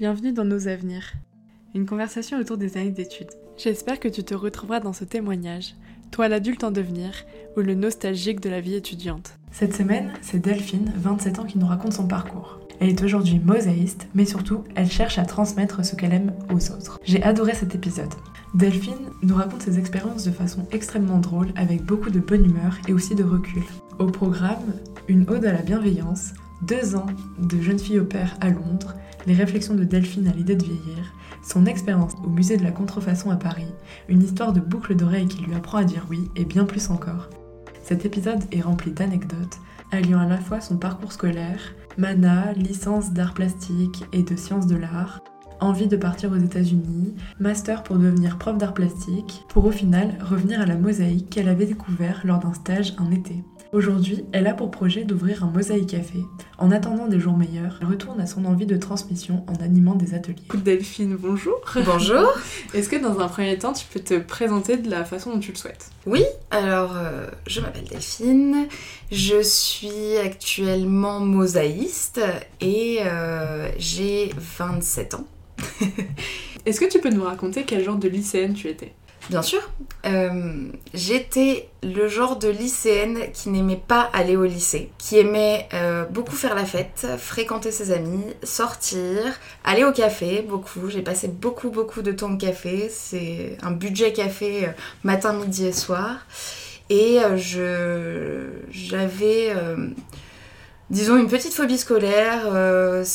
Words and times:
Bienvenue 0.00 0.32
dans 0.32 0.46
Nos 0.46 0.66
Avenirs, 0.66 1.12
une 1.74 1.84
conversation 1.84 2.38
autour 2.38 2.56
des 2.56 2.78
années 2.78 2.90
d'études. 2.90 3.32
J'espère 3.58 4.00
que 4.00 4.08
tu 4.08 4.24
te 4.24 4.32
retrouveras 4.32 4.80
dans 4.80 4.94
ce 4.94 5.04
témoignage, 5.04 5.74
toi 6.10 6.26
l'adulte 6.26 6.64
en 6.64 6.70
devenir 6.70 7.12
ou 7.54 7.60
le 7.60 7.74
nostalgique 7.74 8.40
de 8.40 8.48
la 8.48 8.62
vie 8.62 8.76
étudiante. 8.76 9.38
Cette 9.52 9.74
semaine, 9.74 10.10
c'est 10.22 10.38
Delphine, 10.38 10.90
27 10.96 11.40
ans, 11.40 11.44
qui 11.44 11.58
nous 11.58 11.66
raconte 11.66 11.92
son 11.92 12.06
parcours. 12.06 12.60
Elle 12.80 12.88
est 12.88 13.02
aujourd'hui 13.02 13.42
mosaïste, 13.44 14.08
mais 14.14 14.24
surtout, 14.24 14.64
elle 14.74 14.90
cherche 14.90 15.18
à 15.18 15.26
transmettre 15.26 15.84
ce 15.84 15.96
qu'elle 15.96 16.14
aime 16.14 16.32
aux 16.48 16.72
autres. 16.72 16.98
J'ai 17.04 17.22
adoré 17.22 17.52
cet 17.52 17.74
épisode. 17.74 18.14
Delphine 18.54 19.10
nous 19.22 19.34
raconte 19.34 19.60
ses 19.60 19.78
expériences 19.78 20.24
de 20.24 20.30
façon 20.30 20.66
extrêmement 20.72 21.18
drôle, 21.18 21.52
avec 21.56 21.84
beaucoup 21.84 22.08
de 22.08 22.20
bonne 22.20 22.46
humeur 22.46 22.78
et 22.88 22.94
aussi 22.94 23.14
de 23.14 23.22
recul. 23.22 23.64
Au 23.98 24.06
programme, 24.06 24.72
une 25.08 25.28
ode 25.28 25.44
à 25.44 25.52
la 25.52 25.60
bienveillance, 25.60 26.32
deux 26.62 26.96
ans 26.96 27.06
de 27.38 27.60
jeune 27.60 27.78
fille 27.78 28.00
au 28.00 28.04
père 28.06 28.38
à 28.40 28.48
Londres, 28.48 28.94
les 29.26 29.34
réflexions 29.34 29.74
de 29.74 29.84
Delphine 29.84 30.28
à 30.28 30.32
l'idée 30.32 30.56
de 30.56 30.64
vieillir, 30.64 31.14
son 31.42 31.66
expérience 31.66 32.12
au 32.24 32.28
musée 32.28 32.56
de 32.56 32.64
la 32.64 32.70
contrefaçon 32.70 33.30
à 33.30 33.36
Paris, 33.36 33.72
une 34.08 34.22
histoire 34.22 34.52
de 34.52 34.60
boucle 34.60 34.94
d'oreille 34.94 35.28
qui 35.28 35.42
lui 35.42 35.54
apprend 35.54 35.78
à 35.78 35.84
dire 35.84 36.06
oui 36.10 36.30
et 36.36 36.44
bien 36.44 36.64
plus 36.64 36.90
encore. 36.90 37.28
Cet 37.82 38.04
épisode 38.04 38.44
est 38.52 38.60
rempli 38.60 38.92
d'anecdotes, 38.92 39.58
alliant 39.90 40.20
à 40.20 40.26
la 40.26 40.38
fois 40.38 40.60
son 40.60 40.76
parcours 40.76 41.12
scolaire, 41.12 41.74
mana, 41.98 42.52
licence 42.52 43.12
d'art 43.12 43.34
plastique 43.34 44.04
et 44.12 44.22
de 44.22 44.36
sciences 44.36 44.66
de 44.66 44.76
l'art, 44.76 45.20
envie 45.60 45.88
de 45.88 45.96
partir 45.96 46.32
aux 46.32 46.36
États-Unis, 46.36 47.14
master 47.38 47.82
pour 47.82 47.96
devenir 47.96 48.38
prof 48.38 48.56
d'art 48.56 48.74
plastique, 48.74 49.44
pour 49.48 49.64
au 49.66 49.70
final 49.70 50.16
revenir 50.22 50.60
à 50.60 50.66
la 50.66 50.76
mosaïque 50.76 51.30
qu'elle 51.30 51.48
avait 51.48 51.66
découvert 51.66 52.22
lors 52.24 52.38
d'un 52.38 52.54
stage 52.54 52.94
un 52.98 53.10
été. 53.10 53.44
Aujourd'hui, 53.72 54.24
elle 54.32 54.48
a 54.48 54.54
pour 54.54 54.72
projet 54.72 55.04
d'ouvrir 55.04 55.44
un 55.44 55.46
mosaïque 55.46 55.90
café. 55.90 56.18
En 56.58 56.72
attendant 56.72 57.06
des 57.06 57.20
jours 57.20 57.36
meilleurs, 57.36 57.78
elle 57.80 57.86
retourne 57.86 58.20
à 58.20 58.26
son 58.26 58.44
envie 58.44 58.66
de 58.66 58.76
transmission 58.76 59.44
en 59.46 59.62
animant 59.62 59.94
des 59.94 60.14
ateliers. 60.14 60.42
Delphine, 60.54 61.16
bonjour. 61.16 61.60
Bonjour. 61.86 62.32
Est-ce 62.74 62.88
que 62.88 62.96
dans 62.96 63.20
un 63.20 63.28
premier 63.28 63.56
temps, 63.58 63.72
tu 63.72 63.86
peux 63.86 64.00
te 64.00 64.18
présenter 64.18 64.76
de 64.76 64.90
la 64.90 65.04
façon 65.04 65.34
dont 65.34 65.38
tu 65.38 65.52
le 65.52 65.56
souhaites? 65.56 65.90
Oui, 66.04 66.24
alors 66.50 66.96
euh, 66.96 67.28
je 67.46 67.60
m'appelle 67.60 67.84
Delphine, 67.84 68.66
je 69.12 69.40
suis 69.40 70.16
actuellement 70.16 71.20
mosaïste 71.20 72.20
et 72.60 72.98
euh, 73.02 73.70
j'ai 73.78 74.32
27 74.36 75.14
ans. 75.14 75.26
Est-ce 76.66 76.80
que 76.80 76.90
tu 76.90 76.98
peux 76.98 77.10
nous 77.10 77.22
raconter 77.22 77.62
quel 77.64 77.84
genre 77.84 77.98
de 77.98 78.08
lycéenne 78.08 78.54
tu 78.54 78.66
étais? 78.66 78.94
Bien 79.28 79.42
sûr. 79.42 79.60
Euh, 80.06 80.70
j'étais 80.94 81.68
le 81.82 82.08
genre 82.08 82.36
de 82.36 82.48
lycéenne 82.48 83.18
qui 83.32 83.50
n'aimait 83.50 83.80
pas 83.86 84.08
aller 84.12 84.36
au 84.36 84.44
lycée, 84.44 84.90
qui 84.98 85.18
aimait 85.18 85.68
euh, 85.74 86.04
beaucoup 86.06 86.34
faire 86.34 86.54
la 86.54 86.64
fête, 86.64 87.06
fréquenter 87.18 87.70
ses 87.70 87.92
amis, 87.92 88.24
sortir, 88.42 89.20
aller 89.62 89.84
au 89.84 89.92
café, 89.92 90.42
beaucoup. 90.42 90.88
J'ai 90.88 91.02
passé 91.02 91.28
beaucoup, 91.28 91.70
beaucoup 91.70 92.02
de 92.02 92.12
temps 92.12 92.32
au 92.32 92.36
café. 92.36 92.88
C'est 92.90 93.58
un 93.62 93.72
budget 93.72 94.12
café 94.12 94.66
euh, 94.66 94.70
matin, 95.04 95.34
midi 95.34 95.66
et 95.66 95.72
soir. 95.72 96.26
Et 96.88 97.20
je, 97.36 98.48
j'avais 98.72 99.54
disons 100.90 101.16
une 101.16 101.28
petite 101.28 101.54
phobie 101.54 101.78
scolaire. 101.78 102.52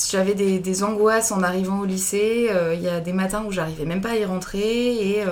j'avais 0.09 0.33
des, 0.33 0.59
des, 0.59 0.83
angoisses 0.83 1.33
en 1.33 1.43
arrivant 1.43 1.81
au 1.81 1.85
lycée. 1.85 2.49
Il 2.73 2.79
y 2.79 2.87
a 2.87 3.01
des 3.01 3.11
matins 3.11 3.43
où 3.45 3.51
j'arrivais 3.51 3.83
même 3.83 3.99
pas 3.99 4.11
à 4.11 4.15
y 4.15 4.23
rentrer 4.23 4.93
et 4.95 5.25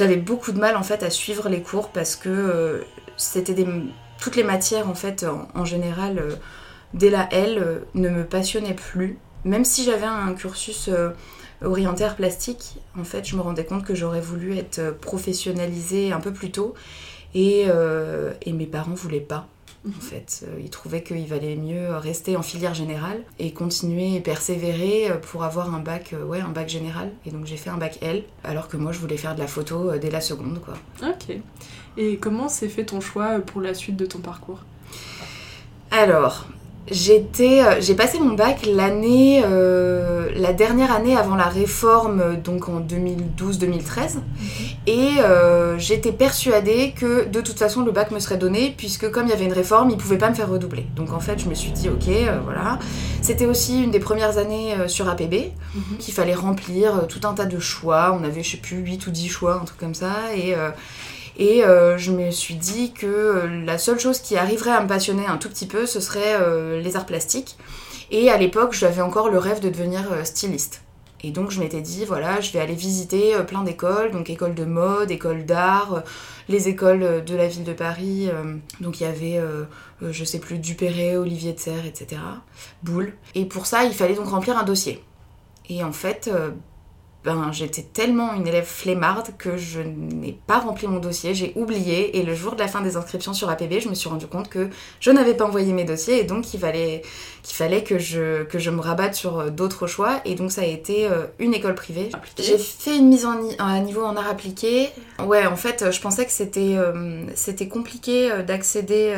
j'avais 0.00 0.16
beaucoup 0.16 0.52
de 0.52 0.58
mal 0.58 0.78
en 0.78 0.82
fait 0.82 1.02
à 1.02 1.10
suivre 1.10 1.50
les 1.50 1.60
cours 1.60 1.90
parce 1.90 2.16
que 2.16 2.30
euh, 2.30 2.84
c'était 3.18 3.54
toutes 4.18 4.34
les 4.34 4.42
matières 4.42 4.88
en 4.88 4.94
fait 4.94 5.26
en, 5.54 5.66
général 5.66 6.18
euh, 6.18 6.36
dès 6.94 7.10
la 7.10 7.28
L 7.30 7.58
euh, 7.58 7.80
ne 7.92 8.08
me 8.08 8.24
passionnaient 8.24 8.72
plus. 8.72 9.18
Même 9.44 9.66
si 9.66 9.84
j'avais 9.84 10.06
un 10.06 10.32
cursus 10.32 10.90
orienté 11.62 12.06
plastique, 12.14 12.78
en 12.98 13.04
fait, 13.04 13.26
je 13.26 13.36
me 13.36 13.40
rendais 13.40 13.64
compte 13.64 13.86
que 13.86 13.94
j'aurais 13.94 14.20
voulu 14.20 14.54
être 14.58 14.94
professionnalisée 15.00 16.12
un 16.12 16.20
peu 16.20 16.30
plus 16.30 16.50
tôt 16.50 16.74
et, 17.34 17.64
et 18.42 18.52
mes 18.52 18.66
parents 18.66 18.92
voulaient 18.92 19.18
pas. 19.18 19.48
En 19.88 20.00
fait, 20.00 20.44
euh, 20.46 20.60
ils 20.60 20.68
trouvaient 20.68 21.02
qu'il 21.02 21.26
valait 21.26 21.56
mieux 21.56 21.96
rester 21.96 22.36
en 22.36 22.42
filière 22.42 22.74
générale 22.74 23.22
et 23.38 23.54
continuer 23.54 24.14
et 24.14 24.20
persévérer 24.20 25.10
euh, 25.10 25.16
pour 25.16 25.42
avoir 25.42 25.74
un 25.74 25.78
bac, 25.78 26.12
euh, 26.12 26.22
ouais, 26.22 26.40
un 26.40 26.50
bac 26.50 26.68
général. 26.68 27.10
Et 27.24 27.30
donc 27.30 27.46
j'ai 27.46 27.56
fait 27.56 27.70
un 27.70 27.78
bac 27.78 27.98
L, 28.02 28.24
alors 28.44 28.68
que 28.68 28.76
moi 28.76 28.92
je 28.92 28.98
voulais 28.98 29.16
faire 29.16 29.34
de 29.34 29.40
la 29.40 29.46
photo 29.46 29.96
dès 29.96 30.10
la 30.10 30.20
seconde, 30.20 30.60
quoi. 30.60 30.74
Ok. 31.02 31.34
Et 31.96 32.18
comment 32.18 32.48
s'est 32.48 32.68
fait 32.68 32.84
ton 32.84 33.00
choix 33.00 33.38
pour 33.40 33.62
la 33.62 33.72
suite 33.72 33.96
de 33.96 34.04
ton 34.04 34.18
parcours? 34.18 34.60
Alors, 35.90 36.46
J'étais, 36.90 37.62
euh, 37.62 37.80
j'ai 37.80 37.94
passé 37.94 38.18
mon 38.18 38.34
bac 38.34 38.66
l'année, 38.66 39.42
euh, 39.44 40.28
la 40.34 40.52
dernière 40.52 40.92
année 40.92 41.16
avant 41.16 41.36
la 41.36 41.44
réforme, 41.44 42.36
donc 42.42 42.68
en 42.68 42.80
2012-2013, 42.80 44.16
mhm. 44.16 44.22
et 44.88 45.20
euh, 45.20 45.78
j'étais 45.78 46.10
persuadée 46.10 46.92
que 46.98 47.28
de 47.28 47.40
toute 47.40 47.58
façon 47.58 47.84
le 47.84 47.92
bac 47.92 48.10
me 48.10 48.18
serait 48.18 48.38
donné, 48.38 48.74
puisque 48.76 49.08
comme 49.08 49.26
il 49.26 49.30
y 49.30 49.32
avait 49.32 49.44
une 49.44 49.52
réforme, 49.52 49.90
ils 49.90 49.96
pouvaient 49.96 50.18
pas 50.18 50.30
me 50.30 50.34
faire 50.34 50.50
redoubler. 50.50 50.86
Donc 50.96 51.12
en 51.12 51.20
fait, 51.20 51.38
je 51.38 51.48
me 51.48 51.54
suis 51.54 51.70
dit 51.70 51.88
ok, 51.88 52.12
voilà. 52.44 52.80
C'était 53.22 53.46
aussi 53.46 53.84
une 53.84 53.92
des 53.92 54.00
premières 54.00 54.38
années 54.38 54.74
sur 54.88 55.08
APB, 55.08 55.52
mhm. 55.74 55.98
qu'il 56.00 56.12
fallait 56.12 56.34
remplir 56.34 57.06
tout 57.08 57.20
un 57.24 57.34
tas 57.34 57.46
de 57.46 57.60
choix. 57.60 58.18
On 58.20 58.24
avait, 58.24 58.42
je 58.42 58.52
sais 58.52 58.56
plus, 58.56 58.78
8 58.78 59.06
ou 59.06 59.10
10 59.12 59.28
choix, 59.28 59.60
un 59.62 59.64
truc 59.64 59.78
comme 59.78 59.94
ça, 59.94 60.34
et 60.34 60.56
et 61.40 61.64
euh, 61.64 61.96
je 61.96 62.12
me 62.12 62.30
suis 62.30 62.54
dit 62.54 62.92
que 62.92 63.06
euh, 63.06 63.64
la 63.64 63.78
seule 63.78 63.98
chose 63.98 64.20
qui 64.20 64.36
arriverait 64.36 64.72
à 64.72 64.82
me 64.82 64.86
passionner 64.86 65.26
un 65.26 65.38
tout 65.38 65.48
petit 65.48 65.66
peu, 65.66 65.86
ce 65.86 65.98
serait 65.98 66.36
euh, 66.38 66.82
les 66.82 66.96
arts 66.96 67.06
plastiques. 67.06 67.56
Et 68.10 68.30
à 68.30 68.36
l'époque, 68.36 68.74
j'avais 68.74 69.00
encore 69.00 69.30
le 69.30 69.38
rêve 69.38 69.60
de 69.60 69.70
devenir 69.70 70.02
styliste. 70.24 70.82
Et 71.22 71.30
donc 71.30 71.50
je 71.50 71.60
m'étais 71.60 71.80
dit, 71.80 72.04
voilà, 72.04 72.42
je 72.42 72.52
vais 72.52 72.60
aller 72.60 72.74
visiter 72.74 73.34
plein 73.46 73.62
d'écoles, 73.62 74.10
donc 74.10 74.28
écoles 74.28 74.54
de 74.54 74.64
mode, 74.64 75.10
écoles 75.10 75.46
d'art, 75.46 76.02
les 76.48 76.68
écoles 76.68 77.24
de 77.24 77.36
la 77.36 77.46
ville 77.46 77.64
de 77.64 77.72
Paris. 77.74 78.30
donc 78.80 79.00
il 79.00 79.04
y 79.04 79.06
avait, 79.06 79.40
je 80.00 80.24
sais 80.24 80.40
plus, 80.40 80.58
Dupéré, 80.58 81.18
Olivier 81.18 81.52
de 81.52 81.60
Serre, 81.60 81.84
etc. 81.86 82.20
Boulle. 82.82 83.12
Et 83.34 83.44
pour 83.44 83.66
ça, 83.66 83.84
il 83.84 83.92
fallait 83.92 84.14
donc 84.14 84.28
remplir 84.28 84.58
un 84.58 84.64
dossier. 84.64 85.04
Et 85.68 85.84
en 85.84 85.92
fait, 85.92 86.30
ben, 87.22 87.52
j'étais 87.52 87.82
tellement 87.82 88.32
une 88.32 88.46
élève 88.46 88.64
flemmarde 88.64 89.28
que 89.36 89.58
je 89.58 89.80
n'ai 89.80 90.38
pas 90.46 90.58
rempli 90.58 90.86
mon 90.86 91.00
dossier, 91.00 91.34
j'ai 91.34 91.52
oublié 91.54 92.18
et 92.18 92.22
le 92.22 92.34
jour 92.34 92.54
de 92.54 92.60
la 92.60 92.68
fin 92.68 92.80
des 92.80 92.96
inscriptions 92.96 93.34
sur 93.34 93.50
APB, 93.50 93.80
je 93.80 93.90
me 93.90 93.94
suis 93.94 94.08
rendu 94.08 94.26
compte 94.26 94.48
que 94.48 94.70
je 95.00 95.10
n'avais 95.10 95.34
pas 95.34 95.44
envoyé 95.44 95.74
mes 95.74 95.84
dossiers 95.84 96.20
et 96.20 96.24
donc 96.24 96.54
il 96.54 96.60
fallait, 96.60 97.02
qu'il 97.42 97.56
fallait 97.56 97.84
que, 97.84 97.98
je, 97.98 98.44
que 98.44 98.58
je 98.58 98.70
me 98.70 98.80
rabatte 98.80 99.14
sur 99.14 99.38
euh, 99.38 99.50
d'autres 99.50 99.86
choix 99.86 100.22
et 100.24 100.34
donc 100.34 100.50
ça 100.50 100.62
a 100.62 100.64
été 100.64 101.06
euh, 101.08 101.26
une 101.38 101.52
école 101.52 101.74
privée. 101.74 102.08
J'ai 102.38 102.56
fait 102.56 102.96
une 102.96 103.08
mise 103.08 103.26
en 103.26 103.38
à 103.58 103.78
niveau 103.80 104.02
en 104.02 104.16
art 104.16 104.28
appliqué. 104.28 104.88
Ouais, 105.24 105.46
en 105.46 105.56
fait, 105.56 105.90
je 105.90 106.00
pensais 106.00 106.24
que 106.24 106.32
c'était 106.32 106.76
euh, 106.76 107.24
c'était 107.34 107.68
compliqué 107.68 108.30
d'accéder 108.46 109.14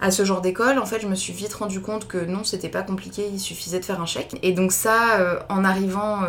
à 0.00 0.10
ce 0.10 0.24
genre 0.24 0.40
d'école. 0.40 0.78
En 0.78 0.86
fait, 0.86 1.00
je 1.00 1.06
me 1.06 1.14
suis 1.14 1.32
vite 1.32 1.54
rendu 1.54 1.80
compte 1.80 2.06
que 2.06 2.18
non, 2.18 2.44
c'était 2.44 2.68
pas 2.68 2.82
compliqué, 2.82 3.28
il 3.32 3.40
suffisait 3.40 3.80
de 3.80 3.84
faire 3.84 4.00
un 4.00 4.06
chèque. 4.06 4.38
Et 4.42 4.52
donc 4.52 4.72
ça, 4.72 5.44
en 5.48 5.64
arrivant 5.64 6.20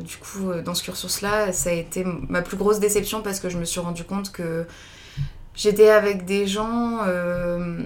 du 0.00 0.16
coup 0.16 0.50
dans 0.68 0.74
ce 0.74 0.82
cursus-là, 0.82 1.50
ça 1.52 1.70
a 1.70 1.72
été 1.72 2.04
ma 2.28 2.42
plus 2.42 2.58
grosse 2.58 2.78
déception 2.78 3.22
parce 3.22 3.40
que 3.40 3.48
je 3.48 3.56
me 3.56 3.64
suis 3.64 3.80
rendu 3.80 4.04
compte 4.04 4.30
que 4.30 4.66
j'étais 5.54 5.88
avec 5.88 6.26
des 6.26 6.46
gens 6.46 6.98
euh, 7.06 7.78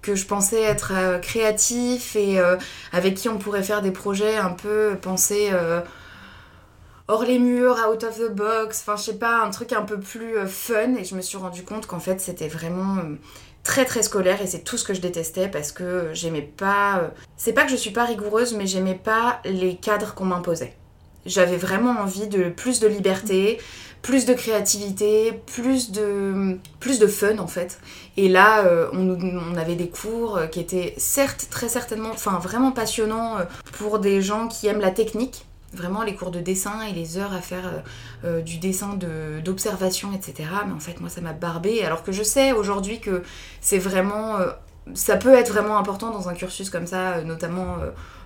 que 0.00 0.14
je 0.14 0.24
pensais 0.24 0.62
être 0.62 0.92
euh, 0.94 1.18
créatifs 1.18 2.16
et 2.16 2.40
euh, 2.40 2.56
avec 2.90 3.16
qui 3.16 3.28
on 3.28 3.36
pourrait 3.36 3.62
faire 3.62 3.82
des 3.82 3.90
projets 3.90 4.38
un 4.38 4.52
peu 4.52 4.96
pensés 5.00 5.50
hors 7.06 7.24
les 7.24 7.38
murs, 7.38 7.76
out 7.90 8.02
of 8.04 8.18
the 8.18 8.30
box, 8.32 8.82
enfin 8.82 8.96
je 8.96 9.02
sais 9.02 9.18
pas, 9.18 9.42
un 9.42 9.50
truc 9.50 9.74
un 9.74 9.82
peu 9.82 10.00
plus 10.00 10.46
fun 10.46 10.94
et 10.94 11.04
je 11.04 11.14
me 11.14 11.20
suis 11.20 11.36
rendu 11.36 11.64
compte 11.64 11.86
qu'en 11.86 12.00
fait 12.00 12.18
c'était 12.18 12.48
vraiment 12.48 12.96
très 13.62 13.84
très 13.84 14.02
scolaire 14.02 14.40
et 14.40 14.46
c'est 14.46 14.64
tout 14.64 14.78
ce 14.78 14.84
que 14.84 14.94
je 14.94 15.02
détestais 15.02 15.48
parce 15.48 15.72
que 15.72 16.10
j'aimais 16.14 16.50
pas 16.56 17.10
c'est 17.36 17.52
pas 17.52 17.64
que 17.64 17.70
je 17.70 17.76
suis 17.76 17.92
pas 17.92 18.06
rigoureuse 18.06 18.54
mais 18.54 18.66
j'aimais 18.66 18.94
pas 19.02 19.40
les 19.44 19.76
cadres 19.76 20.14
qu'on 20.14 20.24
m'imposait. 20.24 20.74
J'avais 21.28 21.56
vraiment 21.56 22.00
envie 22.00 22.26
de 22.26 22.48
plus 22.48 22.80
de 22.80 22.88
liberté, 22.88 23.58
plus 24.02 24.26
de 24.26 24.34
créativité, 24.34 25.32
plus 25.46 25.90
de, 25.90 26.58
plus 26.80 26.98
de 26.98 27.06
fun 27.06 27.38
en 27.38 27.46
fait. 27.46 27.78
Et 28.16 28.28
là, 28.28 28.64
euh, 28.64 28.88
on, 28.92 29.56
avait 29.56 29.74
des 29.74 29.88
cours 29.88 30.36
euh, 30.36 30.46
qui 30.46 30.60
étaient 30.60 30.94
certes 30.96 31.48
très 31.50 31.68
certainement, 31.68 32.10
enfin 32.10 32.38
vraiment 32.38 32.72
passionnants 32.72 33.38
euh, 33.38 33.44
pour 33.72 33.98
des 33.98 34.22
gens 34.22 34.48
qui 34.48 34.66
aiment 34.66 34.80
la 34.80 34.90
technique. 34.90 35.44
Vraiment 35.74 36.02
les 36.02 36.14
cours 36.14 36.30
de 36.30 36.40
dessin 36.40 36.80
et 36.88 36.94
les 36.94 37.18
heures 37.18 37.34
à 37.34 37.42
faire 37.42 37.82
du 38.42 38.56
dessin 38.56 38.98
d'observation, 39.44 40.14
etc. 40.14 40.48
Mais 40.66 40.72
en 40.72 40.80
fait, 40.80 40.98
moi, 40.98 41.10
ça 41.10 41.20
m'a 41.20 41.34
barbé. 41.34 41.84
Alors 41.84 42.02
que 42.02 42.10
je 42.10 42.22
sais 42.22 42.52
aujourd'hui 42.52 43.00
que 43.00 43.22
c'est 43.60 43.76
vraiment 43.76 44.38
ça 44.94 45.18
peut 45.18 45.34
être 45.34 45.52
vraiment 45.52 45.76
important 45.76 46.10
dans 46.10 46.30
un 46.30 46.32
cursus 46.32 46.70
comme 46.70 46.86
ça, 46.86 47.20
notamment 47.20 47.76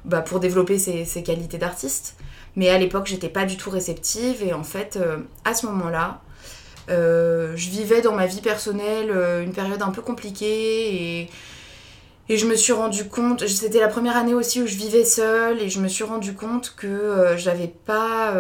bah, 0.05 0.21
pour 0.21 0.39
développer 0.39 0.79
ses 0.79 1.23
qualités 1.25 1.59
d'artiste. 1.59 2.15
Mais 2.57 2.69
à 2.69 2.79
l'époque, 2.79 3.07
j'étais 3.07 3.29
pas 3.29 3.45
du 3.45 3.57
tout 3.57 3.71
réceptive 3.71 4.43
et 4.43 4.53
en 4.53 4.65
fait, 4.65 4.97
euh, 4.97 5.19
à 5.45 5.55
ce 5.55 5.67
moment-là, 5.67 6.21
euh, 6.91 7.53
je 7.57 7.71
vivais 7.71 8.03
dans 8.03 8.15
ma 8.15 8.27
vie 8.27 8.41
personnelle 8.41 9.11
euh, 9.11 9.43
une 9.43 9.53
période 9.53 9.81
un 9.81 9.91
peu 9.91 10.03
compliquée 10.03 11.21
et, 11.21 11.31
je 12.29 12.47
me 12.47 12.55
suis 12.55 12.73
rendu 12.73 13.09
compte, 13.09 13.47
c'était 13.47 13.79
la 13.79 13.89
première 13.89 14.17
année 14.17 14.33
aussi 14.33 14.63
où 14.63 14.67
je 14.67 14.77
vivais 14.77 15.05
seule, 15.05 15.61
et 15.61 15.69
je 15.69 15.81
me 15.81 15.89
suis 15.89 16.03
rendu 16.03 16.33
compte 16.33 16.73
que 16.75 17.35
j'avais 17.37 17.69
pas, 17.69 18.35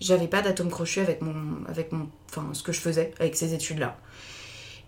j'avais 0.00 0.28
pas 0.28 0.40
d'atome 0.40 0.70
crochu 0.70 1.00
avec 1.00 1.20
mon, 1.20 1.34
avec 1.68 1.90
mon, 1.90 2.06
enfin 2.30 2.46
ce 2.52 2.62
que 2.62 2.70
je 2.70 2.78
faisais 2.78 3.10
avec 3.18 3.34
ces 3.34 3.54
études-là. 3.54 3.96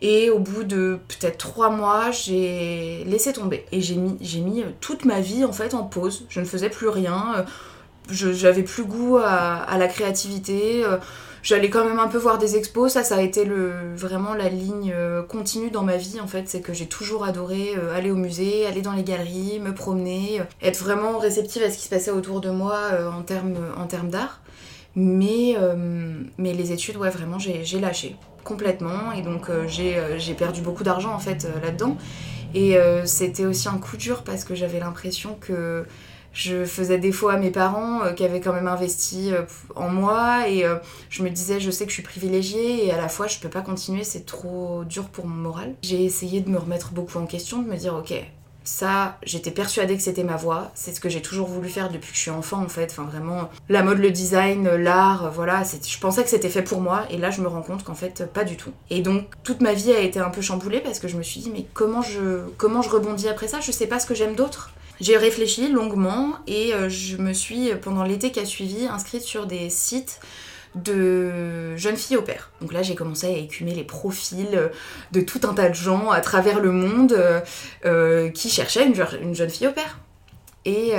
Et 0.00 0.30
au 0.30 0.38
bout 0.38 0.62
de 0.62 1.00
peut-être 1.08 1.38
trois 1.38 1.70
mois, 1.70 2.12
j'ai 2.12 3.02
laissé 3.04 3.32
tomber 3.32 3.64
et 3.72 3.80
j'ai 3.80 3.96
mis, 3.96 4.16
j'ai 4.20 4.42
mis 4.42 4.62
toute 4.80 5.04
ma 5.04 5.20
vie 5.20 5.44
en 5.44 5.52
fait 5.52 5.74
en 5.74 5.82
pause. 5.82 6.24
Je 6.28 6.38
ne 6.38 6.44
faisais 6.44 6.70
plus 6.70 6.88
rien, 6.88 7.44
j'avais 8.10 8.62
plus 8.62 8.84
goût 8.84 9.18
à, 9.18 9.76
la 9.78 9.88
créativité 9.88 10.84
j'allais 11.46 11.70
quand 11.70 11.84
même 11.84 12.00
un 12.00 12.08
peu 12.08 12.18
voir 12.18 12.38
des 12.38 12.56
expos. 12.56 12.92
Ça, 12.92 13.04
ça 13.04 13.16
a 13.16 13.22
été 13.22 13.44
le, 13.44 13.94
vraiment 13.94 14.34
la 14.34 14.48
ligne 14.48 14.92
euh, 14.92 15.22
continue 15.22 15.70
dans 15.70 15.84
ma 15.84 15.96
vie, 15.96 16.20
en 16.20 16.26
fait. 16.26 16.48
C'est 16.48 16.60
que 16.60 16.74
j'ai 16.74 16.86
toujours 16.86 17.24
adoré 17.24 17.74
euh, 17.76 17.96
aller 17.96 18.10
au 18.10 18.16
musée, 18.16 18.66
aller 18.66 18.82
dans 18.82 18.92
les 18.92 19.04
galeries, 19.04 19.60
me 19.60 19.72
promener, 19.72 20.40
euh, 20.40 20.44
être 20.60 20.82
vraiment 20.82 21.18
réceptive 21.18 21.62
à 21.62 21.70
ce 21.70 21.78
qui 21.78 21.84
se 21.84 21.88
passait 21.88 22.10
autour 22.10 22.40
de 22.40 22.50
moi 22.50 22.80
en 23.16 23.22
termes 23.22 23.54
en 23.76 24.04
d'art. 24.04 24.40
Mais, 24.96 25.56
mais 26.38 26.54
les 26.54 26.72
études, 26.72 26.96
ouais, 26.96 27.10
vraiment, 27.10 27.38
j'ai 27.38 27.80
lâché 27.80 28.16
complètement. 28.44 29.12
Et 29.12 29.20
donc, 29.20 29.50
j'ai 29.66 30.34
perdu 30.34 30.62
beaucoup 30.62 30.84
d'argent, 30.84 31.12
en 31.12 31.18
fait, 31.18 31.46
là-dedans. 31.62 31.98
Et 32.54 32.78
c'était 33.04 33.44
aussi 33.44 33.68
un 33.68 33.76
coup 33.76 33.98
dur 33.98 34.22
parce 34.24 34.44
que 34.44 34.54
j'avais 34.54 34.80
l'impression 34.80 35.36
que 35.38 35.84
je 36.36 36.66
faisais 36.66 36.98
défaut 36.98 37.30
à 37.30 37.38
mes 37.38 37.50
parents 37.50 38.04
euh, 38.04 38.12
qui 38.12 38.22
avaient 38.22 38.40
quand 38.40 38.52
même 38.52 38.68
investi 38.68 39.32
euh, 39.32 39.42
en 39.74 39.88
moi 39.88 40.48
et 40.48 40.64
euh, 40.64 40.76
je 41.08 41.22
me 41.22 41.30
disais 41.30 41.60
je 41.60 41.70
sais 41.70 41.84
que 41.84 41.90
je 41.90 41.94
suis 41.94 42.02
privilégiée 42.02 42.86
et 42.86 42.92
à 42.92 42.98
la 42.98 43.08
fois 43.08 43.26
je 43.26 43.38
peux 43.38 43.48
pas 43.48 43.62
continuer 43.62 44.04
c'est 44.04 44.26
trop 44.26 44.84
dur 44.84 45.08
pour 45.08 45.26
mon 45.26 45.34
moral 45.34 45.74
j'ai 45.82 46.04
essayé 46.04 46.42
de 46.42 46.50
me 46.50 46.58
remettre 46.58 46.92
beaucoup 46.92 47.18
en 47.18 47.24
question 47.26 47.62
de 47.62 47.68
me 47.68 47.76
dire 47.76 47.94
ok 47.94 48.12
ça, 48.64 49.16
j'étais 49.22 49.52
persuadée 49.52 49.96
que 49.96 50.02
c'était 50.02 50.24
ma 50.24 50.34
voie. 50.34 50.72
C'est 50.74 50.92
ce 50.92 51.00
que 51.00 51.08
j'ai 51.08 51.22
toujours 51.22 51.46
voulu 51.46 51.68
faire 51.68 51.88
depuis 51.88 52.10
que 52.10 52.16
je 52.16 52.22
suis 52.22 52.32
enfant, 52.32 52.60
en 52.60 52.68
fait. 52.68 52.88
Enfin, 52.90 53.04
vraiment, 53.04 53.48
la 53.68 53.84
mode, 53.84 53.98
le 53.98 54.10
design, 54.10 54.68
l'art, 54.68 55.30
voilà. 55.30 55.62
Je 55.62 55.98
pensais 56.00 56.24
que 56.24 56.28
c'était 56.28 56.48
fait 56.48 56.62
pour 56.62 56.80
moi. 56.80 57.04
Et 57.10 57.16
là, 57.16 57.30
je 57.30 57.42
me 57.42 57.46
rends 57.46 57.62
compte 57.62 57.84
qu'en 57.84 57.94
fait, 57.94 58.28
pas 58.32 58.42
du 58.42 58.56
tout. 58.56 58.72
Et 58.90 59.02
donc, 59.02 59.26
toute 59.44 59.60
ma 59.60 59.72
vie 59.72 59.92
a 59.92 60.00
été 60.00 60.18
un 60.18 60.30
peu 60.30 60.40
chamboulée 60.40 60.80
parce 60.80 60.98
que 60.98 61.06
je 61.06 61.16
me 61.16 61.22
suis 61.22 61.40
dit, 61.40 61.50
mais 61.54 61.64
comment 61.74 62.02
je, 62.02 62.40
comment 62.56 62.82
je 62.82 62.90
rebondis 62.90 63.28
après 63.28 63.46
ça? 63.46 63.60
Je 63.60 63.70
sais 63.70 63.86
pas 63.86 64.00
ce 64.00 64.06
que 64.06 64.16
j'aime 64.16 64.34
d'autre. 64.34 64.72
J'ai 65.00 65.16
réfléchi 65.16 65.68
longuement 65.70 66.36
et 66.46 66.72
euh, 66.72 66.88
je 66.88 67.16
me 67.16 67.32
suis, 67.32 67.74
pendant 67.82 68.02
l'été 68.02 68.30
qui 68.32 68.40
a 68.40 68.46
suivi, 68.46 68.86
inscrite 68.86 69.22
sur 69.22 69.46
des 69.46 69.68
sites 69.68 70.20
de 70.74 71.76
jeunes 71.76 71.96
filles 71.96 72.16
au 72.16 72.22
père. 72.22 72.50
Donc 72.60 72.72
là, 72.72 72.82
j'ai 72.82 72.94
commencé 72.94 73.26
à 73.26 73.30
écumer 73.30 73.74
les 73.74 73.84
profils 73.84 74.48
euh, 74.54 74.68
de 75.12 75.20
tout 75.20 75.40
un 75.44 75.54
tas 75.54 75.68
de 75.68 75.74
gens 75.74 76.10
à 76.10 76.20
travers 76.20 76.60
le 76.60 76.72
monde 76.72 77.16
euh, 77.84 78.30
qui 78.30 78.48
cherchaient 78.48 78.86
une, 78.86 79.34
jeune 79.34 79.50
fille 79.50 79.68
au 79.68 79.72
père. 79.72 79.98
Et, 80.64 80.94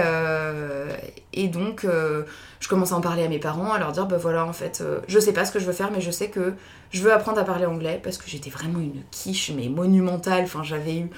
donc, 1.49 1.85
je 1.85 2.67
commence 2.69 2.93
à 2.93 2.95
en 2.95 3.01
parler 3.01 3.25
à 3.25 3.27
mes 3.27 3.37
parents, 3.37 3.73
à 3.73 3.79
leur 3.79 3.91
dire, 3.91 4.05
bah 4.05 4.15
voilà, 4.15 4.45
en 4.45 4.53
fait, 4.53 4.81
je 5.09 5.19
sais 5.19 5.33
pas 5.33 5.43
ce 5.43 5.51
que 5.51 5.59
je 5.59 5.65
veux 5.65 5.73
faire, 5.73 5.91
mais 5.91 5.99
je 5.99 6.09
sais 6.09 6.29
que 6.29 6.53
je 6.89 7.03
veux 7.03 7.11
apprendre 7.11 7.37
à 7.39 7.43
parler 7.43 7.65
anglais 7.65 7.99
parce 8.01 8.17
que 8.17 8.29
j'étais 8.29 8.49
vraiment 8.49 8.79
une 8.79 9.03
quiche, 9.11 9.51
mais 9.53 9.67
monumentale. 9.67 10.43
Enfin, 10.45 10.63
j'avais 10.63 10.99
eu 10.99 11.09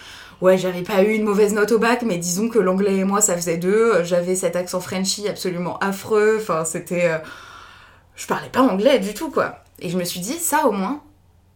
ouais, 0.42 0.58
j'avais 0.58 0.82
pas 0.82 1.04
eu 1.04 1.12
une 1.12 1.24
mauvaise 1.24 1.54
note 1.54 1.72
au 1.72 1.80
bac, 1.80 2.02
mais 2.04 2.18
disons 2.18 2.50
que 2.50 2.60
l'anglais 2.60 2.98
et 2.98 3.04
moi, 3.04 3.22
ça 3.22 3.36
faisait 3.36 3.58
deux. 3.58 4.04
J'avais 4.04 4.36
cet 4.36 4.56
accent 4.56 4.80
Frenchy 4.80 5.28
absolument 5.28 5.78
affreux. 5.80 6.38
Enfin, 6.42 6.66
c'était. 6.66 7.10
Euh, 7.10 7.18
je 8.16 8.28
parlais 8.28 8.50
pas 8.50 8.62
anglais 8.62 9.00
du 9.00 9.14
tout, 9.14 9.32
quoi. 9.32 9.60
Et 9.80 9.90
je 9.90 9.98
me 9.98 10.04
suis 10.04 10.20
dit, 10.20 10.34
ça 10.34 10.68
au 10.68 10.72
moins, 10.72 11.02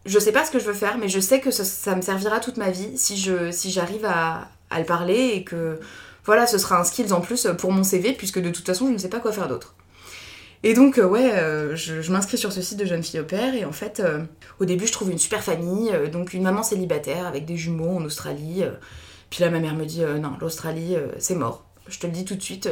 je 0.06 0.18
sais 0.20 0.32
pas 0.32 0.46
ce 0.46 0.52
que 0.52 0.60
je 0.60 0.66
veux 0.66 0.74
faire, 0.74 0.98
mais 0.98 1.10
je 1.10 1.20
sais 1.20 1.40
que 1.40 1.52
ça, 1.52 1.96
me 1.96 2.02
servira 2.02 2.40
toute 2.40 2.58
ma 2.58 2.70
vie 2.70 2.98
si 2.98 3.18
je 3.18 3.52
si 3.52 3.70
j'arrive 3.72 4.06
à, 4.06 4.48
à 4.70 4.80
le 4.80 4.86
parler 4.86 5.34
et 5.36 5.44
que 5.44 5.80
voilà, 6.26 6.48
ce 6.48 6.58
sera 6.58 6.80
un 6.80 6.84
skills 6.86 7.12
en 7.12 7.20
plus 7.20 7.48
pour 7.58 7.72
mon 7.74 7.84
CV, 7.84 8.14
puisque 8.14 8.40
de 8.40 8.50
toute 8.50 8.66
façon, 8.66 8.88
je 8.88 8.94
ne 8.94 8.98
sais 8.98 9.10
pas 9.10 9.20
quoi 9.20 9.34
faire 9.34 9.50
d'autre. 9.50 9.76
Et 10.66 10.74
donc, 10.74 10.98
euh, 10.98 11.06
ouais, 11.06 11.34
euh, 11.34 11.76
je, 11.76 12.10
m'inscris 12.10 12.38
sur 12.38 12.54
ce 12.54 12.62
site 12.62 12.80
de 12.80 12.86
jeunes 12.86 13.04
filles 13.04 13.20
au 13.20 13.26
père, 13.26 13.54
et 13.54 13.66
en 13.66 13.74
fait, 13.74 14.00
euh, 14.00 14.24
au 14.62 14.66
début, 14.66 14.88
je 14.88 14.94
trouve 14.94 15.12
une 15.12 15.18
super 15.18 15.44
famille, 15.44 15.92
donc 16.12 16.34
une 16.34 16.44
maman 16.44 16.64
célibataire 16.64 17.28
avec 17.28 17.46
des 17.46 17.58
jumeaux 17.58 17.98
en 17.98 18.06
Australie. 18.06 18.64
puis 19.30 19.44
là, 19.44 19.50
ma 19.50 19.60
mère 19.60 19.76
me 19.76 19.86
dit, 19.86 20.02
non, 20.22 20.32
l'Australie, 20.40 20.96
c'est 21.20 21.36
mort. 21.36 21.66
Je 21.90 22.00
te 22.00 22.08
le 22.08 22.14
dis 22.14 22.24
tout 22.24 22.36
de 22.36 22.42
suite, 22.42 22.70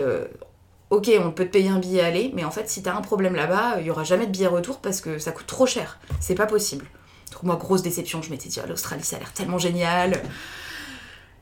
ok, 0.90 1.12
on 1.20 1.32
peut 1.32 1.46
te 1.46 1.52
payer 1.52 1.68
un 1.68 1.80
billet 1.80 2.02
aller, 2.02 2.32
mais 2.34 2.46
en 2.46 2.52
fait, 2.52 2.70
si 2.70 2.82
t'as 2.82 2.96
un 2.96 3.02
problème 3.02 3.36
là-bas, 3.36 3.82
il 3.82 3.86
y 3.86 3.92
aura 3.92 4.06
jamais 4.06 4.26
de 4.26 4.32
billet 4.32 4.48
retour 4.48 4.80
parce 4.80 5.02
que 5.02 5.20
ça 5.20 5.34
coûte 5.34 5.48
trop 5.48 5.66
cher. 5.66 6.00
C'est 6.22 6.36
pas 6.36 6.48
possible. 6.48 6.86
Donc, 7.34 7.44
moi, 7.44 7.58
grosse 7.58 7.82
déception, 7.82 8.22
je 8.22 8.30
m'étais 8.30 8.48
dit, 8.48 8.60
oh, 8.64 8.68
l'Australie, 8.70 9.04
ça 9.04 9.18
a 9.18 9.20
l'air 9.20 9.34
tellement 9.34 9.58
génial. 9.58 10.22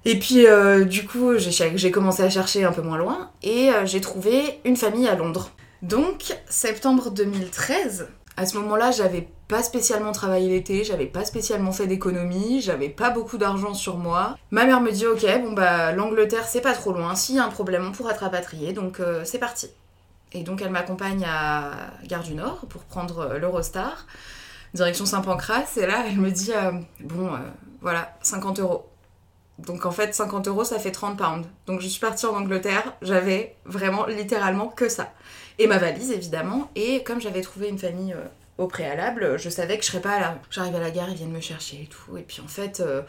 Et 0.04 0.18
puis, 0.18 0.48
du 0.88 1.06
coup, 1.06 1.38
j'ai 1.38 1.92
commencé 1.92 2.24
à 2.24 2.30
chercher 2.32 2.64
un 2.64 2.72
peu 2.72 2.82
moins 2.82 2.98
loin, 2.98 3.30
et 3.44 3.70
j'ai 3.86 4.02
trouvé 4.02 4.60
une 4.66 4.78
famille 4.78 5.08
à 5.08 5.14
Londres. 5.14 5.52
Donc, 5.82 6.36
septembre 6.50 7.10
2013, 7.10 8.10
à 8.36 8.46
ce 8.46 8.58
moment-là, 8.58 8.92
j'avais 8.92 9.30
pas 9.50 9.64
spécialement 9.64 10.12
travaillé 10.12 10.50
l'été, 10.50 10.84
j'avais 10.84 11.08
pas 11.08 11.26
spécialement 11.26 11.72
fait 11.72 11.88
d'économie, 11.88 12.62
j'avais 12.62 12.90
pas 12.90 13.10
beaucoup 13.10 13.38
d'argent 13.38 13.74
sur 13.74 13.98
moi. 13.98 14.38
Ma 14.52 14.66
mère 14.66 14.80
me 14.80 14.92
dit 14.92 15.08
ok, 15.08 15.26
bon 15.42 15.54
bah 15.54 15.92
l'Angleterre 15.92 16.46
c'est 16.48 16.62
pas 16.62 16.74
trop 16.74 16.94
loin, 16.94 17.16
s'il 17.16 17.36
y 17.36 17.40
a 17.40 17.46
un 17.46 17.50
problème 17.50 17.88
on 17.88 17.92
pourra 17.92 18.14
te 18.14 18.20
rapatrier, 18.20 18.74
donc 18.74 19.00
euh, 19.00 19.24
c'est 19.26 19.40
parti. 19.40 19.72
Et 20.34 20.44
donc 20.44 20.62
elle 20.62 20.70
m'accompagne 20.70 21.26
à 21.26 21.72
Gare 22.06 22.22
du 22.22 22.36
Nord 22.36 22.68
pour 22.70 22.84
prendre 22.84 23.20
euh, 23.20 23.40
l'Eurostar, 23.40 24.06
direction 24.76 25.08
Saint-Pancras, 25.08 25.78
et 25.78 25.88
là 25.88 26.04
elle 26.08 26.20
me 26.20 26.30
dit 26.30 26.54
euh, 26.54 26.72
bon 27.00 27.32
voilà, 27.82 28.16
50 28.22 28.60
euros. 28.60 28.88
Donc 29.58 29.88
en 29.88 29.92
fait 29.92 30.14
50 30.14 30.48
euros 30.48 30.64
ça 30.64 30.78
fait 30.78 30.92
30 30.92 31.18
pounds. 31.18 31.48
Donc 31.66 31.82
je 31.82 31.88
suis 31.88 32.00
partie 32.00 32.28
en 32.28 32.36
Angleterre, 32.36 32.94
j'avais 33.02 33.56
vraiment 33.66 34.06
littéralement 34.06 34.68
que 34.68 34.90
ça 34.90 35.12
et 35.60 35.68
ma 35.68 35.78
valise 35.78 36.12
évidemment. 36.12 36.72
Et 36.76 37.04
comme 37.04 37.22
j'avais 37.22 37.42
trouvé 37.42 37.68
une 37.68 37.78
famille 37.78 38.14
euh, 38.14 38.26
au 38.58 38.68
préalable, 38.68 39.38
je 39.38 39.50
savais 39.50 39.78
que 39.78 39.84
je 39.84 39.92
serais 39.92 40.02
pas 40.02 40.20
là. 40.20 40.40
J'arrive 40.50 40.76
à 40.76 40.80
la 40.80 40.90
gare, 40.90 41.10
ils 41.10 41.16
viennent 41.16 41.32
me 41.32 41.42
chercher 41.42 41.82
et 41.84 41.88
tout. 41.88 42.18
Et 42.18 42.22
puis 42.22 42.42
en 42.44 42.48
fait, 42.48 42.80
euh, 42.80 43.02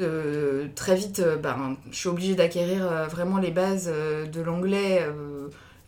euh, 0.00 0.68
très 0.74 0.94
vite, 0.94 1.22
ben, 1.42 1.76
je 1.90 1.96
suis 1.96 2.08
obligée 2.08 2.34
d'acquérir 2.34 3.06
vraiment 3.10 3.38
les 3.38 3.50
bases 3.50 3.90
de 3.90 4.40
l'anglais 4.40 5.06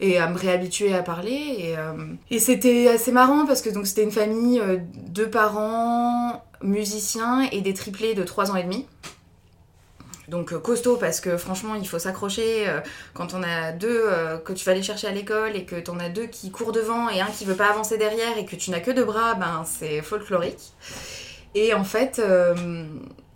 et 0.01 0.19
à 0.19 0.29
me 0.29 0.37
réhabituer 0.37 0.95
à 0.95 1.03
parler. 1.03 1.33
Et, 1.59 1.75
et 2.31 2.39
c'était 2.39 2.89
assez 2.89 3.13
marrant 3.13 3.47
parce 3.47 3.63
que 3.63 3.71
c'était 3.85 4.05
une 4.05 4.13
famille, 4.13 4.63
de 5.09 5.25
parents, 5.25 6.45
musiciens 6.63 7.49
et 7.51 7.63
des 7.63 7.75
triplés 7.75 8.15
de 8.15 8.23
3 8.23 8.51
ans 8.51 8.57
et 8.57 8.63
demi. 8.63 8.87
Donc 10.31 10.53
euh, 10.53 10.61
costaud 10.61 10.97
parce 10.97 11.21
que 11.21 11.37
franchement 11.37 11.75
il 11.75 11.87
faut 11.89 11.99
s'accrocher 11.99 12.69
euh, 12.69 12.81
quand 13.15 13.35
on 13.35 13.43
a 13.43 13.73
deux 13.73 14.05
euh, 14.05 14.39
que 14.39 14.53
tu 14.53 14.65
vas 14.65 14.73
aller 14.73 14.83
chercher 14.83 15.09
à 15.09 15.11
l'école 15.11 15.57
et 15.57 15.65
que 15.65 15.75
t'en 15.75 15.99
as 15.99 16.09
deux 16.09 16.27
qui 16.27 16.53
courent 16.53 16.71
devant 16.71 17.09
et 17.09 17.21
un 17.21 17.27
qui 17.27 17.45
veut 17.45 17.57
pas 17.57 17.69
avancer 17.69 17.99
derrière 17.99 18.39
et 18.39 18.45
que 18.45 18.55
tu 18.55 18.71
n'as 18.71 18.79
que 18.79 18.93
deux 18.93 19.05
bras, 19.05 19.35
ben 19.35 19.65
c'est 19.67 20.01
folklorique. 20.03 20.73
Et 21.57 21.75
en 21.75 21.83
fait 21.83 22.23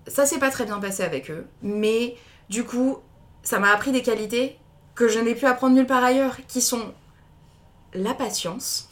ça 0.07 0.25
s'est 0.25 0.39
pas 0.39 0.51
très 0.51 0.67
bien 0.67 0.79
passé 0.79 1.03
avec 1.03 1.33
eux, 1.33 1.47
mais 1.63 2.15
du 2.49 2.63
coup 2.63 2.99
ça 3.43 3.59
m'a 3.59 3.73
appris 3.73 3.91
des 3.91 4.03
qualités 4.03 4.57
que 4.95 5.09
je 5.09 5.19
n'ai 5.19 5.35
pu 5.35 5.47
apprendre 5.47 5.75
nulle 5.75 5.87
part 5.87 6.05
ailleurs, 6.05 6.37
qui 6.47 6.63
sont 6.63 6.95
la 7.93 8.15
patience 8.15 8.89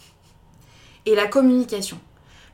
et 1.07 1.15
la 1.15 1.29
communication. 1.29 2.01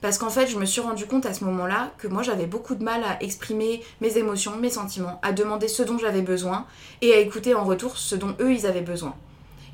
Parce 0.00 0.18
qu'en 0.18 0.30
fait, 0.30 0.46
je 0.46 0.58
me 0.58 0.64
suis 0.64 0.80
rendu 0.80 1.06
compte 1.06 1.26
à 1.26 1.34
ce 1.34 1.44
moment-là 1.44 1.90
que 1.98 2.06
moi, 2.06 2.22
j'avais 2.22 2.46
beaucoup 2.46 2.74
de 2.74 2.84
mal 2.84 3.02
à 3.02 3.22
exprimer 3.22 3.82
mes 4.00 4.16
émotions, 4.16 4.56
mes 4.56 4.70
sentiments, 4.70 5.18
à 5.22 5.32
demander 5.32 5.66
ce 5.66 5.82
dont 5.82 5.98
j'avais 5.98 6.22
besoin 6.22 6.66
et 7.02 7.12
à 7.12 7.18
écouter 7.18 7.54
en 7.54 7.64
retour 7.64 7.98
ce 7.98 8.14
dont 8.14 8.34
eux, 8.40 8.52
ils 8.52 8.66
avaient 8.66 8.80
besoin. 8.80 9.14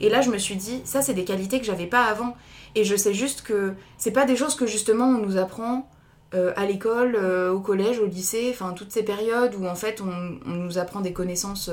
Et 0.00 0.08
là, 0.08 0.22
je 0.22 0.30
me 0.30 0.38
suis 0.38 0.56
dit, 0.56 0.80
ça, 0.84 1.02
c'est 1.02 1.14
des 1.14 1.24
qualités 1.24 1.60
que 1.60 1.66
j'avais 1.66 1.86
pas 1.86 2.04
avant. 2.04 2.36
Et 2.74 2.84
je 2.84 2.96
sais 2.96 3.14
juste 3.14 3.42
que 3.42 3.74
c'est 3.98 4.10
pas 4.10 4.24
des 4.24 4.36
choses 4.36 4.56
que 4.56 4.66
justement 4.66 5.06
on 5.06 5.18
nous 5.18 5.36
apprend 5.36 5.88
euh, 6.34 6.52
à 6.56 6.66
l'école, 6.66 7.14
euh, 7.14 7.52
au 7.52 7.60
collège, 7.60 8.00
au 8.00 8.06
lycée, 8.06 8.50
enfin 8.52 8.72
toutes 8.72 8.90
ces 8.90 9.04
périodes 9.04 9.54
où 9.54 9.66
en 9.66 9.76
fait 9.76 10.00
on, 10.00 10.50
nous 10.50 10.78
apprend 10.78 11.00
des 11.00 11.12
connaissances 11.12 11.70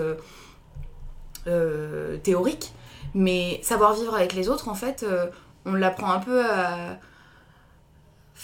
euh, 1.48 2.18
théoriques. 2.18 2.74
Mais 3.16 3.60
savoir 3.64 3.94
vivre 3.94 4.14
avec 4.14 4.34
les 4.34 4.48
autres, 4.48 4.70
en 4.70 4.76
fait, 4.76 5.06
on 5.66 5.74
l'apprend 5.74 6.12
un 6.12 6.20
peu 6.20 6.46
à 6.46 6.98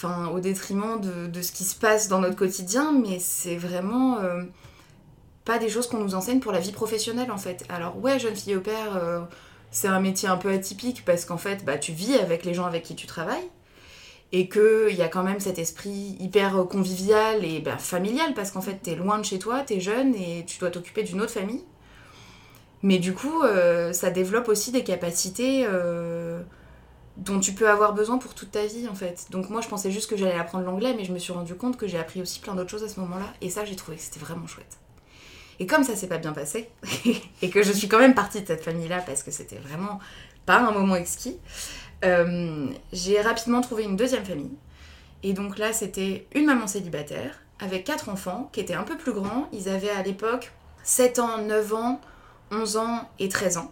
au 0.06 0.40
détriment 0.40 1.02
de, 1.02 1.42
ce 1.42 1.52
qui 1.52 1.64
se 1.64 1.76
passe 1.76 2.08
dans 2.08 2.20
notre 2.20 2.36
quotidien, 2.36 2.92
mais 2.92 3.20
c'est 3.20 3.56
vraiment 3.56 4.20
euh, 4.20 4.44
pas 5.46 5.58
des 5.58 5.70
choses 5.70 5.88
qu'on 5.88 6.00
nous 6.00 6.16
enseigne 6.16 6.40
pour 6.40 6.52
la 6.52 6.60
vie 6.60 6.72
professionnelle 6.72 7.32
en 7.32 7.38
fait. 7.38 7.66
Alors 7.70 7.98
ouais, 8.00 8.20
jeune 8.20 8.36
fille 8.36 8.56
au 8.56 8.62
père, 8.62 8.96
euh, 8.96 9.22
c'est 9.72 9.88
un 9.88 10.00
métier 10.00 10.28
un 10.28 10.38
peu 10.38 10.50
atypique 10.50 11.04
parce 11.06 11.26
qu'en 11.26 11.38
fait, 11.38 11.66
bah, 11.66 11.78
tu 11.78 11.92
vis 11.92 12.16
avec 12.16 12.46
les 12.46 12.54
gens 12.54 12.66
avec 12.66 12.84
qui 12.84 12.96
tu 12.96 13.08
travailles 13.08 13.50
et 14.32 14.50
qu'il 14.50 14.96
y 14.96 15.02
a 15.02 15.08
quand 15.08 15.24
même 15.24 15.40
cet 15.40 15.58
esprit 15.58 16.18
hyper 16.20 16.66
convivial 16.70 17.44
et 17.46 17.60
bah, 17.60 17.78
familial 17.78 18.34
parce 18.34 18.52
qu'en 18.52 18.62
fait, 18.62 18.80
t'es 18.84 18.96
loin 18.96 19.18
de 19.18 19.26
chez 19.26 19.40
toi, 19.40 19.62
t'es 19.62 19.80
jeune 19.80 20.14
et 20.16 20.44
tu 20.46 20.60
dois 20.60 20.70
t'occuper 20.70 21.04
d'une 21.04 21.22
autre 21.22 21.32
famille. 21.32 21.64
Mais 22.84 23.00
du 23.00 23.14
coup, 23.14 23.42
euh, 23.44 23.94
ça 23.94 24.12
développe 24.12 24.50
aussi 24.50 24.72
des 24.72 24.84
capacités 24.84 25.66
dont 27.18 27.40
tu 27.40 27.54
peux 27.54 27.70
avoir 27.70 27.94
besoin 27.94 28.18
pour 28.18 28.34
toute 28.34 28.52
ta 28.52 28.66
vie 28.66 28.88
en 28.88 28.96
fait. 28.96 29.28
Donc 29.32 29.50
moi 29.50 29.62
je 29.62 29.68
pensais 29.68 29.92
juste 29.92 30.10
que 30.10 30.16
j'allais 30.16 30.38
apprendre 30.38 30.66
l'anglais 30.66 30.94
mais 30.96 31.04
je 31.04 31.12
me 31.12 31.20
suis 31.20 31.34
rendu 31.34 31.56
compte 31.56 31.78
que 31.78 31.88
j'ai 31.88 32.00
appris 32.00 32.22
aussi 32.22 32.40
plein 32.40 32.56
d'autres 32.56 32.70
choses 32.70 32.84
à 32.84 32.90
ce 32.90 33.00
moment-là 33.00 33.26
et 33.42 33.50
ça 33.50 33.66
j'ai 33.66 33.76
trouvé 33.76 33.98
que 33.98 34.04
c'était 34.04 34.20
vraiment 34.20 34.48
chouette. 34.48 34.78
Et 35.60 35.66
comme 35.66 35.84
ça 35.84 35.96
s'est 35.96 36.08
pas 36.08 36.20
bien 36.20 36.34
passé, 36.34 36.70
et 37.42 37.50
que 37.50 37.64
je 37.64 37.72
suis 37.72 37.88
quand 37.88 38.00
même 38.00 38.14
partie 38.14 38.42
de 38.42 38.48
cette 38.48 38.64
famille-là 38.64 39.02
parce 39.02 39.24
que 39.24 39.32
c'était 39.32 39.58
vraiment 39.58 40.00
pas 40.46 40.60
un 40.60 40.72
moment 40.72 40.96
exquis, 40.96 41.38
euh, 42.06 42.68
j'ai 42.94 43.20
rapidement 43.22 43.62
trouvé 43.62 43.84
une 43.84 43.96
deuxième 43.96 44.24
famille. 44.24 44.56
Et 45.24 45.34
donc 45.34 45.58
là, 45.58 45.74
c'était 45.74 46.28
une 46.36 46.46
maman 46.46 46.68
célibataire 46.68 47.40
avec 47.60 47.86
quatre 47.86 48.10
enfants 48.10 48.50
qui 48.54 48.60
étaient 48.60 48.76
un 48.76 48.84
peu 48.84 48.98
plus 48.98 49.14
grands. 49.14 49.50
Ils 49.52 49.68
avaient 49.68 49.90
à 49.90 50.04
l'époque 50.04 50.52
7 50.84 51.20
ans, 51.20 51.38
9 51.40 51.74
ans, 51.74 52.02
11 52.52 52.78
ans 52.78 53.10
et 53.18 53.28
13 53.28 53.58
ans. 53.58 53.72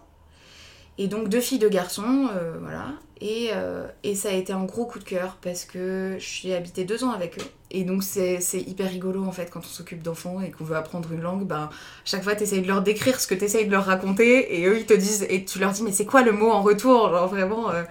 Et 0.98 1.08
donc 1.08 1.28
deux 1.28 1.40
filles, 1.40 1.58
deux 1.58 1.68
garçons, 1.68 2.28
euh, 2.34 2.54
voilà. 2.60 2.94
Et, 3.20 3.50
euh, 3.54 3.86
et, 4.02 4.14
ça 4.14 4.28
a 4.28 4.32
été 4.32 4.52
un 4.52 4.64
gros 4.64 4.84
coup 4.84 4.98
de 4.98 5.04
cœur 5.04 5.38
parce 5.40 5.64
que 5.64 6.16
suis 6.18 6.52
habité 6.52 6.84
deux 6.84 7.02
ans 7.02 7.12
avec 7.12 7.38
eux. 7.38 7.46
Et 7.70 7.84
donc 7.84 8.02
c'est 8.02 8.40
hyper 8.54 8.90
rigolo 8.90 9.24
en 9.24 9.32
fait 9.32 9.50
quand 9.50 9.60
on 9.60 9.68
s'occupe 9.68 10.02
d'enfants 10.02 10.40
et 10.40 10.50
qu'on 10.50 10.64
veut 10.64 10.76
apprendre 10.76 11.10
une 11.12 11.22
langue. 11.22 11.46
Ben, 11.46 11.70
chaque 12.04 12.22
fois 12.22 12.36
tu 12.36 12.42
essayes 12.42 12.62
de 12.62 12.66
leur 12.66 12.82
décrire 12.82 13.18
ce 13.18 13.26
que 13.26 13.34
tu 13.34 13.44
essayes 13.44 13.66
de 13.66 13.70
leur 13.70 13.86
raconter 13.86 14.60
et 14.60 14.66
eux 14.66 14.78
ils 14.78 14.86
te 14.86 14.94
disent 14.94 15.26
et 15.30 15.44
tu 15.44 15.58
leur 15.58 15.72
dis 15.72 15.82
mais 15.82 15.92
c'est 15.92 16.04
quoi 16.04 16.22
le 16.22 16.32
mot 16.32 16.50
en 16.50 16.62
retour? 16.62 17.10
Genre 17.10 17.28
vraiment. 17.28 17.70
Euh. 17.70 17.84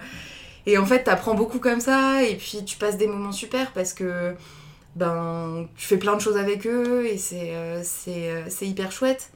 Et 0.66 0.78
en 0.78 0.86
fait 0.86 1.04
t'apprends 1.04 1.34
beaucoup 1.34 1.58
comme 1.58 1.80
ça 1.80 2.22
et 2.22 2.36
puis 2.36 2.64
tu 2.64 2.76
passes 2.78 2.96
des 2.96 3.06
moments 3.08 3.32
super 3.32 3.72
parce 3.72 3.92
que 3.92 4.34
ben 4.94 5.68
tu 5.76 5.86
fais 5.86 5.98
plein 5.98 6.14
de 6.16 6.20
choses 6.20 6.36
avec 6.36 6.66
eux 6.66 7.04
et 7.06 7.18
c'est 7.18 8.66
hyper 8.66 8.92
chouette. 8.92 9.30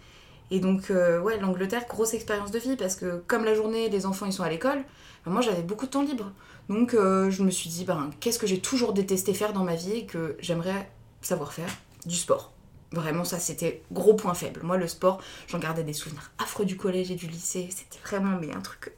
Et 0.50 0.58
donc, 0.58 0.90
euh, 0.90 1.20
ouais, 1.20 1.38
l'Angleterre, 1.38 1.84
grosse 1.88 2.14
expérience 2.14 2.50
de 2.50 2.58
vie 2.58 2.76
parce 2.76 2.96
que 2.96 3.22
comme 3.26 3.44
la 3.44 3.54
journée, 3.54 3.88
les 3.88 4.06
enfants 4.06 4.26
ils 4.26 4.32
sont 4.32 4.42
à 4.42 4.50
l'école, 4.50 4.82
ben, 5.24 5.32
moi 5.32 5.42
j'avais 5.42 5.62
beaucoup 5.62 5.86
de 5.86 5.90
temps 5.90 6.02
libre. 6.02 6.32
Donc, 6.68 6.94
euh, 6.94 7.30
je 7.30 7.42
me 7.42 7.50
suis 7.50 7.70
dit, 7.70 7.84
ben, 7.84 8.10
qu'est-ce 8.20 8.38
que 8.38 8.46
j'ai 8.46 8.60
toujours 8.60 8.92
détesté 8.92 9.32
faire 9.34 9.52
dans 9.52 9.64
ma 9.64 9.74
vie 9.76 9.92
et 9.92 10.06
que 10.06 10.36
j'aimerais 10.40 10.90
savoir 11.22 11.52
faire 11.52 11.70
Du 12.06 12.16
sport. 12.16 12.52
Vraiment, 12.92 13.24
ça 13.24 13.38
c'était 13.38 13.82
gros 13.92 14.14
point 14.14 14.34
faible. 14.34 14.60
Moi, 14.64 14.76
le 14.76 14.88
sport, 14.88 15.20
j'en 15.46 15.58
gardais 15.58 15.84
des 15.84 15.92
souvenirs 15.92 16.32
affreux 16.38 16.64
du 16.64 16.76
collège 16.76 17.12
et 17.12 17.14
du 17.14 17.26
lycée. 17.28 17.68
C'était 17.70 18.00
vraiment 18.04 18.36
mais 18.40 18.52
un 18.52 18.60
truc 18.60 18.92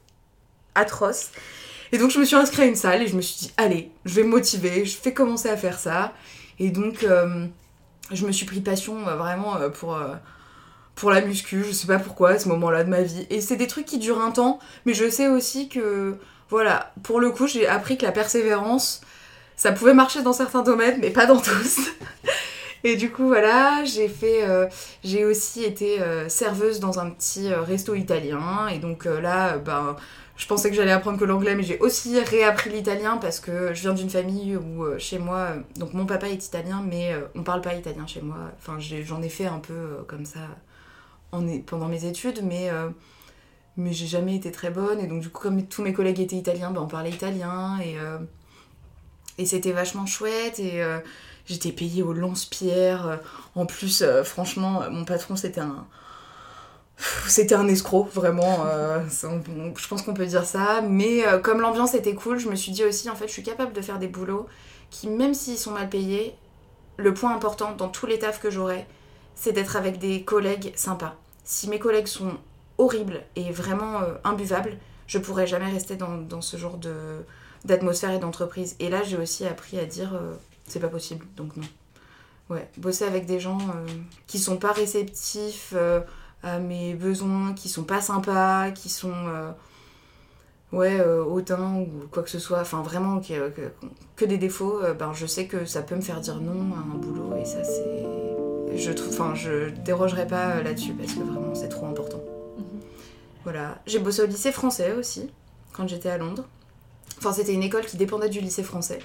atroce. 0.74 1.30
Et 1.92 1.98
donc, 1.98 2.10
je 2.10 2.18
me 2.18 2.24
suis 2.24 2.36
inscrite 2.36 2.60
à 2.60 2.64
une 2.64 2.76
salle 2.76 3.02
et 3.02 3.06
je 3.06 3.16
me 3.16 3.20
suis 3.20 3.46
dit, 3.46 3.52
allez, 3.58 3.90
je 4.06 4.14
vais 4.14 4.22
me 4.22 4.30
motiver, 4.30 4.86
je 4.86 4.98
vais 5.02 5.12
commencer 5.12 5.50
à 5.50 5.58
faire 5.58 5.78
ça. 5.78 6.14
Et 6.58 6.70
donc, 6.70 7.04
euh, 7.04 7.46
je 8.10 8.26
me 8.26 8.32
suis 8.32 8.46
pris 8.46 8.62
passion 8.62 9.02
vraiment 9.02 9.58
pour 9.70 9.98
pour 10.94 11.10
la 11.10 11.20
muscu, 11.20 11.64
je 11.64 11.72
sais 11.72 11.86
pas 11.86 11.98
pourquoi 11.98 12.30
à 12.30 12.38
ce 12.38 12.48
moment-là 12.48 12.84
de 12.84 12.90
ma 12.90 13.02
vie. 13.02 13.26
Et 13.30 13.40
c'est 13.40 13.56
des 13.56 13.66
trucs 13.66 13.86
qui 13.86 13.98
durent 13.98 14.20
un 14.20 14.30
temps, 14.30 14.58
mais 14.86 14.94
je 14.94 15.08
sais 15.08 15.28
aussi 15.28 15.68
que, 15.68 16.16
voilà, 16.50 16.92
pour 17.02 17.20
le 17.20 17.30
coup, 17.30 17.46
j'ai 17.46 17.66
appris 17.66 17.96
que 17.96 18.04
la 18.04 18.12
persévérance, 18.12 19.00
ça 19.56 19.72
pouvait 19.72 19.94
marcher 19.94 20.22
dans 20.22 20.32
certains 20.32 20.62
domaines, 20.62 20.98
mais 21.00 21.10
pas 21.10 21.26
dans 21.26 21.40
tous. 21.40 21.78
Et 22.84 22.96
du 22.96 23.10
coup, 23.10 23.28
voilà, 23.28 23.84
j'ai 23.84 24.08
fait, 24.08 24.42
euh, 24.42 24.66
j'ai 25.04 25.24
aussi 25.24 25.62
été 25.62 26.00
euh, 26.00 26.28
serveuse 26.28 26.80
dans 26.80 26.98
un 26.98 27.10
petit 27.10 27.52
euh, 27.52 27.62
resto 27.62 27.94
italien. 27.94 28.66
Et 28.68 28.78
donc 28.78 29.04
là, 29.04 29.58
ben, 29.58 29.96
je 30.36 30.46
pensais 30.48 30.68
que 30.68 30.74
j'allais 30.74 30.90
apprendre 30.90 31.18
que 31.18 31.24
l'anglais, 31.24 31.54
mais 31.54 31.62
j'ai 31.62 31.78
aussi 31.78 32.18
réappris 32.18 32.70
l'italien 32.70 33.18
parce 33.18 33.38
que 33.38 33.72
je 33.72 33.82
viens 33.82 33.92
d'une 33.92 34.10
famille 34.10 34.56
où 34.56 34.84
chez 34.98 35.18
moi, 35.18 35.50
donc 35.76 35.94
mon 35.94 36.06
papa 36.06 36.28
est 36.28 36.44
italien, 36.44 36.84
mais 36.84 37.14
on 37.36 37.44
parle 37.44 37.60
pas 37.60 37.74
italien 37.74 38.06
chez 38.06 38.20
moi. 38.20 38.36
Enfin, 38.58 38.78
j'en 38.80 39.22
ai, 39.22 39.28
fait 39.28 39.46
un 39.46 39.60
peu 39.60 39.98
comme 40.08 40.24
ça 40.24 40.40
pendant 41.66 41.88
mes 41.88 42.04
études, 42.04 42.40
mais, 42.42 42.68
euh, 42.70 42.90
mais 43.76 43.92
j'ai 43.92 44.06
jamais 44.06 44.36
été 44.36 44.52
très 44.52 44.70
bonne. 44.70 45.00
Et 45.00 45.06
donc, 45.06 45.20
du 45.20 45.30
coup, 45.30 45.42
comme 45.42 45.66
tous 45.66 45.82
mes 45.82 45.92
collègues 45.92 46.20
étaient 46.20 46.36
italiens, 46.36 46.70
ben, 46.70 46.82
on 46.82 46.86
parlait 46.86 47.10
italien. 47.10 47.78
Et, 47.80 47.98
euh, 47.98 48.18
et 49.38 49.46
c'était 49.46 49.72
vachement 49.72 50.06
chouette. 50.06 50.58
Et 50.58 50.82
euh, 50.82 50.98
j'étais 51.46 51.72
payée 51.72 52.02
au 52.02 52.12
lance-pierre. 52.12 53.20
En 53.54 53.66
plus, 53.66 54.04
franchement, 54.24 54.82
mon 54.90 55.04
patron, 55.04 55.36
c'était 55.36 55.60
un. 55.60 55.86
C'était 57.26 57.54
un 57.54 57.66
escroc, 57.66 58.10
vraiment. 58.12 58.64
je 59.08 59.88
pense 59.88 60.02
qu'on 60.02 60.14
peut 60.14 60.26
dire 60.26 60.44
ça. 60.44 60.82
Mais 60.82 61.24
comme 61.42 61.60
l'ambiance 61.60 61.94
était 61.94 62.14
cool, 62.14 62.38
je 62.38 62.48
me 62.48 62.54
suis 62.54 62.70
dit 62.70 62.84
aussi, 62.84 63.10
en 63.10 63.16
fait, 63.16 63.26
je 63.26 63.32
suis 63.32 63.42
capable 63.42 63.72
de 63.72 63.80
faire 63.80 63.98
des 63.98 64.06
boulots 64.06 64.46
qui, 64.90 65.08
même 65.08 65.34
s'ils 65.34 65.58
sont 65.58 65.72
mal 65.72 65.88
payés, 65.88 66.36
le 66.98 67.12
point 67.14 67.34
important 67.34 67.72
dans 67.72 67.88
tous 67.88 68.06
les 68.06 68.18
tafs 68.20 68.40
que 68.40 68.50
j'aurai, 68.50 68.86
c'est 69.34 69.52
d'être 69.52 69.74
avec 69.74 69.98
des 69.98 70.22
collègues 70.22 70.72
sympas 70.76 71.16
si 71.44 71.68
mes 71.68 71.78
collègues 71.78 72.06
sont 72.06 72.32
horribles 72.78 73.22
et 73.36 73.50
vraiment 73.50 74.00
euh, 74.00 74.14
imbuvables, 74.24 74.78
je 75.06 75.18
pourrais 75.18 75.46
jamais 75.46 75.70
rester 75.70 75.96
dans, 75.96 76.40
ce 76.40 76.56
genre 76.56 76.78
de 76.78 76.94
d'atmosphère 77.64 78.10
et 78.10 78.18
d'entreprise. 78.18 78.74
Et 78.80 78.88
là, 78.88 79.04
j'ai 79.04 79.16
aussi 79.16 79.46
appris 79.46 79.78
à 79.78 79.84
dire 79.84 80.14
euh, 80.14 80.34
c'est 80.66 80.80
pas 80.80 80.88
possible, 80.88 81.26
donc 81.36 81.56
non. 81.56 81.66
Ouais, 82.50 82.68
bosser 82.76 83.04
avec 83.04 83.24
des 83.24 83.38
gens 83.38 83.58
euh, 83.60 83.86
qui 84.26 84.38
sont 84.38 84.56
pas 84.56 84.72
réceptifs 84.72 85.74
à 86.42 86.58
mes 86.58 86.94
besoins, 86.94 87.54
qui 87.54 87.68
sont 87.68 87.84
pas 87.84 88.00
sympas, 88.00 88.72
qui 88.72 88.88
sont 88.88 89.14
ouais 90.72 91.00
hautains 91.04 91.76
ou 91.76 92.08
quoi 92.10 92.22
que 92.22 92.30
ce 92.30 92.40
soit, 92.40 92.60
enfin 92.60 92.82
vraiment 92.82 93.20
que, 93.20 93.52
que 94.16 94.24
des 94.24 94.38
défauts, 94.38 94.80
ben 94.98 95.12
je 95.12 95.26
sais 95.26 95.46
que 95.46 95.64
ça 95.64 95.82
peut 95.82 95.94
me 95.94 96.00
faire 96.00 96.20
dire 96.20 96.40
non 96.40 96.74
à 96.74 96.78
un 96.78 96.98
boulot 96.98 97.36
et 97.36 97.44
ça 97.44 97.62
c'est 97.62 98.41
je 98.76 98.92
trouve, 98.92 99.12
enfin, 99.12 99.34
je 99.34 99.70
dérogerai 99.70 100.26
pas 100.26 100.50
euh, 100.50 100.62
là-dessus 100.62 100.92
parce 100.92 101.12
que 101.12 101.20
vraiment 101.20 101.54
c'est 101.54 101.68
trop 101.68 101.86
important. 101.86 102.20
Mhm. 102.58 102.80
Voilà. 103.44 103.78
J'ai 103.86 103.98
bossé 103.98 104.22
au 104.22 104.26
lycée 104.26 104.52
français 104.52 104.92
aussi 104.92 105.30
quand 105.72 105.88
j'étais 105.88 106.10
à 106.10 106.18
Londres. 106.18 106.44
Enfin, 107.18 107.32
c'était 107.32 107.54
une 107.54 107.62
école 107.62 107.84
qui 107.86 107.96
dépendait 107.96 108.28
du 108.28 108.40
lycée 108.40 108.62
français. 108.62 109.00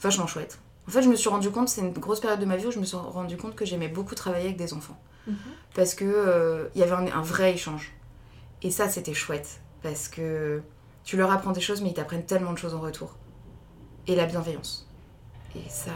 Vachement 0.00 0.26
chouette. 0.26 0.58
En 0.86 0.90
fait, 0.90 1.02
je 1.02 1.08
me 1.08 1.16
suis 1.16 1.30
rendu 1.30 1.50
compte, 1.50 1.68
c'est 1.68 1.80
une 1.80 1.92
grosse 1.92 2.20
période 2.20 2.40
de 2.40 2.44
ma 2.44 2.56
vie 2.56 2.66
où 2.66 2.70
je 2.70 2.78
me 2.78 2.84
suis 2.84 2.96
rendu 2.96 3.36
compte 3.36 3.54
que 3.54 3.64
j'aimais 3.64 3.88
beaucoup 3.88 4.14
travailler 4.14 4.46
avec 4.46 4.56
des 4.56 4.74
enfants. 4.74 4.98
Mhm. 5.26 5.36
Parce 5.74 5.94
que 5.94 6.04
euh, 6.04 6.68
il 6.74 6.80
y 6.80 6.84
avait 6.84 7.10
un, 7.10 7.22
vrai 7.22 7.54
échange. 7.54 7.92
Et 8.62 8.70
ça, 8.70 8.88
c'était 8.88 9.14
chouette. 9.14 9.60
Parce 9.82 10.08
que 10.08 10.62
tu 11.04 11.16
leur 11.16 11.30
apprends 11.30 11.52
des 11.52 11.60
choses, 11.60 11.82
mais 11.82 11.90
ils 11.90 11.94
t'apprennent 11.94 12.26
tellement 12.26 12.52
de 12.52 12.58
choses 12.58 12.74
en 12.74 12.80
retour. 12.80 13.16
Et 14.06 14.14
la 14.14 14.26
bienveillance. 14.26 14.88
Et 15.56 15.68
ça, 15.68 15.92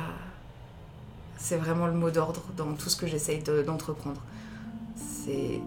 c'est 1.39 1.57
vraiment 1.57 1.87
le 1.87 1.95
mot 1.95 2.11
d'ordre 2.11 2.43
dans 2.57 2.75
tout 2.75 2.91
ce 2.91 2.97
que 2.97 3.07
j'essaye 3.07 3.43
d'entreprendre. 3.43 4.21
c'est 4.97 5.61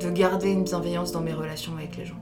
de 0.00 0.10
garder 0.10 0.50
une 0.50 0.64
bienveillance 0.64 1.12
dans 1.12 1.20
mes 1.20 1.32
relations 1.32 1.76
avec 1.76 1.96
les 1.96 2.06
gens. 2.06 2.18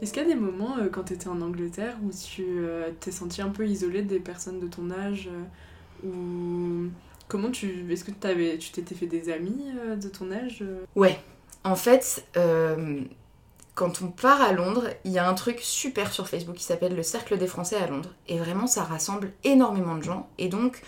Est-ce 0.00 0.12
qu'il 0.12 0.22
y 0.22 0.26
a 0.26 0.28
des 0.28 0.40
moments 0.40 0.76
euh, 0.78 0.88
quand 0.90 1.04
tu 1.04 1.14
étais 1.14 1.28
en 1.28 1.40
Angleterre 1.40 1.96
où 2.04 2.10
tu 2.10 2.44
euh, 2.46 2.90
t'es 3.00 3.10
senti 3.10 3.40
un 3.40 3.48
peu 3.48 3.66
isolée 3.66 4.02
des 4.02 4.20
personnes 4.20 4.60
de 4.60 4.66
ton 4.66 4.90
âge 4.90 5.28
euh, 5.32 6.06
ou 6.06 6.90
comment 7.28 7.50
tu 7.50 7.90
est-ce 7.90 8.04
que 8.04 8.12
avais, 8.26 8.58
tu 8.58 8.70
t'étais 8.70 8.94
fait 8.94 9.06
des 9.06 9.30
amis 9.30 9.64
de 10.00 10.08
ton 10.08 10.30
âge 10.30 10.62
Ouais. 10.94 11.18
En 11.64 11.74
fait, 11.76 12.24
quand 13.76 14.00
on 14.02 14.08
part 14.08 14.40
à 14.40 14.52
Londres, 14.52 14.88
il 15.04 15.12
y 15.12 15.18
a 15.18 15.28
un 15.28 15.34
truc 15.34 15.60
super 15.60 16.10
sur 16.10 16.28
Facebook 16.28 16.56
qui 16.56 16.64
s'appelle 16.64 16.96
le 16.96 17.02
Cercle 17.02 17.36
des 17.36 17.46
Français 17.46 17.76
à 17.76 17.86
Londres. 17.86 18.08
Et 18.26 18.38
vraiment, 18.38 18.66
ça 18.66 18.82
rassemble 18.82 19.32
énormément 19.44 19.96
de 19.96 20.02
gens. 20.02 20.30
Et 20.38 20.48
donc, 20.48 20.82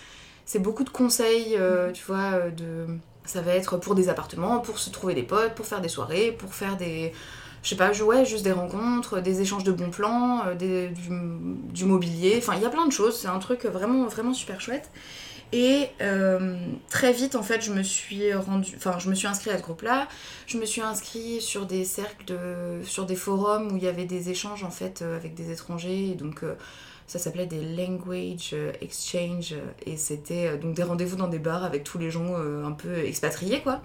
c'est 0.46 0.58
beaucoup 0.58 0.84
de 0.84 0.88
conseils, 0.88 1.54
euh, 1.56 1.92
tu 1.92 2.02
vois, 2.04 2.32
euh, 2.32 2.50
de... 2.50 2.86
Ça 3.26 3.42
va 3.42 3.52
être 3.52 3.76
pour 3.76 3.94
des 3.94 4.08
appartements, 4.08 4.60
pour 4.60 4.78
se 4.78 4.88
trouver 4.88 5.14
des 5.14 5.22
potes, 5.22 5.54
pour 5.54 5.66
faire 5.66 5.82
des 5.82 5.90
soirées, 5.90 6.32
pour 6.32 6.54
faire 6.54 6.78
des... 6.78 7.12
Je 7.62 7.68
sais 7.68 7.76
pas, 7.76 7.90
ouais, 7.90 8.24
juste 8.24 8.44
des 8.44 8.52
rencontres, 8.52 9.20
des 9.20 9.42
échanges 9.42 9.64
de 9.64 9.72
bons 9.72 9.90
plans, 9.90 10.46
euh, 10.46 10.54
du, 10.54 10.88
du, 11.70 11.84
mobilier. 11.84 12.36
Enfin, 12.38 12.54
il 12.56 12.62
y 12.62 12.66
a 12.66 12.70
plein 12.70 12.86
de 12.86 12.92
choses. 12.92 13.20
C'est 13.20 13.28
un 13.28 13.38
truc 13.38 13.66
vraiment, 13.66 14.06
vraiment 14.06 14.32
super 14.32 14.62
chouette. 14.62 14.90
Et 15.52 15.88
euh, 16.02 16.58
très 16.90 17.12
vite, 17.12 17.34
en 17.34 17.42
fait, 17.42 17.62
je 17.62 17.72
me 17.72 17.82
suis 17.82 18.34
rendu, 18.34 18.72
enfin, 18.76 18.98
je 18.98 19.08
me 19.08 19.14
suis 19.14 19.26
inscrite 19.26 19.52
à 19.52 19.58
ce 19.58 19.62
groupe-là. 19.62 20.06
Je 20.46 20.58
me 20.58 20.66
suis 20.66 20.82
inscrite 20.82 21.40
sur 21.40 21.64
des 21.64 21.84
cercles, 21.84 22.34
sur 22.82 23.06
des 23.06 23.16
forums 23.16 23.72
où 23.72 23.76
il 23.76 23.82
y 23.82 23.88
avait 23.88 24.04
des 24.04 24.28
échanges 24.28 24.62
en 24.62 24.70
fait 24.70 25.00
euh, 25.00 25.16
avec 25.16 25.34
des 25.34 25.50
étrangers. 25.50 26.14
Donc, 26.14 26.42
euh, 26.42 26.54
ça 27.06 27.18
s'appelait 27.18 27.46
des 27.46 27.62
language 27.62 28.54
exchange 28.82 29.54
et 29.86 29.96
c'était 29.96 30.58
donc 30.58 30.74
des 30.74 30.82
rendez-vous 30.82 31.16
dans 31.16 31.28
des 31.28 31.38
bars 31.38 31.64
avec 31.64 31.82
tous 31.82 31.96
les 31.96 32.10
gens 32.10 32.36
un 32.36 32.72
peu 32.72 32.98
expatriés, 32.98 33.62
quoi. 33.62 33.80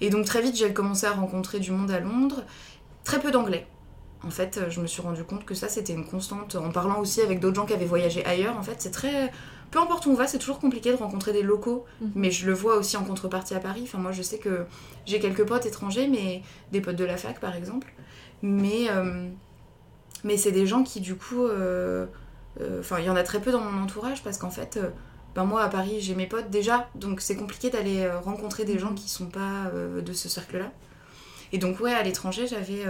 Et 0.00 0.08
donc 0.08 0.24
très 0.24 0.40
vite, 0.40 0.56
j'ai 0.56 0.72
commencé 0.72 1.04
à 1.04 1.12
rencontrer 1.12 1.60
du 1.60 1.70
monde 1.70 1.90
à 1.90 2.00
Londres, 2.00 2.42
très 3.04 3.20
peu 3.20 3.30
d'anglais. 3.30 3.66
En 4.22 4.30
fait, 4.30 4.58
je 4.70 4.80
me 4.80 4.86
suis 4.86 5.02
rendu 5.02 5.22
compte 5.22 5.44
que 5.44 5.54
ça, 5.54 5.68
c'était 5.68 5.92
une 5.92 6.06
constante. 6.06 6.54
En 6.56 6.70
parlant 6.70 7.00
aussi 7.00 7.20
avec 7.20 7.40
d'autres 7.40 7.56
gens 7.56 7.66
qui 7.66 7.74
avaient 7.74 7.84
voyagé 7.84 8.24
ailleurs, 8.24 8.56
en 8.56 8.62
fait, 8.62 8.76
c'est 8.78 8.90
très 8.90 9.30
peu 9.70 9.78
importe 9.78 10.06
où 10.06 10.10
on 10.10 10.14
va, 10.14 10.26
c'est 10.26 10.38
toujours 10.38 10.58
compliqué 10.58 10.90
de 10.90 10.96
rencontrer 10.96 11.32
des 11.32 11.42
locaux. 11.42 11.84
Mhm. 12.00 12.12
Mais 12.14 12.30
je 12.30 12.46
le 12.46 12.52
vois 12.52 12.76
aussi 12.76 12.96
en 12.96 13.04
contrepartie 13.04 13.54
à 13.54 13.60
Paris. 13.60 13.82
Enfin, 13.84 13.98
moi, 13.98 14.12
je 14.12 14.22
sais 14.22 14.38
que 14.38 14.66
j'ai 15.06 15.20
quelques 15.20 15.44
potes 15.44 15.66
étrangers, 15.66 16.08
mais 16.08 16.42
des 16.72 16.80
potes 16.80 16.96
de 16.96 17.04
la 17.04 17.16
fac, 17.16 17.40
par 17.40 17.54
exemple. 17.54 17.92
Mais, 18.42 18.88
euh, 18.90 19.28
mais 20.24 20.36
c'est 20.36 20.52
des 20.52 20.66
gens 20.66 20.82
qui, 20.82 21.00
du 21.00 21.14
coup. 21.14 21.44
Euh, 21.44 22.06
euh, 22.60 22.80
enfin, 22.80 22.98
il 22.98 23.04
y 23.04 23.10
en 23.10 23.16
a 23.16 23.22
très 23.22 23.40
peu 23.40 23.52
dans 23.52 23.60
mon 23.60 23.82
entourage 23.82 24.22
parce 24.22 24.38
qu'en 24.38 24.50
fait. 24.50 24.78
Ben 25.32 25.44
moi 25.44 25.62
à 25.62 25.68
Paris 25.68 25.98
j'ai 26.00 26.16
mes 26.16 26.26
potes 26.26 26.50
déjà 26.50 26.90
donc 26.96 27.20
c'est 27.20 27.36
compliqué 27.36 27.70
d'aller 27.70 28.10
rencontrer 28.24 28.64
des 28.64 28.80
gens 28.80 28.90
mhm. 28.90 28.96
qui 28.96 29.08
sont 29.08 29.26
pas 29.26 29.70
de 29.72 30.12
ce 30.12 30.28
cercle 30.28 30.58
là 30.58 30.72
et 31.52 31.58
donc 31.58 31.78
ouais 31.78 31.94
à 31.94 32.02
l'étranger 32.02 32.48
j'avais 32.48 32.84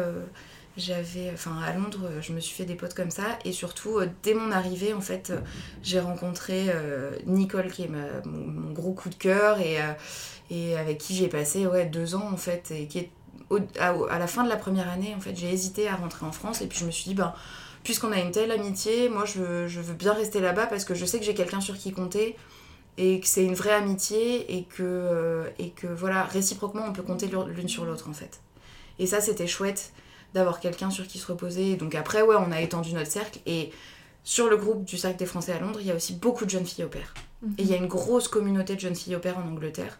j'avais 0.77 1.31
enfin 1.33 1.59
à 1.61 1.73
Londres 1.73 2.09
je 2.21 2.33
me 2.33 2.41
suis 2.41 2.55
fait 2.55 2.65
des 2.65 2.75
potes 2.75 2.95
comme 2.95 3.11
ça. 3.11 3.39
Et 3.45 3.53
surtout 3.53 3.99
euh, 3.99 4.09
dès 4.23 4.35
mon 4.35 4.53
arrivée 4.53 4.95
en 4.95 5.01
fait 5.01 5.31
euh, 5.31 5.41
j'ai 5.83 6.01
rencontré 6.01 6.67
euh, 6.69 7.11
Nicole 7.27 7.71
qui 7.71 7.85
est 7.85 7.91
mon, 8.25 8.73
gros 8.73 8.93
coup 8.93 9.09
de 9.09 9.15
cœur 9.15 9.61
et, 9.61 9.79
et 10.51 10.77
avec 10.77 10.99
qui 10.99 11.15
j'ai 11.15 11.29
passé 11.29 11.67
ouais, 11.67 11.87
deux 11.87 12.15
ans 12.15 12.29
en 12.33 12.37
fait, 12.37 12.71
et 12.71 12.87
qui 12.87 12.99
est 12.99 13.11
à, 13.79 14.19
la 14.19 14.27
fin 14.27 14.45
de 14.45 14.49
la 14.49 14.57
première 14.57 14.89
année, 14.89 15.15
en 15.17 15.21
fait, 15.21 15.37
j'ai 15.37 15.53
hésité 15.53 15.89
à 15.89 15.97
rentrer 15.97 16.27
en 16.27 16.33
France. 16.33 16.61
Et 16.63 16.67
puis 16.67 16.79
je 16.79 16.87
me 16.87 16.91
suis 16.91 17.05
dit, 17.05 17.15
ben, 17.15 17.35
puisqu'on 17.83 18.13
a 18.13 18.19
une 18.19 18.31
telle 18.31 18.51
amitié, 18.51 19.09
moi 19.09 19.25
je 19.25 19.41
veux, 19.41 19.69
je 19.69 19.81
veux 19.81 19.95
bien 19.95 20.13
rester 20.13 20.41
là-bas 20.41 20.67
parce 20.67 20.85
que 20.85 20.95
je 20.95 21.05
sais 21.05 21.19
que 21.19 21.25
j'ai 21.25 21.35
quelqu'un 21.35 21.61
sur 21.61 21.77
qui 21.77 21.93
compter 21.93 22.37
et 22.99 23.21
que 23.21 23.27
c'est 23.27 23.45
une 23.45 23.55
vraie 23.55 23.73
amitié 23.73 24.57
et 24.57 24.65
que, 24.65 24.83
euh, 24.83 25.49
et 25.59 25.71
que 25.71 25.87
voilà, 25.87 26.25
réciproquement 26.25 26.85
on 26.87 26.93
peut 26.93 27.03
compter 27.03 27.29
l'une 27.29 27.69
sur 27.69 27.85
l'autre 27.85 28.09
en 28.09 28.13
fait. 28.13 28.41
Et 28.99 29.07
ça 29.07 29.21
c'était 29.21 29.47
chouette 29.47 29.93
d'avoir 30.35 30.61
quelqu'un 30.61 30.91
sur 30.91 31.07
qui 31.07 31.19
se 31.19 31.27
reposer. 31.27 31.77
Donc 31.77 31.95
après, 31.95 32.23
ouais, 32.23 32.37
on 32.39 32.53
a 32.53 32.61
étendu 32.61 32.93
notre 32.93 33.11
cercle 33.11 33.41
et 33.47 33.71
sur 34.25 34.49
le 34.49 34.57
groupe 34.57 34.85
du 34.85 34.99
Cercle 34.99 35.19
des 35.19 35.27
Français 35.27 35.53
à 35.53 35.59
Londres, 35.59 35.79
il 35.81 35.87
y 35.87 35.91
a 35.91 35.95
aussi 35.95 36.15
beaucoup 36.15 36.45
de 36.45 36.51
jeunes 36.51 36.67
filles 36.67 36.85
au 36.85 36.89
père. 36.89 37.15
Mhm. 37.43 37.55
Et 37.59 37.63
il 37.63 37.69
y 37.69 37.75
a 37.75 37.77
une 37.77 37.87
grosse 37.87 38.29
communauté 38.29 38.75
de 38.75 38.81
jeunes 38.81 38.95
filles 38.95 39.17
au 39.17 39.21
père 39.21 39.39
en 39.39 39.49
Angleterre. 39.49 39.99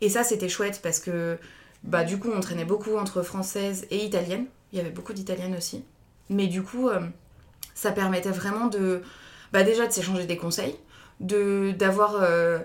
Et 0.00 0.08
ça, 0.08 0.24
c'était 0.24 0.48
chouette 0.48 0.80
parce 0.82 1.00
que 1.00 1.38
bah, 1.82 2.04
du 2.04 2.18
coup, 2.18 2.30
on 2.34 2.40
traînait 2.40 2.64
beaucoup 2.64 2.96
entre 2.96 3.22
françaises 3.22 3.86
et 3.90 4.04
italiennes. 4.04 4.46
Il 4.72 4.78
y 4.78 4.80
avait 4.80 4.90
beaucoup 4.90 5.12
d'italiennes 5.12 5.56
aussi. 5.56 5.84
Mais 6.28 6.46
du 6.46 6.62
coup, 6.62 6.88
euh, 6.88 7.00
ça 7.74 7.92
permettait 7.92 8.30
vraiment 8.30 8.66
de. 8.66 9.02
Bah, 9.52 9.62
déjà 9.62 9.86
de 9.86 9.92
s'échanger 9.92 10.26
des 10.26 10.36
conseils, 10.36 10.76
de 11.20 11.72
d'avoir. 11.72 12.16
Euh, 12.20 12.58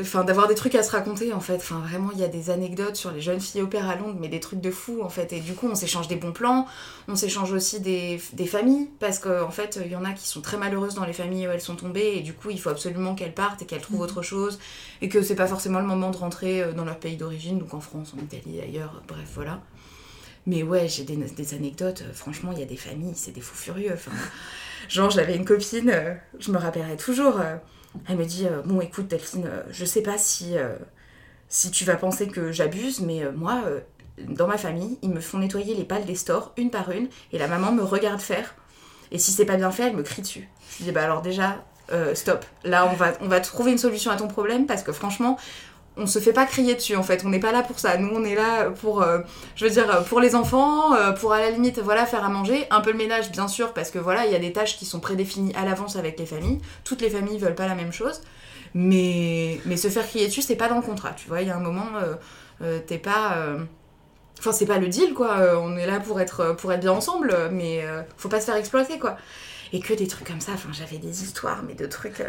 enfin 0.00 0.24
d'avoir 0.24 0.48
des 0.48 0.54
trucs 0.54 0.74
à 0.74 0.82
se 0.82 0.90
raconter 0.90 1.32
en 1.32 1.40
fait. 1.40 1.56
Enfin 1.56 1.78
vraiment 1.78 2.10
il 2.12 2.18
y 2.18 2.24
a 2.24 2.28
des 2.28 2.50
anecdotes 2.50 2.96
sur 2.96 3.12
les 3.12 3.20
jeunes 3.20 3.40
filles 3.40 3.62
au 3.62 3.66
père 3.66 3.88
à 3.88 3.94
Londres 3.94 4.16
mais 4.20 4.28
des 4.28 4.40
trucs 4.40 4.60
de 4.60 4.70
fou 4.70 5.02
en 5.02 5.08
fait. 5.08 5.32
Et 5.32 5.40
du 5.40 5.54
coup 5.54 5.68
on 5.70 5.74
s'échange 5.74 6.08
des 6.08 6.16
bons 6.16 6.32
plans 6.32 6.66
on 7.06 7.16
s'échange 7.16 7.52
aussi 7.52 7.80
des, 7.80 8.20
des, 8.32 8.46
familles 8.46 8.88
parce 8.98 9.18
qu'en 9.18 9.42
en 9.42 9.50
fait 9.50 9.78
il 9.84 9.90
y 9.90 9.96
en 9.96 10.04
a 10.04 10.12
qui 10.12 10.28
sont 10.28 10.40
très 10.40 10.56
malheureuses 10.56 10.94
dans 10.94 11.04
les 11.04 11.12
familles 11.12 11.46
où 11.46 11.50
elles 11.50 11.60
sont 11.60 11.76
tombées 11.76 12.14
et 12.16 12.20
du 12.20 12.32
coup 12.32 12.50
il 12.50 12.60
faut 12.60 12.70
absolument 12.70 13.14
qu'elles 13.14 13.34
partent 13.34 13.62
et 13.62 13.66
qu'elles 13.66 13.80
trouvent 13.80 13.98
mhm. 13.98 14.04
autre 14.04 14.22
chose 14.22 14.58
et 15.00 15.08
que 15.08 15.22
c'est 15.22 15.36
pas 15.36 15.46
forcément 15.46 15.80
le 15.80 15.86
moment 15.86 16.10
de 16.10 16.16
rentrer 16.16 16.62
euh, 16.62 16.72
dans 16.72 16.84
leur 16.84 16.98
pays 16.98 17.16
d'origine 17.16 17.58
donc 17.58 17.74
en 17.74 17.80
France 17.80 18.14
en 18.18 18.22
Italie 18.22 18.60
ailleurs 18.60 19.02
bref 19.06 19.28
voilà. 19.34 19.60
Mais 20.46 20.62
ouais 20.62 20.88
j'ai 20.88 21.04
des, 21.04 21.16
des, 21.16 21.54
anecdotes 21.54 22.02
euh, 22.02 22.12
franchement 22.12 22.50
il 22.52 22.58
y 22.58 22.62
a 22.62 22.66
des 22.66 22.76
familles 22.76 23.14
c'est 23.14 23.32
des 23.32 23.40
fous 23.40 23.56
furieux 23.56 23.92
enfin. 23.92 24.10
Genre 24.88 25.10
j'avais 25.10 25.36
une 25.36 25.44
copine 25.44 25.90
euh, 25.90 26.14
je 26.38 26.50
me 26.50 26.58
rappellerai 26.58 26.96
toujours 26.96 27.40
elle 28.08 28.16
me 28.16 28.24
dit 28.24 28.46
euh, 28.46 28.62
Bon, 28.64 28.80
écoute, 28.80 29.08
Delphine, 29.08 29.46
euh, 29.46 29.62
je 29.70 29.84
sais 29.84 30.02
pas 30.02 30.18
si, 30.18 30.56
euh, 30.56 30.76
si 31.48 31.70
tu 31.70 31.84
vas 31.84 31.96
penser 31.96 32.28
que 32.28 32.52
j'abuse, 32.52 33.00
mais 33.00 33.22
moi, 33.34 33.62
dans 34.18 34.46
ma 34.46 34.58
famille, 34.58 34.98
ils 35.02 35.10
me 35.10 35.20
font 35.20 35.38
nettoyer 35.38 35.74
les 35.74 35.84
pales 35.84 36.04
des 36.04 36.14
stores 36.14 36.52
une 36.56 36.70
par 36.70 36.90
une, 36.90 37.08
et 37.32 37.38
la 37.38 37.48
maman 37.48 37.72
me 37.72 37.82
regarde 37.82 38.20
faire. 38.20 38.54
Et 39.10 39.18
si 39.18 39.30
c'est 39.30 39.44
pas 39.44 39.56
bien 39.56 39.70
fait, 39.70 39.84
elle 39.84 39.96
me 39.96 40.02
crie 40.02 40.22
dessus. 40.22 40.48
Je 40.72 40.78
lui 40.78 40.84
dis 40.86 40.92
Bah 40.92 41.04
alors, 41.04 41.22
déjà, 41.22 41.64
stop. 42.14 42.44
Là, 42.64 42.88
on 42.90 42.94
va, 42.94 43.12
on 43.20 43.28
va 43.28 43.40
trouver 43.40 43.72
une 43.72 43.78
solution 43.78 44.10
à 44.10 44.16
ton 44.16 44.26
problème 44.26 44.66
parce 44.66 44.82
que 44.82 44.92
franchement, 44.92 45.38
on 45.96 46.06
se 46.06 46.18
fait 46.18 46.32
pas 46.32 46.44
crier 46.44 46.74
dessus 46.74 46.96
en 46.96 47.02
fait, 47.02 47.24
on 47.24 47.28
n'est 47.28 47.40
pas 47.40 47.52
là 47.52 47.62
pour 47.62 47.78
ça. 47.78 47.96
Nous 47.96 48.10
on 48.12 48.24
est 48.24 48.34
là 48.34 48.70
pour, 48.70 49.02
euh, 49.02 49.20
je 49.56 49.64
veux 49.64 49.70
dire, 49.70 50.04
pour 50.04 50.20
les 50.20 50.34
enfants, 50.34 50.94
euh, 50.94 51.12
pour 51.12 51.32
à 51.32 51.40
la 51.40 51.50
limite, 51.50 51.78
voilà, 51.78 52.06
faire 52.06 52.24
à 52.24 52.28
manger, 52.28 52.66
un 52.70 52.80
peu 52.80 52.90
le 52.90 52.98
ménage 52.98 53.30
bien 53.30 53.48
sûr, 53.48 53.72
parce 53.72 53.90
que 53.90 53.98
voilà, 53.98 54.26
il 54.26 54.32
y 54.32 54.36
a 54.36 54.38
des 54.38 54.52
tâches 54.52 54.76
qui 54.76 54.86
sont 54.86 55.00
prédéfinies 55.00 55.54
à 55.54 55.64
l'avance 55.64 55.96
avec 55.96 56.18
les 56.18 56.26
familles. 56.26 56.60
Toutes 56.84 57.00
les 57.00 57.10
familles 57.10 57.38
veulent 57.38 57.54
pas 57.54 57.66
la 57.66 57.74
même 57.74 57.92
chose, 57.92 58.22
mais, 58.74 59.60
mais 59.66 59.76
se 59.76 59.88
faire 59.88 60.06
crier 60.06 60.26
dessus, 60.26 60.42
c'est 60.42 60.56
pas 60.56 60.68
dans 60.68 60.76
le 60.76 60.82
contrat, 60.82 61.12
tu 61.12 61.28
vois. 61.28 61.42
Il 61.42 61.48
y 61.48 61.50
a 61.50 61.56
un 61.56 61.60
moment, 61.60 61.86
euh, 62.62 62.80
t'es 62.86 62.98
pas. 62.98 63.38
Enfin, 64.38 64.52
c'est 64.52 64.66
pas 64.66 64.78
le 64.78 64.88
deal 64.88 65.14
quoi, 65.14 65.58
on 65.60 65.76
est 65.76 65.86
là 65.86 66.00
pour 66.00 66.20
être, 66.20 66.54
pour 66.56 66.72
être 66.72 66.80
bien 66.80 66.92
ensemble, 66.92 67.34
mais 67.52 67.84
faut 68.16 68.28
pas 68.28 68.40
se 68.40 68.46
faire 68.46 68.56
exploiter 68.56 68.98
quoi 68.98 69.16
et 69.72 69.80
que 69.80 69.94
des 69.94 70.06
trucs 70.06 70.26
comme 70.26 70.40
ça. 70.40 70.52
Enfin, 70.52 70.68
j'avais 70.72 70.98
des 70.98 71.22
histoires, 71.22 71.62
mais 71.62 71.74
de 71.74 71.86
trucs. 71.86 72.22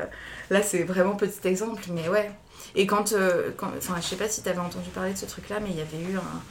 là, 0.49 0.61
c'est 0.63 0.83
vraiment 0.83 1.15
petit 1.15 1.45
exemple, 1.47 1.83
mais 1.91 2.07
ouais, 2.07 2.31
et 2.75 2.85
quand, 2.85 3.13
euh, 3.13 3.51
quand, 3.55 3.69
enfin, 3.77 3.95
je 3.97 4.05
sais 4.05 4.15
pas 4.15 4.27
si 4.27 4.41
tu 4.41 4.49
avais 4.49 4.59
entendu 4.59 4.89
parler 4.89 5.13
de 5.13 5.17
ce 5.17 5.25
truc-là, 5.25 5.59
mais 5.59 5.69
il 5.69 5.77
y 5.77 5.81
avait 5.81 6.11
eu 6.11 6.17
un. 6.17 6.41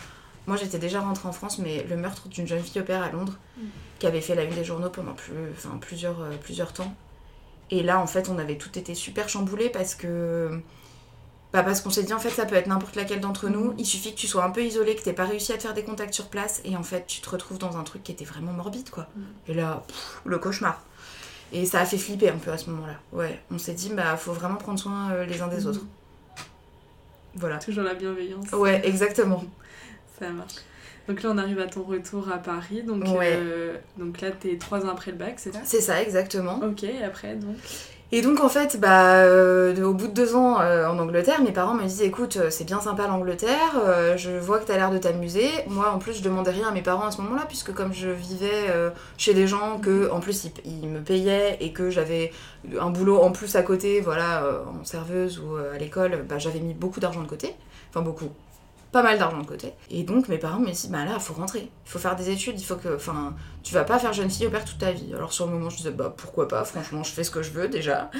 Moi, 0.47 0.57
j'étais 0.57 0.79
déjà 0.79 1.01
rentrée 1.01 1.29
en 1.29 1.33
France, 1.33 1.59
mais 1.59 1.85
le 1.89 1.97
meurtre 1.97 2.29
d'une 2.29 2.47
jeune 2.47 2.63
fille 2.63 2.81
au 2.81 2.85
père 2.85 3.03
à 3.03 3.11
Londres, 3.11 3.37
mm. 3.57 3.63
qui 3.99 4.07
avait 4.07 4.21
fait 4.21 4.35
la 4.35 4.45
une 4.45 4.55
des 4.55 4.65
journaux 4.65 4.91
pendant 4.91 5.15
plus, 5.15 5.35
enfin, 5.57 5.79
plusieurs, 5.81 6.21
euh, 6.21 6.31
plusieurs 6.43 6.73
temps. 6.73 6.95
Et 7.71 7.83
là, 7.83 7.99
en 7.99 8.07
fait, 8.07 8.29
on 8.29 8.38
avait 8.38 8.57
tout 8.57 8.79
été 8.79 8.95
super 8.95 9.29
chamboulé 9.29 9.71
parce 9.71 9.95
que. 9.95 10.61
Bah 11.55 11.62
parce 11.62 11.81
qu'on 11.81 11.90
s'est 11.90 12.03
dit, 12.03 12.12
en 12.12 12.19
fait, 12.19 12.31
ça 12.31 12.47
peut 12.47 12.57
être 12.57 12.67
n'importe 12.67 12.97
laquelle 12.97 13.21
d'entre 13.21 13.49
nous. 13.49 13.71
Mm. 13.71 13.75
Il 13.79 13.87
suffit 13.87 14.12
que 14.12 14.19
tu 14.19 14.27
sois 14.27 14.45
un 14.45 14.51
peu 14.51 14.64
isolé, 14.64 14.97
que 14.97 15.03
t'aies 15.03 15.12
pas 15.12 15.25
réussi 15.25 15.53
à 15.53 15.57
te 15.57 15.62
faire 15.62 15.73
des 15.73 15.85
contacts 15.85 16.12
sur 16.12 16.27
place, 16.27 16.61
et 16.64 16.77
en 16.77 16.83
fait, 16.83 17.07
tu 17.07 17.21
te 17.21 17.31
retrouves 17.31 17.59
dans 17.59 17.77
un 17.77 17.85
truc 17.85 18.03
qui 18.03 18.11
était 18.11 18.25
vraiment 18.25 18.53
morbide, 18.53 18.90
quoi. 18.90 19.07
Mm. 19.14 19.23
Et 19.47 19.55
là, 19.55 19.85
le 20.25 20.38
cauchemar. 20.38 20.83
Et 21.53 21.64
ça 21.64 21.79
a 21.79 21.85
fait 21.85 21.97
flipper 21.97 22.29
un 22.29 22.38
peu 22.38 22.51
à 22.51 22.59
ce 22.59 22.71
moment-là. 22.71 22.99
Ouais, 23.12 23.40
on 23.53 23.59
s'est 23.59 23.75
dit, 23.75 23.90
bah, 23.90 24.17
faut 24.17 24.33
vraiment 24.33 24.57
prendre 24.57 24.81
soin 24.81 25.12
euh, 25.12 25.27
les 25.27 25.43
uns 25.43 25.47
des 25.47 25.69
autres. 25.69 25.83
Voilà. 27.37 27.59
Toujours 27.59 27.85
la 27.85 27.95
bienveillance. 27.95 28.51
Ouais, 28.51 28.81
exactement. 28.85 29.45
Ça 30.19 30.31
marche. 30.31 30.55
Donc 31.07 31.23
là, 31.23 31.31
on 31.33 31.38
arrive 31.38 31.61
à 31.61 31.67
ton 31.67 31.85
retour 31.85 32.33
à 32.33 32.38
Paris. 32.38 32.83
Donc, 32.83 33.05
euh, 33.07 33.77
donc 33.97 34.21
là, 34.21 34.33
t'es 34.33 34.57
trois 34.59 34.85
ans 34.85 34.88
après 34.88 35.12
le 35.12 35.19
bac, 35.19 35.35
c'est 35.37 35.53
ça? 35.53 35.61
C'est 35.64 35.81
ça, 35.81 36.03
exactement. 36.03 36.61
Ok, 36.64 36.83
et 36.83 37.05
après, 37.05 37.37
donc? 37.37 37.57
Et 38.16 38.22
donc 38.22 38.38
en 38.38 38.48
fait, 38.48 38.79
bah, 38.79 39.24
euh, 39.24 39.83
au 39.83 39.92
bout 39.92 40.07
de 40.07 40.12
deux 40.12 40.37
ans 40.37 40.61
euh, 40.61 40.87
en 40.87 41.00
Angleterre, 41.00 41.42
mes 41.42 41.50
parents 41.50 41.74
me 41.74 41.83
disent 41.83 42.00
écoute, 42.03 42.37
euh, 42.37 42.48
c'est 42.48 42.62
bien 42.62 42.81
sympa 42.81 43.09
l'Angleterre, 43.09 43.74
je 44.16 44.31
vois 44.31 44.61
que 44.61 44.66
t'as 44.68 44.77
l'air 44.77 44.92
de 44.92 44.98
t'amuser. 44.98 45.48
Moi 45.66 45.90
en 45.90 45.98
plus, 45.98 46.18
je 46.18 46.22
demandais 46.22 46.53
rien 46.53 46.68
à 46.68 46.70
mes 46.70 46.81
parents 46.81 47.07
à 47.07 47.11
ce 47.11 47.20
moment-là, 47.22 47.44
puisque 47.48 47.74
comme 47.74 47.92
je 47.92 48.09
vivais 48.09 48.72
chez 49.18 49.35
des 49.35 49.48
gens 49.48 49.81
que 49.81 50.09
en 50.12 50.20
plus 50.20 50.48
ils, 50.64 50.88
me 50.88 51.00
payaient 51.00 51.57
et 51.61 51.72
que 51.72 51.90
j'avais 51.90 52.31
un 52.79 52.90
boulot 52.90 53.20
en 53.20 53.33
plus 53.33 53.57
à 53.57 53.64
côté, 53.64 54.00
voilà, 54.00 54.44
en 54.81 54.85
serveuse 54.85 55.40
ou 55.40 55.57
à 55.57 55.77
l'école, 55.77 56.24
bah, 56.29 56.38
j'avais 56.38 56.61
mis 56.61 56.72
beaucoup 56.72 57.00
d'argent 57.00 57.20
de 57.20 57.27
côté. 57.27 57.57
Enfin 57.90 58.03
beaucoup, 58.03 58.31
pas 58.94 59.02
mal 59.02 59.18
d'argent 59.18 59.40
de 59.40 59.46
côté. 59.46 59.72
Et 59.90 60.04
donc 60.04 60.28
mes 60.28 60.38
parents 60.38 60.61
me 60.61 60.70
disent 60.70 60.88
bah 60.88 61.04
là, 61.04 61.14
il 61.14 61.20
faut 61.20 61.35
rentrer, 61.35 61.68
il 61.85 61.90
faut 61.90 61.98
faire 61.98 62.14
des 62.14 62.30
études, 62.30 62.59
il 62.59 62.64
faut 62.64 62.76
que. 62.76 62.94
Enfin, 62.94 63.35
tu 63.64 63.74
vas 63.74 63.83
pas 63.83 63.98
faire 63.98 64.12
jeune 64.12 64.30
fille 64.30 64.46
au 64.46 64.50
père 64.50 64.64
toute 64.64 64.78
ta 64.78 64.92
vie. 64.92 65.12
Alors 65.14 65.33
sur 65.33 65.46
le 65.46 65.52
moment, 65.52 65.68
je 65.68 65.78
disais 65.78 65.90
bah 65.90 66.14
pourquoi 66.16 66.46
pas, 66.46 66.64
franchement, 66.64 67.02
je 67.02 67.11
fais 67.11 67.24
ce 67.24 67.30
que 67.30 67.42
je 67.42 67.50
veux 67.50 67.66
déjà. 67.66 68.11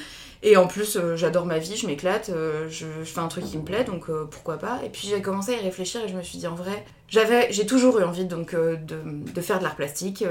Et 0.42 0.56
en 0.56 0.66
plus, 0.66 0.96
euh, 0.96 1.16
j'adore 1.16 1.46
ma 1.46 1.58
vie, 1.58 1.76
je 1.76 1.87
m'éclate, 1.87 2.28
euh, 2.28 2.68
je, 2.68 2.87
fais 3.04 3.20
un 3.20 3.28
truc 3.28 3.44
qui 3.44 3.56
me 3.56 3.62
plaît, 3.62 3.84
donc 3.84 4.10
euh, 4.10 4.26
pourquoi 4.28 4.58
pas? 4.58 4.80
Et 4.84 4.90
puis 4.90 5.06
j'ai 5.08 5.22
commencé 5.22 5.54
à 5.54 5.56
y 5.58 5.60
réfléchir 5.60 6.04
et 6.04 6.08
je 6.08 6.14
me 6.14 6.22
suis 6.22 6.38
dit 6.38 6.48
en 6.48 6.56
vrai, 6.56 6.84
j'avais, 7.08 7.52
j'ai 7.52 7.66
toujours 7.66 8.00
eu 8.00 8.02
envie 8.02 8.24
donc 8.24 8.54
de, 8.54 9.40
faire 9.40 9.60
de 9.60 9.64
l'art 9.64 9.76
plastique 9.76 10.24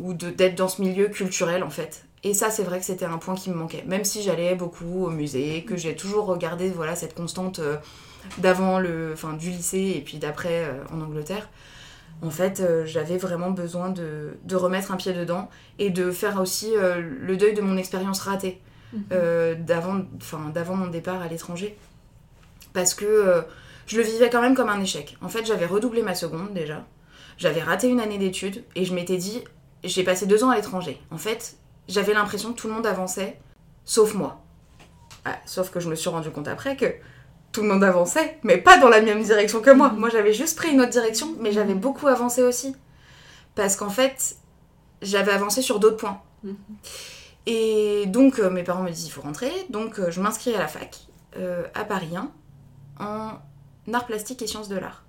ou 0.00 0.14
de, 0.14 0.30
d'être 0.30 0.54
dans 0.54 0.68
ce 0.68 0.80
milieu 0.80 1.08
culturel 1.08 1.64
en 1.64 1.70
fait. 1.70 2.04
Et 2.22 2.32
ça, 2.32 2.50
c'est 2.50 2.62
vrai 2.62 2.78
que 2.78 2.84
c'était 2.84 3.06
un 3.06 3.18
point 3.18 3.34
qui 3.34 3.50
me 3.50 3.56
manquait. 3.56 3.82
Même 3.86 4.04
si 4.04 4.22
j'allais 4.22 4.54
beaucoup 4.54 5.06
au 5.06 5.10
musée, 5.10 5.64
que 5.64 5.76
j'ai 5.76 5.96
toujours 5.96 6.26
regardé 6.26 6.68
voilà 6.68 6.94
cette 6.94 7.14
constante 7.14 7.60
d'avant 8.38 8.78
le, 8.78 9.10
enfin 9.12 9.32
du 9.32 9.50
lycée 9.50 9.94
et 9.96 10.00
puis 10.00 10.18
d'après 10.18 10.64
euh, 10.64 10.84
en 10.92 11.00
Angleterre. 11.00 11.48
En 12.22 12.30
fait, 12.30 12.60
euh, 12.60 12.84
j'avais 12.84 13.16
vraiment 13.16 13.50
besoin 13.50 13.88
de, 13.88 14.36
de, 14.44 14.56
remettre 14.56 14.92
un 14.92 14.96
pied 14.96 15.12
dedans 15.12 15.48
et 15.78 15.90
de 15.90 16.10
faire 16.10 16.40
aussi 16.40 16.76
euh, 16.76 17.00
le 17.00 17.36
deuil 17.36 17.54
de 17.54 17.62
mon 17.62 17.76
expérience 17.76 18.20
ratée 18.20 18.60
mhm. 18.92 19.64
d'avant, 19.64 20.02
enfin 20.16 20.50
d'avant 20.52 20.76
mon 20.76 20.88
départ 20.88 21.22
à 21.22 21.28
l'étranger, 21.28 21.76
parce 22.72 22.92
que 22.92 23.42
je 23.86 23.96
le 23.96 24.02
vivais 24.02 24.28
quand 24.28 24.42
même 24.42 24.54
comme 24.54 24.68
un 24.68 24.80
échec. 24.80 25.16
En 25.22 25.28
fait, 25.28 25.46
j'avais 25.46 25.66
redoublé 25.66 26.02
ma 26.02 26.14
seconde 26.14 26.52
déjà, 26.52 26.84
j'avais 27.38 27.62
raté 27.62 27.88
une 27.88 28.00
année 28.00 28.18
d'études 28.18 28.64
et 28.74 28.84
je 28.84 28.92
m'étais 28.92 29.16
dit, 29.16 29.42
j'ai 29.82 30.04
passé 30.04 30.26
deux 30.26 30.44
ans 30.44 30.50
à 30.50 30.56
l'étranger. 30.56 31.00
En 31.10 31.18
fait, 31.18 31.56
j'avais 31.88 32.12
l'impression 32.12 32.52
que 32.52 32.58
tout 32.60 32.68
le 32.68 32.74
monde 32.74 32.86
avançait, 32.86 33.38
sauf 33.84 34.14
moi. 34.14 34.42
Ah, 35.24 35.38
sauf 35.46 35.70
que 35.70 35.80
je 35.80 35.88
me 35.88 35.94
suis 35.94 36.08
rendu 36.08 36.30
compte 36.30 36.48
après 36.48 36.76
que 36.76 36.86
tout 37.52 37.62
le 37.62 37.68
monde 37.68 37.82
avançait, 37.82 38.38
mais 38.42 38.58
pas 38.58 38.78
dans 38.78 38.88
la 38.88 39.00
même 39.00 39.22
direction 39.22 39.60
que 39.60 39.70
moi. 39.70 39.90
Moi, 39.90 40.08
j'avais 40.08 40.32
juste 40.32 40.56
pris 40.56 40.70
une 40.70 40.80
autre 40.80 40.90
direction, 40.90 41.34
mais 41.40 41.52
j'avais 41.52 41.74
mhm. 41.74 41.80
beaucoup 41.80 42.06
avancé 42.06 42.42
aussi. 42.42 42.76
Parce 43.54 43.76
qu'en 43.76 43.90
fait, 43.90 44.36
j'avais 45.02 45.32
avancé 45.32 45.62
sur 45.62 45.80
d'autres 45.80 45.96
points. 45.96 46.20
Mhm. 46.44 46.56
Et 47.46 48.04
donc, 48.06 48.38
euh, 48.38 48.50
mes 48.50 48.62
parents 48.62 48.82
me 48.82 48.90
disent 48.90 49.06
il 49.06 49.10
faut 49.10 49.22
rentrer. 49.22 49.50
Donc, 49.70 49.98
euh, 49.98 50.10
je 50.10 50.20
m'inscris 50.20 50.54
à 50.54 50.58
la 50.58 50.68
fac, 50.68 50.96
euh, 51.36 51.66
à 51.74 51.84
Paris 51.84 52.16
1, 52.16 52.30
en 53.04 53.92
art 53.92 54.06
plastique 54.06 54.42
et 54.42 54.46
sciences 54.46 54.68
de 54.68 54.76
l'art. 54.76 55.04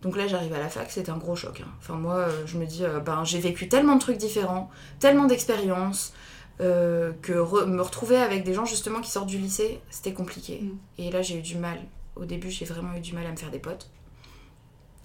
Donc 0.00 0.16
là, 0.16 0.26
j'arrive 0.26 0.52
à 0.54 0.58
la 0.58 0.68
fac, 0.68 0.90
c'était 0.90 1.10
un 1.10 1.18
gros 1.18 1.36
choc. 1.36 1.60
Hein. 1.60 1.70
Enfin, 1.78 1.94
moi, 1.94 2.26
je 2.46 2.58
me 2.58 2.64
dis, 2.64 2.82
ben, 3.04 3.22
j'ai 3.24 3.38
vécu 3.38 3.68
tellement 3.68 3.94
de 3.94 4.00
trucs 4.00 4.16
différents, 4.16 4.68
tellement 4.98 5.26
d'expériences. 5.26 6.12
Euh, 6.60 7.12
que 7.22 7.32
me 7.64 7.82
retrouver 7.82 8.16
avec 8.16 8.44
des 8.44 8.54
gens 8.54 8.64
justement 8.64 9.00
qui 9.00 9.10
sortent 9.10 9.26
du 9.26 9.38
lycée, 9.38 9.80
c'était 9.90 10.12
compliqué. 10.12 10.60
Mm. 10.60 10.78
Et 10.98 11.10
là, 11.10 11.22
j'ai 11.22 11.38
eu 11.38 11.42
du 11.42 11.56
mal. 11.56 11.78
Au 12.14 12.24
début, 12.24 12.50
j'ai 12.50 12.64
vraiment 12.64 12.94
eu 12.94 13.00
du 13.00 13.14
mal 13.14 13.26
à 13.26 13.30
me 13.30 13.36
faire 13.36 13.50
des 13.50 13.58
potes. 13.58 13.90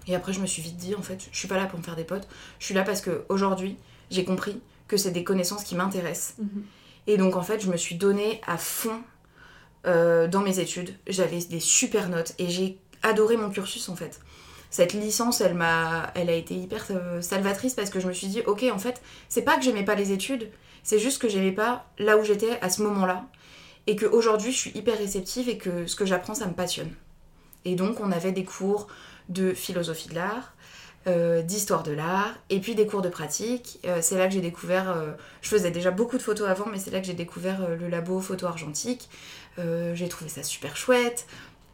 Et 0.06 0.14
après, 0.14 0.32
je 0.32 0.40
me 0.40 0.46
suis 0.46 0.62
vite 0.62 0.76
dit, 0.76 0.94
en 0.94 1.02
fait, 1.02 1.28
je 1.32 1.38
suis 1.38 1.48
pas 1.48 1.56
là 1.56 1.66
pour 1.66 1.78
me 1.78 1.84
faire 1.84 1.96
des 1.96 2.04
potes. 2.04 2.28
Je 2.58 2.66
suis 2.66 2.74
là 2.74 2.82
parce 2.82 3.00
que 3.00 3.24
aujourd'hui, 3.28 3.76
j'ai 4.10 4.24
compris 4.24 4.60
que 4.86 4.96
c'est 4.96 5.10
des 5.10 5.24
connaissances 5.24 5.64
qui 5.64 5.74
m'intéressent. 5.74 6.36
Mm-hmm. 6.40 6.62
Et 7.08 7.16
donc, 7.16 7.36
en 7.36 7.42
fait, 7.42 7.60
je 7.60 7.70
me 7.70 7.76
suis 7.76 7.96
donnée 7.96 8.40
à 8.46 8.56
fond 8.56 9.00
euh, 9.86 10.28
dans 10.28 10.40
mes 10.40 10.60
études. 10.60 10.94
J'avais 11.06 11.38
des 11.40 11.60
super 11.60 12.08
notes 12.08 12.34
et 12.38 12.48
j'ai 12.48 12.78
adoré 13.02 13.36
mon 13.36 13.50
cursus, 13.50 13.88
en 13.88 13.96
fait. 13.96 14.20
Cette 14.70 14.92
licence, 14.92 15.40
elle 15.40 15.54
m'a, 15.54 16.12
elle 16.14 16.28
a 16.28 16.34
été 16.34 16.54
hyper 16.54 16.84
euh, 16.90 17.22
salvatrice 17.22 17.74
parce 17.74 17.88
que 17.90 18.00
je 18.00 18.06
me 18.06 18.12
suis 18.12 18.26
dit, 18.26 18.42
ok, 18.46 18.66
en 18.72 18.78
fait, 18.78 19.00
c'est 19.28 19.42
pas 19.42 19.56
que 19.56 19.62
j'aimais 19.62 19.84
pas 19.84 19.94
les 19.94 20.12
études, 20.12 20.50
c'est 20.88 20.98
juste 20.98 21.20
que 21.20 21.28
j'aimais 21.28 21.52
pas 21.52 21.84
là 21.98 22.16
où 22.16 22.24
j'étais 22.24 22.58
à 22.62 22.70
ce 22.70 22.80
moment-là. 22.80 23.26
Et 23.86 23.94
qu'aujourd'hui, 23.94 24.52
je 24.52 24.56
suis 24.56 24.70
hyper 24.70 24.96
réceptive 24.96 25.46
et 25.50 25.58
que 25.58 25.86
ce 25.86 25.94
que 25.94 26.06
j'apprends, 26.06 26.32
ça 26.32 26.46
me 26.46 26.54
passionne. 26.54 26.90
Et 27.66 27.74
donc 27.74 28.00
on 28.00 28.10
avait 28.10 28.32
des 28.32 28.44
cours 28.46 28.86
de 29.28 29.52
philosophie 29.52 30.08
de 30.08 30.14
l'art, 30.14 30.54
euh, 31.06 31.42
d'histoire 31.42 31.82
de 31.82 31.92
l'art, 31.92 32.32
et 32.48 32.58
puis 32.60 32.74
des 32.74 32.86
cours 32.86 33.02
de 33.02 33.10
pratique. 33.10 33.80
Euh, 33.84 33.98
c'est 34.00 34.16
là 34.16 34.28
que 34.28 34.32
j'ai 34.32 34.40
découvert, 34.40 34.88
euh, 34.88 35.12
je 35.42 35.50
faisais 35.50 35.70
déjà 35.70 35.90
beaucoup 35.90 36.16
de 36.16 36.22
photos 36.22 36.48
avant, 36.48 36.64
mais 36.64 36.78
c'est 36.78 36.90
là 36.90 37.00
que 37.00 37.06
j'ai 37.06 37.12
découvert 37.12 37.68
le 37.68 37.86
labo 37.88 38.18
photo 38.20 38.46
argentique. 38.46 39.10
j'ai 39.58 40.08
trouvé 40.08 40.30
ça 40.30 40.42
super 40.42 40.74
chouette. 40.74 41.26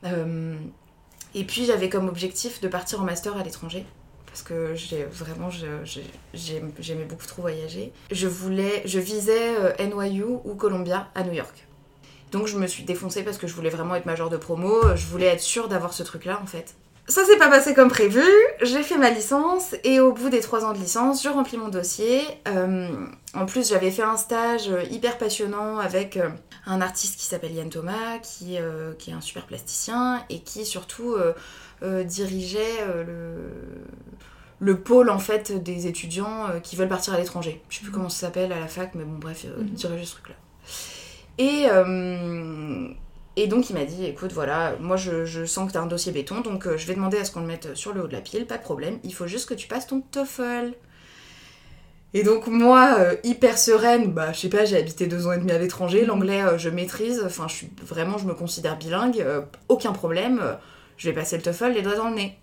et 0.03 1.45
puis 1.45 1.67
j'avais 1.67 1.89
comme 1.89 2.09
objectif 2.09 2.61
de 2.61 2.67
partir 2.67 3.01
en 3.01 3.05
master 3.05 3.37
à 3.37 3.45
l'étranger. 3.45 3.87
Parce 4.35 4.43
que 4.43 4.75
j'ai 4.75 5.05
vraiment, 5.05 5.49
j'aimais 6.35 7.05
beaucoup 7.05 7.25
trop 7.25 7.43
voyager. 7.43 7.93
Je 8.11 8.27
voulais, 8.27 8.83
je 8.85 8.99
visais 8.99 9.53
NYU 9.79 10.25
ou 10.25 10.57
Columbia 10.57 11.07
à 11.15 11.23
New 11.23 11.35
York. 11.35 11.69
Donc 12.33 12.49
je 12.49 12.59
me 12.59 12.67
suis 12.67 12.83
défoncée 12.83 13.23
parce 13.23 13.39
que 13.39 13.47
je 13.47 13.55
voulais 13.55 13.71
vraiment 13.71 13.95
être 13.95 14.07
major 14.07 14.31
de 14.31 14.37
promo, 14.37 14.97
je 14.97 15.07
voulais 15.07 15.27
être 15.27 15.41
sûre 15.41 15.69
d'avoir 15.69 15.93
ce 15.93 16.03
truc-là 16.03 16.41
en 16.43 16.47
fait. 16.47 16.75
Ça 17.07 17.23
s'est 17.25 17.37
pas 17.37 17.51
passé 17.51 17.75
comme 17.75 17.91
prévu, 17.91 18.25
j'ai 18.63 18.83
fait 18.83 18.97
ma 18.97 19.11
licence 19.11 19.75
et 19.85 20.01
au 20.01 20.13
bout 20.13 20.31
des 20.31 20.41
trois 20.41 20.65
ans 20.65 20.73
de 20.73 20.79
licence, 20.79 21.23
je 21.23 21.29
remplis 21.29 21.59
mon 21.59 21.69
dossier. 21.69 22.23
Euh, 22.49 22.89
en 23.35 23.45
plus, 23.45 23.69
j'avais 23.69 23.91
fait 23.91 24.03
un 24.03 24.17
stage 24.17 24.71
hyper 24.91 25.19
passionnant 25.19 25.79
avec 25.79 26.17
euh, 26.17 26.31
un 26.65 26.81
artiste 26.81 27.19
qui 27.19 27.27
s'appelle 27.27 27.53
Yann 27.53 27.69
Thomas, 27.69 28.19
qui, 28.23 28.57
euh, 28.57 28.95
qui, 28.95 29.11
est 29.11 29.13
un 29.13 29.21
super 29.21 29.45
plasticien 29.45 30.25
et 30.31 30.41
qui 30.41 30.65
surtout 30.65 31.15
dirigeait 32.07 32.85
le, 33.07 33.51
le, 34.59 34.81
pôle 34.81 35.11
en 35.11 35.19
fait 35.19 35.63
des 35.63 35.87
étudiants 35.87 36.49
qui 36.63 36.77
veulent 36.77 36.89
partir 36.89 37.15
à 37.15 37.19
l'étranger. 37.19 37.63
Je 37.69 37.77
sais 37.77 37.81
plus 37.83 37.91
mhm. 37.91 37.95
comment 37.95 38.09
ça 38.09 38.27
s'appelle 38.27 38.53
à 38.53 38.61
la 38.61 38.69
fac, 38.69 38.95
mais 38.95 39.05
bon 39.05 39.19
bref, 39.19 39.45
il 39.45 39.65
mhm. 39.65 39.71
dirigeait 39.71 40.05
ce 40.05 40.13
truc-là. 40.13 40.35
Et, 41.39 41.67
et 43.37 43.49
donc 43.49 43.69
il 43.69 43.75
m'a 43.75 43.85
dit, 43.85 44.05
écoute, 44.05 44.33
voilà, 44.33 44.77
moi 44.81 44.97
je, 44.97 45.45
sens 45.45 45.67
que 45.67 45.73
tu 45.73 45.79
as 45.79 45.83
un 45.83 45.87
dossier 45.87 46.13
béton, 46.13 46.41
donc 46.41 46.67
euh, 46.67 46.77
je 46.77 46.87
vais 46.87 46.95
demander 46.95 47.19
à 47.19 47.25
ce 47.25 47.33
qu'on 47.33 47.41
le 47.41 47.47
mette 47.47 47.75
sur 47.75 47.93
le 47.93 48.03
haut 48.03 48.07
de 48.07 48.13
la 48.13 48.21
pile, 48.21 48.47
pas 48.47 48.59
de 48.59 48.63
problème, 48.63 48.99
il 49.03 49.13
faut 49.13 49.27
juste 49.27 49.49
que 49.49 49.55
tu 49.55 49.67
passes 49.67 49.89
ton 49.89 50.01
TOEFL. 50.01 50.75
Et 52.17 52.23
donc 52.23 52.47
moi, 52.47 52.95
euh, 53.01 53.17
hyper 53.25 53.59
sereine, 53.59 54.13
bah 54.13 54.33
je 54.33 54.39
sais 54.39 54.49
pas, 54.49 54.65
j'ai 54.65 54.77
habité 54.77 55.09
deux 55.09 55.27
ans 55.27 55.33
et 55.33 55.39
demi 55.39 55.51
à 55.51 55.59
l'étranger, 55.59 56.03
mhm. 56.03 56.09
l'anglais 56.09 56.43
euh, 56.43 56.59
je 56.59 56.69
maîtrise, 56.69 57.23
enfin 57.27 57.49
je 57.49 57.55
suis 57.55 57.71
vraiment, 57.83 58.19
je 58.19 58.27
me 58.27 58.35
considère 58.35 58.79
bilingue, 58.79 59.27
aucun 59.69 59.93
problème, 59.93 60.41
je 60.97 61.09
vais 61.09 61.15
passer 61.15 61.37
le 61.37 61.43
TOEFL 61.43 61.73
les 61.73 61.83
doigts 61.83 61.97
dans 61.97 62.09
le 62.09 62.15
nez. 62.15 62.39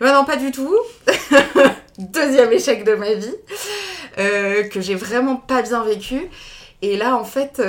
bah 0.00 0.12
non, 0.12 0.24
pas 0.24 0.36
du 0.36 0.50
tout. 0.50 0.76
Deuxième 1.98 2.52
échec 2.52 2.84
de 2.84 2.94
ma 2.94 3.14
vie, 3.14 3.34
que 4.16 4.80
j'ai 4.80 4.94
vraiment 4.94 5.36
pas 5.36 5.62
bien 5.62 5.84
vécu. 5.84 6.28
Et 6.82 6.96
là 6.96 7.16
en 7.16 7.24
fait, 7.24 7.62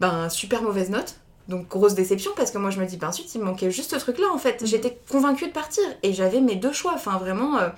ben 0.00 0.28
super 0.28 0.62
mauvaise 0.62 0.90
note 0.90 1.16
donc 1.48 1.68
grosse 1.68 1.94
déception 1.94 2.30
parce 2.36 2.50
que 2.50 2.58
moi 2.58 2.70
je 2.70 2.80
me 2.80 2.86
dis, 2.86 2.96
ben 2.96 3.08
ensuite 3.08 3.34
il 3.34 3.40
me 3.40 3.44
manquait 3.44 3.70
juste 3.70 3.92
ce 3.92 3.96
truc-là 3.96 4.26
en 4.32 4.38
fait. 4.38 4.60
Mhm. 4.60 4.66
J'étais 4.66 4.98
convaincue 5.10 5.46
de 5.48 5.52
partir 5.52 5.82
et 6.02 6.12
j'avais 6.12 6.40
mes 6.40 6.56
deux 6.56 6.72
choix. 6.72 6.92
Enfin 6.94 7.18
vraiment, 7.18 7.58
euh, 7.58 7.68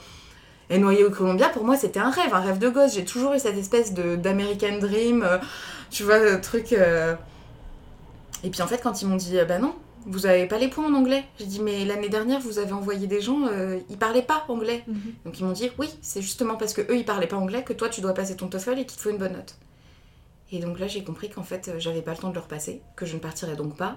et 0.70 0.78
noyer 0.78 1.04
au 1.04 1.10
Colombia 1.10 1.48
pour 1.48 1.64
moi 1.64 1.76
c'était 1.76 2.00
un 2.00 2.10
rêve, 2.10 2.34
un 2.34 2.40
rêve 2.40 2.58
de 2.58 2.68
gosse. 2.68 2.94
J'ai 2.94 3.04
toujours 3.04 3.32
eu 3.34 3.38
cette 3.38 3.56
espèce 3.56 3.92
de 3.94 4.16
d'American 4.16 4.78
Dream, 4.78 5.22
euh, 5.22 5.38
tu 5.90 6.02
vois, 6.02 6.18
le 6.18 6.40
truc. 6.40 6.72
Euh. 6.72 7.14
Et 8.42 8.50
puis 8.50 8.62
en 8.62 8.66
fait 8.66 8.78
quand 8.82 9.00
ils 9.00 9.08
m'ont 9.08 9.16
dit, 9.16 9.38
bah 9.48 9.58
non, 9.58 9.74
vous 10.06 10.26
avez 10.26 10.46
pas 10.46 10.58
les 10.58 10.68
points 10.68 10.86
en 10.86 10.94
anglais. 10.94 11.24
J'ai 11.38 11.46
dit, 11.46 11.60
mais 11.60 11.84
l'année 11.84 12.08
dernière 12.08 12.40
vous 12.40 12.58
avez 12.58 12.72
envoyé 12.72 13.06
des 13.06 13.20
gens, 13.20 13.48
ils 13.88 13.96
parlaient 13.96 14.22
pas 14.22 14.44
anglais. 14.48 14.84
Mhm. 14.86 15.14
Donc 15.24 15.40
ils 15.40 15.44
m'ont 15.44 15.52
dit, 15.52 15.70
oui, 15.78 15.88
c'est 16.02 16.22
justement 16.22 16.56
parce 16.56 16.74
que 16.74 16.82
eux 16.82 16.96
ils 16.96 17.04
parlaient 17.04 17.26
pas 17.26 17.36
anglais 17.36 17.62
que 17.62 17.72
toi 17.72 17.88
tu 17.88 18.00
dois 18.00 18.14
passer 18.14 18.36
ton 18.36 18.48
TOEFL 18.48 18.78
et 18.78 18.86
qu'il 18.86 18.96
te 18.96 19.02
faut 19.02 19.10
une 19.10 19.18
bonne 19.18 19.32
note. 19.32 19.56
Et 20.52 20.60
donc 20.60 20.78
là, 20.78 20.86
j'ai 20.86 21.02
compris 21.02 21.30
qu'en 21.30 21.42
fait, 21.42 21.68
euh, 21.68 21.78
j'avais 21.78 22.02
pas 22.02 22.12
le 22.12 22.18
temps 22.18 22.28
de 22.28 22.34
le 22.34 22.40
repasser, 22.40 22.82
que 22.96 23.06
je 23.06 23.14
ne 23.14 23.20
partirais 23.20 23.56
donc 23.56 23.76
pas. 23.76 23.96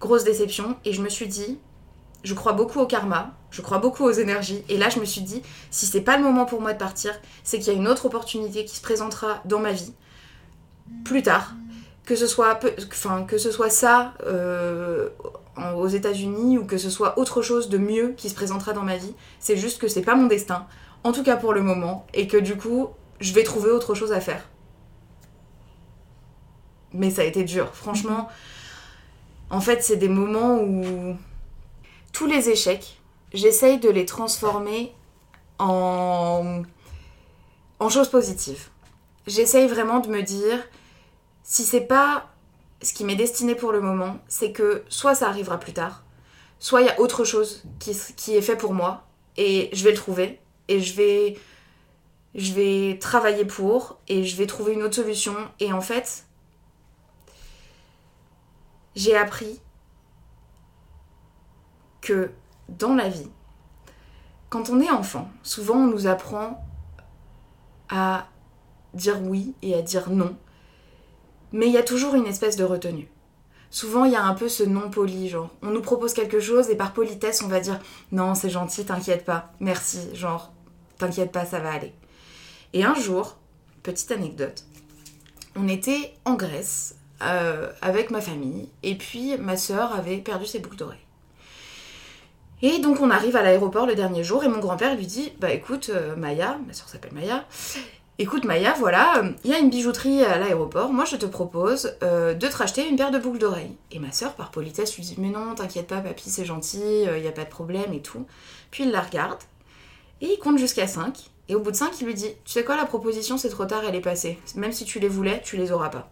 Grosse 0.00 0.24
déception, 0.24 0.76
et 0.84 0.92
je 0.92 1.00
me 1.00 1.08
suis 1.08 1.28
dit, 1.28 1.58
je 2.24 2.34
crois 2.34 2.52
beaucoup 2.52 2.80
au 2.80 2.86
karma, 2.86 3.34
je 3.50 3.62
crois 3.62 3.78
beaucoup 3.78 4.04
aux 4.04 4.10
énergies, 4.10 4.64
et 4.68 4.76
là, 4.76 4.88
je 4.88 4.98
me 4.98 5.04
suis 5.04 5.20
dit, 5.20 5.42
si 5.70 5.86
c'est 5.86 6.00
pas 6.00 6.16
le 6.16 6.24
moment 6.24 6.44
pour 6.44 6.60
moi 6.60 6.72
de 6.72 6.78
partir, 6.78 7.12
c'est 7.44 7.58
qu'il 7.58 7.72
y 7.72 7.76
a 7.76 7.78
une 7.78 7.86
autre 7.86 8.06
opportunité 8.06 8.64
qui 8.64 8.74
se 8.76 8.82
présentera 8.82 9.42
dans 9.44 9.60
ma 9.60 9.72
vie 9.72 9.92
plus 11.04 11.22
tard, 11.22 11.54
que 12.06 12.16
ce 12.16 12.26
soit, 12.26 12.58
enfin, 12.90 13.24
que 13.24 13.36
ce 13.36 13.50
soit 13.50 13.68
ça 13.68 14.14
euh, 14.24 15.10
aux 15.76 15.88
États-Unis 15.88 16.56
ou 16.56 16.64
que 16.64 16.78
ce 16.78 16.88
soit 16.88 17.18
autre 17.18 17.42
chose 17.42 17.68
de 17.68 17.76
mieux 17.76 18.14
qui 18.16 18.30
se 18.30 18.34
présentera 18.34 18.72
dans 18.72 18.84
ma 18.84 18.96
vie. 18.96 19.14
C'est 19.40 19.58
juste 19.58 19.78
que 19.78 19.88
c'est 19.88 20.02
pas 20.02 20.14
mon 20.14 20.26
destin, 20.26 20.66
en 21.04 21.12
tout 21.12 21.22
cas 21.22 21.36
pour 21.36 21.52
le 21.52 21.62
moment, 21.62 22.06
et 22.14 22.26
que 22.26 22.38
du 22.38 22.56
coup, 22.56 22.88
je 23.20 23.34
vais 23.34 23.42
trouver 23.42 23.70
autre 23.70 23.94
chose 23.94 24.12
à 24.12 24.20
faire 24.20 24.42
mais 26.96 27.10
ça 27.10 27.22
a 27.22 27.24
été 27.24 27.44
dur. 27.44 27.74
Franchement, 27.74 28.28
en 29.50 29.60
fait, 29.60 29.82
c'est 29.82 29.96
des 29.96 30.08
moments 30.08 30.58
où 30.60 31.16
tous 32.12 32.26
les 32.26 32.48
échecs, 32.48 33.00
j'essaye 33.32 33.78
de 33.78 33.88
les 33.88 34.06
transformer 34.06 34.92
en, 35.58 36.62
en 37.78 37.88
choses 37.88 38.08
positives. 38.08 38.68
J'essaye 39.26 39.68
vraiment 39.68 40.00
de 40.00 40.08
me 40.08 40.22
dire, 40.22 40.58
si 41.46 41.64
c'est 41.64 41.82
pas 41.82 42.28
ce 42.82 42.92
qui 42.92 43.04
m'est 43.04 43.14
destiné 43.14 43.54
pour 43.54 43.70
le 43.70 43.80
moment, 43.80 44.18
c'est 44.26 44.50
que 44.50 44.82
soit 44.88 45.14
ça 45.14 45.28
arrivera 45.28 45.58
plus 45.58 45.72
tard, 45.72 46.02
soit 46.58 46.82
il 46.82 46.88
y 46.88 46.90
a 46.90 47.00
autre 47.00 47.22
chose 47.22 47.62
qui, 47.78 47.96
qui 48.16 48.36
est 48.36 48.42
fait 48.42 48.56
pour 48.56 48.74
moi, 48.74 49.06
et 49.36 49.70
je 49.72 49.84
vais 49.84 49.92
le 49.92 49.96
trouver, 49.96 50.40
et 50.66 50.80
je 50.80 50.94
vais, 50.96 51.38
je 52.34 52.52
vais 52.52 52.98
travailler 52.98 53.44
pour, 53.44 54.00
et 54.08 54.24
je 54.24 54.36
vais 54.36 54.46
trouver 54.46 54.72
une 54.72 54.82
autre 54.82 54.96
solution, 54.96 55.36
et 55.60 55.72
en 55.72 55.80
fait, 55.80 56.26
j'ai 58.96 59.16
appris 59.16 59.60
que 62.00 62.32
dans 62.68 62.96
la 62.96 63.08
vie, 63.08 63.30
quand 64.50 64.68
on 64.68 64.80
est 64.80 64.90
enfant, 64.90 65.30
souvent 65.44 65.76
on 65.76 65.86
nous 65.86 66.08
apprend 66.08 66.66
à 67.88 68.26
dire 68.94 69.22
oui 69.22 69.54
et 69.62 69.74
à 69.74 69.82
dire 69.82 70.10
non, 70.10 70.36
mais 71.56 71.66
il 71.66 71.72
y 71.72 71.78
a 71.78 71.82
toujours 71.82 72.14
une 72.14 72.26
espèce 72.26 72.56
de 72.56 72.64
retenue. 72.64 73.08
Souvent, 73.70 74.04
il 74.04 74.12
y 74.12 74.16
a 74.16 74.22
un 74.22 74.34
peu 74.34 74.48
ce 74.48 74.62
non 74.62 74.90
poli, 74.90 75.28
genre, 75.28 75.50
on 75.62 75.70
nous 75.70 75.82
propose 75.82 76.14
quelque 76.14 76.38
chose 76.38 76.70
et 76.70 76.76
par 76.76 76.92
politesse, 76.92 77.42
on 77.42 77.48
va 77.48 77.60
dire 77.60 77.80
non, 78.12 78.34
c'est 78.34 78.50
gentil, 78.50 78.84
t'inquiète 78.84 79.24
pas, 79.24 79.52
merci, 79.58 80.14
genre, 80.14 80.52
t'inquiète 80.98 81.32
pas, 81.32 81.44
ça 81.44 81.58
va 81.58 81.72
aller. 81.72 81.92
Et 82.72 82.84
un 82.84 82.94
jour, 82.94 83.38
petite 83.82 84.12
anecdote, 84.12 84.64
on 85.56 85.66
était 85.66 86.14
en 86.24 86.34
Grèce 86.34 86.96
euh, 87.22 87.72
avec 87.80 88.10
ma 88.10 88.20
famille. 88.20 88.68
Et 88.82 88.94
puis 88.94 89.36
ma 89.38 89.56
sœur 89.56 89.94
avait 89.94 90.18
perdu 90.18 90.46
ses 90.46 90.58
boucles 90.58 90.76
d'oreilles. 90.76 90.98
Et 92.62 92.78
donc 92.78 93.00
on 93.00 93.10
arrive 93.10 93.36
à 93.36 93.42
l'aéroport 93.42 93.86
le 93.86 93.94
dernier 93.94 94.24
jour 94.24 94.44
et 94.44 94.48
mon 94.48 94.58
grand-père 94.58 94.94
lui 94.94 95.06
dit 95.06 95.32
Bah 95.40 95.50
écoute, 95.52 95.90
euh, 95.94 96.16
Maya, 96.16 96.58
ma 96.66 96.72
soeur 96.72 96.88
s'appelle 96.88 97.12
Maya, 97.12 97.44
écoute 98.18 98.44
Maya, 98.44 98.74
voilà, 98.78 99.22
il 99.44 99.50
y 99.50 99.54
a 99.54 99.58
une 99.58 99.70
bijouterie 99.70 100.24
à 100.24 100.38
l'aéroport, 100.38 100.92
moi 100.92 101.04
je 101.04 101.16
te 101.16 101.26
propose 101.26 101.96
euh, 102.02 102.34
de 102.34 102.46
te 102.46 102.56
racheter 102.56 102.88
une 102.88 102.96
paire 102.96 103.10
de 103.10 103.18
boucles 103.18 103.38
d'oreilles. 103.38 103.76
Et 103.90 103.98
ma 103.98 104.12
soeur, 104.12 104.34
par 104.34 104.50
politesse, 104.50 104.96
lui 104.96 105.02
dit 105.02 105.16
Mais 105.18 105.30
non, 105.30 105.54
t'inquiète 105.54 105.86
pas, 105.86 106.00
papy, 106.00 106.30
c'est 106.30 106.44
gentil, 106.44 107.04
il 107.04 107.20
n'y 107.20 107.28
a 107.28 107.32
pas 107.32 107.44
de 107.44 107.50
problème 107.50 107.92
et 107.92 108.00
tout. 108.00 108.26
Puis 108.70 108.84
il 108.84 108.90
la 108.90 109.00
regarde 109.00 109.40
et 110.20 110.26
il 110.32 110.38
compte 110.38 110.58
jusqu'à 110.58 110.86
5. 110.86 111.30
Et 111.48 111.54
au 111.54 111.60
bout 111.60 111.70
de 111.70 111.76
5, 111.76 112.00
il 112.00 112.06
lui 112.06 112.14
dit 112.14 112.30
Tu 112.44 112.52
sais 112.52 112.64
quoi, 112.64 112.76
la 112.76 112.86
proposition 112.86 113.38
c'est 113.38 113.48
trop 113.48 113.66
tard, 113.66 113.82
elle 113.86 113.94
est 113.94 114.00
passée. 114.00 114.38
Même 114.54 114.72
si 114.72 114.84
tu 114.84 114.98
les 114.98 115.08
voulais, 115.08 115.42
tu 115.44 115.56
les 115.56 115.72
auras 115.72 115.90
pas. 115.90 116.10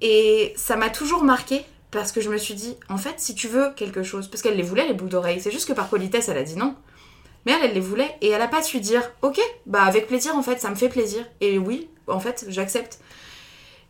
Et 0.00 0.52
ça 0.56 0.76
m'a 0.76 0.90
toujours 0.90 1.22
marqué 1.22 1.64
parce 1.92 2.10
que 2.10 2.20
je 2.20 2.30
me 2.30 2.38
suis 2.38 2.54
dit, 2.54 2.76
en 2.88 2.96
fait, 2.96 3.14
si 3.18 3.34
tu 3.34 3.48
veux 3.48 3.70
quelque 3.76 4.02
chose, 4.02 4.26
parce 4.26 4.42
qu'elle 4.42 4.56
les 4.56 4.62
voulait, 4.62 4.88
les 4.88 4.94
boucles 4.94 5.10
d'oreilles, 5.10 5.40
c'est 5.40 5.50
juste 5.50 5.68
que 5.68 5.74
par 5.74 5.88
politesse, 5.88 6.28
elle 6.28 6.38
a 6.38 6.42
dit 6.42 6.56
non. 6.56 6.74
Mais 7.44 7.52
elle, 7.52 7.64
elle 7.64 7.74
les 7.74 7.80
voulait 7.80 8.14
et 8.20 8.28
elle 8.28 8.42
a 8.42 8.48
pas 8.48 8.62
su 8.62 8.80
dire, 8.80 9.02
ok, 9.22 9.40
bah 9.66 9.82
avec 9.82 10.06
plaisir, 10.06 10.36
en 10.36 10.42
fait, 10.42 10.60
ça 10.60 10.70
me 10.70 10.74
fait 10.74 10.88
plaisir. 10.88 11.24
Et 11.40 11.58
oui, 11.58 11.88
en 12.06 12.20
fait, 12.20 12.46
j'accepte. 12.48 13.00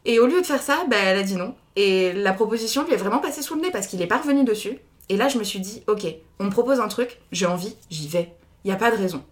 Et 0.05 0.19
au 0.19 0.27
lieu 0.27 0.41
de 0.41 0.47
faire 0.47 0.63
ça, 0.63 0.85
bah, 0.89 0.97
elle 0.99 1.19
a 1.19 1.23
dit 1.23 1.37
non. 1.37 1.55
Et 1.77 2.13
la 2.13 2.33
proposition 2.33 2.85
lui 2.85 2.93
est 2.93 2.97
vraiment 2.97 3.19
passée 3.19 3.43
sous 3.43 3.55
le 3.55 3.63
nez 3.63 3.71
parce 3.71 3.87
qu'il 3.87 4.03
est 4.03 4.07
pas 4.07 4.19
revenu 4.19 4.45
dessus. 4.45 4.79
Et 5.09 5.17
là, 5.17 5.29
je 5.29 5.39
me 5.39 5.45
suis 5.45 5.61
dit, 5.61 5.83
ok, 5.87 6.07
on 6.39 6.45
me 6.45 6.51
propose 6.51 6.81
un 6.81 6.89
truc, 6.89 7.21
j'ai 7.33 7.47
envie, 7.47 7.77
j'y 7.91 8.09
vais. 8.09 8.35
Il 8.65 8.69
n'y 8.69 8.75
a 8.75 8.79
pas 8.79 8.91
de 8.91 8.97
raison. 8.97 9.23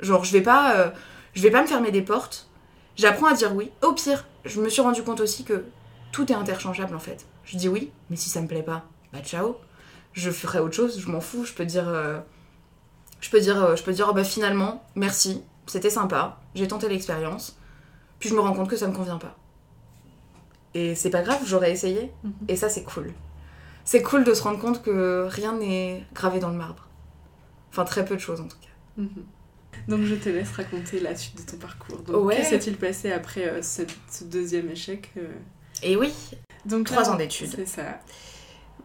Genre, 0.00 0.24
je 0.24 0.32
vais 0.32 0.40
pas, 0.40 0.76
euh, 0.76 0.90
je 1.34 1.42
vais 1.42 1.50
pas 1.50 1.62
me 1.62 1.66
fermer 1.66 1.90
des 1.90 2.02
portes. 2.02 2.48
J'apprends 2.96 3.28
à 3.28 3.34
dire 3.34 3.54
oui. 3.54 3.70
Au 3.82 3.92
pire, 3.92 4.26
je 4.44 4.60
me 4.60 4.68
suis 4.68 4.82
rendu 4.82 5.02
compte 5.02 5.20
aussi 5.20 5.44
que 5.44 5.64
tout 6.12 6.30
est 6.32 6.34
interchangeable 6.34 6.94
en 6.94 7.00
fait. 7.00 7.26
Je 7.44 7.56
dis 7.56 7.68
oui, 7.68 7.92
mais 8.08 8.16
si 8.16 8.28
ça 8.28 8.40
me 8.40 8.48
plaît 8.48 8.62
pas, 8.62 8.84
bah 9.12 9.20
ciao. 9.20 9.56
Je 10.12 10.30
ferai 10.30 10.58
autre 10.58 10.74
chose, 10.74 11.00
je 11.00 11.08
m'en 11.08 11.20
fous. 11.20 11.44
Je 11.44 11.52
peux 11.52 11.64
dire, 11.64 11.88
euh, 11.88 12.18
je 13.20 13.30
peux 13.30 13.40
dire, 13.40 13.62
euh, 13.62 13.76
je 13.76 13.82
peux 13.82 13.92
dire, 13.92 14.06
oh, 14.10 14.14
bah 14.14 14.24
finalement, 14.24 14.84
merci, 14.94 15.42
c'était 15.66 15.90
sympa, 15.90 16.40
j'ai 16.54 16.68
tenté 16.68 16.88
l'expérience. 16.88 17.58
Puis 18.18 18.28
je 18.28 18.34
me 18.34 18.40
rends 18.40 18.52
compte 18.52 18.68
que 18.68 18.76
ça 18.76 18.86
me 18.86 18.94
convient 18.94 19.18
pas. 19.18 19.36
Et 20.74 20.94
c'est 20.94 21.10
pas 21.10 21.22
grave, 21.22 21.40
j'aurais 21.44 21.72
essayé. 21.72 22.12
Mhm. 22.22 22.32
Et 22.48 22.56
ça, 22.56 22.68
c'est 22.68 22.84
cool. 22.84 23.12
C'est 23.84 24.02
cool 24.02 24.24
de 24.24 24.34
se 24.34 24.42
rendre 24.42 24.60
compte 24.60 24.82
que 24.82 25.26
rien 25.28 25.54
n'est 25.54 26.04
gravé 26.14 26.38
dans 26.38 26.50
le 26.50 26.56
marbre. 26.56 26.86
Enfin, 27.70 27.84
très 27.84 28.04
peu 28.04 28.14
de 28.14 28.20
choses 28.20 28.40
en 28.40 28.48
tout 28.48 28.58
cas. 28.58 29.02
Mhm. 29.02 29.24
Donc 29.88 30.02
je 30.02 30.14
te 30.14 30.28
laisse 30.28 30.52
raconter 30.52 31.00
la 31.00 31.16
suite 31.16 31.44
de 31.44 31.50
ton 31.50 31.56
parcours. 31.56 31.98
Donc, 31.98 32.24
ouais. 32.24 32.36
Qu'est-ce 32.36 32.50
s'est-il 32.50 32.76
passé 32.76 33.12
après 33.12 33.48
euh, 33.48 33.62
ce, 33.62 33.82
deuxième 34.24 34.68
échec 34.70 35.12
et 35.82 35.96
oui, 35.96 36.12
donc 36.64 36.86
trois 36.86 37.10
ans 37.10 37.16
d'études. 37.16 37.52
C'est 37.54 37.66
ça. 37.66 38.00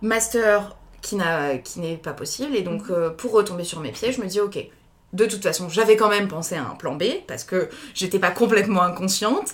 Master 0.01 0.77
qui 1.05 1.79
n'est 1.79 1.97
pas 1.97 2.13
possible. 2.13 2.55
Et 2.55 2.61
donc, 2.61 2.83
Mhm. 2.89 2.95
euh, 2.95 3.09
pour 3.09 3.31
retomber 3.31 3.63
sur 3.63 3.79
mes 3.79 3.91
pieds, 3.91 4.11
je 4.11 4.21
me 4.21 4.27
dis, 4.27 4.39
ok, 4.39 4.57
de 5.13 5.25
toute 5.25 5.43
façon, 5.43 5.69
j'avais 5.69 5.95
quand 5.95 6.09
même 6.09 6.27
pensé 6.27 6.55
à 6.55 6.63
un 6.63 6.75
plan 6.75 6.95
B, 6.95 7.03
parce 7.27 7.43
que 7.43 7.69
j'étais 7.93 8.19
pas 8.19 8.31
complètement 8.31 8.81
inconsciente. 8.81 9.53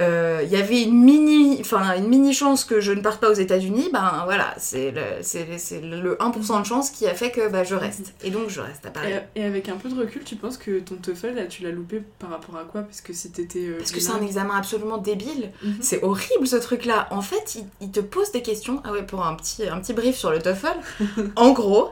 Euh, 0.00 0.40
Il 0.44 0.50
y 0.50 0.56
avait 0.56 0.82
une 0.82 1.02
mini, 1.04 1.58
enfin, 1.60 1.94
une 1.96 2.08
mini 2.08 2.32
chance 2.32 2.64
que 2.64 2.80
je 2.80 2.92
ne 2.92 3.00
parte 3.02 3.20
pas 3.20 3.28
aux 3.30 3.34
États-Unis, 3.34 3.90
ben 3.92 4.22
voilà, 4.24 4.54
c'est 4.58 4.90
le, 4.90 5.02
c'est- 5.22 5.80
le 5.82 6.16
1% 6.16 6.60
de 6.60 6.66
chance 6.66 6.90
qui 6.90 7.06
a 7.06 7.14
fait 7.14 7.30
que 7.30 7.48
bah, 7.48 7.64
je 7.64 7.74
reste. 7.74 8.14
Et 8.24 8.30
donc 8.30 8.48
je 8.48 8.60
reste 8.60 8.86
à 8.86 8.90
Paris. 8.90 9.12
Et, 9.36 9.40
et 9.40 9.44
avec 9.44 9.68
un 9.68 9.76
peu 9.76 9.88
de 9.88 9.98
recul, 10.00 10.24
tu 10.24 10.36
penses 10.36 10.56
que 10.56 10.80
ton 10.80 10.94
TOEFL, 10.96 11.34
là, 11.34 11.44
tu 11.46 11.62
l'as 11.62 11.70
loupé 11.70 12.02
par 12.18 12.30
rapport 12.30 12.56
à 12.56 12.64
quoi? 12.64 12.82
Parce 12.82 13.00
que 13.02 13.12
si 13.12 13.30
t'étais. 13.30 13.66
euh, 13.66 13.76
Parce 13.78 13.92
que 13.92 14.00
c'est 14.00 14.12
un 14.12 14.22
examen 14.22 14.56
absolument 14.56 14.98
débile. 14.98 15.50
Mhm. 15.62 15.74
C'est 15.80 16.02
horrible 16.02 16.46
ce 16.46 16.56
truc-là. 16.56 17.08
En 17.10 17.20
fait, 17.22 17.56
il, 17.56 17.66
il 17.80 17.90
te 17.90 18.00
pose 18.00 18.32
des 18.32 18.42
questions. 18.42 18.80
Ah 18.84 18.92
ouais, 18.92 19.02
pour 19.02 19.24
un 19.26 19.34
petit, 19.34 19.68
un 19.68 19.78
petit 19.80 19.92
brief 19.92 20.16
sur 20.16 20.30
le 20.30 20.40
TOEFL. 20.40 20.76
en 21.36 21.50
gros, 21.52 21.90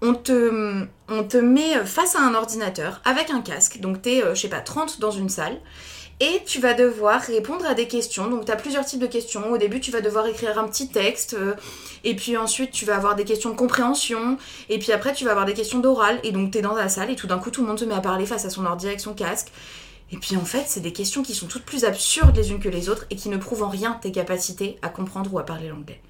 on 0.00 0.14
te, 0.14 0.84
on 1.08 1.24
te 1.24 1.36
met 1.36 1.84
face 1.84 2.16
à 2.16 2.20
un 2.20 2.34
ordinateur 2.34 3.00
avec 3.04 3.30
un 3.30 3.40
casque. 3.40 3.80
Donc 3.80 4.02
t'es, 4.02 4.22
euh, 4.22 4.34
je 4.34 4.42
sais 4.42 4.48
pas, 4.48 4.60
30 4.60 5.00
dans 5.00 5.10
une 5.10 5.28
salle. 5.28 5.58
Et 6.22 6.40
tu 6.46 6.60
vas 6.60 6.72
devoir 6.72 7.20
répondre 7.20 7.66
à 7.66 7.74
des 7.74 7.88
questions. 7.88 8.30
Donc 8.30 8.44
tu 8.44 8.52
as 8.52 8.56
plusieurs 8.56 8.84
types 8.84 9.00
de 9.00 9.08
questions. 9.08 9.50
Au 9.50 9.58
début, 9.58 9.80
tu 9.80 9.90
vas 9.90 10.00
devoir 10.00 10.24
écrire 10.28 10.56
un 10.56 10.68
petit 10.68 10.88
texte. 10.88 11.34
euh, 11.34 11.54
et 12.04 12.14
puis 12.14 12.36
ensuite, 12.36 12.70
tu 12.70 12.84
vas 12.84 12.94
avoir 12.94 13.16
des 13.16 13.24
questions 13.24 13.50
de 13.50 13.56
compréhension. 13.56 14.38
Et 14.68 14.78
puis 14.78 14.92
après, 14.92 15.14
tu 15.14 15.24
vas 15.24 15.32
avoir 15.32 15.46
des 15.46 15.52
questions 15.52 15.80
d'oral. 15.80 16.20
Et 16.22 16.30
donc 16.30 16.52
tu 16.52 16.58
es 16.58 16.62
dans 16.62 16.76
la 16.76 16.88
salle 16.88 17.10
et 17.10 17.16
tout 17.16 17.26
d'un 17.26 17.38
coup, 17.38 17.50
tout 17.50 17.62
le 17.62 17.66
monde 17.66 17.80
se 17.80 17.84
met 17.84 17.94
à 17.94 18.00
parler 18.00 18.24
face 18.24 18.44
à 18.44 18.50
son 18.50 18.64
ordi 18.64 18.86
avec 18.86 19.00
son 19.00 19.14
casque. 19.14 19.48
Et 20.12 20.16
puis 20.16 20.36
en 20.36 20.44
fait, 20.44 20.64
c'est 20.68 20.80
des 20.80 20.92
questions 20.92 21.24
qui 21.24 21.34
sont 21.34 21.46
toutes 21.46 21.64
plus 21.64 21.84
absurdes 21.84 22.36
les 22.36 22.52
unes 22.52 22.60
que 22.60 22.68
les 22.68 22.88
autres 22.88 23.06
et 23.10 23.16
qui 23.16 23.28
ne 23.28 23.36
prouvent 23.36 23.64
en 23.64 23.68
rien 23.68 23.98
tes 24.00 24.12
capacités 24.12 24.78
à 24.82 24.90
comprendre 24.90 25.34
ou 25.34 25.40
à 25.40 25.44
parler 25.44 25.70
l'anglais. 25.70 26.00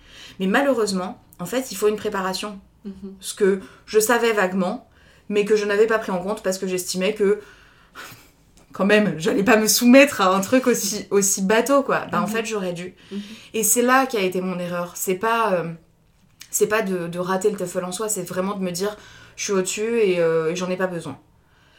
Mais 0.41 0.47
malheureusement, 0.47 1.23
en 1.39 1.47
fait, 1.47 1.73
il 1.73 1.77
faut 1.77 1.89
une 1.89 1.97
préparation. 1.97 2.61
Mhm. 2.85 3.15
Ce 3.21 3.33
que 3.33 3.61
je 3.87 3.99
savais 3.99 4.33
vaguement, 4.33 4.91
mais 5.31 5.47
que 5.47 5.57
je 5.57 5.65
n'avais 5.65 5.87
pas 5.87 5.99
pris 5.99 6.11
en 6.11 6.19
compte 6.19 6.43
parce 6.43 6.59
que 6.59 6.67
j'estimais 6.67 7.15
que 7.15 7.41
quand 8.73 8.85
même, 8.87 9.15
j'allais 9.19 9.43
pas 9.45 9.57
me 9.57 9.67
soumettre 9.67 10.21
à 10.21 10.35
un 10.35 10.41
truc 10.41 10.67
aussi, 10.67 11.07
aussi 11.11 11.43
bateau, 11.43 11.83
quoi. 11.83 12.07
Bah, 12.11 12.19
en 12.21 12.27
Mhm. 12.27 12.33
fait, 12.33 12.45
j'aurais 12.47 12.73
dû. 12.73 12.95
Mhm. 13.11 13.21
Et 13.55 13.63
c'est 13.63 13.83
là 13.83 14.07
qu'a 14.07 14.21
été 14.21 14.41
mon 14.41 14.59
erreur. 14.59 14.93
C'est 14.97 15.15
pas, 15.17 15.53
euh, 15.55 15.73
c'est 16.51 16.67
pas 16.69 16.83
de, 16.83 17.07
de 17.09 17.19
rater 17.19 17.51
le 17.51 17.57
TOEFL 17.57 17.85
en 17.85 17.93
soi, 17.93 18.09
c'est 18.09 18.23
vraiment 18.23 18.55
de 18.55 18.63
me 18.63 18.71
dire, 18.71 18.97
je 19.37 19.45
suis 19.45 19.53
au-dessus 19.53 19.99
et, 20.01 20.21
euh, 20.21 20.51
et 20.51 20.57
j'en 20.57 20.69
ai 20.71 20.77
pas 20.77 20.87
besoin. 20.87 21.19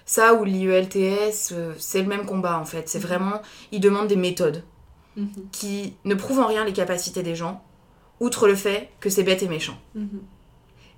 Ça 0.05 0.33
ou 0.33 0.43
l'IELTS, 0.43 1.51
euh, 1.53 1.73
c'est 1.77 2.01
le 2.01 2.07
même 2.07 2.25
combat 2.25 2.57
en 2.59 2.65
fait. 2.65 2.89
C'est 2.89 2.99
Mhm. 2.99 3.05
vraiment, 3.05 3.41
ils 3.71 3.79
demandent 3.79 4.07
des 4.07 4.15
méthodes 4.17 4.63
Mhm. 5.15 5.29
qui 5.51 5.95
ne 6.05 6.15
prouvent 6.15 6.39
en 6.39 6.47
rien 6.47 6.65
les 6.65 6.73
capacités 6.73 7.23
des 7.23 7.35
gens, 7.35 7.63
outre 8.19 8.47
le 8.47 8.55
fait 8.55 8.89
que 8.99 9.09
c'est 9.09 9.23
bête 9.23 9.43
et 9.43 9.47
méchant. 9.47 9.77
Mhm. 9.95 10.21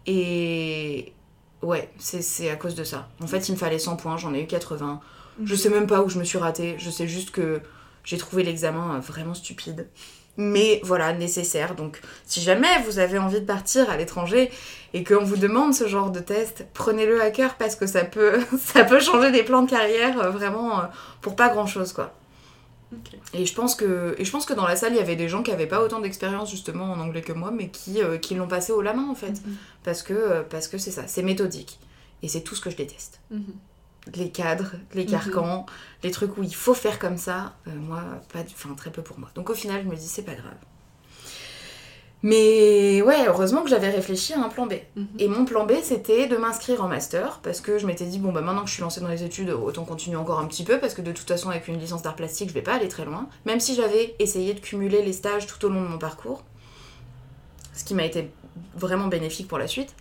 Et 0.07 1.13
ouais, 1.61 1.89
c'est 1.97 2.49
à 2.49 2.55
cause 2.55 2.75
de 2.75 2.83
ça. 2.83 3.09
En 3.21 3.27
fait, 3.27 3.47
il 3.49 3.53
me 3.53 3.57
fallait 3.57 3.79
100 3.79 3.95
points, 3.95 4.17
j'en 4.17 4.33
ai 4.33 4.41
eu 4.43 4.47
80. 4.47 4.99
Je 5.43 5.55
sais 5.55 5.69
même 5.69 5.87
pas 5.87 6.01
où 6.01 6.09
je 6.09 6.19
me 6.19 6.23
suis 6.23 6.37
ratée, 6.37 6.75
je 6.77 6.89
sais 6.89 7.07
juste 7.07 7.31
que 7.31 7.61
j'ai 8.03 8.17
trouvé 8.17 8.43
l'examen 8.43 8.95
euh, 8.95 8.99
vraiment 8.99 9.33
stupide. 9.33 9.87
Mais 10.37 10.81
voilà, 10.83 11.13
nécessaire. 11.13 11.75
Donc, 11.75 12.01
si 12.25 12.41
jamais 12.41 12.81
vous 12.85 12.99
avez 12.99 13.17
envie 13.17 13.39
de 13.39 13.45
partir 13.45 13.89
à 13.89 13.95
l'étranger 13.95 14.51
et 14.93 15.03
qu'on 15.03 15.23
vous 15.23 15.37
demande 15.37 15.73
ce 15.73 15.87
genre 15.87 16.11
de 16.11 16.19
test, 16.19 16.65
prenez-le 16.73 17.21
à 17.21 17.31
cœur 17.31 17.55
parce 17.55 17.75
que 17.75 17.87
ça 17.87 18.03
peut, 18.03 18.39
ça 18.59 18.83
peut 18.83 18.99
changer 18.99 19.31
des 19.31 19.43
plans 19.43 19.61
de 19.61 19.69
carrière 19.69 20.19
euh, 20.19 20.29
vraiment 20.31 20.79
euh, 20.79 20.83
pour 21.21 21.35
pas 21.35 21.49
grand-chose, 21.49 21.93
quoi. 21.93 22.13
Et 23.33 23.45
je 23.45 23.53
pense 23.53 23.75
que, 23.75 24.15
et 24.17 24.23
je 24.23 24.31
pense 24.31 24.45
que 24.45 24.53
dans 24.53 24.67
la 24.67 24.75
salle, 24.75 24.93
il 24.93 24.97
y 24.97 25.01
avait 25.01 25.15
des 25.15 25.27
gens 25.27 25.43
qui 25.43 25.51
avaient 25.51 25.67
pas 25.67 25.81
autant 25.81 25.99
d'expérience 25.99 26.49
justement 26.49 26.85
en 26.85 26.99
anglais 26.99 27.21
que 27.21 27.33
moi, 27.33 27.51
mais 27.51 27.69
qui, 27.69 28.01
euh, 28.01 28.17
qui 28.17 28.35
l'ont 28.35 28.47
passé 28.47 28.71
haut 28.71 28.81
la 28.81 28.93
main 28.93 29.09
en 29.09 29.15
fait. 29.15 29.31
Mhm. 29.45 29.55
Parce 29.83 30.01
que 30.01 30.43
parce 30.43 30.67
que 30.67 30.77
c'est 30.77 30.91
ça, 30.91 31.07
c'est 31.07 31.23
méthodique. 31.23 31.79
Et 32.23 32.27
c'est 32.27 32.41
tout 32.41 32.55
ce 32.55 32.61
que 32.61 32.69
je 32.69 32.77
déteste. 32.77 33.19
Mhm. 33.31 33.53
Les 34.13 34.29
cadres, 34.29 34.71
les 34.93 35.03
Mhm. 35.05 35.09
carcans, 35.09 35.65
les 36.03 36.11
trucs 36.11 36.37
où 36.37 36.43
il 36.43 36.53
faut 36.53 36.75
faire 36.75 36.99
comme 36.99 37.17
ça, 37.17 37.53
euh, 37.67 37.71
moi, 37.75 38.03
pas, 38.31 38.39
enfin 38.41 38.75
très 38.75 38.91
peu 38.91 39.01
pour 39.01 39.17
moi. 39.17 39.29
Donc 39.33 39.49
au 39.49 39.55
final, 39.55 39.81
je 39.83 39.89
me 39.89 39.95
dis 39.95 40.07
c'est 40.07 40.21
pas 40.21 40.35
grave. 40.35 40.53
Mais 42.23 43.01
ouais, 43.03 43.27
heureusement 43.27 43.61
que 43.61 43.69
j'avais 43.69 43.89
réfléchi 43.89 44.33
à 44.33 44.39
un 44.43 44.49
plan 44.49 44.65
B. 44.65 44.73
Mhm. 44.95 45.07
Et 45.19 45.27
mon 45.27 45.45
plan 45.45 45.65
B, 45.65 45.73
c'était 45.83 46.27
de 46.27 46.37
m'inscrire 46.37 46.83
en 46.83 46.87
master, 46.87 47.39
parce 47.43 47.61
que 47.61 47.77
je 47.77 47.85
m'étais 47.85 48.05
dit, 48.05 48.17
bon, 48.17 48.31
bah 48.31 48.41
maintenant 48.41 48.63
que 48.63 48.69
je 48.69 48.73
suis 48.73 48.81
lancée 48.81 48.99
dans 49.01 49.07
les 49.09 49.23
études, 49.23 49.51
autant 49.51 49.85
continuer 49.85 50.17
encore 50.17 50.39
un 50.39 50.45
petit 50.47 50.63
peu, 50.63 50.79
parce 50.79 50.95
que 50.95 51.01
de 51.03 51.11
toute 51.11 51.27
façon, 51.27 51.49
avec 51.49 51.67
une 51.67 51.77
licence 51.79 52.01
d'art 52.01 52.15
plastique, 52.15 52.49
je 52.49 52.53
vais 52.55 52.63
pas 52.63 52.73
aller 52.75 52.87
très 52.87 53.05
loin. 53.05 53.27
Même 53.45 53.59
si 53.59 53.75
j'avais 53.75 54.15
essayé 54.17 54.53
de 54.55 54.59
cumuler 54.59 55.03
les 55.03 55.13
stages 55.13 55.45
tout 55.45 55.63
au 55.65 55.69
long 55.69 55.81
de 55.83 55.87
mon 55.87 55.97
parcours, 55.99 56.43
ce 57.73 57.83
qui 57.83 57.93
m'a 57.93 58.05
été 58.05 58.31
vraiment 58.75 59.07
bénéfique 59.07 59.47
pour 59.47 59.59
la 59.59 59.67
suite. 59.67 59.93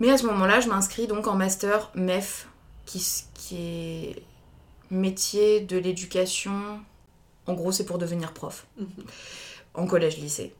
Mais 0.00 0.10
à 0.10 0.18
ce 0.18 0.26
moment-là, 0.26 0.60
je 0.60 0.68
m'inscris 0.68 1.06
donc 1.06 1.26
en 1.28 1.34
master 1.34 1.90
MEF, 1.94 2.48
qui, 2.88 3.54
est 3.56 4.22
métier 4.90 5.60
de 5.60 5.76
l'éducation. 5.76 6.80
En 7.46 7.54
gros, 7.54 7.72
c'est 7.72 7.84
pour 7.84 7.98
devenir 7.98 8.32
prof 8.32 8.66
Mhm. 8.78 8.86
en 9.74 9.86
collège-lycée. 9.86 10.54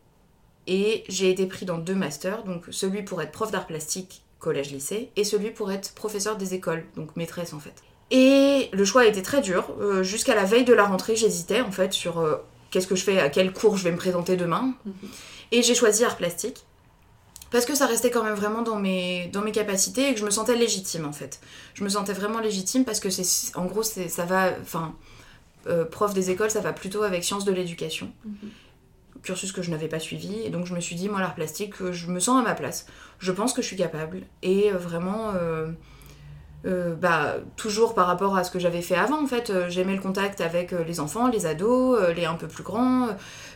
Et 0.67 1.05
j'ai 1.09 1.31
été 1.31 1.47
pris 1.47 1.65
dans 1.65 1.79
deux 1.79 1.95
masters, 1.95 2.45
donc 2.45 2.65
celui 2.71 3.03
pour 3.03 3.23
être 3.23 3.33
prof 3.33 3.51
d'art 3.51 3.67
plastique 3.67 4.23
collège-lycée 4.39 5.11
et 5.17 5.25
celui 5.25 5.51
pour 5.51 5.73
être 5.73 5.95
professeur 5.95 6.37
des 6.37 6.55
écoles, 6.55 6.85
donc 6.95 7.17
maîtresse 7.17 7.53
en 7.55 7.59
fait. 7.59 7.75
Et 8.11 8.69
le 8.73 8.85
choix 8.85 9.03
a 9.03 9.07
été 9.07 9.23
très 9.23 9.41
dur. 9.41 9.75
Euh, 9.81 10.03
Jusqu'à 10.03 10.35
la 10.35 10.45
veille 10.45 10.65
de 10.65 10.73
la 10.75 10.87
rentrée, 10.87 11.17
j'hésitais 11.17 11.61
en 11.63 11.73
fait 11.73 11.93
sur 11.93 12.19
euh, 12.19 12.37
qu'est-ce 12.71 12.87
que 12.87 12.95
je 12.97 13.03
fais, 13.03 13.19
à 13.19 13.29
quel 13.31 13.53
cours 13.53 13.77
je 13.77 13.85
vais 13.85 13.93
me 13.93 13.97
présenter 13.97 14.37
demain. 14.37 14.75
Mhm. 14.85 14.93
Et 15.53 15.63
j'ai 15.63 15.75
choisi 15.75 16.05
art 16.05 16.17
plastique. 16.19 16.65
Parce 17.51 17.65
que 17.65 17.75
ça 17.75 17.87
restait 17.87 18.11
quand 18.11 18.23
même 18.25 18.35
vraiment 18.35 18.63
dans 18.63 18.77
mes, 18.77 19.29
dans 19.33 19.41
mes 19.41 19.53
capacités 19.53 20.11
et 20.11 20.15
que 20.15 20.21
je 20.21 20.25
me 20.25 20.31
sentais 20.31 20.55
légitime 20.57 21.07
en 21.07 21.13
fait. 21.13 21.41
Je 21.75 21.83
me 21.85 21.89
sentais 21.89 22.13
vraiment 22.13 22.41
légitime 22.41 22.85
parce 22.85 23.01
que 23.01 23.09
c'est 23.11 23.57
en 23.57 23.65
gros 23.65 23.83
c'est- 23.83 24.09
ça 24.09 24.25
va. 24.25 24.51
Enfin, 24.61 24.95
euh, 25.67 25.85
prof 25.85 26.13
des 26.15 26.31
écoles, 26.31 26.51
ça 26.51 26.61
va 26.61 26.73
plutôt 26.73 27.03
avec 27.03 27.25
sciences 27.25 27.45
de 27.45 27.53
l'éducation 27.53 28.13
Mhm. 28.25 28.51
cursus 29.23 29.51
que 29.53 29.63
je 29.63 29.71
n'avais 29.71 29.89
pas 29.89 29.99
suivi 29.99 30.41
et 30.45 30.51
donc 30.51 30.67
je 30.67 30.75
me 30.75 30.81
suis 30.81 30.95
dit 30.95 31.09
moi 31.09 31.21
l'art 31.21 31.35
plastique 31.35 31.75
euh, 31.83 31.93
je 31.93 32.07
me 32.07 32.21
sens 32.21 32.39
à 32.39 32.43
ma 32.43 32.55
place 32.55 32.87
je 33.19 33.33
pense 33.33 33.53
que 33.53 33.61
je 33.63 33.67
suis 33.67 33.77
capable 33.77 34.23
et 34.43 34.71
euh, 34.73 34.77
vraiment 34.79 35.33
euh, 35.35 35.67
euh, 36.67 36.95
bah 36.95 37.37
toujours 37.57 37.95
par 37.95 38.07
rapport 38.07 38.37
à 38.37 38.45
ce 38.45 38.51
que 38.53 38.59
j'avais 38.61 38.81
fait 38.83 38.95
avant 38.95 39.21
en 39.23 39.27
fait 39.27 39.53
j'aimais 39.69 39.95
le 39.97 40.01
contact 40.01 40.41
avec 40.41 40.71
les 40.73 41.01
enfants 41.01 41.27
les 41.29 41.47
ados 41.47 42.01
les 42.17 42.25
un 42.27 42.35
peu 42.35 42.47
plus 42.47 42.63
grands 42.63 43.09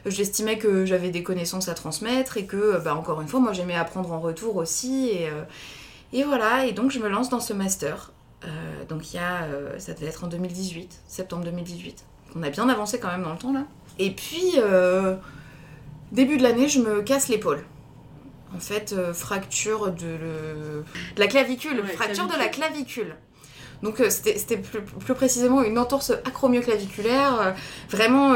j'estimais 0.07 0.59
que 0.59 0.85
j'avais 0.85 1.11
des 1.11 1.23
connaissances 1.23 1.69
à 1.69 1.75
transmettre 1.75 2.37
et 2.37 2.47
que 2.47 2.57
euh, 2.57 2.79
bah 2.79 2.95
encore 2.95 3.21
une 3.21 3.29
fois 3.29 3.41
moi 3.41 3.53
j'aimais 3.53 3.77
apprendre 3.77 4.13
en 4.13 4.21
retour 4.21 4.57
aussi 4.57 5.09
et, 5.11 5.29
euh, 5.29 5.43
et 6.13 6.23
voilà 6.25 6.67
et 6.67 6.73
donc 6.73 6.91
je 6.91 6.99
me 6.99 7.09
lance 7.09 7.29
dans 7.31 7.41
ce 7.41 7.53
master 7.53 8.13
Euh, 8.45 8.85
donc 8.89 9.13
il 9.13 9.17
y 9.17 9.19
a 9.21 9.45
euh, 9.45 9.79
ça 9.79 9.93
devait 9.95 10.07
être 10.09 10.25
en 10.25 10.27
2018 10.27 11.01
septembre 11.07 11.45
2018 11.45 12.05
on 12.35 12.43
a 12.43 12.51
bien 12.51 12.69
avancé 12.69 12.99
quand 12.99 13.09
même 13.13 13.23
dans 13.23 13.33
le 13.33 13.39
temps 13.39 13.53
là 13.53 13.65
et 14.01 14.11
puis 14.11 14.55
euh, 14.59 15.15
Début 16.11 16.37
de 16.37 16.43
l'année, 16.43 16.69
je 16.69 16.79
me 16.81 17.01
casse 17.03 17.29
l'épaule. 17.29 17.65
En 18.55 18.59
fait, 18.59 18.95
fracture 19.15 19.91
de, 19.93 20.07
le- 20.09 20.85
de 21.17 21.21
la 21.21 21.27
clavicule. 21.27 21.81
Ouais, 21.81 21.93
fracture 21.95 22.27
de 22.27 22.37
la 22.37 22.49
clavicule. 22.49 23.15
Donc 23.83 24.01
euh, 24.01 24.11
c'était 24.11 24.59
plus, 24.59 25.15
précisément 25.15 25.63
une 25.63 25.79
entorse 25.79 26.11
acromioclaviculaire, 26.11 27.41
euh, 27.41 27.53
vraiment 27.91 28.35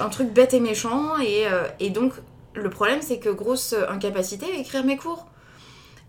un 0.00 0.08
truc 0.08 0.32
bête 0.32 0.54
et 0.54 0.60
méchant. 0.60 1.18
Et, 1.18 1.46
euh, 1.46 1.68
et 1.78 1.90
donc 1.90 2.14
le 2.54 2.68
problème 2.70 3.00
c'est 3.02 3.18
que 3.18 3.28
grosse 3.28 3.74
incapacité 3.88 4.46
à 4.46 4.58
écrire 4.58 4.84
mes 4.84 4.96
cours. 4.96 5.26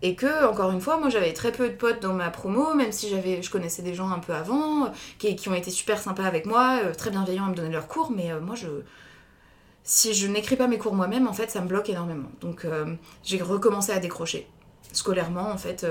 Et 0.02 0.14
que, 0.14 0.48
encore 0.48 0.70
une 0.70 0.80
fois, 0.80 0.96
moi 0.96 1.10
j'avais 1.10 1.34
très 1.34 1.52
peu 1.52 1.68
de 1.68 1.74
potes 1.74 2.00
dans 2.00 2.14
ma 2.14 2.30
promo, 2.30 2.72
même 2.72 2.90
si 2.90 3.10
j'avais, 3.10 3.42
je 3.42 3.50
connaissais 3.50 3.82
des 3.82 3.92
gens 3.92 4.08
un 4.08 4.18
peu 4.18 4.32
avant, 4.32 4.90
qui, 5.18 5.46
ont 5.46 5.54
été 5.54 5.70
super 5.70 5.98
sympas 5.98 6.24
avec 6.24 6.46
moi, 6.46 6.80
très 6.96 7.10
bienveillants 7.10 7.44
à 7.44 7.48
me 7.50 7.54
donner 7.54 7.68
leurs 7.68 7.86
cours, 7.86 8.10
mais 8.10 8.32
moi 8.40 8.54
je, 8.54 8.66
si 9.84 10.14
je 10.14 10.26
n'écris 10.26 10.56
pas 10.56 10.68
mes 10.68 10.78
cours 10.78 10.94
moi-même, 10.94 11.28
en 11.28 11.34
fait, 11.34 11.50
ça 11.50 11.60
me 11.60 11.68
bloque 11.68 11.90
énormément. 11.90 12.30
Donc, 12.40 12.66
j'ai 13.22 13.42
recommencé 13.42 13.92
à 13.92 13.98
décrocher 13.98 14.46
scolairement, 14.90 15.50
en 15.50 15.58
fait. 15.58 15.84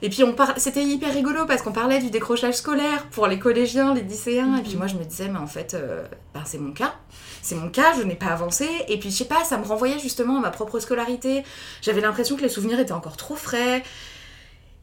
Et 0.00 0.10
puis, 0.10 0.22
on 0.22 0.32
par... 0.32 0.54
c'était 0.58 0.82
hyper 0.84 1.12
rigolo 1.12 1.44
parce 1.46 1.62
qu'on 1.62 1.72
parlait 1.72 1.98
du 2.00 2.10
décrochage 2.10 2.54
scolaire 2.54 3.06
pour 3.10 3.26
les 3.26 3.38
collégiens, 3.38 3.94
les 3.94 4.02
lycéens. 4.02 4.56
Et 4.56 4.62
puis, 4.62 4.72
Mhm. 4.72 4.78
moi, 4.78 4.86
je 4.86 4.94
me 4.96 5.04
disais, 5.04 5.28
mais 5.28 5.38
en 5.38 5.46
fait, 5.48 5.74
euh, 5.74 6.06
ben, 6.34 6.42
c'est 6.44 6.58
mon 6.58 6.72
cas. 6.72 6.94
C'est 7.42 7.56
mon 7.56 7.68
cas, 7.68 7.94
je 7.96 8.02
n'ai 8.02 8.14
pas 8.14 8.26
avancé. 8.26 8.68
Et 8.88 8.98
puis, 8.98 9.10
je 9.10 9.16
sais 9.16 9.24
pas, 9.24 9.42
ça 9.44 9.58
me 9.58 9.64
renvoyait 9.64 9.98
justement 9.98 10.38
à 10.38 10.40
ma 10.40 10.50
propre 10.50 10.78
scolarité. 10.78 11.42
J'avais 11.82 12.00
l'impression 12.00 12.36
que 12.36 12.42
les 12.42 12.48
souvenirs 12.48 12.78
étaient 12.78 12.92
encore 12.92 13.16
trop 13.16 13.36
frais. 13.36 13.82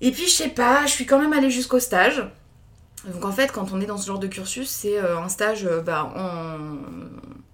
Et 0.01 0.11
puis, 0.11 0.23
je 0.25 0.31
sais 0.31 0.49
pas, 0.49 0.85
je 0.85 0.91
suis 0.91 1.05
quand 1.05 1.19
même 1.19 1.31
allée 1.33 1.49
jusqu'au 1.51 1.79
stage. 1.79 2.23
Donc 3.13 3.23
en 3.23 3.31
fait, 3.31 3.51
quand 3.51 3.71
on 3.71 3.79
est 3.79 3.85
dans 3.85 3.97
ce 3.97 4.07
genre 4.07 4.17
de 4.19 4.25
cursus, 4.27 4.67
c'est 4.67 4.97
euh, 4.97 5.19
un 5.19 5.29
stage 5.29 5.69
bah, 5.85 6.11
en, 6.15 6.57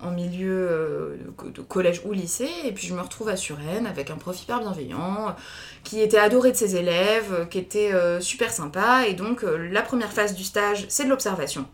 en 0.02 0.12
milieu 0.12 0.68
euh, 0.70 1.18
de 1.54 1.62
collège 1.62 2.02
ou 2.06 2.12
lycée, 2.12 2.50
et 2.66 2.72
puis 2.72 2.88
je 2.88 2.94
me 2.94 3.02
retrouve 3.02 3.30
à 3.30 3.36
Suresnes 3.36 3.86
avec 3.88 4.10
un 4.10 4.16
prof 4.16 4.42
hyper 4.42 4.60
bienveillant, 4.60 5.36
qui 5.84 6.02
était 6.02 6.18
adoré 6.18 6.52
de 6.52 6.58
ses 6.58 6.76
élèves, 6.76 7.48
qui 7.50 7.60
était 7.60 7.94
euh, 7.94 8.20
super 8.20 8.52
sympa, 8.52 9.08
et 9.08 9.14
donc 9.14 9.44
euh, 9.44 9.70
la 9.72 9.82
première 9.82 10.12
phase 10.12 10.34
du 10.34 10.44
stage, 10.44 10.86
c'est 10.90 11.06
de 11.06 11.10
l'observation. 11.10 11.66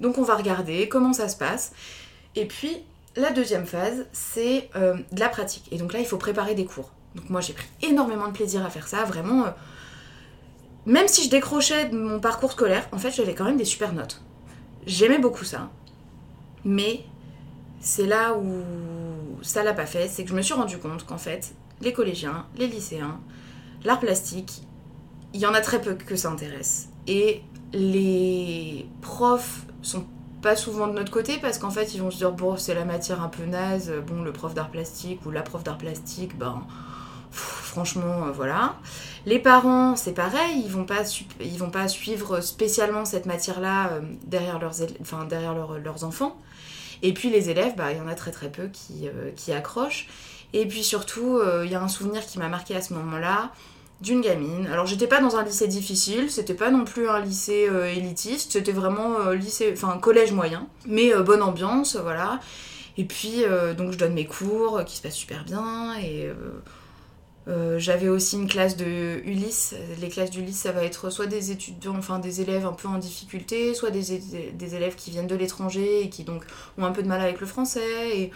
Donc 0.00 0.18
on 0.18 0.22
va 0.22 0.34
regarder 0.34 0.88
comment 0.88 1.12
ça 1.12 1.28
se 1.28 1.36
passe, 1.36 1.72
et 2.34 2.46
puis 2.46 2.78
la 3.16 3.30
deuxième 3.30 3.66
phase, 3.66 4.06
c'est 4.12 4.70
de 4.74 5.20
la 5.20 5.28
pratique, 5.28 5.68
et 5.70 5.78
donc 5.78 5.92
là 5.92 6.00
il 6.00 6.06
faut 6.06 6.16
préparer 6.16 6.56
des 6.56 6.64
cours. 6.64 6.90
Donc 7.14 7.30
moi 7.30 7.40
j'ai 7.40 7.52
pris 7.52 7.68
énormément 7.82 8.26
de 8.26 8.32
plaisir 8.32 8.64
à 8.66 8.70
faire 8.70 8.88
ça, 8.88 9.04
vraiment. 9.04 9.44
même 10.84 11.06
si 11.06 11.24
je 11.24 11.30
décrochais 11.30 11.84
de 11.90 11.96
mon 11.96 12.18
parcours 12.18 12.50
scolaire, 12.50 12.88
en 12.90 12.98
fait 12.98 13.12
j'avais 13.12 13.34
quand 13.34 13.44
même 13.44 13.56
des 13.56 13.64
super 13.64 13.92
notes. 13.92 14.20
J'aimais 14.84 15.18
beaucoup 15.18 15.44
ça. 15.44 15.70
Mais 16.64 17.04
c'est 17.84 18.06
là 18.06 18.34
où 18.34 18.62
ça 19.42 19.62
l'a 19.62 19.74
pas 19.74 19.84
fait, 19.84 20.08
c'est 20.08 20.24
que 20.24 20.30
je 20.30 20.34
me 20.34 20.40
suis 20.40 20.54
rendu 20.54 20.78
compte 20.78 21.04
qu'en 21.04 21.18
fait, 21.18 21.54
les 21.82 21.92
collégiens, 21.92 22.46
les 22.56 22.66
lycéens, 22.66 23.20
l'art 23.84 24.00
plastique, 24.00 24.62
il 25.34 25.40
y 25.40 25.46
en 25.46 25.52
a 25.52 25.60
très 25.60 25.82
peu 25.82 25.94
que 25.94 26.16
ça 26.16 26.30
intéresse. 26.30 26.88
Et 27.06 27.42
les 27.74 28.88
profs 29.02 29.66
sont 29.82 30.06
pas 30.40 30.56
souvent 30.56 30.86
de 30.86 30.92
notre 30.92 31.12
côté 31.12 31.38
parce 31.38 31.58
qu'en 31.58 31.70
fait 31.70 31.94
ils 31.94 32.00
vont 32.00 32.10
se 32.10 32.18
dire 32.18 32.32
bon 32.32 32.56
c'est 32.56 32.74
la 32.74 32.84
matière 32.84 33.22
un 33.22 33.28
peu 33.28 33.44
naze, 33.44 33.92
bon 34.06 34.22
le 34.22 34.32
prof 34.32 34.54
d'art 34.54 34.70
plastique 34.70 35.24
ou 35.26 35.30
la 35.30 35.42
prof 35.42 35.62
d'art 35.62 35.78
plastique, 35.78 36.38
ben 36.38 36.62
franchement 37.30 38.26
euh, 38.26 38.32
voilà. 38.32 38.76
Les 39.26 39.38
parents 39.38 39.94
c'est 39.96 40.12
pareil, 40.12 40.62
ils 40.64 40.70
vont 40.70 40.84
pas 40.84 41.02
vont 41.58 41.70
pas 41.70 41.88
suivre 41.88 42.40
spécialement 42.40 43.04
cette 43.04 43.26
matière 43.26 43.60
là 43.60 43.88
euh, 43.92 44.00
derrière 44.24 44.58
enfin 45.00 45.24
derrière 45.24 45.54
leurs 45.54 46.04
enfants. 46.04 46.38
Et 47.04 47.14
puis 47.14 47.30
les 47.30 47.50
élèves, 47.50 47.74
bah, 47.76 47.92
il 47.92 47.98
y 47.98 48.00
en 48.00 48.08
a 48.08 48.14
très 48.14 48.32
très 48.32 48.50
peu 48.50 48.66
qui, 48.66 49.08
euh, 49.08 49.56
accrochent. 49.56 50.08
Et 50.52 50.66
puis 50.66 50.82
surtout, 50.82 51.40
il 51.64 51.70
y 51.70 51.74
a 51.74 51.82
un 51.82 51.88
souvenir 51.88 52.24
qui 52.26 52.38
m'a 52.38 52.48
marqué 52.48 52.76
à 52.76 52.80
ce 52.80 52.94
moment-là 52.94 53.50
d'une 54.00 54.20
gamine. 54.20 54.66
Alors 54.66 54.86
j'étais 54.86 55.06
pas 55.06 55.20
dans 55.20 55.36
un 55.36 55.42
lycée 55.42 55.66
difficile, 55.66 56.30
c'était 56.30 56.54
pas 56.54 56.70
non 56.70 56.84
plus 56.84 57.08
un 57.08 57.20
lycée 57.20 57.66
euh, 57.68 57.92
élitiste, 57.92 58.52
c'était 58.52 58.72
vraiment 58.72 59.20
euh, 59.20 59.34
lycée, 59.34 59.72
enfin 59.72 59.98
collège 59.98 60.32
moyen, 60.32 60.66
mais 60.86 61.14
euh, 61.14 61.22
bonne 61.22 61.42
ambiance, 61.42 61.96
voilà. 61.96 62.40
Et 62.96 63.04
puis 63.04 63.42
donc 63.76 63.90
je 63.90 63.98
donne 63.98 64.14
mes 64.14 64.24
cours 64.24 64.84
qui 64.84 64.96
se 64.96 65.02
passent 65.02 65.16
super 65.16 65.44
bien 65.44 65.98
et 65.98 66.30
j'avais 67.46 68.08
aussi 68.08 68.36
une 68.36 68.48
classe 68.48 68.76
de 68.76 69.20
Ulysse. 69.24 69.74
Les 70.00 70.08
classes 70.08 70.30
d'Ulysse, 70.30 70.58
ça 70.58 70.72
va 70.72 70.82
être 70.84 71.10
soit 71.10 71.26
des 71.26 71.50
étudiants, 71.50 71.96
enfin 71.96 72.18
des 72.18 72.40
élèves 72.40 72.64
un 72.66 72.72
peu 72.72 72.88
en 72.88 72.98
difficulté, 72.98 73.74
soit 73.74 73.90
des, 73.90 74.12
élèves 74.74 74.94
qui 74.94 75.10
viennent 75.10 75.26
de 75.26 75.34
l'étranger 75.34 76.02
et 76.02 76.08
qui 76.08 76.24
donc 76.24 76.42
ont 76.78 76.84
un 76.84 76.92
peu 76.92 77.02
de 77.02 77.08
mal 77.08 77.20
avec 77.20 77.40
le 77.40 77.46
français. 77.46 78.18
Et 78.18 78.30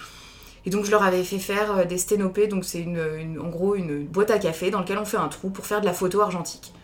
et 0.68 0.70
donc 0.70 0.84
je 0.84 0.90
leur 0.90 1.02
avais 1.02 1.24
fait 1.24 1.38
faire 1.38 1.78
euh, 1.78 1.84
des 1.84 1.96
sténopées, 1.96 2.46
donc 2.46 2.64
c'est 2.64 2.80
une, 2.80 3.38
en 3.42 3.48
gros 3.48 3.74
une 3.74 4.04
boîte 4.04 4.30
à 4.30 4.38
café 4.38 4.70
dans 4.70 4.80
laquelle 4.80 4.98
on 4.98 5.06
fait 5.06 5.16
un 5.16 5.28
trou 5.28 5.48
pour 5.48 5.66
faire 5.66 5.80
de 5.80 5.86
la 5.86 5.94
photo 5.94 6.20
argentique. 6.20 6.74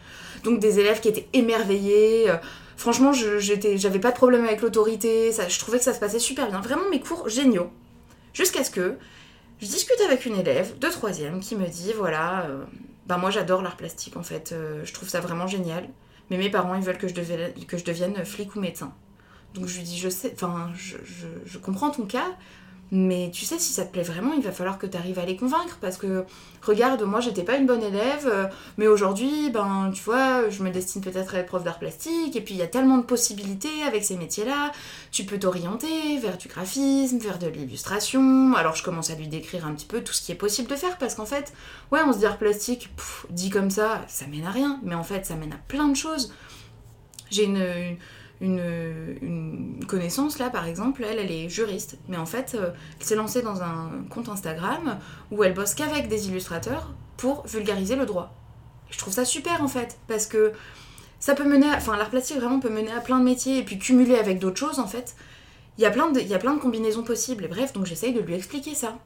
Donc 0.43 0.59
des 0.59 0.81
élèves 0.81 1.01
qui 1.01 1.09
étaient 1.09 1.29
émerveillés. 1.35 2.31
Euh, 2.31 2.37
franchement, 2.79 3.13
j'avais 3.13 3.99
pas 3.99 4.11
de 4.11 4.17
problème 4.17 4.45
avec 4.45 4.63
l'autorité, 4.63 5.33
je 5.33 5.59
trouvais 5.59 5.79
que 5.79 5.85
ça 5.85 5.93
se 5.93 6.01
passait 6.01 6.19
super 6.19 6.49
bien. 6.49 6.63
Vraiment 6.63 6.89
mes 6.91 7.01
cours 7.01 7.29
géniaux. 7.29 7.71
Jusqu'à 8.33 8.65
ce 8.65 8.71
que 8.71 8.97
je 9.61 9.67
discute 9.67 10.01
avec 10.07 10.27
une 10.27 10.37
élève 10.37 10.79
de 10.79 10.89
troisième 10.89 11.41
qui 11.41 11.57
me 11.57 11.67
dit 11.67 11.93
voilà, 11.97 12.47
euh, 12.47 12.65
bah 13.07 13.17
moi 13.17 13.31
j'adore 13.31 13.63
l'art 13.63 13.77
plastique 13.77 14.17
en 14.17 14.23
fait, 14.23 14.55
je 14.85 14.93
trouve 14.93 15.09
ça 15.09 15.21
vraiment 15.21 15.47
génial. 15.47 15.89
Mais 16.31 16.39
mes 16.39 16.51
parents 16.51 16.75
ils 16.75 16.83
veulent 16.83 16.99
que 16.99 17.09
je 17.09 17.15
devienne, 17.15 17.53
que 17.67 17.77
je 17.77 17.85
devienne 17.85 18.25
flic 18.25 18.57
ou 18.57 18.61
médecin. 18.61 18.95
Donc 19.55 19.67
je 19.67 19.77
lui 19.77 19.85
dis 19.85 19.99
je 19.99 20.09
sais, 20.09 20.33
enfin 20.35 20.73
je, 20.75 20.97
je 21.45 21.59
comprends 21.59 21.91
ton 21.91 22.07
cas, 22.07 22.37
mais 22.91 23.31
tu 23.33 23.45
sais, 23.45 23.59
si 23.59 23.73
ça 23.73 23.85
te 23.85 23.93
plaît 23.93 24.03
vraiment, 24.03 24.33
il 24.35 24.43
va 24.43 24.53
falloir 24.53 24.79
que 24.79 24.87
tu 24.87 24.97
arrives 24.97 25.19
à 25.19 25.25
les 25.25 25.37
convaincre. 25.37 25.79
Parce 25.81 25.97
que, 25.97 26.25
regarde, 26.63 27.03
moi, 27.03 27.21
j'étais 27.21 27.43
pas 27.43 27.57
une 27.57 27.67
bonne 27.67 27.83
élève, 27.83 28.27
euh, 28.27 28.47
mais 28.79 28.87
aujourd'hui, 28.87 29.51
ben, 29.51 29.91
tu 29.93 30.03
vois, 30.03 30.49
je 30.51 30.63
me 30.63 30.71
destine 30.71 31.01
peut-être 31.01 31.35
à 31.35 31.39
être 31.39 31.47
prof 31.47 31.65
d'art 31.65 31.79
plastique. 31.79 32.37
Et 32.37 32.41
puis, 32.41 32.55
il 32.55 32.59
y 32.59 32.63
a 32.63 32.67
tellement 32.67 32.99
de 32.99 33.03
possibilités 33.03 33.83
avec 33.87 34.05
ces 34.05 34.17
métiers-là. 34.17 34.73
Tu 35.11 35.25
peux 35.25 35.39
t'orienter 35.39 36.19
vers 36.19 36.37
du 36.37 36.49
graphisme, 36.49 37.19
vers 37.19 37.39
de 37.39 37.49
l'illustration. 37.49 38.55
Alors, 38.55 38.77
je 38.77 38.83
commence 38.83 39.11
à 39.11 39.15
lui 39.15 39.29
décrire 39.29 39.67
un 39.67 39.73
petit 39.73 39.87
peu 39.87 40.03
tout 40.03 40.13
ce 40.13 40.23
qui 40.23 40.33
est 40.33 40.37
possible 40.37 40.69
de 40.69 40.77
faire. 40.77 40.99
Parce 40.99 41.15
qu'en 41.15 41.27
fait, 41.27 41.53
ouais, 41.91 42.01
on 42.07 42.13
se 42.13 42.19
dit 42.19 42.27
art 42.27 42.39
plastique, 42.39 42.91
dit 43.31 43.51
comme 43.51 43.71
ça, 43.71 44.03
ça 44.09 44.27
mène 44.27 44.45
à 44.45 44.51
rien. 44.51 44.81
Mais 44.83 44.95
en 44.95 45.05
fait, 45.05 45.27
ça 45.27 45.35
mène 45.37 45.53
à 45.53 45.59
plein 45.69 45.89
de 45.89 45.97
choses. 45.97 46.33
J'ai 47.31 47.45
une 47.45 47.57
une, 47.57 47.97
connaissance 49.87 50.39
là 50.39 50.51
par 50.51 50.67
exemple, 50.67 51.05
elle, 51.05 51.19
elle 51.19 51.31
est 51.31 51.49
juriste, 51.49 51.99
mais 52.09 52.17
en 52.17 52.27
fait, 52.27 52.55
euh, 52.55 52.71
elle 52.99 53.07
s'est 53.07 53.15
lancée 53.15 53.43
dans 53.43 53.63
un 53.63 54.05
compte 54.11 54.29
Instagram 54.29 54.99
où 55.31 55.45
elle 55.45 55.55
bosse 55.55 55.75
qu'avec 55.75 56.09
des 56.09 56.29
illustrateurs 56.29 56.93
pour 57.17 57.47
vulgariser 57.47 57.97
le 57.97 58.07
droit. 58.07 58.35
je 58.91 58.99
trouve 58.99 59.13
ça 59.13 59.25
super 59.25 59.63
en 59.63 59.69
fait, 59.69 59.99
parce 60.09 60.27
que 60.27 60.53
ça 61.21 61.35
peut 61.35 61.49
mener, 61.49 61.67
à, 61.67 61.77
enfin 61.77 61.97
l'art 61.97 62.11
plastique 62.11 62.37
vraiment 62.37 62.61
peut 62.61 62.69
mener 62.69 62.93
à 62.93 63.01
plein 63.01 63.19
de 63.19 63.25
métiers 63.25 63.59
et 63.59 63.63
puis 63.63 63.79
cumuler 63.79 64.17
avec 64.17 64.39
d'autres 64.39 64.59
choses 64.59 64.79
en 64.79 64.87
fait. 64.87 65.17
Il 65.79 65.83
y 65.83 65.87
a 65.87 65.91
plein 65.91 66.11
de, 66.11 66.21
il 66.21 66.29
y 66.29 66.35
a 66.35 66.39
plein 66.39 66.55
de 66.55 66.61
combinaisons 66.61 67.03
possibles. 67.03 67.45
Et 67.45 67.49
bref, 67.49 67.73
donc 67.73 67.87
j'essaye 67.87 68.13
de 68.13 68.21
lui 68.21 68.35
expliquer 68.35 68.75
ça. 68.75 68.99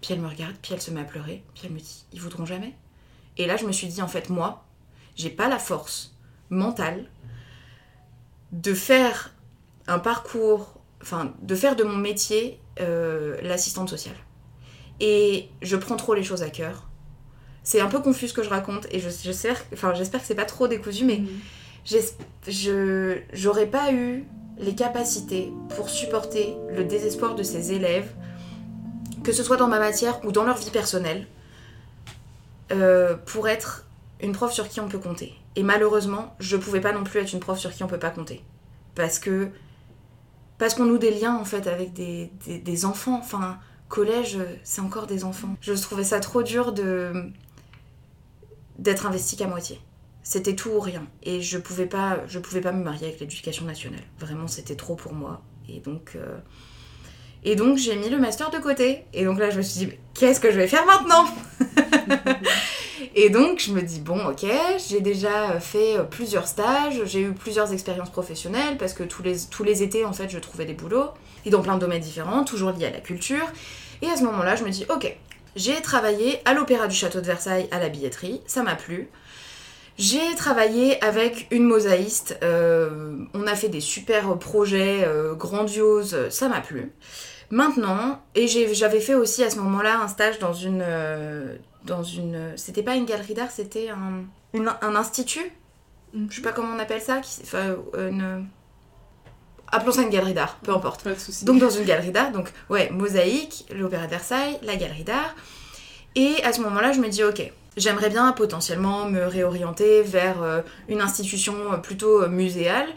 Puis 0.00 0.12
elle 0.12 0.20
me 0.20 0.28
regarde, 0.28 0.54
puis 0.60 0.74
elle 0.74 0.80
se 0.80 0.90
met 0.90 1.00
à 1.00 1.04
pleurer, 1.04 1.42
puis 1.54 1.62
elle 1.66 1.72
me 1.72 1.78
dit, 1.78 2.04
ils 2.12 2.20
voudront 2.20 2.44
jamais? 2.44 2.74
Et 3.38 3.46
là, 3.46 3.56
je 3.56 3.64
me 3.64 3.72
suis 3.72 3.86
dit, 3.86 4.02
en 4.02 4.08
fait, 4.08 4.28
moi, 4.28 4.64
j'ai 5.14 5.30
pas 5.30 5.48
la 5.48 5.58
force 5.58 6.14
mentale 6.50 7.08
de 8.52 8.74
faire 8.74 9.34
un 9.86 9.98
parcours, 9.98 10.74
enfin, 11.02 11.32
de 11.42 11.54
faire 11.54 11.76
de 11.76 11.84
mon 11.84 11.96
métier 11.96 12.60
euh, 12.80 13.36
l'assistante 13.42 13.88
sociale. 13.88 14.16
Et 15.00 15.48
je 15.62 15.76
prends 15.76 15.96
trop 15.96 16.14
les 16.14 16.22
choses 16.22 16.42
à 16.42 16.50
cœur. 16.50 16.88
C'est 17.62 17.80
un 17.80 17.88
peu 17.88 18.00
confus 18.00 18.28
ce 18.28 18.34
que 18.34 18.42
je 18.42 18.48
raconte 18.48 18.86
et 18.92 19.00
j'espère 19.00 19.56
enfin, 19.72 19.92
j'espère 19.94 20.20
que 20.20 20.26
c'est 20.26 20.36
pas 20.36 20.44
trop 20.44 20.68
décousu, 20.68 21.04
mais 21.04 21.18
mhm. 21.18 22.00
je 22.46 23.18
j'aurais 23.32 23.66
pas 23.66 23.92
eu 23.92 24.24
les 24.58 24.74
capacités 24.74 25.52
pour 25.76 25.88
supporter 25.88 26.56
le 26.70 26.84
désespoir 26.84 27.34
de 27.34 27.42
ces 27.42 27.72
élèves, 27.72 28.14
que 29.24 29.32
ce 29.32 29.42
soit 29.42 29.56
dans 29.56 29.68
ma 29.68 29.78
matière 29.78 30.24
ou 30.24 30.32
dans 30.32 30.44
leur 30.44 30.56
vie 30.56 30.70
personnelle, 30.70 31.26
euh, 32.72 33.16
pour 33.26 33.48
être 33.48 33.84
une 34.20 34.32
prof 34.32 34.52
sur 34.52 34.68
qui 34.68 34.80
on 34.80 34.88
peut 34.88 34.98
compter. 34.98 35.34
Et 35.56 35.62
malheureusement, 35.62 36.36
je 36.38 36.56
pouvais 36.56 36.80
pas 36.80 36.92
non 36.92 37.02
plus 37.02 37.18
être 37.20 37.32
une 37.32 37.40
prof 37.40 37.58
sur 37.58 37.72
qui 37.72 37.82
on 37.82 37.88
peut 37.88 37.98
pas 37.98 38.10
compter. 38.10 38.44
Parce 38.94 39.18
que. 39.18 39.48
Parce 40.58 40.74
qu'on 40.74 40.84
noue 40.84 40.98
des 40.98 41.10
liens 41.10 41.36
en 41.36 41.44
fait 41.44 41.66
avec 41.66 41.92
des, 41.92 42.30
des, 42.46 42.84
enfants. 42.84 43.18
Enfin, 43.18 43.58
collège, 43.88 44.38
c'est 44.62 44.80
encore 44.80 45.06
des 45.06 45.24
enfants. 45.24 45.56
Je 45.60 45.72
trouvais 45.72 46.04
ça 46.04 46.20
trop 46.20 46.42
dur 46.42 46.72
de. 46.72 47.30
d'être 48.78 49.06
investi 49.06 49.36
qu'à 49.36 49.46
moitié. 49.46 49.80
C'était 50.22 50.54
tout 50.54 50.70
ou 50.70 50.80
rien. 50.80 51.06
Et 51.22 51.40
je 51.40 51.56
pouvais 51.56 51.86
pas, 51.86 52.18
je 52.26 52.38
pouvais 52.38 52.60
pas 52.60 52.72
me 52.72 52.82
marier 52.82 53.06
avec 53.06 53.20
l'éducation 53.20 53.64
nationale. 53.64 54.02
Vraiment, 54.18 54.48
c'était 54.48 54.76
trop 54.76 54.94
pour 54.94 55.14
moi. 55.14 55.42
Et 55.68 55.80
donc. 55.80 56.12
Euh, 56.16 56.38
et 57.44 57.54
donc 57.54 57.78
j'ai 57.78 57.94
mis 57.94 58.08
le 58.10 58.18
master 58.18 58.50
de 58.50 58.58
côté. 58.58 59.04
Et 59.14 59.24
donc 59.24 59.38
là 59.38 59.50
je 59.50 59.58
me 59.58 59.62
suis 59.62 59.86
dit, 59.86 59.92
qu'est-ce 60.14 60.40
que 60.40 60.50
je 60.50 60.56
vais 60.56 60.66
faire 60.66 60.84
maintenant? 60.84 61.26
Et 63.14 63.30
donc, 63.30 63.60
je 63.60 63.72
me 63.72 63.82
dis, 63.82 64.00
bon, 64.00 64.26
ok, 64.26 64.46
j'ai 64.88 65.00
déjà 65.00 65.60
fait 65.60 65.98
euh, 65.98 66.02
plusieurs 66.02 66.46
stages, 66.46 67.02
j'ai 67.04 67.20
eu 67.20 67.32
plusieurs 67.32 67.72
expériences 67.72 68.10
professionnelles, 68.10 68.76
parce 68.78 68.92
que 68.92 69.02
tous 69.02 69.22
les, 69.22 69.36
tous 69.50 69.64
étés, 69.64 70.04
en 70.04 70.12
fait, 70.12 70.28
je 70.28 70.38
trouvais 70.38 70.64
des 70.64 70.74
boulots, 70.74 71.10
et 71.44 71.50
dans 71.50 71.62
plein 71.62 71.74
de 71.74 71.80
domaines 71.80 72.02
différents, 72.02 72.44
toujours 72.44 72.70
liés 72.70 72.86
à 72.86 72.90
la 72.90 73.00
culture. 73.00 73.46
Et 74.02 74.08
à 74.08 74.16
ce 74.16 74.24
moment-là, 74.24 74.56
je 74.56 74.64
me 74.64 74.70
dis, 74.70 74.86
ok, 74.88 75.16
j'ai 75.56 75.80
travaillé 75.80 76.40
à 76.44 76.54
l'Opéra 76.54 76.86
du 76.86 76.94
Château 76.94 77.20
de 77.20 77.26
Versailles 77.26 77.68
à 77.70 77.78
la 77.78 77.88
billetterie, 77.88 78.42
ça 78.46 78.62
m'a 78.62 78.74
plu. 78.74 79.08
J'ai 79.98 80.34
travaillé 80.36 81.02
avec 81.02 81.46
une 81.50 81.64
mosaïste, 81.64 82.38
euh, 82.42 83.16
on 83.32 83.46
a 83.46 83.54
fait 83.54 83.70
des 83.70 83.80
super 83.80 84.36
projets 84.38 85.04
euh, 85.06 85.34
grandioses, 85.34 86.28
ça 86.28 86.48
m'a 86.48 86.60
plu. 86.60 86.92
Maintenant, 87.50 88.20
et 88.34 88.48
j'avais 88.48 89.00
fait 89.00 89.14
aussi 89.14 89.42
à 89.44 89.50
ce 89.50 89.56
moment-là 89.56 90.00
un 90.00 90.08
stage 90.08 90.38
dans 90.40 90.52
une, 90.52 90.82
dans 91.86 92.02
une. 92.02 92.52
C'était 92.56 92.82
pas 92.82 92.96
une 92.96 93.06
galerie 93.06 93.34
d'art, 93.34 93.50
c'était 93.50 93.88
un, 93.90 94.24
un 94.82 94.96
institut. 94.96 95.50
Je 96.28 96.34
sais 96.34 96.42
pas 96.42 96.52
comment 96.52 96.74
on 96.74 96.78
appelle 96.78 97.00
ça. 97.00 97.20
Qui, 97.20 97.40
enfin, 97.42 97.76
une, 97.96 98.46
appelons 99.68 99.92
ça 99.92 100.02
une 100.02 100.10
galerie 100.10 100.34
d'art, 100.34 100.58
peu 100.62 100.72
importe. 100.72 101.04
Pas 101.04 101.10
de 101.10 101.44
donc 101.44 101.60
dans 101.60 101.70
une 101.70 101.84
galerie 101.84 102.10
d'art, 102.10 102.32
donc 102.32 102.52
ouais, 102.70 102.90
mosaïque, 102.90 103.66
l'Opéra 103.74 104.06
de 104.06 104.10
Versailles, 104.10 104.58
la 104.62 104.76
galerie 104.76 105.04
d'art. 105.04 105.34
Et 106.14 106.42
à 106.44 106.52
ce 106.52 106.60
moment-là, 106.62 106.92
je 106.92 107.00
me 107.00 107.08
dis, 107.08 107.22
ok, 107.22 107.52
j'aimerais 107.76 108.08
bien 108.08 108.32
potentiellement 108.32 109.06
me 109.06 109.24
réorienter 109.26 110.02
vers 110.02 110.42
euh, 110.42 110.62
une 110.88 111.00
institution 111.00 111.54
plutôt 111.82 112.22
euh, 112.22 112.28
muséale. 112.28 112.88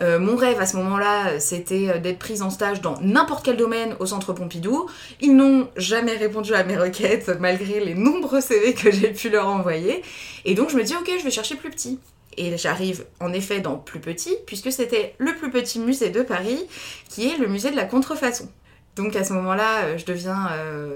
Euh, 0.00 0.18
mon 0.18 0.36
rêve 0.36 0.60
à 0.60 0.66
ce 0.66 0.76
moment-là, 0.76 1.40
c'était 1.40 1.88
euh, 1.88 1.98
d'être 1.98 2.18
prise 2.18 2.42
en 2.42 2.50
stage 2.50 2.80
dans 2.80 3.00
n'importe 3.00 3.44
quel 3.44 3.56
domaine 3.56 3.96
au 3.98 4.06
centre 4.06 4.32
Pompidou. 4.32 4.88
Ils 5.20 5.34
n'ont 5.34 5.68
jamais 5.76 6.16
répondu 6.16 6.54
à 6.54 6.62
mes 6.64 6.76
requêtes 6.76 7.28
malgré 7.40 7.80
les 7.80 7.94
nombreux 7.94 8.40
CV 8.40 8.74
que 8.74 8.90
j'ai 8.90 9.12
pu 9.12 9.28
leur 9.28 9.48
envoyer. 9.48 10.02
Et 10.44 10.54
donc 10.54 10.70
je 10.70 10.76
me 10.76 10.84
dis, 10.84 10.94
ok, 10.94 11.10
je 11.18 11.24
vais 11.24 11.30
chercher 11.30 11.56
plus 11.56 11.70
petit. 11.70 11.98
Et 12.36 12.56
j'arrive 12.56 13.04
en 13.18 13.32
effet 13.32 13.58
dans 13.58 13.76
plus 13.76 13.98
petit, 13.98 14.36
puisque 14.46 14.70
c'était 14.70 15.16
le 15.18 15.34
plus 15.34 15.50
petit 15.50 15.80
musée 15.80 16.10
de 16.10 16.22
Paris, 16.22 16.66
qui 17.08 17.28
est 17.28 17.36
le 17.36 17.48
musée 17.48 17.72
de 17.72 17.76
la 17.76 17.84
contrefaçon. 17.84 18.48
Donc 18.94 19.16
à 19.16 19.24
ce 19.24 19.32
moment-là, 19.32 19.84
euh, 19.84 19.98
je 19.98 20.04
deviens 20.04 20.48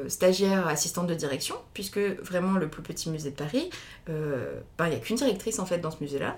stagiaire 0.07 0.68
assistante 0.68 1.09
de 1.09 1.14
direction, 1.14 1.57
puisque 1.74 1.98
vraiment 1.98 2.59
le 2.59 2.68
plus 2.68 2.82
petit 2.82 3.11
musée 3.11 3.30
de 3.30 3.36
Paris, 3.36 3.70
ben, 4.07 4.86
il 4.86 4.90
n'y 4.90 4.94
a 4.94 4.98
qu'une 5.00 5.16
directrice 5.16 5.59
en 5.59 5.66
fait 5.66 5.78
dans 5.78 5.90
ce 5.90 5.96
musée-là. 6.00 6.36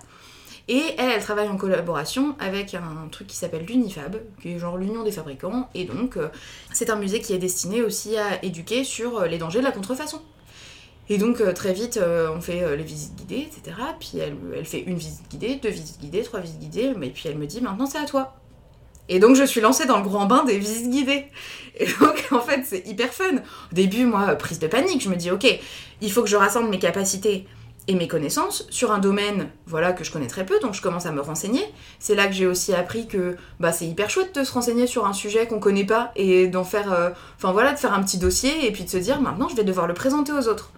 Et 0.69 0.95
elle, 0.97 1.11
elle 1.11 1.23
travaille 1.23 1.49
en 1.49 1.57
collaboration 1.57 2.37
avec 2.39 2.75
un 2.75 3.09
truc 3.11 3.27
qui 3.27 3.37
s'appelle 3.37 3.67
l'Unifab, 3.67 4.17
qui 4.41 4.53
est 4.53 4.59
genre 4.59 4.79
l'Union 4.79 5.03
des 5.03 5.13
fabricants. 5.13 5.69
Et 5.75 5.85
donc, 5.85 6.17
euh, 6.17 6.29
c'est 6.73 6.89
un 6.89 6.97
musée 6.97 7.21
qui 7.21 7.35
est 7.35 7.39
destiné 7.39 7.83
aussi 7.83 8.17
à 8.17 8.43
éduquer 8.43 8.83
sur 8.83 9.19
euh, 9.19 9.27
les 9.27 9.37
dangers 9.37 9.59
de 9.59 9.65
la 9.65 9.73
contrefaçon. 9.73 10.23
Et 11.11 11.19
donc 11.19 11.43
euh, 11.43 11.53
très 11.53 11.75
vite, 11.75 12.01
on 12.35 12.41
fait 12.41 12.79
les 12.79 12.83
visites 12.83 13.15
guidées, 13.15 13.47
etc. 13.47 13.77
Puis 14.01 14.19
elle, 14.19 14.37
elle 14.57 14.65
fait 14.65 14.81
une 14.81 14.97
visite 14.97 15.29
guidée, 15.29 15.57
deux 15.57 15.69
visites 15.69 16.01
guidées, 16.01 16.23
trois 16.23 16.41
visites 16.41 16.61
guidées, 16.61 16.95
mais 16.97 17.11
puis 17.11 17.25
elle 17.29 17.37
me 17.37 17.47
dit 17.47 17.61
maintenant 17.61 17.85
c'est 17.85 17.99
à 17.99 18.07
toi. 18.07 18.37
Et 19.11 19.19
donc 19.19 19.37
je 19.37 19.45
suis 19.45 19.61
lancée 19.61 19.85
dans 19.85 19.99
le 19.99 20.03
grand 20.03 20.25
bain 20.25 20.45
des 20.45 20.59
visites 20.59 20.89
guidées. 20.89 21.27
Et 21.79 21.85
donc 22.01 22.27
en 22.31 22.41
fait 22.41 22.63
c'est 22.65 22.87
hyper 22.87 23.13
fun. 23.13 23.37
Au 23.37 23.75
début, 23.75 24.07
moi, 24.07 24.35
prise 24.37 24.59
de 24.61 24.67
panique, 24.67 25.03
je 25.03 25.11
me 25.11 25.17
dis 25.17 25.31
ok, 25.31 25.47
il 26.01 26.11
faut 26.11 26.23
que 26.23 26.29
je 26.29 26.37
rassemble 26.37 26.71
mes 26.71 26.79
capacités 26.79 27.47
et 27.87 27.95
mes 27.95 28.09
connaissances 28.09 28.67
sur 28.71 28.93
un 28.93 28.99
domaine 28.99 29.49
voilà 29.67 29.93
que 29.93 30.05
je 30.05 30.11
connais 30.11 30.27
très 30.27 30.47
peu 30.47 30.59
donc 30.61 30.75
je 30.75 30.83
commence 30.83 31.07
à 31.07 31.13
me 31.13 31.21
renseigner. 31.21 31.65
C'est 31.99 32.15
là 32.15 32.27
que 32.27 32.33
j'ai 32.33 32.47
aussi 32.47 32.75
appris 32.75 33.07
que 33.07 33.37
bah 33.61 33.73
c'est 33.73 33.87
hyper 33.87 34.11
chouette 34.11 34.35
de 34.35 34.45
se 34.45 34.53
renseigner 34.53 34.87
sur 34.87 35.07
un 35.07 35.13
sujet 35.13 35.47
qu'on 35.47 35.61
connaît 35.61 35.85
pas 35.85 36.13
et 36.17 36.47
d'en 36.47 36.65
faire 36.65 36.93
euh, 36.93 37.11
enfin 37.37 37.53
voilà 37.53 37.73
de 37.73 37.79
faire 37.79 37.93
un 37.93 38.03
petit 38.03 38.19
dossier 38.19 38.67
et 38.67 38.73
puis 38.73 38.85
de 38.85 38.91
se 38.91 38.97
dire 38.97 39.21
maintenant 39.21 39.49
je 39.49 39.57
vais 39.57 39.65
devoir 39.65 39.87
le 39.87 39.95
présenter 39.95 40.33
aux 40.33 40.49
autres. 40.49 40.71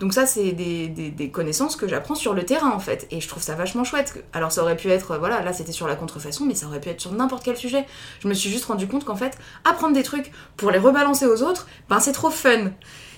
Donc 0.00 0.12
ça 0.12 0.26
c'est 0.26 0.52
des, 0.52 1.30
connaissances 1.32 1.76
que 1.76 1.88
j'apprends 1.88 2.14
sur 2.14 2.34
le 2.34 2.44
terrain 2.44 2.72
en 2.72 2.78
fait 2.78 3.06
et 3.10 3.20
je 3.20 3.28
trouve 3.28 3.42
ça 3.42 3.54
vachement 3.54 3.84
chouette. 3.84 4.24
Alors 4.32 4.52
ça 4.52 4.62
aurait 4.62 4.76
pu 4.76 4.90
être 4.90 5.12
euh, 5.12 5.18
voilà 5.18 5.40
là 5.42 5.52
c'était 5.52 5.72
sur 5.72 5.86
la 5.86 5.96
contrefaçon 5.96 6.44
mais 6.44 6.54
ça 6.54 6.66
aurait 6.66 6.80
pu 6.80 6.90
être 6.90 7.00
sur 7.00 7.12
n'importe 7.12 7.44
quel 7.44 7.56
sujet. 7.56 7.86
Je 8.20 8.28
me 8.28 8.34
suis 8.34 8.50
juste 8.50 8.66
rendu 8.66 8.86
compte 8.86 9.04
qu'en 9.04 9.16
fait 9.16 9.38
apprendre 9.64 9.94
des 9.94 10.02
trucs 10.02 10.32
pour 10.56 10.70
les 10.70 10.78
rebalancer 10.78 11.26
aux 11.26 11.42
autres 11.42 11.66
ben 11.88 12.00
c'est 12.00 12.12
trop 12.12 12.30
fun 12.30 12.72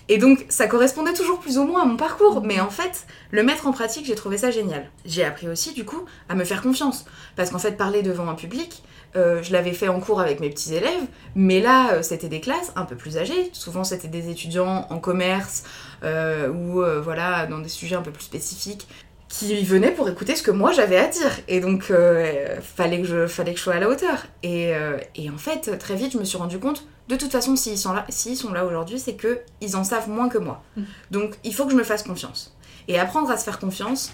et 0.09 0.19
donc, 0.19 0.47
ça 0.49 0.69
correspondait 0.69 1.15
toujours 1.15 1.41
plus 1.41 1.59
ou 1.59 1.65
moins 1.65 1.83
à 1.83 1.85
mon 1.85 1.97
parcours. 1.97 2.43
Mais 2.45 2.61
en 2.61 2.71
fait, 2.71 3.07
le 3.33 3.43
mettre 3.43 3.67
en 3.67 3.73
pratique, 3.73 4.07
j'ai 4.07 4.15
trouvé 4.15 4.39
ça 4.39 4.51
génial. 4.51 4.89
J'ai 5.05 5.25
appris 5.25 5.49
aussi, 5.49 5.73
du 5.73 5.85
coup, 5.85 6.05
à 6.29 6.35
me 6.35 6.45
faire 6.45 6.63
confiance. 6.63 7.07
Parce 7.35 7.51
qu'en 7.51 7.59
fait, 7.59 7.73
parler 7.73 8.03
devant 8.03 8.29
un 8.29 8.35
public, 8.35 8.85
euh, 9.17 9.43
je 9.43 9.53
l'avais 9.53 9.73
fait 9.73 9.89
en 9.89 9.99
cours 9.99 10.21
avec 10.21 10.39
mes 10.39 10.49
petits 10.49 10.75
élèves. 10.75 11.07
Mais 11.35 11.61
là, 11.61 11.95
euh, 11.95 12.03
c'était 12.03 12.29
des 12.29 12.41
classes 12.41 12.73
un 12.77 12.85
peu 12.85 12.95
plus 12.95 13.19
âgées. 13.19 13.51
Souvent, 13.53 13.83
c'était 13.83 14.09
des 14.09 14.31
étudiants 14.31 14.87
en 14.91 14.99
commerce 14.99 15.65
euh, 16.05 16.51
ou 16.51 16.85
voilà, 17.03 17.47
dans 17.47 17.59
des 17.59 17.69
sujets 17.69 17.97
un 17.97 18.03
peu 18.03 18.13
plus 18.13 18.25
spécifiques 18.25 18.87
qui 19.29 19.63
venaient 19.65 19.91
pour 19.91 20.09
écouter 20.09 20.37
ce 20.37 20.43
que 20.43 20.51
moi 20.51 20.73
j'avais 20.73 20.99
à 20.99 21.09
dire. 21.09 21.31
Et 21.49 21.61
donc, 21.61 21.91
euh, 21.91 22.61
fallait, 22.61 23.01
que 23.01 23.07
je, 23.07 23.27
fallait 23.27 23.53
que 23.53 23.59
je 23.59 23.65
sois 23.65 23.75
à 23.75 23.81
la 23.81 23.89
hauteur. 23.89 24.27
Et, 24.43 24.75
euh, 24.75 24.99
et 25.15 25.31
en 25.31 25.39
fait, 25.39 25.79
très 25.79 25.97
vite, 25.97 26.13
je 26.13 26.19
me 26.19 26.25
suis 26.25 26.39
rendu 26.39 26.59
compte, 26.59 26.87
de 27.09 27.17
toute 27.17 27.33
façon, 27.33 27.57
s'ils 27.57 27.79
sont 27.79 27.93
là, 27.93 28.05
s'ils 28.09 28.37
sont 28.37 28.53
là 28.53 28.65
aujourd'hui, 28.65 28.99
c'est 28.99 29.15
que 29.15 29.41
ils 29.61 29.77
en 29.77 29.85
savent 29.85 30.09
moins 30.09 30.29
que 30.29 30.39
moi. 30.39 30.63
Mm. 30.77 30.83
Donc, 31.11 31.39
il 31.45 31.55
faut 31.55 31.65
que 31.65 31.73
je 31.73 31.77
me 31.77 31.85
fasse 31.85 32.03
confiance. 32.03 32.57
Et 32.89 32.99
apprendre 32.99 33.31
à 33.31 33.37
se 33.37 33.45
faire 33.45 33.59
confiance, 33.59 34.13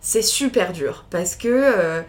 c'est 0.00 0.22
super 0.22 0.72
dur. 0.72 1.04
Parce 1.10 1.34
que, 1.34 1.48
euh, 1.48 2.02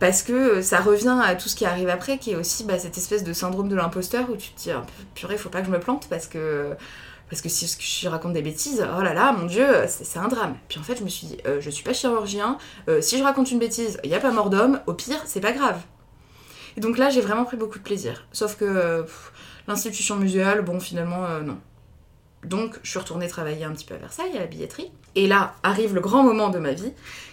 parce 0.00 0.22
que 0.22 0.62
ça 0.62 0.80
revient 0.80 1.18
à 1.22 1.36
tout 1.36 1.48
ce 1.48 1.54
qui 1.54 1.64
arrive 1.64 1.88
après, 1.88 2.18
qui 2.18 2.32
est 2.32 2.36
aussi 2.36 2.64
bah, 2.64 2.78
cette 2.78 2.98
espèce 2.98 3.22
de 3.22 3.32
syndrome 3.32 3.68
de 3.68 3.76
l'imposteur 3.76 4.28
où 4.30 4.36
tu 4.36 4.50
te 4.50 4.60
dis, 4.60 4.70
ah, 4.70 4.82
purée, 5.14 5.38
faut 5.38 5.48
pas 5.48 5.60
que 5.60 5.66
je 5.66 5.72
me 5.72 5.80
plante 5.80 6.08
parce 6.08 6.26
que 6.26 6.70
parce 7.30 7.42
que 7.42 7.48
si 7.48 7.66
je 8.02 8.08
raconte 8.08 8.32
des 8.32 8.42
bêtises, 8.42 8.84
oh 8.96 9.02
là 9.02 9.14
là, 9.14 9.32
mon 9.32 9.46
dieu, 9.46 9.66
c'est 9.86 10.18
un 10.18 10.28
drame. 10.28 10.56
Puis 10.68 10.78
en 10.78 10.82
fait, 10.82 10.96
je 10.96 11.04
me 11.04 11.08
suis 11.08 11.26
dit, 11.26 11.38
euh, 11.46 11.60
je 11.60 11.70
suis 11.70 11.84
pas 11.84 11.92
chirurgien, 11.92 12.58
euh, 12.88 13.00
si 13.00 13.18
je 13.18 13.22
raconte 13.22 13.50
une 13.50 13.58
bêtise, 13.58 14.00
il 14.04 14.10
y 14.10 14.14
a 14.14 14.20
pas 14.20 14.30
mort 14.30 14.50
d'homme, 14.50 14.80
au 14.86 14.94
pire, 14.94 15.22
c'est 15.26 15.40
pas 15.40 15.52
grave. 15.52 15.80
Et 16.76 16.80
donc 16.80 16.96
là, 16.96 17.10
j'ai 17.10 17.20
vraiment 17.20 17.44
pris 17.44 17.56
beaucoup 17.56 17.78
de 17.78 17.84
plaisir. 17.84 18.26
Sauf 18.32 18.56
que 18.56 19.04
l'institution 19.68 20.16
muséale, 20.16 20.62
bon, 20.62 20.80
finalement, 20.80 21.26
euh, 21.26 21.40
non. 21.42 21.58
Donc, 22.44 22.78
je 22.82 22.90
suis 22.90 22.98
retournée 22.98 23.28
travailler 23.28 23.64
un 23.64 23.72
petit 23.72 23.84
peu 23.84 23.94
à 23.94 23.98
Versailles, 23.98 24.36
à 24.36 24.40
la 24.40 24.46
billetterie. 24.46 24.90
Et 25.14 25.28
là, 25.28 25.54
arrive 25.62 25.94
le 25.94 26.00
grand 26.00 26.22
moment 26.22 26.48
de 26.48 26.58
ma 26.58 26.72
vie, 26.72 26.92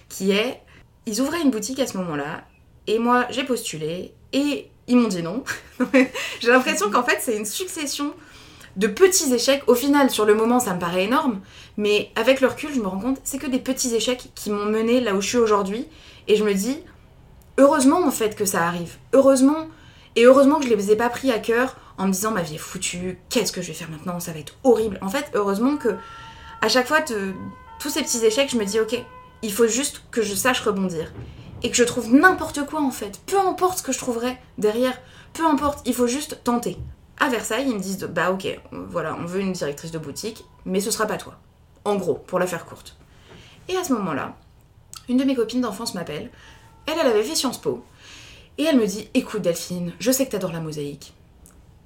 qui 0.10 0.32
est, 0.32 0.62
ils 1.06 1.22
ouvraient 1.22 1.42
une 1.42 1.52
boutique 1.52 1.80
à 1.80 1.88
ce 1.88 1.98
moment-là, 1.98 2.44
et 2.88 3.00
moi, 3.00 3.26
j'ai 3.30 3.44
postulé, 3.44 4.14
et 4.34 4.70
ils 4.88 4.98
m'ont 4.98 5.08
dit 5.08 5.24
non. 5.24 5.44
j'ai 5.94 6.50
l'impression 6.50 6.92
qu'en 6.92 7.04
fait, 7.04 7.20
c'est 7.22 7.38
une 7.38 7.46
succession 7.46 8.14
de 8.76 8.88
petits 8.88 9.34
échecs. 9.34 9.64
Au 9.68 9.76
final, 9.76 10.10
sur 10.10 10.26
le 10.26 10.34
moment, 10.36 10.60
ça 10.60 10.74
me 10.74 10.80
paraît 10.80 11.06
énorme, 11.06 11.40
mais 11.78 12.12
avec 12.16 12.42
le 12.42 12.48
recul, 12.48 12.74
je 12.74 12.80
me 12.82 12.88
rends 12.88 13.00
compte, 13.00 13.20
c'est 13.24 13.38
que 13.38 13.48
des 13.48 13.60
petits 13.60 13.94
échecs 13.96 14.30
qui 14.36 14.50
m'ont 14.52 14.66
mené 14.66 15.00
là 15.02 15.14
où 15.16 15.22
je 15.22 15.28
suis 15.28 15.38
aujourd'hui. 15.38 15.88
Et 16.28 16.36
je 16.36 16.44
me 16.44 16.54
dis, 16.54 16.80
heureusement 17.58 18.06
en 18.06 18.12
fait 18.12 18.36
que 18.36 18.46
ça 18.46 18.66
arrive. 18.68 18.96
Heureusement. 19.14 19.68
Et 20.16 20.24
heureusement 20.26 20.60
que 20.60 20.66
je 20.68 20.74
les 20.74 20.92
ai 20.92 20.96
pas 20.96 21.10
pris 21.10 21.32
à 21.32 21.40
cœur 21.40 21.76
en 21.98 22.08
me 22.08 22.12
disant 22.12 22.32
ma 22.32 22.42
vie 22.42 22.56
est 22.56 22.58
foutue, 22.58 23.20
qu'est-ce 23.30 23.52
que 23.52 23.62
je 23.62 23.68
vais 23.68 23.74
faire 23.74 23.90
maintenant, 23.90 24.20
ça 24.20 24.32
va 24.32 24.40
être 24.40 24.56
horrible. 24.64 24.98
En 25.02 25.10
fait, 25.10 25.26
heureusement 25.34 25.78
que 25.78 25.96
à 26.62 26.70
chaque 26.70 26.88
fois, 26.88 27.02
te- 27.02 27.32
tous 27.80 27.90
ces 27.90 28.02
petits 28.02 28.26
échecs, 28.26 28.50
je 28.52 28.58
me 28.58 28.66
dis 28.66 28.80
ok, 28.80 28.98
il 29.42 29.52
faut 29.52 29.68
juste 29.68 30.02
que 30.12 30.22
je 30.22 30.34
sache 30.34 30.62
rebondir. 30.62 31.12
Et 31.64 31.70
que 31.70 31.78
je 31.78 31.84
trouve 31.84 32.14
n'importe 32.14 32.66
quoi 32.66 32.82
en 32.82 32.92
fait. 32.92 33.20
Peu 33.26 33.38
importe 33.40 33.80
ce 33.80 33.84
que 33.84 33.92
je 33.92 33.98
trouverai 33.98 34.38
derrière, 34.58 34.98
peu 35.34 35.46
importe, 35.46 35.80
il 35.86 35.94
faut 35.94 36.08
juste 36.08 36.40
tenter. 36.44 36.78
À 37.20 37.30
Versailles, 37.30 37.68
ils 37.68 37.76
me 37.76 37.80
disent 37.80 38.04
bah 38.12 38.32
ok, 38.32 38.60
voilà, 38.72 39.16
on 39.20 39.26
veut 39.26 39.40
une 39.40 39.54
directrice 39.54 39.92
de 39.92 39.98
boutique, 39.98 40.44
mais 40.66 40.80
ce 40.80 40.92
sera 40.92 41.06
pas 41.06 41.18
toi. 41.18 41.36
En 41.86 41.96
gros, 41.96 42.16
pour 42.16 42.40
la 42.40 42.48
faire 42.48 42.66
courte. 42.66 42.98
Et 43.70 43.78
à 43.78 43.84
ce 43.84 43.94
moment-là, 43.94 44.36
une 45.08 45.18
de 45.18 45.24
mes 45.24 45.36
copines 45.36 45.62
d'enfance 45.62 45.96
m'appelle. 45.96 46.30
Elle, 46.88 46.96
elle 47.00 47.08
avait 47.08 47.24
fait 47.24 47.36
Sciences 47.36 47.62
Po. 47.62 47.84
Et 48.58 48.64
elle 48.64 48.78
me 48.78 48.86
dit 48.86 49.10
Écoute, 49.14 49.42
Delphine, 49.42 49.94
je 50.00 50.12
sais 50.12 50.26
que 50.26 50.32
t'adores 50.32 50.52
la 50.52 50.60
mosaïque. 50.60 51.14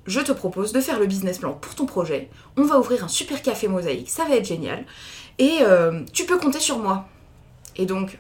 Je 0.05 0.21
te 0.21 0.32
propose 0.32 0.71
de 0.71 0.82
faire 0.82 0.99
le 0.99 1.05
business 1.05 1.38
plan 1.38 1.53
pour 1.53 1.75
ton 1.75 1.86
projet. 1.86 2.30
On 2.57 2.63
va 2.63 2.80
ouvrir 2.80 3.03
un 3.03 3.07
super 3.07 3.41
café 3.41 3.67
mosaïque, 3.67 4.09
ça 4.09 4.25
va 4.25 4.36
être 4.36 4.45
génial. 4.45 4.86
Et 5.38 5.59
euh, 5.61 6.03
tu 6.13 6.25
peux 6.25 6.38
compter 6.38 6.59
sur 6.59 6.80
moi. 6.80 7.05
Et 7.75 7.86
donc, 7.86 8.17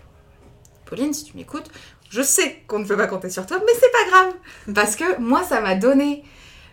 Pauline, 0.85 1.13
si 1.13 1.25
tu 1.25 1.37
m'écoutes, 1.37 1.69
je 2.09 2.21
sais 2.21 2.63
qu'on 2.67 2.79
ne 2.79 2.85
peut 2.85 2.97
pas 2.97 3.07
compter 3.07 3.29
sur 3.29 3.45
toi, 3.45 3.59
mais 3.65 3.73
c'est 3.73 3.91
pas 3.91 4.09
grave. 4.09 4.33
Parce 4.73 4.95
que 4.95 5.19
moi, 5.19 5.43
ça 5.43 5.61
m'a 5.61 5.75
donné 5.75 6.23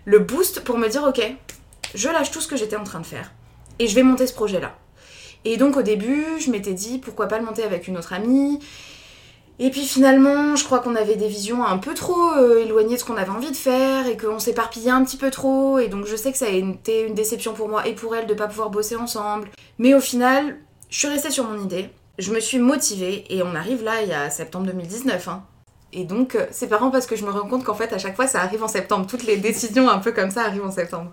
le 0.07 0.21
boost 0.21 0.61
pour 0.65 0.79
me 0.79 0.89
dire 0.89 1.05
Ok, 1.05 1.21
je 1.95 2.09
lâche 2.09 2.31
tout 2.31 2.41
ce 2.41 2.49
que 2.49 2.57
j'étais 2.57 2.77
en 2.77 2.85
train 2.85 3.01
de 3.01 3.07
faire. 3.07 3.33
Et 3.79 3.89
je 3.89 3.95
vais 3.95 4.03
monter 4.03 4.27
ce 4.27 4.33
projet-là. 4.33 4.75
Et 5.45 5.59
donc 5.59 5.77
au 5.77 5.83
début, 5.83 6.25
je 6.39 6.51
m'étais 6.51 6.73
dit 6.73 6.99
pourquoi 6.99 7.27
pas 7.27 7.39
le 7.39 7.45
monter 7.45 7.63
avec 7.63 7.87
une 7.87 7.99
autre 7.99 8.15
amie. 8.15 8.59
Et 9.59 9.71
puis 9.71 9.83
finalement, 9.87 10.55
je 10.55 10.65
crois 10.65 10.81
qu'on 10.81 10.95
avait 10.97 11.17
des 11.17 11.29
visions 11.29 11.65
un 11.65 11.79
peu 11.79 11.95
trop 11.95 12.33
euh, 12.33 12.59
éloignées 12.63 12.95
de 12.97 13.01
ce 13.01 13.05
qu'on 13.05 13.17
avait 13.17 13.31
envie 13.31 13.51
de 13.51 13.57
faire 13.57 14.07
et 14.07 14.17
qu'on 14.17 14.39
s'éparpillait 14.39 14.91
un 14.91 15.05
petit 15.05 15.17
peu 15.17 15.31
trop. 15.31 15.79
Et 15.79 15.89
donc 15.89 16.07
je 16.07 16.17
sais 16.17 16.33
que 16.33 16.39
ça 16.39 16.47
a 16.47 16.51
été 16.51 17.07
une 17.07 17.15
déception 17.15 17.53
pour 17.55 17.69
moi 17.69 17.87
et 17.87 17.95
pour 17.95 18.15
elle 18.15 18.27
de 18.27 18.35
pas 18.35 18.49
pouvoir 18.49 18.71
bosser 18.71 18.97
ensemble. 18.97 19.49
Mais 19.79 19.95
au 19.95 20.01
final, 20.01 20.57
je 20.91 20.99
suis 20.99 21.09
restée 21.09 21.31
sur 21.31 21.45
mon 21.45 21.63
idée. 21.63 21.91
Je 22.19 22.33
me 22.33 22.41
suis 22.41 22.59
motivée 22.59 23.25
et 23.31 23.43
on 23.43 23.55
arrive 23.55 23.83
là 23.83 24.03
il 24.03 24.09
y 24.09 24.13
a 24.13 24.31
septembre 24.31 24.67
2019. 24.67 25.29
hein. 25.29 25.45
Et 25.97 26.05
donc 26.05 26.35
euh, 26.37 26.47
c'est 26.53 26.71
marrant 26.71 26.91
parce 26.93 27.07
que 27.07 27.17
je 27.17 27.25
me 27.25 27.31
rends 27.31 27.49
compte 27.49 27.65
qu'en 27.65 27.75
fait 27.75 27.93
à 27.93 27.99
chaque 27.99 28.15
fois 28.15 28.27
ça 28.29 28.41
arrive 28.43 28.63
en 28.63 28.69
septembre. 28.69 29.07
Toutes 29.09 29.25
les 29.25 29.39
décisions 29.39 29.89
un 29.89 29.99
peu 29.99 30.13
comme 30.13 30.31
ça 30.31 30.43
arrivent 30.45 30.65
en 30.67 30.71
septembre. 30.71 31.13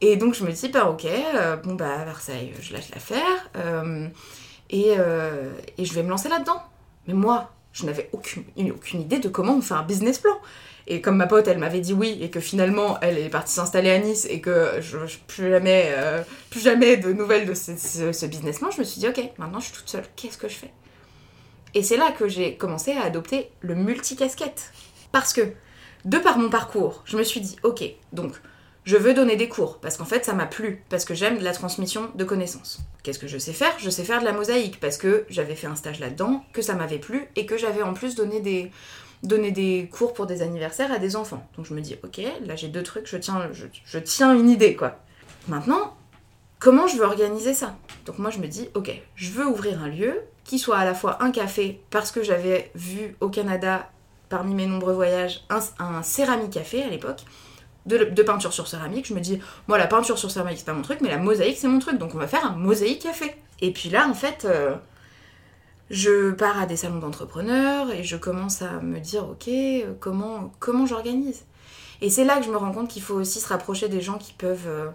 Et 0.00 0.16
donc 0.16 0.34
je 0.34 0.42
me 0.44 0.50
dis, 0.50 0.68
bah 0.68 0.86
ok, 0.88 1.04
euh, 1.04 1.56
bon 1.56 1.74
bah 1.74 2.04
Versailles, 2.04 2.52
je 2.60 2.72
lâche 2.72 2.88
l'affaire 2.94 3.50
euh, 3.56 4.08
et, 4.70 4.94
euh, 4.98 5.50
je 5.78 5.92
vais 5.92 6.02
me 6.02 6.08
lancer 6.08 6.28
là-dedans. 6.30 6.62
Mais 7.06 7.14
moi, 7.14 7.50
je 7.72 7.84
n'avais 7.86 8.08
aucune, 8.12 8.44
aucune 8.70 9.02
idée 9.02 9.18
de 9.18 9.28
comment 9.28 9.54
on 9.56 9.60
fait 9.60 9.74
un 9.74 9.82
business 9.82 10.18
plan. 10.18 10.38
Et 10.86 11.00
comme 11.02 11.16
ma 11.16 11.26
pote, 11.26 11.46
elle 11.48 11.58
m'avait 11.58 11.80
dit 11.80 11.92
oui, 11.92 12.18
et 12.20 12.30
que 12.30 12.40
finalement, 12.40 12.98
elle 13.00 13.18
est 13.18 13.28
partie 13.28 13.52
s'installer 13.52 13.90
à 13.90 13.98
Nice, 13.98 14.26
et 14.28 14.40
que 14.40 14.72
je, 14.80 15.06
je- 15.06 15.18
plus, 15.26 15.50
jamais, 15.50 15.90
euh, 15.90 16.22
plus 16.50 16.60
jamais 16.60 16.96
de 16.96 17.12
nouvelles 17.12 17.46
de 17.46 17.54
ce 17.54 18.26
business 18.26 18.58
plan, 18.58 18.70
je 18.70 18.80
me 18.80 18.84
suis 18.84 19.00
dit, 19.00 19.08
ok, 19.08 19.20
maintenant 19.38 19.60
je 19.60 19.66
suis 19.66 19.74
toute 19.76 19.88
seule, 19.88 20.04
qu'est-ce 20.16 20.38
que 20.38 20.48
je 20.48 20.54
fais? 20.56 20.70
Et 21.74 21.82
c'est 21.82 21.96
là 21.96 22.12
que 22.12 22.28
j'ai 22.28 22.56
commencé 22.56 22.92
à 22.92 23.02
adopter 23.02 23.50
le 23.60 23.74
multicasquette. 23.74 24.72
Parce 25.12 25.32
que, 25.32 25.52
de 26.04 26.18
par 26.18 26.38
mon 26.38 26.48
parcours, 26.48 27.02
je 27.04 27.16
me 27.16 27.22
suis 27.22 27.40
dit, 27.40 27.56
ok, 27.62 27.84
donc 28.12 28.32
je 28.84 28.96
veux 28.96 29.12
donner 29.12 29.36
des 29.36 29.48
cours 29.48 29.78
parce 29.78 29.96
qu'en 29.96 30.04
fait 30.04 30.24
ça 30.24 30.32
m'a 30.32 30.46
plu, 30.46 30.82
parce 30.88 31.04
que 31.04 31.14
j'aime 31.14 31.40
la 31.40 31.52
transmission 31.52 32.10
de 32.14 32.24
connaissances. 32.24 32.80
Qu'est-ce 33.02 33.18
que 33.18 33.28
je 33.28 33.38
sais 33.38 33.52
faire? 33.52 33.74
Je 33.78 33.90
sais 33.90 34.04
faire 34.04 34.20
de 34.20 34.24
la 34.24 34.32
mosaïque 34.32 34.80
parce 34.80 34.96
que 34.96 35.26
j'avais 35.28 35.54
fait 35.54 35.66
un 35.66 35.76
stage 35.76 36.00
là-dedans, 36.00 36.44
que 36.52 36.62
ça 36.62 36.74
m'avait 36.74 36.98
plu 36.98 37.26
et 37.36 37.46
que 37.46 37.58
j'avais 37.58 37.82
en 37.82 37.92
plus 37.92 38.14
donné 38.14 38.40
des, 38.40 39.88
cours 39.92 40.14
pour 40.14 40.26
des 40.26 40.42
anniversaires 40.42 40.90
à 40.92 40.98
des 40.98 41.14
enfants. 41.14 41.46
Donc 41.56 41.66
je 41.66 41.74
me 41.74 41.80
dis, 41.80 41.96
ok, 42.02 42.20
là 42.46 42.56
j'ai 42.56 42.68
deux 42.68 42.82
trucs, 42.82 43.06
je 43.06 43.18
tiens, 43.18 43.50
je 43.52 43.98
tiens 43.98 44.34
une 44.34 44.48
idée 44.48 44.74
quoi. 44.74 44.98
Maintenant, 45.46 45.94
comment 46.60 46.86
je 46.86 46.96
veux 46.96 47.04
organiser 47.04 47.54
ça? 47.54 47.74
Donc 48.06 48.18
moi 48.18 48.30
je 48.30 48.38
me 48.38 48.46
dis, 48.46 48.68
ok, 48.74 48.92
je 49.16 49.30
veux 49.32 49.46
ouvrir 49.46 49.82
un 49.82 49.88
lieu 49.88 50.20
qui 50.44 50.60
soit 50.60 50.78
à 50.78 50.84
la 50.84 50.94
fois 50.94 51.22
un 51.22 51.32
café 51.32 51.80
parce 51.90 52.12
que 52.12 52.22
j'avais 52.22 52.70
vu 52.76 53.16
au 53.20 53.28
Canada 53.28 53.90
parmi 54.28 54.54
mes 54.54 54.66
nombreux 54.66 54.92
voyages 54.92 55.44
un, 55.50 56.02
céramique 56.02 56.52
café 56.52 56.82
à 56.84 56.88
l'époque 56.88 57.24
de, 57.86 58.22
peinture 58.22 58.52
sur 58.52 58.68
céramique. 58.68 59.06
Je 59.06 59.14
me 59.14 59.20
dis, 59.20 59.40
moi, 59.66 59.76
la 59.76 59.88
peinture 59.88 60.18
sur 60.18 60.30
céramique, 60.30 60.58
c'est 60.58 60.66
pas 60.66 60.72
mon 60.72 60.82
truc, 60.82 61.00
mais 61.00 61.08
la 61.08 61.18
mosaïque, 61.18 61.58
c'est 61.58 61.66
mon 61.66 61.80
truc. 61.80 61.98
Donc, 61.98 62.14
on 62.14 62.18
va 62.18 62.28
faire 62.28 62.46
un 62.46 62.54
mosaïque 62.54 63.02
café. 63.02 63.34
Et 63.60 63.72
puis 63.72 63.88
là, 63.88 64.06
en 64.08 64.14
fait, 64.14 64.44
euh, 64.44 64.76
je 65.90 66.30
pars 66.30 66.60
à 66.60 66.66
des 66.66 66.76
salons 66.76 67.00
d'entrepreneurs 67.00 67.90
et 67.90 68.04
je 68.04 68.16
commence 68.16 68.62
à 68.62 68.80
me 68.80 69.00
dire, 69.00 69.28
ok, 69.28 69.50
comment, 69.98 70.52
comment 70.60 70.86
j'organise? 70.86 71.44
Et 72.00 72.10
c'est 72.10 72.24
là 72.24 72.38
que 72.38 72.44
je 72.44 72.50
me 72.50 72.56
rends 72.56 72.72
compte 72.72 72.88
qu'il 72.88 73.02
faut 73.02 73.14
aussi 73.14 73.40
se 73.40 73.48
rapprocher 73.48 73.88
des 73.88 74.00
gens 74.00 74.18
qui 74.18 74.32
peuvent, 74.32 74.68
euh, 74.68 74.88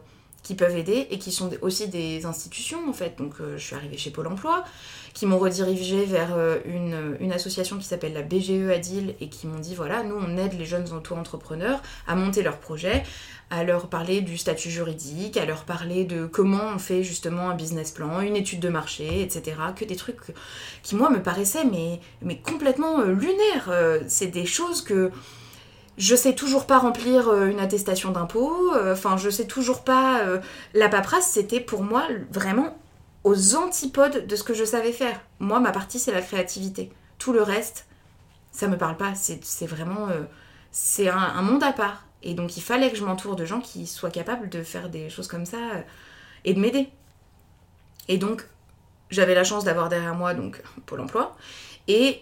qui 0.45 0.53
peuvent 0.53 0.77
aider 0.77 1.07
et 1.09 1.17
qui 1.17 1.31
sont 1.31 1.49
aussi 1.63 1.87
des 1.87 2.27
institutions 2.27 2.87
en 2.87 2.93
fait. 2.93 3.17
Donc 3.17 3.33
je 3.57 3.63
suis 3.63 3.75
arrivée 3.75 3.97
chez 3.97 4.11
Pôle 4.11 4.27
Emploi, 4.27 4.63
qui 5.15 5.25
m'ont 5.25 5.39
redirigée 5.39 6.05
vers 6.05 6.37
une, 6.65 7.17
une, 7.19 7.31
association 7.31 7.79
qui 7.79 7.85
s'appelle 7.85 8.13
la 8.13 8.21
BGE 8.21 8.69
Adil 8.69 9.15
et 9.19 9.27
qui 9.27 9.47
m'ont 9.47 9.57
dit 9.57 9.73
voilà, 9.73 10.03
nous 10.03 10.15
on 10.15 10.37
aide 10.37 10.53
les 10.57 10.65
jeunes 10.65 10.87
auto-entrepreneurs 10.93 11.81
à 12.05 12.15
monter 12.15 12.43
leurs 12.43 12.59
projets, 12.59 13.01
à 13.49 13.63
leur 13.63 13.87
parler 13.89 14.21
du 14.21 14.37
statut 14.37 14.69
juridique, 14.69 15.35
à 15.35 15.45
leur 15.45 15.63
parler 15.63 16.05
de 16.05 16.27
comment 16.27 16.69
on 16.75 16.77
fait 16.77 17.01
justement 17.01 17.49
un 17.49 17.55
business 17.55 17.89
plan, 17.89 18.21
une 18.21 18.35
étude 18.35 18.59
de 18.59 18.69
marché, 18.69 19.23
etc. 19.23 19.57
Que 19.75 19.83
des 19.83 19.95
trucs 19.95 20.19
qui 20.83 20.95
moi 20.95 21.09
me 21.09 21.23
paraissaient 21.23 21.65
mais, 21.65 21.99
mais 22.21 22.37
complètement 22.37 23.01
lunaires. 23.01 23.71
C'est 24.07 24.27
des 24.27 24.45
choses 24.45 24.83
que 24.83 25.11
je 25.97 26.15
sais 26.15 26.35
toujours 26.35 26.67
pas 26.67 26.77
remplir 26.77 27.29
euh, 27.29 27.47
une 27.47 27.59
attestation 27.59 28.11
d'impôt, 28.11 28.73
euh, 28.73 28.93
enfin 28.93 29.17
je 29.17 29.29
sais 29.29 29.47
toujours 29.47 29.83
pas... 29.83 30.21
Euh, 30.21 30.39
la 30.73 30.89
paperasse, 30.89 31.29
c'était 31.29 31.61
pour 31.61 31.83
moi 31.83 32.07
vraiment 32.31 32.77
aux 33.23 33.55
antipodes 33.55 34.27
de 34.27 34.35
ce 34.35 34.43
que 34.43 34.53
je 34.53 34.65
savais 34.65 34.91
faire. 34.91 35.19
Moi, 35.39 35.59
ma 35.59 35.71
partie, 35.71 35.99
c'est 35.99 36.11
la 36.11 36.21
créativité. 36.21 36.91
Tout 37.17 37.33
le 37.33 37.41
reste, 37.41 37.87
ça 38.51 38.67
me 38.67 38.77
parle 38.77 38.97
pas. 38.97 39.13
C'est 39.15 39.65
vraiment... 39.65 40.09
c'est 40.71 41.09
un, 41.09 41.41
monde 41.41 41.63
à 41.63 41.73
part. 41.73 42.05
Et 42.21 42.33
donc 42.35 42.57
il 42.57 42.61
fallait 42.61 42.91
que 42.91 42.97
je 42.97 43.03
m'entoure 43.03 43.35
de 43.35 43.45
gens 43.45 43.61
qui 43.61 43.87
soient 43.87 44.11
capables 44.11 44.49
de 44.49 44.63
faire 44.63 44.89
des 44.89 45.09
choses 45.09 45.27
comme 45.27 45.45
ça 45.45 45.57
et 46.43 46.53
de 46.53 46.59
m'aider. 46.59 46.89
Et 48.07 48.17
donc, 48.17 48.47
j'avais 49.09 49.33
la 49.33 49.43
chance 49.43 49.63
d'avoir 49.63 49.89
derrière 49.89 50.13
moi 50.13 50.35
donc 50.35 50.61
Pôle 50.85 51.01
Emploi 51.01 51.35
et 51.87 52.21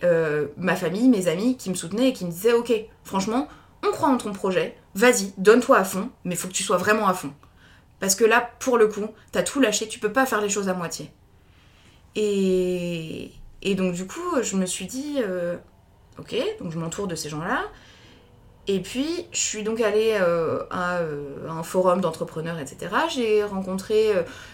ma 0.55 0.77
famille, 0.77 1.09
mes 1.09 1.27
amis 1.27 1.57
qui 1.57 1.69
me 1.69 1.75
soutenaient 1.75 2.09
et 2.09 2.13
qui 2.13 2.23
me 2.23 2.31
disaient 2.31 2.53
ok, 2.53 2.71
franchement, 3.03 3.49
on 3.83 3.91
croit 3.91 4.09
en 4.09 4.17
ton 4.17 4.33
projet, 4.33 4.77
vas-y, 4.95 5.33
donne-toi 5.37 5.77
à 5.77 5.83
fond, 5.83 6.09
mais 6.23 6.35
faut 6.35 6.47
que 6.47 6.53
tu 6.53 6.63
sois 6.63 6.77
vraiment 6.77 7.07
à 7.07 7.13
fond. 7.13 7.33
Parce 7.99 8.15
que 8.15 8.25
là, 8.25 8.51
pour 8.59 8.77
le 8.77 8.87
coup, 8.87 9.07
t'as 9.31 9.43
tout 9.43 9.59
lâché, 9.59 9.87
tu 9.87 9.99
peux 9.99 10.11
pas 10.11 10.25
faire 10.25 10.41
les 10.41 10.49
choses 10.49 10.69
à 10.69 10.73
moitié. 10.73 11.11
Et, 12.15 13.31
donc 13.75 13.93
du 13.93 14.05
coup, 14.05 14.41
je 14.41 14.55
me 14.55 14.65
suis 14.65 14.85
dit, 14.85 15.17
euh, 15.19 15.55
ok, 16.19 16.35
donc 16.59 16.71
je 16.71 16.77
m'entoure 16.77 17.07
de 17.07 17.15
ces 17.15 17.29
gens-là. 17.29 17.63
Et 18.67 18.79
puis, 18.79 19.25
je 19.33 19.39
suis 19.39 19.63
donc 19.63 19.81
allée 19.81 20.17
euh, 20.21 20.59
euh, 20.71 21.47
à, 21.49 21.51
un 21.51 21.63
forum 21.63 21.99
d'entrepreneurs, 21.99 22.59
etc. 22.59 22.93
J'ai 23.13 23.43
rencontré 23.43 24.11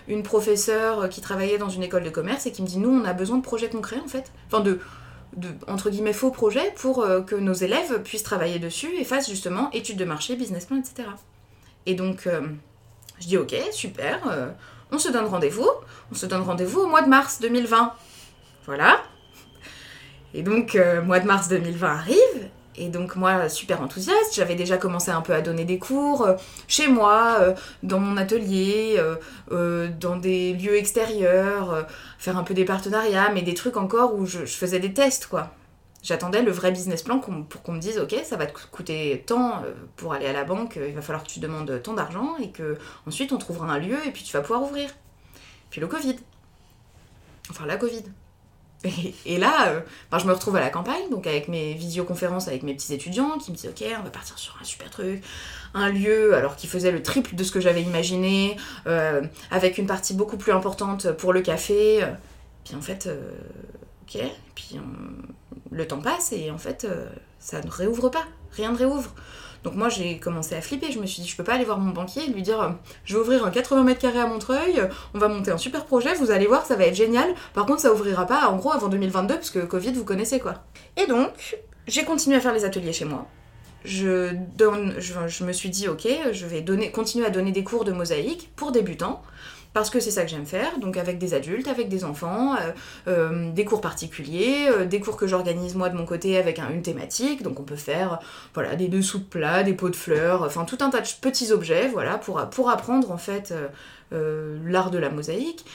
une 0.07 0.23
professeure 0.23 1.09
qui 1.09 1.21
travaillait 1.21 1.59
dans 1.59 1.69
une 1.69 1.83
école 1.83 2.03
de 2.03 2.09
commerce 2.09 2.47
et 2.47 2.51
qui 2.51 2.63
me 2.63 2.67
dit, 2.67 2.79
nous, 2.79 2.89
on 2.89 3.05
a 3.05 3.13
besoin 3.13 3.37
de 3.37 3.43
projets 3.43 3.69
concrets, 3.69 3.99
en 4.03 4.07
fait. 4.07 4.31
Enfin, 4.47 4.61
de, 4.61 4.79
de, 5.35 5.49
entre 5.67 5.89
guillemets, 5.89 6.13
faux 6.13 6.31
projets 6.31 6.73
pour 6.75 7.03
euh, 7.03 7.21
que 7.21 7.35
nos 7.35 7.53
élèves 7.53 8.01
puissent 8.03 8.23
travailler 8.23 8.59
dessus 8.59 8.89
et 8.97 9.03
fassent 9.03 9.29
justement 9.29 9.69
études 9.71 9.97
de 9.97 10.05
marché, 10.05 10.35
business 10.35 10.65
plan, 10.65 10.77
etc. 10.77 11.09
Et 11.85 11.95
donc, 11.95 12.27
euh, 12.27 12.41
je 13.19 13.27
dis 13.27 13.37
ok, 13.37 13.55
super, 13.71 14.27
euh, 14.29 14.49
on 14.91 14.97
se 14.97 15.09
donne 15.09 15.25
rendez-vous. 15.25 15.69
On 16.11 16.15
se 16.15 16.25
donne 16.25 16.41
rendez-vous 16.41 16.81
au 16.81 16.87
mois 16.87 17.01
de 17.01 17.09
mars 17.09 17.39
2020. 17.39 17.93
Voilà. 18.65 19.01
Et 20.33 20.43
donc, 20.43 20.77
mois 21.05 21.19
de 21.19 21.25
mars 21.25 21.47
2020 21.47 21.87
arrive, 21.87 22.38
et 22.79 22.89
donc 22.89 23.15
moi, 23.15 23.49
super 23.49 23.81
enthousiaste, 23.81 24.33
j'avais 24.33 24.55
déjà 24.55 24.77
commencé 24.77 25.11
un 25.11 25.21
peu 25.21 25.33
à 25.33 25.41
donner 25.41 25.65
des 25.65 25.77
cours 25.79 26.25
euh, 26.25 26.35
chez 26.67 26.87
moi, 26.87 27.37
euh, 27.39 27.53
dans 27.83 27.99
mon 27.99 28.15
atelier, 28.15 28.99
euh, 29.51 29.89
dans 29.99 30.15
des 30.15 30.53
lieux 30.53 30.77
extérieurs, 30.77 31.85
faire 32.17 32.37
un 32.37 32.43
peu 32.43 32.53
des 32.53 32.65
partenariats, 32.65 33.31
mais 33.33 33.41
des 33.41 33.53
trucs 33.53 33.77
encore 33.77 34.15
où 34.15 34.25
je, 34.25 34.45
faisais 34.45 34.79
des 34.79 34.93
tests, 34.93 35.27
quoi. 35.27 35.51
J'attendais 36.01 36.41
le 36.41 36.51
vrai 36.51 36.71
business 36.71 37.03
plan 37.03 37.19
pour 37.19 37.61
qu'on 37.61 37.73
me 37.73 37.79
dise, 37.79 37.99
ok, 37.99 38.15
ça 38.23 38.37
va 38.37 38.45
te 38.45 38.57
coûter 38.71 39.21
tant 39.27 39.63
pour 39.97 40.13
aller 40.13 40.27
à 40.27 40.33
la 40.33 40.45
banque, 40.45 40.77
il 40.77 40.95
va 40.95 41.01
falloir 41.01 41.23
que 41.23 41.29
tu 41.29 41.41
demandes 41.41 41.81
tant 41.83 41.93
d'argent, 41.93 42.37
et 42.41 42.51
que 42.51 42.77
ensuite 43.05 43.33
on 43.33 43.37
trouvera 43.37 43.67
un 43.67 43.79
lieu, 43.79 43.97
et 44.07 44.11
puis 44.11 44.23
tu 44.23 44.31
vas 44.31 44.41
pouvoir 44.41 44.63
ouvrir. 44.63 44.89
Puis 45.69 45.81
le 45.81 45.87
Covid. 45.87 46.15
Enfin, 47.49 47.65
la 47.65 47.75
Covid. 47.75 48.03
Et, 49.25 49.37
là, 49.37 49.69
euh, 49.69 49.81
je 50.17 50.25
me 50.25 50.31
retrouve 50.31 50.55
à 50.55 50.61
la 50.61 50.69
campagne, 50.69 51.09
donc 51.11 51.27
avec 51.27 51.49
mes 51.49 51.73
visioconférences 51.73 52.47
avec 52.47 52.63
mes 52.63 52.73
petits 52.73 52.93
étudiants 52.93 53.37
qui 53.37 53.51
me 53.51 53.57
disent 53.57 53.69
Ok, 53.69 53.83
on 53.99 54.03
va 54.03 54.09
partir 54.09 54.37
sur 54.37 54.57
un 54.59 54.63
super 54.63 54.89
truc, 54.89 55.21
un 55.73 55.89
lieu, 55.89 56.33
alors 56.33 56.55
qui 56.55 56.67
faisait 56.67 56.91
le 56.91 57.03
triple 57.03 57.35
de 57.35 57.43
ce 57.43 57.51
que 57.51 57.59
j'avais 57.59 57.81
imaginé, 57.81 58.55
euh, 58.87 59.21
avec 59.51 59.77
une 59.77 59.87
partie 59.87 60.13
beaucoup 60.13 60.37
plus 60.37 60.53
importante 60.53 61.11
pour 61.11 61.33
le 61.33 61.41
café. 61.41 62.05
Puis 62.63 62.75
en 62.75 62.81
fait, 62.81 63.07
euh, 63.07 63.31
ok, 64.03 64.23
le 65.71 65.87
temps 65.87 66.01
passe 66.01 66.31
et 66.31 66.49
en 66.49 66.57
fait, 66.57 66.87
ça 67.39 67.61
ne 67.61 67.69
réouvre 67.69 68.09
pas, 68.09 68.25
rien 68.51 68.71
ne 68.71 68.77
réouvre. 68.77 69.13
Donc 69.63 69.75
moi 69.75 69.89
j'ai 69.89 70.17
commencé 70.19 70.55
à 70.55 70.61
flipper, 70.61 70.91
je 70.91 70.99
me 70.99 71.05
suis 71.05 71.21
dit 71.21 71.27
je 71.27 71.35
peux 71.35 71.43
pas 71.43 71.53
aller 71.53 71.65
voir 71.65 71.79
mon 71.79 71.91
banquier 71.91 72.23
et 72.23 72.27
lui 72.27 72.41
dire 72.41 72.61
euh, 72.61 72.69
je 73.03 73.15
vais 73.15 73.21
ouvrir 73.21 73.45
un 73.45 73.51
80 73.51 73.83
mètres 73.83 73.99
carrés 73.99 74.19
à 74.19 74.27
Montreuil, 74.27 74.81
on 75.13 75.19
va 75.19 75.27
monter 75.27 75.51
un 75.51 75.57
super 75.57 75.85
projet, 75.85 76.13
vous 76.15 76.31
allez 76.31 76.47
voir 76.47 76.65
ça 76.65 76.75
va 76.75 76.85
être 76.85 76.95
génial. 76.95 77.33
Par 77.53 77.65
contre 77.65 77.81
ça 77.81 77.93
ouvrira 77.93 78.25
pas 78.25 78.47
en 78.47 78.57
gros 78.57 78.71
avant 78.71 78.87
2022 78.87 79.35
parce 79.35 79.49
que 79.49 79.59
Covid 79.59 79.93
vous 79.93 80.05
connaissez 80.05 80.39
quoi. 80.39 80.55
Et 80.97 81.07
donc 81.07 81.57
j'ai 81.87 82.03
continué 82.03 82.37
à 82.37 82.39
faire 82.39 82.53
les 82.53 82.65
ateliers 82.65 82.93
chez 82.93 83.05
moi. 83.05 83.27
Je, 83.85 84.33
donne, 84.57 84.95
je, 84.97 85.43
me 85.45 85.53
suis 85.53 85.69
dit 85.69 85.87
ok 85.87 86.07
je 86.33 86.45
vais 86.45 86.61
donner, 86.61 86.91
continuer 86.91 87.25
à 87.25 87.29
donner 87.29 87.51
des 87.51 87.63
cours 87.63 87.85
de 87.85 87.93
mosaïque 87.93 88.51
pour 88.55 88.71
débutants 88.71 89.21
parce 89.73 89.89
que 89.89 89.99
c'est 89.99 90.11
ça 90.11 90.23
que 90.23 90.29
j'aime 90.29 90.45
faire, 90.45 90.79
donc 90.79 90.97
avec 90.97 91.19
des 91.19 91.33
adultes, 91.33 91.67
avec 91.67 91.89
des 91.89 92.03
enfants, 92.03 92.55
euh, 92.55 92.71
euh, 93.07 93.51
des 93.51 93.65
cours 93.65 93.81
particuliers, 93.81 94.67
euh, 94.69 94.85
des 94.85 94.99
cours 94.99 95.15
que 95.15 95.27
j'organise 95.27 95.75
moi 95.75 95.89
de 95.89 95.95
mon 95.95 96.05
côté 96.05 96.37
avec 96.37 96.59
une 96.59 96.81
thématique, 96.81 97.43
donc 97.43 97.59
on 97.59 97.63
peut 97.63 97.75
faire 97.75 98.19
voilà 98.53 98.75
des 98.75 98.87
dessous 98.87 99.19
de 99.19 99.23
plats, 99.23 99.63
des 99.63 99.73
pots 99.73 99.89
de 99.89 99.95
fleurs, 99.95 100.43
enfin 100.43 100.65
tout 100.65 100.79
un 100.81 100.89
tas 100.89 101.01
de 101.01 101.07
petits 101.21 101.51
objets, 101.51 101.87
voilà, 101.87 102.17
pour, 102.17 102.43
pour 102.49 102.69
apprendre 102.69 103.11
en 103.11 103.17
fait 103.17 103.53
l'art 104.11 104.89
de 104.89 104.97
la 104.97 105.09
mosaïque. 105.09 105.65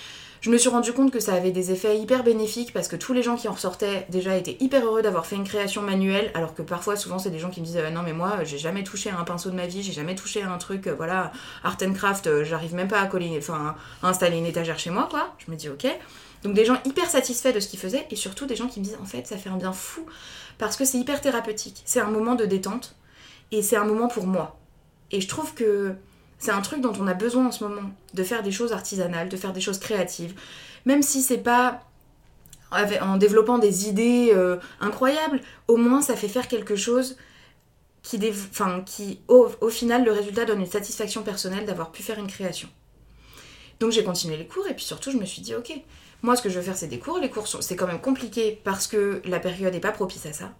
Je 0.44 0.50
me 0.50 0.58
suis 0.58 0.68
rendu 0.68 0.92
compte 0.92 1.10
que 1.10 1.20
ça 1.20 1.32
avait 1.32 1.52
des 1.52 1.70
effets 1.70 1.98
hyper 1.98 2.22
bénéfiques 2.22 2.74
parce 2.74 2.86
que 2.86 2.96
tous 2.96 3.14
les 3.14 3.22
gens 3.22 3.34
qui 3.34 3.48
en 3.48 3.52
ressortaient 3.52 4.06
déjà 4.10 4.36
étaient 4.36 4.58
hyper 4.60 4.84
heureux 4.84 5.00
d'avoir 5.00 5.24
fait 5.24 5.36
une 5.36 5.44
création 5.44 5.80
manuelle, 5.80 6.30
alors 6.34 6.54
que 6.54 6.60
parfois, 6.60 6.96
souvent, 6.96 7.18
c'est 7.18 7.30
des 7.30 7.38
gens 7.38 7.48
qui 7.48 7.62
me 7.62 7.64
disent 7.64 7.78
euh, 7.78 7.88
non 7.88 8.02
mais 8.02 8.12
moi, 8.12 8.44
j'ai 8.44 8.58
jamais 8.58 8.84
touché 8.84 9.08
à 9.08 9.18
un 9.18 9.24
pinceau 9.24 9.48
de 9.48 9.54
ma 9.54 9.66
vie, 9.66 9.82
j'ai 9.82 9.94
jamais 9.94 10.14
touché 10.14 10.42
à 10.42 10.52
un 10.52 10.58
truc, 10.58 10.86
euh, 10.86 10.94
voilà, 10.94 11.32
art 11.62 11.78
and 11.82 11.94
craft, 11.94 12.26
euh, 12.26 12.44
j'arrive 12.44 12.74
même 12.74 12.88
pas 12.88 13.00
à 13.00 13.06
coller, 13.06 13.34
enfin, 13.38 13.74
à 14.02 14.06
installer 14.06 14.36
une 14.36 14.44
étagère 14.44 14.78
chez 14.78 14.90
moi, 14.90 15.08
quoi. 15.10 15.34
Je 15.38 15.50
me 15.50 15.56
dis 15.56 15.70
ok. 15.70 15.86
Donc 16.42 16.52
des 16.52 16.66
gens 16.66 16.76
hyper 16.84 17.08
satisfaits 17.08 17.54
de 17.54 17.60
ce 17.60 17.66
qu'ils 17.66 17.80
faisaient 17.80 18.06
et 18.10 18.16
surtout 18.16 18.44
des 18.44 18.54
gens 18.54 18.66
qui 18.66 18.80
me 18.80 18.84
disent 18.84 18.98
en 19.00 19.06
fait 19.06 19.26
ça 19.26 19.38
fait 19.38 19.48
un 19.48 19.56
bien 19.56 19.72
fou 19.72 20.04
parce 20.58 20.76
que 20.76 20.84
c'est 20.84 20.98
hyper 20.98 21.22
thérapeutique. 21.22 21.80
C'est 21.86 22.00
un 22.00 22.10
moment 22.10 22.34
de 22.34 22.44
détente 22.44 22.96
et 23.50 23.62
c'est 23.62 23.76
un 23.76 23.86
moment 23.86 24.08
pour 24.08 24.26
moi. 24.26 24.60
Et 25.10 25.22
je 25.22 25.28
trouve 25.28 25.54
que 25.54 25.94
c'est 26.38 26.50
un 26.50 26.60
truc 26.60 26.80
dont 26.80 26.92
on 27.00 27.06
a 27.06 27.14
besoin 27.14 27.46
en 27.46 27.52
ce 27.52 27.64
moment, 27.64 27.90
de 28.12 28.24
faire 28.24 28.42
des 28.42 28.50
choses 28.50 28.72
artisanales, 28.72 29.28
de 29.28 29.36
faire 29.36 29.52
des 29.52 29.60
choses 29.60 29.78
créatives. 29.78 30.34
Même 30.84 31.02
si 31.02 31.22
c'est 31.22 31.38
pas 31.38 31.82
en 33.00 33.16
développant 33.16 33.58
des 33.58 33.88
idées 33.88 34.32
euh, 34.34 34.56
incroyables, 34.80 35.40
au 35.68 35.76
moins 35.76 36.02
ça 36.02 36.16
fait 36.16 36.28
faire 36.28 36.48
quelque 36.48 36.76
chose 36.76 37.16
qui, 38.02 38.18
enfin, 38.50 38.82
qui 38.84 39.20
au, 39.28 39.48
final, 39.70 40.04
le 40.04 40.12
résultat 40.12 40.44
donne 40.44 40.60
une 40.60 40.66
satisfaction 40.66 41.22
personnelle 41.22 41.64
d'avoir 41.64 41.90
pu 41.90 42.02
faire 42.02 42.18
une 42.18 42.26
création. 42.26 42.68
Donc 43.80 43.92
j'ai 43.92 44.04
continué 44.04 44.36
les 44.36 44.46
cours 44.46 44.66
et 44.66 44.74
puis 44.74 44.84
surtout 44.84 45.10
je 45.10 45.16
me 45.16 45.24
suis 45.24 45.42
dit 45.42 45.54
ok, 45.54 45.72
moi 46.22 46.36
ce 46.36 46.42
que 46.42 46.48
je 46.48 46.58
veux 46.58 46.64
faire 46.64 46.76
c'est 46.76 46.86
des 46.86 46.98
cours, 46.98 47.18
les 47.18 47.30
cours 47.30 47.48
c'est 47.48 47.76
quand 47.76 47.86
même 47.86 48.00
compliqué 48.00 48.60
parce 48.62 48.86
que 48.86 49.20
la 49.24 49.40
période 49.40 49.72
n'est 49.72 49.80
pas 49.80 49.92
propice 49.92 50.26
à 50.26 50.32
ça. 50.32 50.52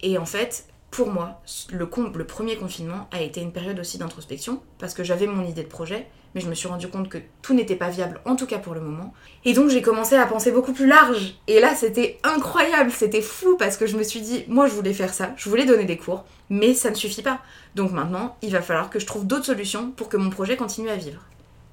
Et 0.00 0.18
en 0.18 0.26
fait, 0.26 0.66
pour 0.92 1.10
moi, 1.10 1.40
le, 1.70 1.86
premier 1.88 2.56
confinement 2.56 3.08
a 3.12 3.22
été 3.22 3.40
une 3.40 3.50
période 3.50 3.80
aussi 3.80 3.96
d'introspection, 3.96 4.62
parce 4.78 4.92
que 4.92 5.02
j'avais 5.02 5.26
mon 5.26 5.42
idée 5.42 5.62
de 5.62 5.68
projet, 5.68 6.06
mais 6.34 6.42
je 6.42 6.50
me 6.50 6.54
suis 6.54 6.68
rendu 6.68 6.86
compte 6.86 7.08
que 7.08 7.16
tout 7.40 7.54
n'était 7.54 7.76
pas 7.76 7.88
viable, 7.88 8.20
en 8.26 8.36
tout 8.36 8.46
cas 8.46 8.58
pour 8.58 8.74
le 8.74 8.82
moment. 8.82 9.14
Et 9.46 9.54
donc 9.54 9.70
j'ai 9.70 9.80
commencé 9.80 10.16
à 10.16 10.26
penser 10.26 10.52
beaucoup 10.52 10.74
plus 10.74 10.86
large. 10.86 11.34
Et 11.46 11.60
là, 11.60 11.74
c'était 11.74 12.18
incroyable, 12.22 12.90
c'était 12.90 13.22
fou, 13.22 13.56
parce 13.58 13.78
que 13.78 13.86
je 13.86 13.96
me 13.96 14.02
suis 14.02 14.20
dit, 14.20 14.44
moi 14.48 14.66
je 14.66 14.74
voulais 14.74 14.92
faire 14.92 15.14
ça, 15.14 15.30
je 15.36 15.48
voulais 15.48 15.64
donner 15.64 15.86
des 15.86 15.96
cours, 15.96 16.26
mais 16.50 16.74
ça 16.74 16.90
ne 16.90 16.94
suffit 16.94 17.22
pas. 17.22 17.40
Donc 17.74 17.92
maintenant, 17.92 18.36
il 18.42 18.50
va 18.50 18.60
falloir 18.60 18.90
que 18.90 18.98
je 18.98 19.06
trouve 19.06 19.26
d'autres 19.26 19.46
solutions 19.46 19.92
pour 19.92 20.10
que 20.10 20.18
mon 20.18 20.28
projet 20.28 20.58
continue 20.58 20.90
à 20.90 20.96
vivre. 20.96 21.22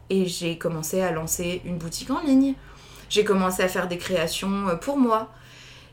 Et 0.09 0.27
j'ai 0.27 0.57
commencé 0.57 1.01
à 1.01 1.11
lancer 1.11 1.61
une 1.65 1.77
boutique 1.77 2.09
en 2.09 2.21
ligne. 2.21 2.55
J'ai 3.09 3.25
commencé 3.25 3.63
à 3.63 3.67
faire 3.67 3.89
des 3.89 3.97
créations 3.97 4.69
euh, 4.69 4.75
pour 4.75 4.97
moi 4.97 5.29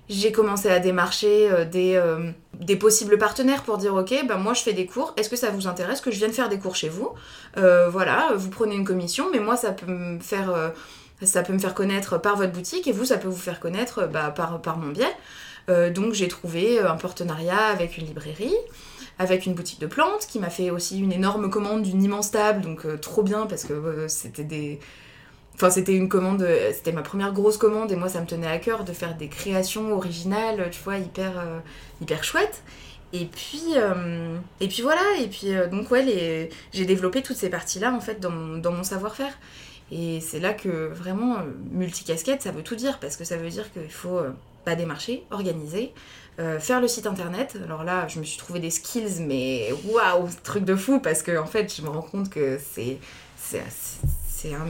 j'ai 0.09 0.32
commencé 0.32 0.68
à 0.68 0.78
démarcher 0.78 1.50
euh, 1.50 1.64
des, 1.64 1.94
euh, 1.96 2.30
des, 2.54 2.76
possibles 2.76 3.18
partenaires 3.18 3.62
pour 3.62 3.78
dire 3.78 3.94
ok, 3.94 4.14
ben 4.26 4.36
moi 4.36 4.54
je 4.54 4.62
fais 4.62 4.72
des 4.72 4.86
cours, 4.86 5.12
est-ce 5.16 5.28
que 5.28 5.36
ça 5.36 5.50
vous 5.50 5.66
intéresse 5.66 6.00
que 6.00 6.11
je 6.11 6.18
vienne 6.18 6.32
faire 6.32 6.48
des 6.48 6.59
cours 6.59 6.76
chez 6.76 6.88
vous? 6.88 7.11
Euh, 7.57 7.88
Voilà, 7.88 8.30
vous 8.36 8.50
prenez 8.50 8.74
une 8.74 8.84
commission, 8.84 9.26
mais 9.32 9.40
moi 9.40 9.57
ça 9.57 9.72
peut 9.72 9.90
me 9.90 10.20
faire, 10.20 10.72
ça 11.22 11.42
peut 11.42 11.52
me 11.52 11.59
faire 11.59 11.74
connaître 11.74 12.18
par 12.20 12.36
votre 12.36 12.52
boutique 12.52 12.86
et 12.86 12.92
vous 12.92 13.04
ça 13.04 13.18
peut 13.18 13.28
vous 13.28 13.36
faire 13.36 13.61
connaître 13.61 14.07
bah, 14.07 14.30
par, 14.30 14.61
par 14.61 14.78
mon 14.78 14.92
biais. 14.92 15.90
donc 15.90 16.12
j'ai 16.12 16.28
trouvé 16.28 16.80
un 16.80 16.96
partenariat 16.96 17.66
avec 17.66 17.98
une 17.98 18.07
librairie 18.07 18.54
avec 19.18 19.46
une 19.46 19.54
boutique 19.54 19.80
de 19.80 19.86
plantes 19.86 20.26
qui 20.28 20.38
m'a 20.38 20.50
fait 20.50 20.70
aussi 20.70 20.98
une 20.98 21.11
énorme 21.11 21.48
commande 21.48 21.82
d'une 21.82 22.02
immense 22.02 22.30
table, 22.30 22.61
donc 22.61 22.86
trop 23.00 23.22
bien 23.22 23.46
parce 23.46 23.64
que 23.64 24.07
c'était 24.09 24.44
des, 24.44 24.78
Enfin, 25.57 25.70
c'était 25.70 25.94
une 25.94 26.11
commande, 26.11 26.42
euh, 26.42 26.70
c'était 26.74 26.92
ma 26.92 27.00
première 27.00 27.32
grosse 27.32 27.57
commande 27.57 27.90
et 27.90 27.96
moi 27.96 28.11
ça 28.11 28.20
me 28.20 28.26
tenait 28.26 28.46
à 28.46 28.59
cœur 28.59 28.84
de 28.84 28.92
faire 28.92 29.16
des 29.16 29.28
créations 29.28 29.90
originales, 29.94 30.68
tu 30.70 30.82
vois, 30.82 30.98
hyper, 30.98 31.38
euh, 31.38 31.61
hyper 32.02 32.24
chouettes. 32.24 32.62
Et 33.14 33.24
puis, 33.24 33.62
et 34.61 34.68
puis 34.68 34.82
voilà, 34.82 35.00
et 35.20 35.28
puis 35.28 35.52
donc 35.70 35.90
ouais, 35.90 36.50
j'ai 36.74 36.84
développé 36.84 37.22
toutes 37.22 37.36
ces 37.36 37.48
parties-là 37.48 37.92
en 37.94 38.00
fait 38.00 38.20
dans 38.20 38.30
mon, 38.30 38.82
savoir-faire. 38.82 39.32
Et 39.92 40.20
c'est 40.20 40.40
là 40.40 40.52
que 40.52 40.88
vraiment, 40.88 41.38
multicasquette, 41.70 42.42
ça 42.42 42.50
veut 42.50 42.62
tout 42.62 42.74
dire, 42.74 42.98
parce 42.98 43.16
que 43.16 43.24
ça 43.24 43.36
veut 43.36 43.48
dire 43.48 43.72
qu'il 43.72 43.90
faut 43.90 44.20
pas 44.64 44.74
démarcher, 44.74 45.24
organiser, 45.30 45.92
faire 46.59 46.80
le 46.80 46.88
site 46.88 47.07
internet. 47.07 47.57
Alors 47.64 47.84
là, 47.84 48.07
je 48.09 48.18
me 48.18 48.24
suis 48.24 48.38
trouvé 48.38 48.59
des 48.59 48.70
skills, 48.70 49.20
mais 49.20 49.72
waouh, 49.86 50.28
truc 50.42 50.64
de 50.64 50.74
fou, 50.74 50.98
parce 51.00 51.22
que 51.22 51.38
en 51.38 51.46
fait, 51.46 51.74
je 51.74 51.82
me 51.82 51.88
rends 51.88 52.02
compte 52.02 52.28
que 52.28 52.59
c'est 52.74 52.98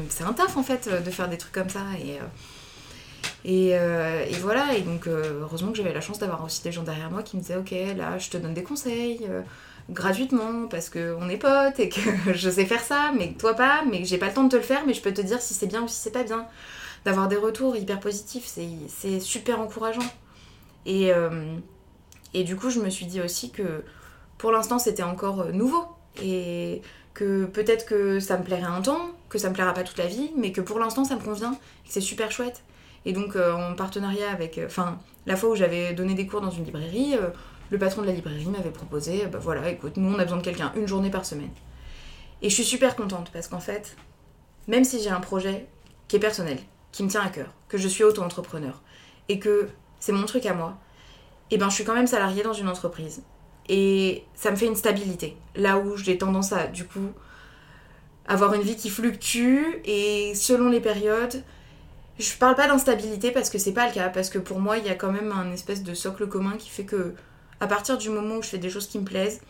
c'est 0.09 0.25
un, 0.25 0.33
taf 0.33 0.57
en 0.57 0.63
fait 0.63 0.89
de 0.89 1.11
faire 1.11 1.29
des 1.29 1.39
trucs 1.39 1.53
comme 1.53 1.69
ça. 1.69 1.83
Et, 2.01 2.19
et, 3.47 3.71
euh, 3.75 4.25
et, 4.29 4.35
voilà, 4.35 4.75
et 4.77 4.81
donc 4.81 5.07
euh, 5.07 5.43
heureusement 5.43 5.71
que 5.71 5.77
j'avais 5.77 5.93
la 5.93 6.01
chance 6.01 6.19
d'avoir 6.19 6.43
aussi 6.45 6.65
des 6.65 6.73
gens 6.73 6.83
derrière 6.83 7.13
moi 7.13 7.23
qui 7.23 7.37
me 7.37 7.43
disaient 7.43 7.57
Ok, 7.57 7.73
là 7.97 8.19
je 8.19 8.29
te 8.29 8.37
donne 8.37 8.55
des 8.55 8.65
conseils 8.65 9.21
euh, 9.31 9.43
gratuitement 9.89 10.67
parce 10.69 10.91
qu'on 10.91 11.29
est 11.29 11.37
potes 11.37 11.79
et 11.79 11.89
que 11.89 12.01
je 12.35 12.51
sais 12.51 12.67
faire 12.67 12.83
ça, 12.83 13.13
mais 13.17 13.35
toi 13.35 13.55
pas, 13.55 13.85
mais 13.89 14.05
j'ai 14.05 14.19
pas 14.19 14.27
le 14.27 14.35
temps 14.35 14.43
de 14.43 14.49
te 14.49 14.57
le 14.57 14.63
faire, 14.63 14.85
mais 14.85 14.95
je 14.95 15.01
peux 15.01 15.15
te 15.15 15.21
dire 15.21 15.41
si 15.41 15.55
c'est 15.55 15.69
bien 15.69 15.83
ou 15.83 15.89
si 15.89 15.95
c'est 15.95 16.11
pas 16.11 16.25
bien. 16.25 16.47
D'avoir 17.05 17.29
des 17.29 17.37
retours 17.37 17.77
hyper 17.77 18.01
positifs, 18.01 18.47
c'est 18.47 19.21
super 19.21 19.61
encourageant. 19.61 20.03
Et, 20.87 21.13
et 22.35 22.43
du 22.43 22.57
coup, 22.57 22.69
je 22.69 22.81
me 22.81 22.91
suis 22.91 23.07
dit 23.07 23.21
aussi 23.21 23.53
que 23.53 23.85
pour 24.39 24.51
l'instant 24.51 24.81
c'était 24.81 25.05
encore 25.05 25.53
nouveau 25.53 25.85
et 26.21 26.83
que 27.17 27.47
peut-être 27.47 27.87
que 27.87 28.21
ça 28.21 28.37
me 28.37 28.45
plairait 28.45 28.63
un 28.63 28.83
temps, 28.83 29.11
que 29.31 29.39
ça 29.39 29.49
me 29.49 29.55
plaira 29.55 29.73
pas 29.73 29.85
toute 29.85 29.97
la 29.97 30.07
vie, 30.07 30.31
mais 30.37 30.53
que 30.53 30.61
pour 30.61 30.79
l'instant 30.79 31.03
ça 31.03 31.17
me 31.17 31.21
convient 31.21 31.53
que 31.53 31.59
c'est 31.89 32.03
super 32.03 32.31
chouette. 32.31 32.63
Et 33.07 33.13
donc, 33.13 33.37
euh, 33.37 33.53
en 33.53 33.75
partenariat 33.75 34.31
avec. 34.31 34.59
Euh, 34.59 34.67
enfin, 34.67 34.99
la 35.27 35.37
fois 35.37 35.51
où 35.51 35.57
j'avais 35.57 35.95
donné 35.95 36.15
des 36.15 36.27
cours 36.27 36.43
dans 36.43 36.51
une 36.51 36.65
librairie, 36.65 37.15
euh, 37.15 37.29
le 37.71 37.79
patron 37.79 38.03
de 38.03 38.07
la 38.07 38.13
librairie 38.13 38.47
m'avait 38.47 38.71
proposé 38.71 39.27
bah 39.27 39.39
voilà, 39.41 39.69
écoute, 39.71 39.97
nous 39.97 40.15
on 40.15 40.19
a 40.19 40.25
besoin 40.25 40.39
de 40.39 40.43
quelqu'un 40.43 40.73
une 40.77 40.87
journée 40.87 41.11
par 41.11 41.25
semaine. 41.25 41.51
Et 42.43 42.51
je 42.51 42.55
suis 42.55 42.65
super 42.65 42.95
contente 42.95 43.31
parce 43.33 43.49
qu'en 43.49 43.61
fait, 43.61 43.97
même 44.69 44.85
si 44.85 45.03
j'ai 45.03 45.11
un 45.11 45.21
projet 45.21 45.67
qui 46.09 46.17
est 46.17 46.21
personnel, 46.21 46.59
qui 46.93 47.03
me 47.03 47.09
tient 47.09 47.23
à 47.23 47.31
cœur, 47.31 47.49
que 47.69 47.79
je 47.79 47.89
suis 47.89 48.05
auto-entrepreneur 48.05 48.83
et 49.29 49.39
que 49.39 49.69
c'est 50.01 50.13
mon 50.13 50.27
truc 50.27 50.45
à 50.45 50.53
moi, 50.53 50.77
et 51.51 51.55
eh 51.55 51.59
ben 51.59 51.71
je 51.71 51.77
suis 51.77 51.85
quand 51.85 51.95
même 51.95 52.07
salariée 52.07 52.43
dans 52.43 52.53
une 52.53 52.69
entreprise. 52.69 53.23
Et 53.69 54.25
ça 54.35 54.51
me 54.51 54.57
fait 54.57 54.67
une 54.67 54.77
stabilité. 54.77 55.37
Là 55.55 55.79
où 55.79 55.97
j'ai 55.97 56.19
tendance 56.19 56.53
à, 56.53 56.67
du 56.67 56.85
coup, 56.85 57.11
avoir 58.27 58.55
une 58.55 58.63
vie 58.63 58.77
qui 58.77 58.91
fluctue 58.91 59.81
et 59.85 60.35
selon 60.35 60.69
les 60.69 60.81
périodes, 60.81 61.43
je 62.19 62.33
parle 62.37 62.55
pas 62.55 62.67
d'instabilité 62.67 63.31
parce 63.31 63.51
que 63.51 63.59
c'est 63.59 63.73
pas 63.73 63.87
le 63.87 63.93
cas, 63.93 64.09
parce 64.09 64.31
que 64.31 64.39
pour 64.39 64.59
moi, 64.59 64.79
il 64.79 64.87
y 64.87 64.89
a 64.89 64.95
quand 64.95 65.13
même 65.13 65.33
un 65.33 65.53
espèce 65.53 65.83
de 65.83 65.95
socle 65.95 66.27
commun 66.27 66.57
qui 66.59 66.71
fait 66.71 66.85
que, 66.85 67.15
à 67.61 67.67
partir 67.67 67.99
du 67.99 68.09
moment 68.11 68.37
où 68.37 68.43
je 68.43 68.49
fais 68.49 68.59
des 68.59 68.71
choses 68.71 68.87
qui 68.87 68.99
me 68.99 69.05
plaisent 69.05 69.41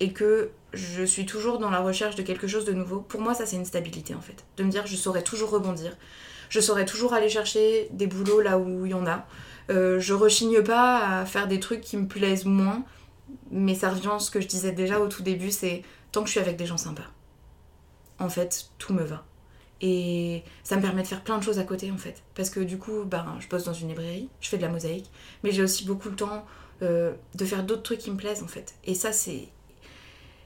et 0.00 0.12
que 0.12 0.50
je 0.72 1.04
suis 1.04 1.26
toujours 1.26 1.58
dans 1.58 1.70
la 1.70 1.80
recherche 1.80 2.14
de 2.16 2.22
quelque 2.22 2.46
chose 2.46 2.64
de 2.64 2.72
nouveau, 2.72 3.00
pour 3.00 3.20
moi, 3.20 3.34
ça 3.34 3.46
c'est 3.46 3.56
une 3.56 3.64
stabilité 3.64 4.14
en 4.14 4.20
fait. 4.20 4.44
De 4.56 4.64
me 4.64 4.70
dire, 4.70 4.86
je 4.86 4.96
saurais 4.96 5.22
toujours 5.22 5.50
rebondir, 5.50 5.96
je 6.48 6.60
saurais 6.60 6.86
toujours 6.86 7.12
aller 7.12 7.28
chercher 7.28 7.88
des 7.92 8.06
boulots 8.06 8.40
là 8.40 8.58
où 8.58 8.86
il 8.86 8.92
y 8.92 8.94
en 8.94 9.06
a. 9.06 9.26
Euh, 9.70 10.00
je 10.00 10.14
rechigne 10.14 10.62
pas 10.62 11.20
à 11.20 11.26
faire 11.26 11.46
des 11.46 11.60
trucs 11.60 11.80
qui 11.80 11.96
me 11.96 12.06
plaisent 12.06 12.44
moins, 12.44 12.84
mais 13.50 13.74
ça 13.74 13.90
revient 13.90 14.12
à 14.14 14.18
ce 14.18 14.30
que 14.30 14.40
je 14.40 14.46
disais 14.46 14.72
déjà 14.72 15.00
au 15.00 15.08
tout 15.08 15.22
début 15.22 15.50
c'est 15.50 15.82
tant 16.12 16.22
que 16.22 16.26
je 16.26 16.32
suis 16.32 16.40
avec 16.40 16.56
des 16.56 16.66
gens 16.66 16.76
sympas. 16.76 17.10
En 18.18 18.28
fait, 18.28 18.70
tout 18.78 18.92
me 18.92 19.02
va. 19.02 19.24
Et 19.80 20.44
ça 20.62 20.76
me 20.76 20.82
permet 20.82 21.02
de 21.02 21.06
faire 21.06 21.22
plein 21.22 21.36
de 21.38 21.42
choses 21.42 21.58
à 21.58 21.64
côté 21.64 21.90
en 21.90 21.98
fait. 21.98 22.22
Parce 22.34 22.50
que 22.50 22.60
du 22.60 22.78
coup, 22.78 23.04
ben, 23.04 23.36
je 23.40 23.48
bosse 23.48 23.64
dans 23.64 23.72
une 23.72 23.88
librairie, 23.88 24.28
je 24.40 24.48
fais 24.48 24.56
de 24.56 24.62
la 24.62 24.68
mosaïque, 24.68 25.10
mais 25.42 25.50
j'ai 25.50 25.62
aussi 25.62 25.84
beaucoup 25.84 26.08
le 26.08 26.16
temps 26.16 26.44
euh, 26.82 27.12
de 27.34 27.44
faire 27.44 27.64
d'autres 27.64 27.82
trucs 27.82 27.98
qui 27.98 28.10
me 28.10 28.16
plaisent 28.16 28.42
en 28.42 28.48
fait. 28.48 28.74
Et 28.84 28.94
ça, 28.94 29.12
c'est 29.12 29.48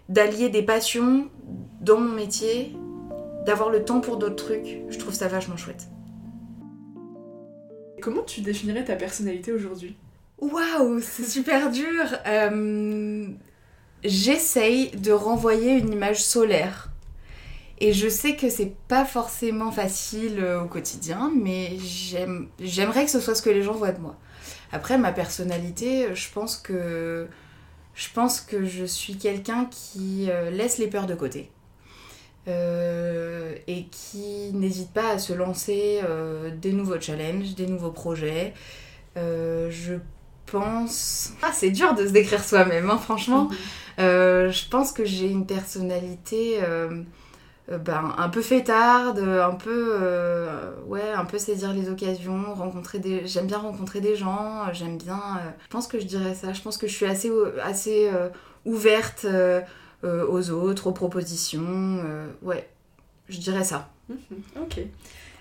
d'allier 0.09 0.49
des 0.49 0.63
passions 0.63 1.31
dans 1.81 2.01
mon 2.01 2.15
métier, 2.15 2.75
d'avoir 3.45 3.71
le 3.71 3.85
temps 3.85 4.01
pour 4.01 4.17
d'autres 4.17 4.45
trucs. 4.45 4.79
Je 4.89 4.99
trouve 4.99 5.15
ça 5.15 5.29
vachement 5.29 5.57
chouette. 5.57 5.89
Comment 8.01 8.23
tu 8.23 8.41
définirais 8.41 8.85
ta 8.85 8.97
personnalité 8.97 9.53
aujourd'hui? 9.53 9.97
Waouh, 10.39 11.01
c'est 11.01 11.25
super 11.25 11.71
dur. 11.71 12.05
Euh, 12.27 13.29
j'essaye 14.05 14.91
de 14.93 15.13
renvoyer 15.13 15.73
une 15.73 15.93
image 15.93 16.23
solaire 16.23 16.91
et 17.81 17.93
je 17.93 18.09
sais 18.09 18.35
que 18.35 18.51
c'est 18.51 18.75
pas 18.89 19.05
forcément 19.05 19.71
facile 19.71 20.41
euh, 20.41 20.63
au 20.63 20.67
quotidien, 20.67 21.31
mais 21.35 21.77
j'aimerais 22.59 23.05
que 23.05 23.11
ce 23.11 23.21
soit 23.21 23.35
ce 23.35 23.43
que 23.43 23.51
les 23.51 23.63
gens 23.63 23.75
voient 23.75 23.93
de 23.93 24.01
moi. 24.01 24.17
Après, 24.73 24.99
ma 24.99 25.13
personnalité, 25.13 26.15
je 26.15 26.29
pense 26.31 26.57
que 26.57 27.29
je 27.95 28.09
pense 28.15 28.41
que 28.41 28.65
je 28.65 28.85
suis 28.85 29.17
quelqu'un 29.17 29.69
qui 29.71 30.29
euh, 30.31 30.51
laisse 30.51 30.79
les 30.79 30.89
peurs 30.89 31.07
de 31.07 31.15
côté. 31.15 31.51
Euh, 32.47 33.55
et 33.67 33.87
qui 33.87 34.53
n'hésite 34.55 34.93
pas 34.93 35.11
à 35.11 35.19
se 35.19 35.35
lancer 35.35 36.01
des 36.61 36.73
nouveaux 36.73 37.01
challenges, 37.01 37.55
des 37.55 37.67
nouveaux 37.67 37.91
projets. 37.91 38.55
je 39.17 39.99
pense... 40.51 41.33
Ah, 41.43 41.51
c'est 41.53 41.71
dur 41.71 41.95
de 41.95 42.07
se 42.07 42.13
décrire 42.13 42.45
soi-même, 42.45 42.91
hein, 42.91 42.99
franchement. 42.99 43.45
Mhm. 43.45 43.57
je 43.99 44.69
pense 44.69 44.93
que 44.93 45.05
j'ai 45.05 45.29
une 45.29 45.47
personnalité 45.47 46.61
euh, 47.71 47.77
ben, 47.77 48.15
un 48.17 48.31
peu 48.31 48.41
fêtarde, 48.41 49.19
un 49.19 49.55
peu, 49.55 49.99
euh, 50.01 50.73
ouais, 50.87 51.13
un 51.13 51.27
peu 51.27 51.39
saisir 51.39 51.75
les 51.75 51.91
occasions, 51.91 52.55
rencontrer 52.55 52.99
des... 52.99 53.27
J'aime 53.27 53.47
bien 53.47 53.59
rencontrer 53.59 54.01
des 54.01 54.17
gens, 54.17 54.73
j'aime 54.73 54.97
bien... 54.97 55.21
Euh, 55.39 55.51
je 55.65 55.69
pense 55.69 55.87
que 55.87 56.01
je 56.01 56.07
dirais 56.07 56.35
ça, 56.35 56.55
je 56.55 56.63
pense 56.63 56.79
que 56.79 56.87
je 56.87 56.95
suis 56.95 57.05
assez, 57.05 57.31
assez 57.63 58.11
ouverte 58.65 59.27
aux 60.03 60.51
autres, 60.51 60.87
aux 60.87 60.93
propositions, 60.93 62.03
ouais, 62.43 62.69
je 63.29 63.39
dirais 63.39 63.65
ça. 63.65 63.91
Mhm, 64.09 64.63
ok. 64.63 64.81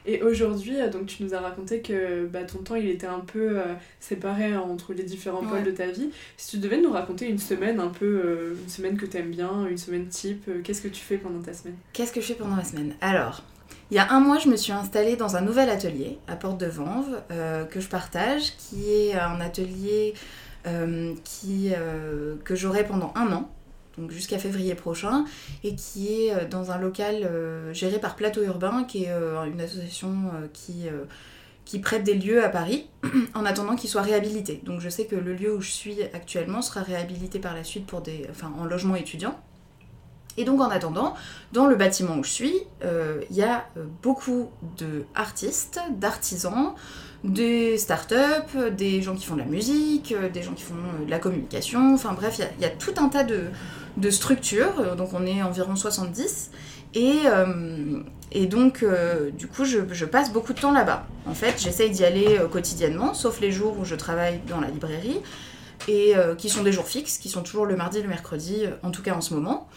Et 0.08 0.24
aujourd'hui, 0.24 0.80
euh, 0.80 0.90
donc 0.90 1.06
tu 1.06 1.22
nous 1.22 1.36
as 1.36 1.42
raconté 1.42 1.82
que 1.82 2.26
bah, 2.26 2.44
ton 2.44 2.60
temps 2.60 2.76
il 2.76 2.88
était 2.88 3.08
un 3.08 3.20
peu 3.20 3.60
euh, 3.60 3.74
séparé 4.00 4.56
entre 4.56 4.94
les 4.94 5.04
différents 5.04 5.44
pôles 5.44 5.64
de 5.64 5.72
ta 5.72 5.88
vie. 5.88 6.10
Si 6.38 6.52
tu 6.52 6.58
devais 6.60 6.80
nous 6.80 6.92
raconter 6.92 7.28
une 7.28 7.38
semaine 7.38 7.82
un 7.82 7.90
peu, 7.90 8.06
euh, 8.06 8.56
une 8.64 8.70
semaine 8.70 8.98
que 8.98 9.06
tu 9.06 9.18
aimes 9.18 9.32
bien, 9.32 9.68
une 9.68 9.78
semaine 9.78 10.08
type, 10.08 10.50
qu'est-ce 10.64 10.82
que 10.82 10.88
tu 10.88 11.02
fais 11.02 11.18
pendant 11.18 11.42
ta 11.42 11.54
semaine? 11.54 11.76
Qu'est-ce 11.92 12.14
que 12.14 12.22
je 12.22 12.28
fais 12.28 12.36
pendant 12.36 12.56
ma 12.56 12.64
semaine? 12.64 12.96
Alors, 13.02 13.44
il 13.92 13.98
y 13.98 14.00
a 14.00 14.10
un 14.12 14.22
mois, 14.22 14.40
je 14.40 14.48
me 14.48 14.56
suis 14.56 14.72
installée 14.72 15.18
dans 15.18 15.36
un 15.36 15.42
nouvel 15.42 15.70
atelier 15.70 16.20
à 16.28 16.38
Porte 16.38 16.58
de 16.58 16.68
Vanves 16.68 17.22
que 17.70 17.80
je 17.80 17.88
partage, 17.88 18.56
qui 18.58 18.92
est 18.92 19.14
un 19.14 19.40
atelier 19.40 20.14
qui, 21.24 21.72
que 22.44 22.56
j'aurai 22.56 22.86
pendant 22.86 23.14
un 23.16 23.32
an 23.32 23.50
donc 23.98 24.12
jusqu'à 24.12 24.38
février 24.38 24.76
prochain, 24.76 25.26
et 25.64 25.76
qui 25.76 26.14
est 26.14 26.34
euh, 26.34 26.48
dans 26.48 26.72
un 26.72 26.78
local 26.78 27.24
euh, 27.24 27.74
géré 27.74 28.00
par 28.00 28.16
Plateau 28.16 28.44
Urbain, 28.44 28.84
qui 28.84 29.06
est 29.06 29.12
euh, 29.12 29.44
une 29.46 29.60
association 29.60 30.32
qui, 30.54 30.86
qui 31.66 31.80
prête 31.80 32.04
des 32.04 32.14
lieux 32.14 32.44
à 32.44 32.50
Paris, 32.50 32.88
en 33.34 33.46
attendant 33.46 33.76
qu'ils 33.76 33.90
soient 33.90 34.02
réhabilités. 34.02 34.62
Donc 34.64 34.80
je 34.82 34.90
sais 34.90 35.06
que 35.06 35.16
le 35.16 35.34
lieu 35.34 35.56
où 35.56 35.62
je 35.62 35.72
suis 35.72 36.04
actuellement 36.14 36.62
sera 36.62 36.82
réhabilité 36.82 37.40
par 37.40 37.56
la 37.56 37.64
suite 37.64 37.86
pour 37.86 38.02
des, 38.02 38.28
enfin, 38.30 38.52
en 38.60 38.66
logement 38.66 38.96
étudiant. 38.96 39.40
Et 40.40 40.46
donc 40.46 40.62
en 40.62 40.70
attendant, 40.70 41.16
dans 41.52 41.66
le 41.66 41.76
bâtiment 41.76 42.16
où 42.18 42.24
je 42.24 42.30
suis, 42.30 42.54
il 42.84 43.36
y 43.36 43.42
a 43.42 43.68
beaucoup 44.04 44.52
d'artistes, 45.16 45.80
d'artisans, 45.98 46.76
des 47.24 47.80
startups, 47.80 48.72
des 48.78 49.02
gens 49.02 49.16
qui 49.16 49.26
font 49.26 49.34
de 49.34 49.40
la 49.40 49.48
musique, 49.48 50.14
des 50.32 50.44
gens 50.44 50.54
qui 50.54 50.62
font 50.62 50.76
de 51.04 51.10
la 51.10 51.18
communication, 51.18 51.96
enfin 51.96 52.14
bref, 52.14 52.40
il 52.40 52.62
y, 52.62 52.66
a 52.66 52.70
tout 52.70 52.94
un 52.98 53.10
tas 53.10 53.24
de, 53.24 53.46
de 53.98 54.10
structure, 54.12 54.80
euh, 54.80 54.96
donc 54.96 55.10
on 55.14 55.26
est 55.26 55.42
environ 55.42 55.76
70. 55.76 56.52
Et, 56.94 57.22
euh, 57.26 58.00
et 58.32 58.46
donc, 58.46 58.82
euh, 58.82 59.30
du 59.32 59.48
coup, 59.48 59.66
je, 59.66 60.06
passe 60.06 60.32
beaucoup 60.32 60.54
de 60.54 60.60
temps 60.60 60.72
là-bas. 60.72 61.06
En 61.26 61.34
fait, 61.34 61.56
j'essaye 61.60 61.90
d'y 61.92 62.06
aller 62.06 62.40
quotidiennement, 62.52 63.14
sauf 63.14 63.42
les 63.42 63.52
jours 63.52 63.78
où 63.80 63.86
je 63.86 63.96
travaille 63.96 64.40
dans 64.48 64.62
la 64.62 64.70
librairie, 64.70 65.22
et 65.88 66.14
qui 66.38 66.50
sont 66.50 66.64
des 66.64 66.72
jours 66.72 66.88
fixes, 66.88 67.18
qui 67.18 67.30
sont 67.30 67.44
toujours 67.44 67.66
le 67.66 67.76
mardi 67.76 68.02
le 68.02 68.08
mercredi, 68.08 68.64
en 68.84 68.92
tout 68.92 69.04
cas 69.04 69.14
en 69.14 69.22
ce 69.22 69.34
moment. 69.34 69.70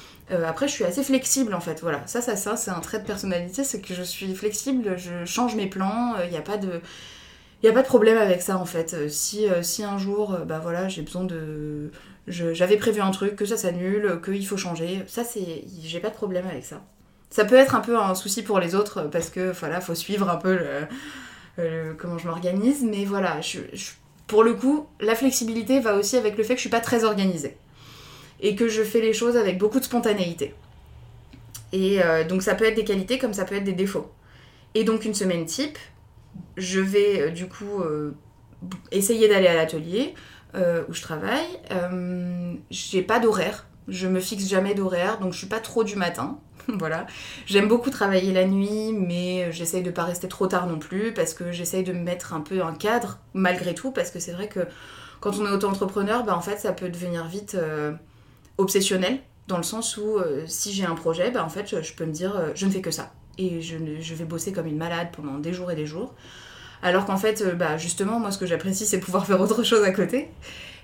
après, 0.47 0.67
je 0.67 0.73
suis 0.73 0.85
assez 0.85 1.03
flexible, 1.03 1.53
en 1.53 1.61
fait. 1.61 1.81
Voilà, 1.83 2.03
ça, 2.07 2.21
ça, 2.23 2.37
ça, 2.37 2.57
c'est 2.57 2.71
un 2.71 2.81
trait 2.81 3.01
de 3.01 3.07
personnalité, 3.07 3.65
c'est 3.65 3.81
que 3.81 3.95
je 3.95 4.03
suis 4.03 4.35
flexible, 4.35 4.97
je 4.97 5.25
change 5.25 5.57
mes 5.57 5.67
plans, 5.67 6.15
il 6.25 6.31
n'y 6.31 6.39
a 6.39 6.43
pas 6.43 6.57
de... 6.57 6.81
Il 7.63 7.69
a 7.69 7.75
pas 7.75 7.83
de 7.83 7.87
problème 7.87 8.17
avec 8.17 8.41
ça 8.41 8.57
en 8.57 8.65
fait. 8.65 9.11
Si, 9.11 9.47
si 9.61 9.85
un 9.85 9.99
jour, 9.99 10.35
bah 10.47 10.61
voilà, 10.63 10.89
j'ai 10.89 11.03
besoin 11.03 11.25
de, 11.25 11.91
j'avais 12.31 12.77
prévu 12.77 13.01
un 13.01 13.11
truc, 13.11 13.37
que 13.37 13.45
ça 13.45 13.57
s'annule, 13.57 14.21
qu'il 14.25 14.47
faut 14.47 14.57
changer. 14.57 15.03
Ça, 15.07 15.25
c'est. 15.25 15.65
J'ai 15.83 16.01
pas 16.01 16.11
de 16.11 16.15
problème 16.15 16.47
avec 16.47 16.65
ça. 16.65 16.83
Ça 17.31 17.45
peut 17.45 17.57
être 17.57 17.75
un 17.75 17.81
peu 17.81 17.99
un 17.99 18.15
souci 18.15 18.43
pour 18.43 18.59
les 18.59 18.75
autres 18.75 19.03
parce 19.03 19.31
que 19.31 19.53
voilà, 19.53 19.81
faut 19.81 19.95
suivre 19.95 20.29
un 20.29 20.37
peu 20.37 20.59
comment 21.99 22.19
je 22.19 22.27
m'organise, 22.27 22.83
mais 22.83 23.05
voilà, 23.05 23.41
pour 24.31 24.45
le 24.45 24.55
coup, 24.55 24.87
la 25.01 25.17
flexibilité 25.17 25.81
va 25.81 25.97
aussi 25.97 26.17
avec 26.17 26.39
le 26.39 26.45
fait 26.45 26.55
que 26.55 26.59
je 26.59 26.63
suis 26.63 26.71
pas 26.71 26.81
très 26.81 27.03
organisée 27.03 27.57
et 28.41 28.55
que 28.55 28.69
je 28.69 28.85
fais 28.85 29.01
les 29.01 29.13
choses 29.13 29.37
avec 29.37 29.59
beaucoup 29.59 29.81
de 29.81 29.85
spontanéité. 29.85 30.55
Et 31.73 32.01
euh, 32.01 32.25
donc 32.25 32.43
ça 32.43 32.55
peut 32.55 32.65
être 32.65 32.77
des 32.77 32.85
qualités 32.85 33.19
comme 33.19 33.35
ça 33.35 33.45
peut 33.45 33.57
être 33.57 33.65
des 33.65 33.73
défauts. 33.73 34.11
Et 34.75 34.85
donc 34.85 35.05
une 35.05 35.15
semaine 35.15 35.47
type, 35.47 35.79
je 36.57 36.79
vais 36.79 37.21
euh, 37.21 37.31
du 37.31 37.49
coup 37.49 37.81
euh, 37.81 38.13
essayer 38.93 39.29
d'aller 39.29 39.49
à 39.49 39.55
l'atelier, 39.55 40.15
euh, 40.55 40.85
où 40.89 40.93
je 40.93 41.03
travaille. 41.03 41.47
Euh, 41.71 42.55
j'ai 42.71 43.03
pas 43.03 43.21
d'horaire. 43.21 43.67
Je 43.89 44.07
me 44.07 44.21
fixe 44.21 44.49
jamais 44.49 44.75
d'horaire, 44.75 45.19
donc 45.19 45.33
je 45.33 45.39
suis 45.39 45.47
pas 45.47 45.61
trop 45.61 45.85
du 45.85 45.97
matin. 45.97 46.39
voilà. 46.69 47.07
J'aime 47.47 47.69
beaucoup 47.69 47.91
travailler 47.91 48.33
la 48.33 48.47
nuit, 48.47 48.93
mais 48.93 49.51
j'essaye 49.53 49.83
de 49.83 49.91
pas 49.91 50.05
rester 50.05 50.29
trop 50.29 50.47
tard 50.47 50.67
non 50.67 50.79
plus, 50.79 51.13
parce 51.13 51.35
que 51.35 51.53
j'essaye 51.53 51.83
de 51.83 51.93
me 51.93 52.01
mettre 52.01 52.35
un 52.35 52.41
peu 52.41 52.63
un 52.63 52.75
cadre, 52.75 53.19
malgré 53.35 53.75
tout, 53.75 53.91
parce 53.91 54.11
que 54.11 54.19
c'est 54.19 54.33
vrai 54.33 54.49
que 54.49 54.61
quand 55.21 55.39
on 55.39 55.47
est 55.47 55.51
auto-entrepreneur, 55.51 56.25
bah, 56.25 56.37
en 56.37 56.41
fait, 56.41 56.59
ça 56.59 56.73
peut 56.73 56.89
devenir 56.89 57.27
vite 57.27 57.55
euh, 57.55 57.93
obsessionnel, 58.59 59.19
dans 59.49 59.57
le 59.57 59.63
sens 59.63 59.97
où 59.97 60.19
euh, 60.19 60.45
si 60.47 60.73
j'ai 60.73 60.85
un 60.85 60.95
projet, 60.95 61.31
bah, 61.31 61.45
en 61.45 61.49
fait, 61.49 61.83
je, 61.83 61.93
peux 61.95 62.07
me 62.07 62.13
dire, 62.13 62.41
je 62.55 62.67
ne 62.67 62.71
fais 62.71 62.81
que 62.81 62.91
ça. 62.91 63.13
Et 63.39 63.63
je, 63.63 63.77
vais 64.15 64.25
bosser 64.25 64.53
comme 64.53 64.67
une 64.67 64.77
malade 64.77 65.09
pendant 65.13 65.39
des 65.39 65.53
jours 65.53 65.71
et 65.71 65.77
des 65.77 65.87
jours. 65.87 66.15
Alors 66.83 67.07
qu'en 67.07 67.17
fait, 67.17 67.45
bah, 67.57 67.77
justement, 67.77 68.19
moi, 68.19 68.31
ce 68.31 68.39
que 68.39 68.47
j'apprécie, 68.47 68.87
c'est 68.87 69.01
pouvoir 69.01 69.27
faire 69.29 69.41
autre 69.41 69.63
chose 69.63 69.83
à 69.85 69.93
côté. 69.93 70.29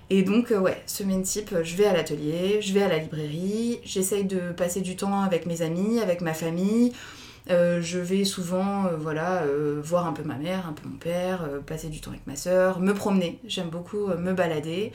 Et 0.09 0.23
donc, 0.23 0.51
ouais, 0.51 0.81
semaine 0.85 1.23
type, 1.23 1.53
je 1.63 1.75
vais 1.75 1.85
à 1.85 1.93
l'atelier, 1.93 2.61
je 2.61 2.73
vais 2.73 2.81
à 2.81 2.87
la 2.87 2.97
librairie, 2.97 3.79
j'essaye 3.83 4.23
de 4.23 4.51
passer 4.53 4.79
du 4.79 4.95
temps 4.95 5.21
avec 5.21 5.45
mes 5.45 5.61
amis, 5.61 5.99
avec 5.99 6.21
ma 6.21 6.33
famille. 6.33 6.93
je 7.49 7.99
vais 7.99 8.23
souvent 8.23 8.85
voilà, 8.97 9.43
voir 9.83 10.07
un 10.07 10.13
peu 10.13 10.23
ma 10.23 10.35
mère, 10.35 10.65
un 10.65 10.71
peu 10.71 10.87
mon 10.87 10.95
père, 10.95 11.49
passer 11.65 11.89
du 11.89 11.99
temps 11.99 12.11
avec 12.11 12.25
ma 12.25 12.37
soeur, 12.37 12.79
me 12.79 12.93
promener. 12.93 13.37
J'aime 13.47 13.67
beaucoup 13.67 14.07
me 14.07 14.31
balader. 14.31 14.93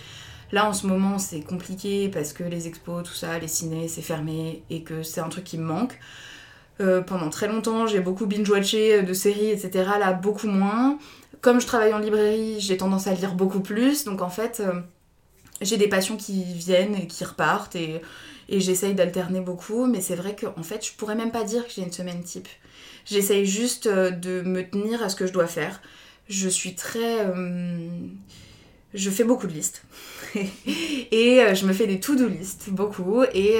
Là, 0.52 0.68
en 0.68 0.74
ce 0.74 0.86
moment, 0.86 1.18
c'est 1.18 1.40
compliqué 1.40 2.10
parce 2.10 2.34
que 2.34 2.44
les 2.44 2.68
expos, 2.68 3.02
tout 3.02 3.14
ça, 3.14 3.38
les 3.38 3.48
ciné, 3.48 3.88
c'est 3.88 4.02
fermé 4.02 4.62
et 4.68 4.82
que 4.82 5.02
c'est 5.02 5.22
un 5.22 5.30
truc 5.30 5.44
qui 5.44 5.56
me 5.56 5.64
manque. 5.64 5.98
Euh, 6.80 7.00
pendant 7.02 7.30
très 7.30 7.48
longtemps, 7.48 7.86
j'ai 7.86 8.00
beaucoup 8.00 8.26
binge-watché 8.26 8.94
euh, 8.94 9.02
de 9.02 9.12
séries, 9.12 9.50
etc. 9.50 9.70
Là, 9.98 10.12
beaucoup 10.12 10.48
moins. 10.48 10.98
Comme 11.40 11.60
je 11.60 11.66
travaille 11.66 11.92
en 11.92 11.98
librairie, 11.98 12.60
j'ai 12.60 12.76
tendance 12.76 13.06
à 13.06 13.14
lire 13.14 13.34
beaucoup 13.34 13.60
plus. 13.60 14.04
Donc, 14.04 14.22
en 14.22 14.30
fait, 14.30 14.60
euh, 14.60 14.80
j'ai 15.60 15.76
des 15.76 15.88
passions 15.88 16.16
qui 16.16 16.44
viennent 16.44 16.94
et 16.94 17.06
qui 17.06 17.24
repartent. 17.24 17.76
Et, 17.76 18.00
et 18.48 18.60
j'essaye 18.60 18.94
d'alterner 18.94 19.40
beaucoup. 19.40 19.86
Mais 19.86 20.00
c'est 20.00 20.16
vrai 20.16 20.34
qu'en 20.34 20.62
fait, 20.62 20.86
je 20.86 20.92
pourrais 20.92 21.14
même 21.14 21.30
pas 21.30 21.44
dire 21.44 21.66
que 21.66 21.72
j'ai 21.72 21.82
une 21.82 21.92
semaine 21.92 22.22
type. 22.22 22.48
J'essaye 23.04 23.46
juste 23.46 23.88
de 23.88 24.42
me 24.42 24.62
tenir 24.62 25.02
à 25.02 25.08
ce 25.08 25.16
que 25.16 25.26
je 25.26 25.32
dois 25.32 25.48
faire. 25.48 25.82
Je 26.28 26.48
suis 26.48 26.74
très 26.76 27.26
je 28.94 29.10
fais 29.10 29.24
beaucoup 29.24 29.46
de 29.48 29.52
listes. 29.52 29.82
et 30.34 31.40
je 31.54 31.66
me 31.66 31.72
fais 31.72 31.86
des 31.86 31.98
to-do 31.98 32.28
listes, 32.28 32.68
beaucoup. 32.70 33.24
Et, 33.34 33.58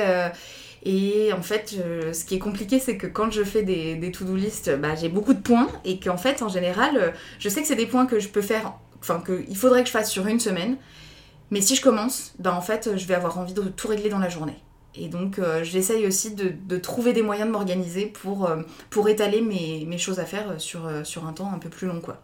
et 0.85 1.33
en 1.33 1.43
fait, 1.43 1.77
ce 2.13 2.25
qui 2.25 2.35
est 2.35 2.39
compliqué, 2.41 2.81
c'est 2.81 2.97
que 2.97 3.07
quand 3.07 3.31
je 3.31 3.45
fais 3.45 3.63
des, 3.63 3.95
des 3.95 4.11
to-do 4.11 4.35
listes, 4.35 4.71
bah, 4.81 4.95
j'ai 4.97 5.09
beaucoup 5.09 5.33
de 5.33 5.41
points. 5.41 5.69
Et 5.85 6.01
qu'en 6.01 6.17
fait, 6.17 6.43
en 6.43 6.49
général, 6.49 6.97
euh, 6.97 7.11
je 7.39 7.49
sais 7.49 7.63
que 7.63 7.69
c'est 7.69 7.77
des 7.77 7.87
points 7.87 8.07
que 8.07 8.19
je 8.19 8.29
peux 8.29 8.43
faire, 8.43 8.75
enfin, 8.99 9.23
qu'il 9.25 9.57
faudrait 9.57 9.83
que 9.83 9.87
je 9.87 9.93
fasse 9.93 10.11
sur 10.11 10.27
une 10.27 10.41
semaine. 10.41 10.77
Mais 11.53 11.61
si 11.61 11.77
je 11.77 11.83
commence, 11.83 12.35
bah, 12.41 12.55
en 12.55 12.61
fait, 12.61 12.97
je 12.97 13.07
vais 13.07 13.15
avoir 13.15 13.39
envie 13.39 13.55
de 13.55 13.63
tout 13.63 13.87
régler 13.87 14.09
dans 14.09 14.19
la 14.19 14.29
journée. 14.29 14.57
Et 14.95 15.09
donc, 15.09 15.41
j'essaye 15.63 16.07
aussi 16.07 16.35
de, 16.35 16.53
de, 16.67 16.77
trouver 16.77 17.15
des 17.15 17.23
moyens 17.23 17.47
de 17.47 17.53
m'organiser 17.53 18.05
pour, 18.05 18.51
pour 18.91 19.09
étaler 19.09 19.41
mes, 19.41 19.87
mes, 19.87 19.97
choses 19.97 20.19
à 20.19 20.27
faire 20.27 20.61
sur, 20.61 20.87
sur 21.05 21.27
un 21.27 21.33
temps 21.33 21.51
un 21.51 21.59
peu 21.59 21.71
plus 21.71 21.87
long, 21.87 22.01
quoi. 22.03 22.21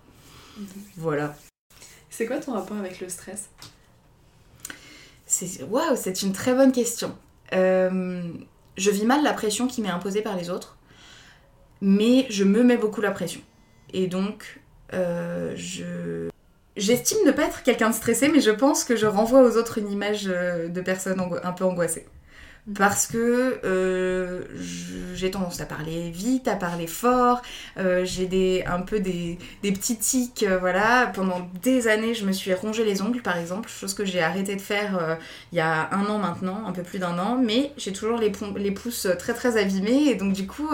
Mhm. 0.58 0.66
Voilà. 0.98 1.34
C'est 2.10 2.26
quoi 2.26 2.36
ton 2.38 2.52
rapport 2.52 2.76
avec 2.76 3.00
le 3.00 3.08
stress? 3.08 3.48
Waouh, 5.70 5.96
c'est 5.96 6.20
une 6.22 6.32
très 6.32 6.52
bonne 6.52 6.72
question. 6.72 7.16
Euh, 7.54 8.22
je 8.76 8.90
vis 8.90 9.04
mal 9.04 9.22
la 9.22 9.32
pression 9.32 9.66
qui 9.66 9.82
m'est 9.82 9.88
imposée 9.88 10.22
par 10.22 10.36
les 10.36 10.50
autres, 10.50 10.78
mais 11.80 12.26
je 12.30 12.44
me 12.44 12.62
mets 12.62 12.76
beaucoup 12.76 13.00
la 13.00 13.10
pression. 13.10 13.40
Et 13.92 14.06
donc, 14.06 14.60
euh, 14.94 15.52
je... 15.56 16.28
J'estime 16.76 17.18
ne 17.26 17.32
pas 17.32 17.42
être 17.42 17.64
quelqu'un 17.64 17.90
de 17.90 17.94
stressé, 17.94 18.28
mais 18.28 18.40
je 18.40 18.52
pense 18.52 18.84
que 18.84 18.94
je 18.94 19.06
renvoie 19.06 19.42
aux 19.42 19.56
autres 19.56 19.78
une 19.78 19.90
image 19.90 20.26
euh, 20.28 20.68
de 20.68 20.80
personne 20.80 21.20
un 21.42 21.52
peu 21.52 21.64
angoissée 21.64 22.06
parce 22.74 23.06
que 23.06 23.60
euh, 23.64 24.42
j'ai 25.14 25.30
tendance 25.30 25.60
à 25.60 25.64
parler 25.64 26.10
vite, 26.10 26.48
à 26.48 26.56
parler 26.56 26.86
fort, 26.86 27.40
euh, 27.78 28.04
j'ai 28.04 28.64
un 28.66 28.80
peu 28.80 29.00
des, 29.00 29.38
des 29.62 29.72
petits 29.72 29.96
tics, 29.96 30.42
euh, 30.42 30.58
voilà. 30.58 31.10
Pendant 31.14 31.48
des 31.62 31.88
années, 31.88 32.14
je 32.14 32.26
me 32.26 32.32
suis 32.32 32.52
rongé 32.52 32.84
les 32.84 33.00
ongles, 33.00 33.22
par 33.22 33.38
exemple, 33.38 33.68
chose 33.68 33.94
que 33.94 34.04
j'ai 34.04 34.20
arrêté 34.20 34.54
de 34.56 34.60
faire 34.60 35.18
il 35.52 35.56
y 35.56 35.60
a 35.60 35.88
un 35.92 36.06
an 36.06 36.18
maintenant, 36.18 36.66
un 36.66 36.72
peu 36.72 36.82
plus 36.82 36.98
d'un 36.98 37.18
an, 37.18 37.40
mais 37.42 37.72
j'ai 37.76 37.92
toujours 37.92 38.18
les, 38.18 38.32
les, 38.56 38.70
pouces 38.70 39.08
très 39.18 39.34
très 39.34 39.56
abîmés, 39.56 40.08
et 40.08 40.14
donc 40.14 40.32
du 40.32 40.46
coup, 40.46 40.68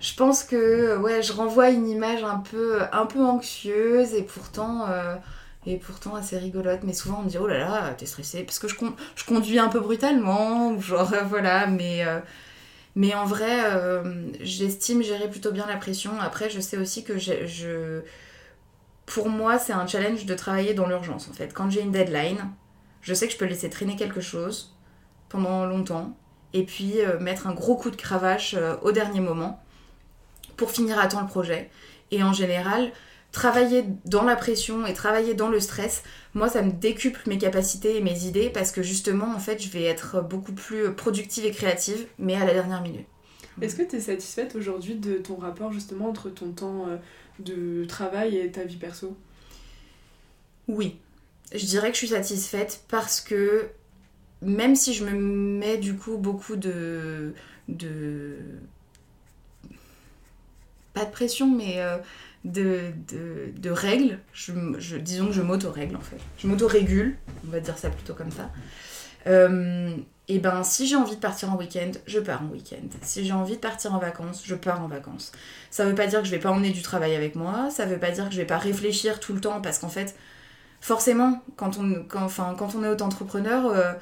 je 0.00 0.14
pense 0.14 0.44
que 0.44 0.96
ouais, 0.98 1.22
je 1.22 1.32
renvoie 1.32 1.70
une 1.70 1.88
image 1.88 2.22
un 2.24 2.38
peu, 2.38 2.80
un 2.92 3.06
peu 3.06 3.20
anxieuse, 3.20 4.14
et 4.14 4.22
pourtant 4.22 4.86
et 5.66 5.76
pourtant 5.76 6.14
assez 6.14 6.38
rigolote. 6.38 6.80
Mais 6.84 6.92
souvent 6.92 7.18
on 7.20 7.24
me 7.24 7.28
dit 7.28 7.38
oh 7.38 7.46
là 7.46 7.58
là, 7.58 7.94
t'es 7.94 8.06
stressée 8.06 8.42
parce 8.44 8.58
que 8.58 8.68
je, 8.68 8.74
je 9.16 9.24
conduis 9.24 9.58
un 9.58 9.68
peu 9.68 9.80
brutalement, 9.80 10.78
genre 10.80 11.12
voilà, 11.28 11.66
mais. 11.66 12.04
Euh, 12.04 12.20
mais 12.94 13.14
en 13.14 13.24
vrai, 13.24 13.64
euh, 13.64 14.26
j'estime 14.40 15.02
gérer 15.02 15.30
plutôt 15.30 15.50
bien 15.50 15.66
la 15.66 15.78
pression. 15.78 16.20
Après, 16.20 16.50
je 16.50 16.60
sais 16.60 16.76
aussi 16.76 17.04
que 17.04 17.16
je, 17.16 18.02
pour 19.06 19.30
moi, 19.30 19.58
c'est 19.58 19.72
un 19.72 19.86
challenge 19.86 20.26
de 20.26 20.34
travailler 20.34 20.74
dans 20.74 20.86
l'urgence 20.86 21.26
en 21.30 21.32
fait. 21.32 21.54
Quand 21.54 21.70
j'ai 21.70 21.80
une 21.80 21.90
deadline, 21.90 22.50
je 23.00 23.14
sais 23.14 23.26
que 23.26 23.32
je 23.32 23.38
peux 23.38 23.46
laisser 23.46 23.70
traîner 23.70 23.96
quelque 23.96 24.20
chose 24.20 24.76
pendant 25.30 25.64
longtemps 25.64 26.14
et 26.52 26.64
puis 26.64 27.00
euh, 27.00 27.18
mettre 27.18 27.46
un 27.46 27.54
gros 27.54 27.76
coup 27.76 27.90
de 27.90 27.96
cravache 27.96 28.54
au 28.82 28.92
dernier 28.92 29.20
moment 29.20 29.62
pour 30.58 30.70
finir 30.70 30.98
à 30.98 31.06
temps 31.06 31.22
le 31.22 31.26
projet. 31.26 31.70
Et 32.10 32.22
en 32.22 32.34
général, 32.34 32.92
travailler 33.32 33.84
dans 34.04 34.24
la 34.24 34.36
pression 34.36 34.86
et 34.86 34.92
travailler 34.92 35.34
dans 35.34 35.48
le 35.48 35.58
stress, 35.58 36.02
moi 36.34 36.48
ça 36.48 36.62
me 36.62 36.70
décuple 36.70 37.22
mes 37.26 37.38
capacités 37.38 37.96
et 37.96 38.00
mes 38.02 38.24
idées 38.24 38.50
parce 38.50 38.70
que 38.70 38.82
justement 38.82 39.34
en 39.34 39.38
fait 39.38 39.60
je 39.60 39.70
vais 39.70 39.84
être 39.84 40.22
beaucoup 40.22 40.52
plus 40.52 40.92
productive 40.92 41.46
et 41.46 41.50
créative 41.50 42.06
mais 42.18 42.34
à 42.34 42.44
la 42.44 42.52
dernière 42.52 42.82
minute. 42.82 43.06
Est-ce 43.60 43.74
que 43.74 43.82
tu 43.82 43.96
es 43.96 44.00
satisfaite 44.00 44.54
aujourd'hui 44.54 44.94
de 44.94 45.14
ton 45.14 45.36
rapport 45.36 45.72
justement 45.72 46.08
entre 46.08 46.30
ton 46.30 46.52
temps 46.52 46.86
euh, 46.88 46.96
de 47.38 47.84
travail 47.86 48.36
et 48.36 48.50
ta 48.50 48.64
vie 48.64 48.76
perso? 48.76 49.16
Oui, 50.68 50.98
je 51.54 51.64
dirais 51.64 51.88
que 51.88 51.94
je 51.94 51.98
suis 51.98 52.08
satisfaite 52.08 52.84
parce 52.88 53.20
que 53.20 53.68
même 54.42 54.76
si 54.76 54.94
je 54.94 55.04
me 55.04 55.12
mets 55.12 55.78
du 55.78 55.96
coup 55.96 56.18
beaucoup 56.18 56.56
de... 56.56 57.32
de... 57.68 58.36
pas 60.92 61.06
de 61.06 61.10
pression 61.10 61.50
mais... 61.50 61.80
Euh, 61.80 61.96
de, 62.44 62.92
de, 63.56 63.70
règles. 63.70 64.18
Je, 64.32 64.52
disons 64.96 65.26
que 65.26 65.32
je 65.32 65.42
m'auto-règle 65.42 65.96
en 65.96 66.00
fait. 66.00 66.18
Je 66.38 66.46
m'auto-régule, 66.46 67.16
on 67.46 67.50
va 67.50 67.60
dire 67.60 67.78
ça 67.78 67.90
plutôt 67.90 68.14
comme 68.14 68.30
ça. 68.30 68.50
Euh, 69.26 69.94
et 70.28 70.38
ben 70.38 70.62
si 70.64 70.86
j'ai 70.86 70.96
envie 70.96 71.16
de 71.16 71.20
partir 71.20 71.52
en 71.52 71.56
week-end, 71.56 71.90
je 72.06 72.18
pars 72.18 72.42
en 72.42 72.46
week-end. 72.46 72.88
Si 73.02 73.24
j'ai 73.24 73.32
envie 73.32 73.54
de 73.54 73.60
partir 73.60 73.94
en 73.94 73.98
vacances, 73.98 74.42
je 74.44 74.54
pars 74.54 74.82
en 74.82 74.88
vacances. 74.88 75.32
Ça 75.70 75.84
veut 75.84 75.94
pas 75.94 76.06
dire 76.06 76.20
que 76.20 76.26
je 76.26 76.30
vais 76.30 76.38
pas 76.38 76.50
emmener 76.50 76.70
du 76.70 76.82
travail 76.82 77.14
avec 77.14 77.34
moi, 77.34 77.70
ça 77.70 77.86
veut 77.86 77.98
pas 77.98 78.10
dire 78.10 78.26
que 78.26 78.32
je 78.32 78.38
vais 78.38 78.46
pas 78.46 78.58
réfléchir 78.58 79.20
tout 79.20 79.34
le 79.34 79.40
temps 79.40 79.60
parce 79.60 79.78
qu'en 79.78 79.88
fait, 79.88 80.16
forcément, 80.80 81.42
quand 81.56 81.78
on, 81.78 82.04
quand, 82.08 82.22
enfin, 82.22 82.54
quand 82.58 82.74
on 82.74 82.82
est 82.82 82.88
auto-entrepreneur, 82.88 83.66
euh, 83.66 83.92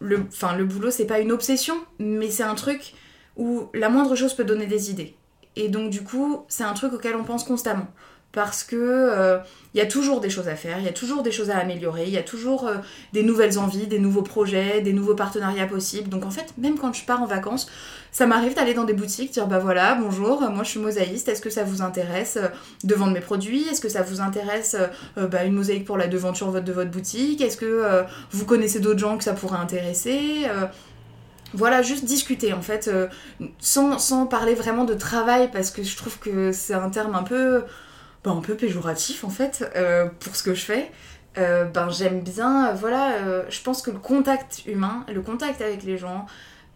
le, 0.00 0.26
enfin, 0.28 0.56
le 0.56 0.64
boulot 0.64 0.90
c'est 0.90 1.06
pas 1.06 1.20
une 1.20 1.32
obsession, 1.32 1.74
mais 1.98 2.30
c'est 2.30 2.42
un 2.42 2.54
truc 2.54 2.94
où 3.36 3.70
la 3.74 3.88
moindre 3.88 4.14
chose 4.14 4.34
peut 4.34 4.44
donner 4.44 4.66
des 4.66 4.90
idées. 4.90 5.16
Et 5.56 5.68
donc 5.68 5.90
du 5.90 6.02
coup, 6.02 6.44
c'est 6.48 6.64
un 6.64 6.74
truc 6.74 6.92
auquel 6.92 7.16
on 7.16 7.24
pense 7.24 7.44
constamment. 7.44 7.86
Parce 8.30 8.62
que 8.62 8.76
il 8.76 9.18
euh, 9.18 9.38
y 9.74 9.80
a 9.80 9.86
toujours 9.86 10.20
des 10.20 10.28
choses 10.28 10.48
à 10.48 10.54
faire, 10.54 10.78
il 10.78 10.84
y 10.84 10.88
a 10.88 10.92
toujours 10.92 11.22
des 11.22 11.32
choses 11.32 11.48
à 11.48 11.56
améliorer, 11.56 12.04
il 12.04 12.12
y 12.12 12.18
a 12.18 12.22
toujours 12.22 12.66
euh, 12.66 12.76
des 13.14 13.22
nouvelles 13.22 13.58
envies, 13.58 13.86
des 13.86 13.98
nouveaux 13.98 14.22
projets, 14.22 14.82
des 14.82 14.92
nouveaux 14.92 15.14
partenariats 15.14 15.66
possibles. 15.66 16.10
Donc 16.10 16.26
en 16.26 16.30
fait, 16.30 16.52
même 16.58 16.78
quand 16.78 16.92
je 16.92 17.06
pars 17.06 17.22
en 17.22 17.26
vacances, 17.26 17.70
ça 18.12 18.26
m'arrive 18.26 18.54
d'aller 18.54 18.74
dans 18.74 18.84
des 18.84 18.92
boutiques, 18.92 19.32
dire 19.32 19.46
bah 19.46 19.58
voilà, 19.58 19.94
bonjour, 19.94 20.42
moi 20.42 20.62
je 20.62 20.68
suis 20.68 20.78
mosaïste, 20.78 21.30
est-ce 21.30 21.40
que 21.40 21.48
ça 21.48 21.64
vous 21.64 21.80
intéresse 21.80 22.36
euh, 22.36 22.48
de 22.84 22.94
vendre 22.94 23.14
mes 23.14 23.20
produits? 23.20 23.66
Est-ce 23.66 23.80
que 23.80 23.88
ça 23.88 24.02
vous 24.02 24.20
intéresse 24.20 24.76
bah, 25.16 25.44
une 25.44 25.54
mosaïque 25.54 25.86
pour 25.86 25.96
la 25.96 26.06
devanture 26.06 26.52
de 26.60 26.72
votre 26.72 26.90
boutique? 26.90 27.40
Est-ce 27.40 27.56
que 27.56 28.04
vous 28.30 28.44
connaissez 28.44 28.78
d'autres 28.78 28.98
gens 28.98 29.16
que 29.16 29.24
ça 29.24 29.32
pourrait 29.32 29.58
intéresser 29.58 30.44
voilà, 31.54 31.82
juste 31.82 32.04
discuter 32.04 32.52
en 32.52 32.62
fait, 32.62 32.88
euh, 32.88 33.08
sans, 33.58 34.26
parler 34.26 34.54
vraiment 34.54 34.84
de 34.84 34.94
travail, 34.94 35.50
parce 35.50 35.70
que 35.70 35.82
je 35.82 35.96
trouve 35.96 36.18
que 36.18 36.52
c'est 36.52 36.74
un 36.74 36.90
terme 36.90 37.14
un 37.14 37.22
peu, 37.22 37.64
ben, 38.24 38.32
un 38.32 38.40
peu 38.40 38.54
péjoratif 38.54 39.24
en 39.24 39.30
fait, 39.30 39.70
euh, 39.76 40.06
pour 40.20 40.36
ce 40.36 40.42
que 40.42 40.54
je 40.54 40.64
fais. 40.64 40.90
Euh, 41.36 41.64
ben 41.66 41.88
j'aime 41.88 42.20
bien, 42.20 42.72
voilà, 42.72 43.48
je 43.48 43.62
pense 43.62 43.82
que 43.82 43.90
le 43.90 43.98
contact 43.98 44.62
humain, 44.66 45.04
le 45.12 45.20
contact 45.20 45.62
avec 45.62 45.84
les 45.84 45.96
gens, 45.96 46.26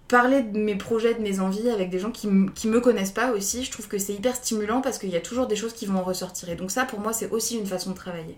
parler 0.09 0.43
de 0.43 0.59
mes 0.59 0.77
projets, 0.77 1.15
de 1.15 1.21
mes 1.21 1.41
envies 1.41 1.71
avec 1.71 1.91
des 1.91 1.99
gens 1.99 2.11
qui, 2.11 2.29
qui 2.55 2.69
me 2.69 2.81
connaissent 2.81 3.13
pas 3.13 3.33
aussi, 3.33 3.65
je 3.65 3.73
trouve 3.73 3.89
que 3.89 3.99
c'est 3.99 4.13
hyper 4.13 4.37
stimulant 4.37 4.81
parce 4.81 4.99
qu'il 4.99 5.09
y 5.11 5.17
a 5.17 5.21
toujours 5.21 5.47
des 5.47 5.57
choses 5.57 5.73
qui 5.73 5.87
vont 5.87 5.99
en 5.99 6.05
ressortir. 6.05 6.49
Et 6.51 6.55
donc 6.55 6.71
ça, 6.71 6.85
pour 6.85 7.01
moi, 7.01 7.13
c'est 7.13 7.31
aussi 7.31 7.59
une 7.59 7.67
façon 7.67 7.91
de 7.91 7.97
travailler. 7.97 8.37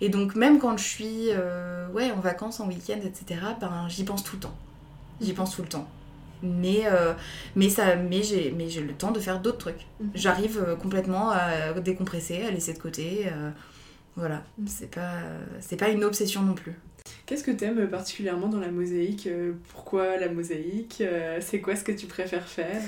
Et 0.00 0.08
donc 0.08 0.36
même 0.36 0.58
quand 0.60 0.76
je 0.76 0.84
suis 0.84 1.30
ouais, 1.94 2.12
en 2.12 2.20
vacances, 2.20 2.60
en 2.60 2.68
week-end, 2.68 3.00
etc., 3.04 3.40
ben, 3.60 3.86
j'y 3.88 4.04
pense 4.04 4.22
tout 4.22 4.36
le 4.36 4.42
temps. 4.42 4.54
J'y 5.20 5.32
pense 5.32 5.56
tout 5.56 5.62
le 5.62 5.68
temps. 5.68 5.88
Mais, 6.42 6.82
euh, 6.86 7.14
mais, 7.54 7.68
ça, 7.68 7.96
mais, 7.96 8.22
j'ai, 8.22 8.52
mais 8.56 8.68
j'ai 8.68 8.82
le 8.82 8.92
temps 8.92 9.10
de 9.10 9.20
faire 9.20 9.40
d'autres 9.40 9.58
trucs. 9.58 9.86
Mhm. 10.00 10.10
J'arrive 10.14 10.62
euh, 10.66 10.76
complètement 10.76 11.30
à 11.30 11.72
décompresser, 11.80 12.42
à 12.42 12.50
laisser 12.50 12.74
de 12.74 12.78
côté. 12.78 13.26
Euh, 13.26 13.50
voilà, 14.16 14.42
mhm. 14.58 14.66
c'est 14.68 14.90
pas, 14.90 15.20
c'est 15.60 15.76
pas 15.76 15.88
une 15.88 16.04
obsession 16.04 16.42
non 16.42 16.54
plus. 16.54 16.74
Qu'est-ce 17.24 17.44
que 17.44 17.50
tu 17.50 17.64
aimes 17.64 17.88
particulièrement 17.88 18.48
dans 18.48 18.60
la 18.60 18.70
mosaïque? 18.70 19.28
Pourquoi 19.70 20.16
la 20.16 20.28
mosaïque? 20.28 21.02
C'est 21.40 21.60
quoi 21.60 21.74
ce 21.74 21.82
que 21.82 21.92
tu 21.92 22.06
préfères 22.06 22.46
faire? 22.46 22.80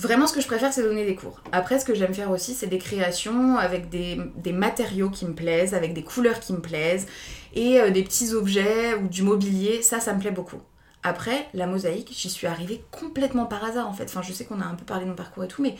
Vraiment, 0.00 0.26
ce 0.26 0.32
que 0.32 0.40
je 0.40 0.46
préfère, 0.46 0.72
c'est 0.72 0.82
donner 0.82 1.04
des 1.04 1.14
cours. 1.14 1.42
Après, 1.52 1.78
ce 1.78 1.84
que 1.84 1.94
j'aime 1.94 2.14
faire 2.14 2.30
aussi, 2.30 2.54
c'est 2.54 2.68
des 2.68 2.78
créations 2.78 3.58
avec 3.58 3.90
des, 3.90 4.16
matériaux 4.52 5.10
qui 5.10 5.26
me 5.26 5.34
plaisent, 5.34 5.74
avec 5.74 5.92
des 5.92 6.02
couleurs 6.02 6.40
qui 6.40 6.54
me 6.54 6.60
plaisent, 6.60 7.06
et 7.54 7.80
euh, 7.80 7.90
des 7.90 8.02
petits 8.02 8.32
objets 8.34 8.94
ou 8.94 9.08
du 9.08 9.22
mobilier. 9.22 9.82
Ça, 9.82 10.00
ça 10.00 10.12
me 10.14 10.20
plaît 10.20 10.30
beaucoup. 10.30 10.60
Après, 11.02 11.48
la 11.54 11.66
mosaïque, 11.66 12.12
j'y 12.14 12.28
suis 12.28 12.46
arrivée 12.46 12.82
complètement 12.90 13.46
par 13.46 13.64
hasard, 13.64 13.88
en 13.88 13.92
fait. 13.92 14.04
Enfin, 14.04 14.22
je 14.22 14.32
sais 14.32 14.44
qu'on 14.44 14.60
a 14.60 14.66
un 14.66 14.74
peu 14.74 14.84
parlé 14.84 15.04
de 15.04 15.10
mon 15.10 15.16
parcours 15.16 15.44
et 15.44 15.48
tout, 15.48 15.62
mais 15.62 15.76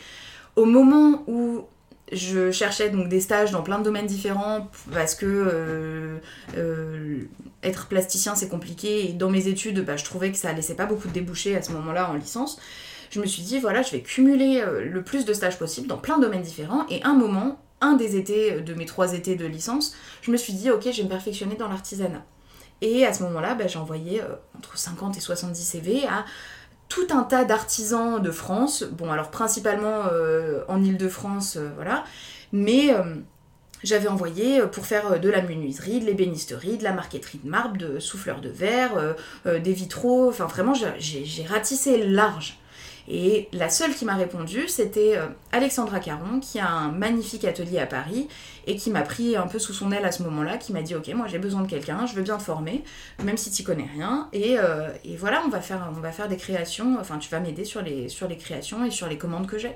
au 0.55 0.65
moment 0.65 1.23
où 1.27 1.65
je 2.11 2.51
cherchais 2.51 2.89
donc 2.89 3.07
des 3.07 3.21
stages 3.21 3.51
dans 3.51 3.61
plein 3.61 3.79
de 3.79 3.83
domaines 3.83 4.07
différents 4.07 4.69
parce 4.91 5.15
que 5.15 5.25
euh, 5.25 6.17
euh, 6.57 7.19
être 7.63 7.87
plasticien 7.87 8.35
c'est 8.35 8.49
compliqué 8.49 9.09
et 9.09 9.13
dans 9.13 9.29
mes 9.29 9.47
études 9.47 9.85
bah, 9.85 9.95
je 9.95 10.03
trouvais 10.03 10.29
que 10.29 10.37
ça 10.37 10.51
laissait 10.51 10.75
pas 10.75 10.87
beaucoup 10.87 11.07
de 11.07 11.13
débouchés 11.13 11.55
à 11.55 11.61
ce 11.61 11.71
moment-là 11.71 12.11
en 12.11 12.15
licence 12.15 12.59
je 13.11 13.19
me 13.19 13.25
suis 13.25 13.43
dit, 13.43 13.59
voilà, 13.59 13.81
je 13.81 13.91
vais 13.91 14.01
cumuler 14.01 14.63
le 14.83 15.03
plus 15.03 15.25
de 15.25 15.33
stages 15.33 15.59
possible 15.59 15.87
dans 15.87 15.97
plein 15.97 16.17
de 16.17 16.23
domaines 16.23 16.41
différents. 16.41 16.87
Et 16.89 17.03
un 17.03 17.13
moment, 17.13 17.59
un 17.81 17.93
des 17.93 18.15
étés 18.15 18.53
euh, 18.53 18.61
de 18.61 18.73
mes 18.73 18.85
trois 18.85 19.13
étés 19.13 19.35
de 19.35 19.45
licence, 19.45 19.93
je 20.21 20.31
me 20.31 20.37
suis 20.37 20.53
dit, 20.53 20.71
ok, 20.71 20.83
je 20.91 20.97
vais 20.97 21.03
me 21.03 21.09
perfectionner 21.09 21.55
dans 21.55 21.67
l'artisanat. 21.67 22.23
Et 22.81 23.05
à 23.05 23.13
ce 23.13 23.23
moment-là, 23.23 23.55
bah, 23.55 23.67
j'ai 23.67 23.79
envoyé 23.79 24.21
euh, 24.21 24.35
entre 24.57 24.77
50 24.77 25.17
et 25.17 25.19
70 25.19 25.61
CV 25.61 26.07
à 26.07 26.25
tout 26.89 27.07
un 27.11 27.23
tas 27.23 27.43
d'artisans 27.43 28.21
de 28.21 28.31
France. 28.31 28.83
Bon, 28.83 29.11
alors 29.11 29.31
principalement 29.31 30.01
en 30.67 30.83
Ile-de-France, 30.83 31.57
voilà. 31.77 32.03
Mais 32.51 32.93
j'avais 33.81 34.09
envoyé 34.09 34.61
pour 34.63 34.85
faire 34.85 35.17
de 35.17 35.29
la 35.29 35.41
menuiserie, 35.41 36.01
de 36.01 36.05
l'ébénisterie, 36.05 36.77
de 36.77 36.83
la 36.83 36.91
marqueterie 36.91 37.39
de 37.41 37.49
marbre, 37.49 37.77
de 37.77 37.99
souffleurs 37.99 38.41
de 38.41 38.49
verre, 38.49 39.15
des 39.45 39.71
vitraux. 39.71 40.27
Enfin, 40.27 40.47
vraiment, 40.47 40.73
j'ai 40.73 41.45
ratissé 41.45 42.05
large. 42.05 42.60
Et 43.07 43.49
la 43.51 43.69
seule 43.69 43.93
qui 43.93 44.05
m'a 44.05 44.15
répondu, 44.15 44.67
c'était 44.67 45.17
euh, 45.17 45.27
Alexandra 45.51 45.99
Caron, 45.99 46.39
qui 46.39 46.59
a 46.59 46.69
un 46.69 46.91
magnifique 46.91 47.45
atelier 47.45 47.79
à 47.79 47.87
Paris 47.87 48.27
et 48.67 48.75
qui 48.75 48.91
m'a 48.91 49.01
pris 49.01 49.35
un 49.35 49.47
peu 49.47 49.59
sous 49.59 49.73
son 49.73 49.91
aile 49.91 50.05
à 50.05 50.11
ce 50.11 50.23
moment-là, 50.23 50.57
qui 50.57 50.71
m'a 50.71 50.81
dit 50.81 50.95
Ok, 50.95 51.07
moi 51.09 51.27
j'ai 51.27 51.39
besoin 51.39 51.61
de 51.61 51.67
quelqu'un, 51.67 52.05
je 52.05 52.13
veux 52.13 52.21
bien 52.21 52.37
te 52.37 52.43
former, 52.43 52.83
même 53.23 53.37
si 53.37 53.51
tu 53.51 53.63
connais 53.63 53.87
rien. 53.91 54.29
Et, 54.33 54.57
euh, 54.59 54.89
voilà, 55.17 55.41
on 55.45 55.49
va, 55.49 55.61
faire, 55.61 56.27
des 56.27 56.37
créations, 56.37 56.97
enfin 56.99 57.17
tu 57.17 57.29
vas 57.29 57.39
m'aider 57.39 57.65
sur 57.65 57.81
les, 57.81 58.09
sur 58.09 58.27
les 58.27 58.37
créations 58.37 58.85
et 58.85 58.91
sur 58.91 59.07
les 59.07 59.17
commandes 59.17 59.47
que 59.47 59.57
j'ai. 59.57 59.75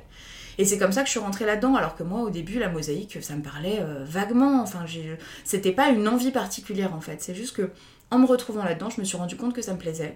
Et 0.57 0.65
c'est 0.65 0.77
comme 0.77 0.91
ça 0.91 1.01
que 1.01 1.07
je 1.07 1.11
suis 1.11 1.19
rentrée 1.19 1.45
là-dedans, 1.45 1.75
alors 1.75 1.95
que 1.95 2.03
moi, 2.03 2.21
au 2.21 2.29
début, 2.29 2.59
la 2.59 2.69
mosaïque, 2.69 3.17
ça 3.21 3.35
me 3.35 3.41
parlait 3.41 3.79
euh, 3.81 4.05
vaguement. 4.05 4.61
Enfin, 4.61 4.85
c'était 5.43 5.73
pas 5.73 5.89
une 5.89 6.07
envie 6.07 6.31
particulière 6.31 6.93
en 6.93 7.01
fait. 7.01 7.21
C'est 7.21 7.35
juste 7.35 7.55
que, 7.55 7.71
en 8.11 8.19
me 8.19 8.25
retrouvant 8.25 8.63
là-dedans, 8.63 8.89
je 8.89 9.01
me 9.01 9.05
suis 9.05 9.17
rendu 9.17 9.35
compte 9.35 9.53
que 9.53 9.61
ça 9.61 9.73
me 9.73 9.79
plaisait 9.79 10.15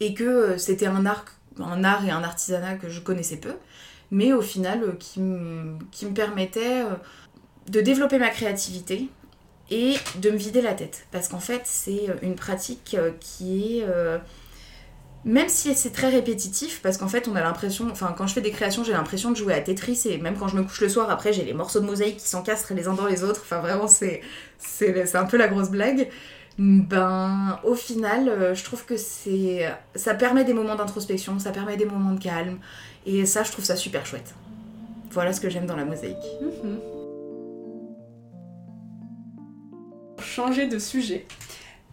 et 0.00 0.14
que 0.14 0.56
c'était 0.58 0.86
un 0.86 1.06
arc 1.06 1.28
un 1.58 1.84
art 1.84 2.04
et 2.04 2.10
un 2.10 2.22
artisanat 2.22 2.74
que 2.74 2.88
je 2.88 3.00
connaissais 3.00 3.36
peu, 3.36 3.54
mais 4.12 4.32
au 4.32 4.42
final 4.42 4.82
euh, 4.84 4.92
qui, 4.92 5.20
me 5.20 6.14
permettait 6.14 6.82
euh, 6.82 6.94
de 7.68 7.80
développer 7.80 8.18
ma 8.18 8.28
créativité 8.28 9.08
et 9.70 9.94
de 10.16 10.30
me 10.30 10.36
vider 10.36 10.60
la 10.60 10.74
tête. 10.74 11.06
Parce 11.10 11.28
qu'en 11.28 11.40
fait, 11.40 11.62
c'est 11.64 12.10
euh, 12.10 12.14
une 12.22 12.34
pratique 12.34 12.96
qui 13.20 13.78
est... 13.78 13.86
même 15.24 15.48
si 15.48 15.74
c'est 15.74 15.92
très 15.92 16.10
répétitif, 16.10 16.82
parce 16.82 16.98
qu'en 16.98 17.08
fait, 17.08 17.26
on 17.26 17.36
a 17.36 17.42
l'impression, 17.42 17.88
enfin, 17.90 18.14
quand 18.16 18.26
je 18.26 18.34
fais 18.34 18.40
des 18.42 18.50
créations, 18.50 18.84
j'ai 18.84 18.92
l'impression 18.92 19.30
de 19.30 19.36
jouer 19.36 19.54
à 19.54 19.60
Tetris, 19.60 20.02
et 20.04 20.18
même 20.18 20.36
quand 20.36 20.48
je 20.48 20.56
me 20.56 20.62
couche 20.62 20.80
le 20.82 20.88
soir, 20.88 21.10
après, 21.10 21.32
j'ai 21.32 21.44
les 21.44 21.54
morceaux 21.54 21.80
de 21.80 21.86
mosaïque 21.86 22.18
qui 22.18 22.28
s'encastrent 22.28 22.74
les 22.74 22.88
uns 22.88 22.94
dans 22.94 23.06
les 23.06 23.24
autres. 23.24 23.40
Enfin, 23.42 23.60
vraiment, 23.60 23.88
c'est, 23.88 24.20
c'est, 24.58 25.16
un 25.16 25.24
peu 25.24 25.38
la 25.38 25.48
grosse 25.48 25.70
blague 25.70 26.08
ben 26.58 27.58
au 27.64 27.74
final 27.74 28.28
euh, 28.28 28.54
je 28.54 28.62
trouve 28.62 28.84
que 28.84 28.96
c'est 28.96 29.66
ça 29.94 30.14
permet 30.14 30.44
des 30.44 30.52
moments 30.52 30.76
d'introspection 30.76 31.38
ça 31.38 31.50
permet 31.50 31.78
des 31.78 31.86
moments 31.86 32.12
de 32.12 32.22
calme 32.22 32.58
et 33.06 33.24
ça 33.24 33.42
je 33.42 33.52
trouve 33.52 33.64
ça 33.64 33.76
super 33.76 34.04
chouette. 34.06 34.34
Voilà 35.10 35.32
ce 35.32 35.40
que 35.40 35.50
j'aime 35.50 35.66
dans 35.66 35.76
la 35.76 35.84
mosaïque. 35.84 36.16
Mhm. 36.40 36.92
changer 40.22 40.66
de 40.66 40.78
sujet. 40.78 41.26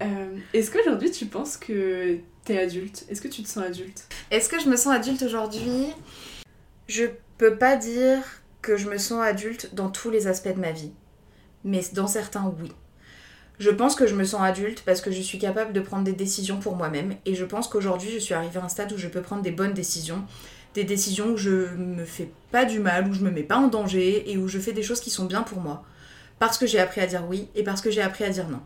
Euh, 0.01 0.37
est-ce 0.53 0.71
qu'aujourd'hui 0.71 1.11
tu 1.11 1.25
penses 1.25 1.57
que 1.57 2.19
t'es 2.45 2.57
adulte? 2.57 3.05
Est-ce 3.09 3.21
que 3.21 3.27
tu 3.27 3.43
te 3.43 3.49
sens 3.49 3.63
adulte? 3.63 4.07
Est-ce 4.31 4.49
que 4.49 4.59
je 4.59 4.69
me 4.69 4.77
sens 4.77 4.93
adulte 4.93 5.21
aujourd'hui? 5.23 5.87
Je 6.87 7.05
peux 7.37 7.57
pas 7.57 7.75
dire 7.75 8.19
que 8.61 8.77
je 8.77 8.89
me 8.89 8.97
sens 8.97 9.21
adulte 9.21 9.73
dans 9.73 9.89
tous 9.89 10.09
les 10.09 10.27
aspects 10.27 10.53
de 10.53 10.59
ma 10.59 10.71
vie. 10.71 10.91
Mais 11.63 11.81
dans 11.93 12.07
certains 12.07 12.53
oui 12.61 12.71
je 13.59 13.69
pense 13.69 13.95
que 13.95 14.07
je 14.07 14.15
me 14.15 14.23
sens 14.23 14.41
adulte 14.41 14.83
parce 14.85 15.01
que 15.01 15.11
je 15.11 15.21
suis 15.21 15.37
capable 15.37 15.73
de 15.73 15.81
prendre 15.81 16.03
des 16.03 16.13
décisions 16.13 16.59
pour 16.59 16.75
moi-même 16.75 17.15
et 17.25 17.35
je 17.35 17.45
pense 17.45 17.67
qu'aujourd'hui 17.67 18.09
je 18.11 18.19
suis 18.19 18.33
arrivée 18.33 18.59
à 18.59 18.63
un 18.63 18.69
stade 18.69 18.91
où 18.93 18.97
je 18.97 19.07
peux 19.07 19.21
prendre 19.21 19.41
des 19.41 19.51
bonnes 19.51 19.73
décisions, 19.73 20.23
des 20.73 20.85
décisions 20.85 21.27
où 21.31 21.37
je 21.37 21.75
me 21.75 22.05
fais 22.05 22.31
pas 22.51 22.65
du 22.65 22.79
mal, 22.79 23.07
où 23.07 23.13
je 23.13 23.21
me 23.21 23.31
mets 23.31 23.43
pas 23.43 23.57
en 23.57 23.67
danger 23.67 24.31
et 24.31 24.37
où 24.37 24.47
je 24.47 24.59
fais 24.59 24.71
des 24.71 24.83
choses 24.83 25.01
qui 25.01 25.09
sont 25.09 25.25
bien 25.25 25.43
pour 25.43 25.59
moi 25.59 25.83
parce 26.39 26.57
que 26.57 26.65
j'ai 26.65 26.79
appris 26.79 27.01
à 27.01 27.05
dire 27.05 27.23
oui 27.27 27.49
et 27.53 27.63
parce 27.63 27.81
que 27.81 27.91
j'ai 27.91 28.01
appris 28.01 28.23
à 28.23 28.29
dire 28.29 28.47
non. 28.47 28.61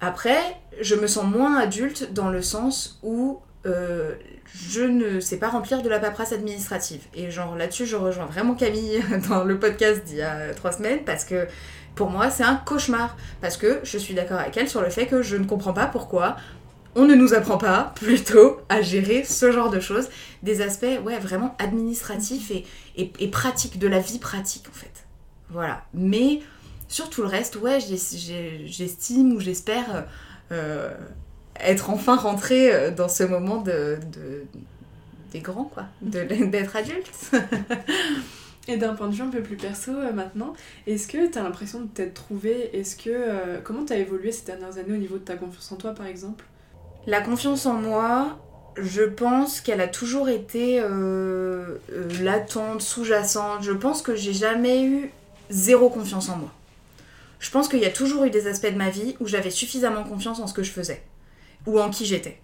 Après, 0.00 0.40
je 0.80 0.96
me 0.96 1.06
sens 1.06 1.24
moins 1.24 1.58
adulte 1.58 2.12
dans 2.12 2.28
le 2.28 2.42
sens 2.42 2.98
où 3.04 3.40
euh, 3.66 4.14
je 4.52 4.80
ne 4.80 5.20
sais 5.20 5.36
pas 5.36 5.48
remplir 5.48 5.82
de 5.82 5.88
la 5.88 6.00
paperasse 6.00 6.32
administrative. 6.32 7.02
Et 7.14 7.30
genre 7.30 7.54
là-dessus, 7.54 7.86
je 7.86 7.94
rejoins 7.94 8.26
vraiment 8.26 8.54
Camille 8.54 9.00
dans 9.28 9.44
le 9.44 9.60
podcast 9.60 10.02
d'il 10.04 10.16
y 10.16 10.22
a 10.22 10.52
trois 10.54 10.72
semaines 10.72 11.04
parce 11.04 11.24
que 11.24 11.46
pour 11.94 12.10
moi, 12.10 12.30
c'est 12.30 12.44
un 12.44 12.56
cauchemar. 12.56 13.16
Parce 13.40 13.56
que 13.56 13.80
je 13.82 13.98
suis 13.98 14.14
d'accord 14.14 14.38
avec 14.38 14.56
elle 14.56 14.68
sur 14.68 14.82
le 14.82 14.90
fait 14.90 15.06
que 15.06 15.22
je 15.22 15.36
ne 15.36 15.44
comprends 15.44 15.72
pas 15.72 15.86
pourquoi 15.86 16.36
on 16.94 17.06
ne 17.06 17.14
nous 17.14 17.34
apprend 17.34 17.58
pas 17.58 17.92
plutôt 17.96 18.60
à 18.68 18.82
gérer 18.82 19.24
ce 19.24 19.50
genre 19.50 19.70
de 19.70 19.80
choses. 19.80 20.08
Des 20.42 20.60
aspects, 20.60 21.00
ouais, 21.04 21.18
vraiment 21.18 21.54
administratifs 21.58 22.50
et, 22.50 22.64
et, 22.96 23.28
pratiques, 23.28 23.78
de 23.78 23.88
la 23.88 24.00
vie 24.00 24.18
pratique 24.18 24.66
en 24.68 24.74
fait. 24.74 25.06
Voilà. 25.50 25.84
Mais 25.94 26.40
sur 26.88 27.10
tout 27.10 27.22
le 27.22 27.28
reste, 27.28 27.56
ouais, 27.56 27.78
j'estime 27.80 29.32
ou 29.32 29.40
j'espère 29.40 30.06
euh, 30.50 30.92
être 31.60 31.90
enfin 31.90 32.16
rentrée 32.16 32.72
euh, 32.72 32.90
dans 32.90 33.08
ce 33.08 33.22
moment 33.22 33.58
de, 33.58 33.98
de 34.12 34.44
des 35.32 35.40
grands, 35.40 35.64
quoi, 35.64 35.84
d'être 36.02 36.76
adulte. 36.76 37.10
Et 38.68 38.76
d'un 38.76 38.94
point 38.94 39.08
de 39.08 39.14
vue 39.14 39.22
un 39.22 39.28
peu 39.28 39.42
plus 39.42 39.56
perso 39.56 39.90
euh, 39.90 40.12
maintenant, 40.12 40.54
est-ce 40.86 41.08
que 41.08 41.30
tu 41.30 41.38
as 41.38 41.42
l'impression 41.42 41.80
de 41.80 41.86
t'être 41.88 42.14
trouvé 42.14 42.70
Est-ce 42.76 42.96
que 42.96 43.10
euh, 43.10 43.60
comment 43.62 43.84
tu 43.84 43.92
as 43.92 43.96
évolué 43.96 44.30
ces 44.30 44.44
dernières 44.44 44.78
années 44.78 44.92
au 44.92 44.98
niveau 44.98 45.18
de 45.18 45.24
ta 45.24 45.36
confiance 45.36 45.72
en 45.72 45.76
toi 45.76 45.92
par 45.92 46.06
exemple? 46.06 46.44
La 47.06 47.20
confiance 47.20 47.66
en 47.66 47.74
moi, 47.74 48.38
je 48.76 49.02
pense 49.02 49.60
qu'elle 49.60 49.80
a 49.80 49.88
toujours 49.88 50.28
été 50.28 50.80
euh, 50.80 51.78
latente, 52.20 52.82
sous-jacente. 52.82 53.62
Je 53.62 53.72
pense 53.72 54.00
que 54.00 54.14
j'ai 54.14 54.32
jamais 54.32 54.84
eu 54.84 55.10
zéro 55.50 55.90
confiance 55.90 56.28
en 56.28 56.36
moi. 56.36 56.52
Je 57.40 57.50
pense 57.50 57.66
qu'il 57.66 57.80
y 57.80 57.84
a 57.84 57.90
toujours 57.90 58.22
eu 58.24 58.30
des 58.30 58.46
aspects 58.46 58.70
de 58.70 58.78
ma 58.78 58.90
vie 58.90 59.16
où 59.18 59.26
j'avais 59.26 59.50
suffisamment 59.50 60.04
confiance 60.04 60.38
en 60.38 60.46
ce 60.46 60.54
que 60.54 60.62
je 60.62 60.70
faisais 60.70 61.02
ou 61.66 61.80
en 61.80 61.90
qui 61.90 62.06
j'étais. 62.06 62.38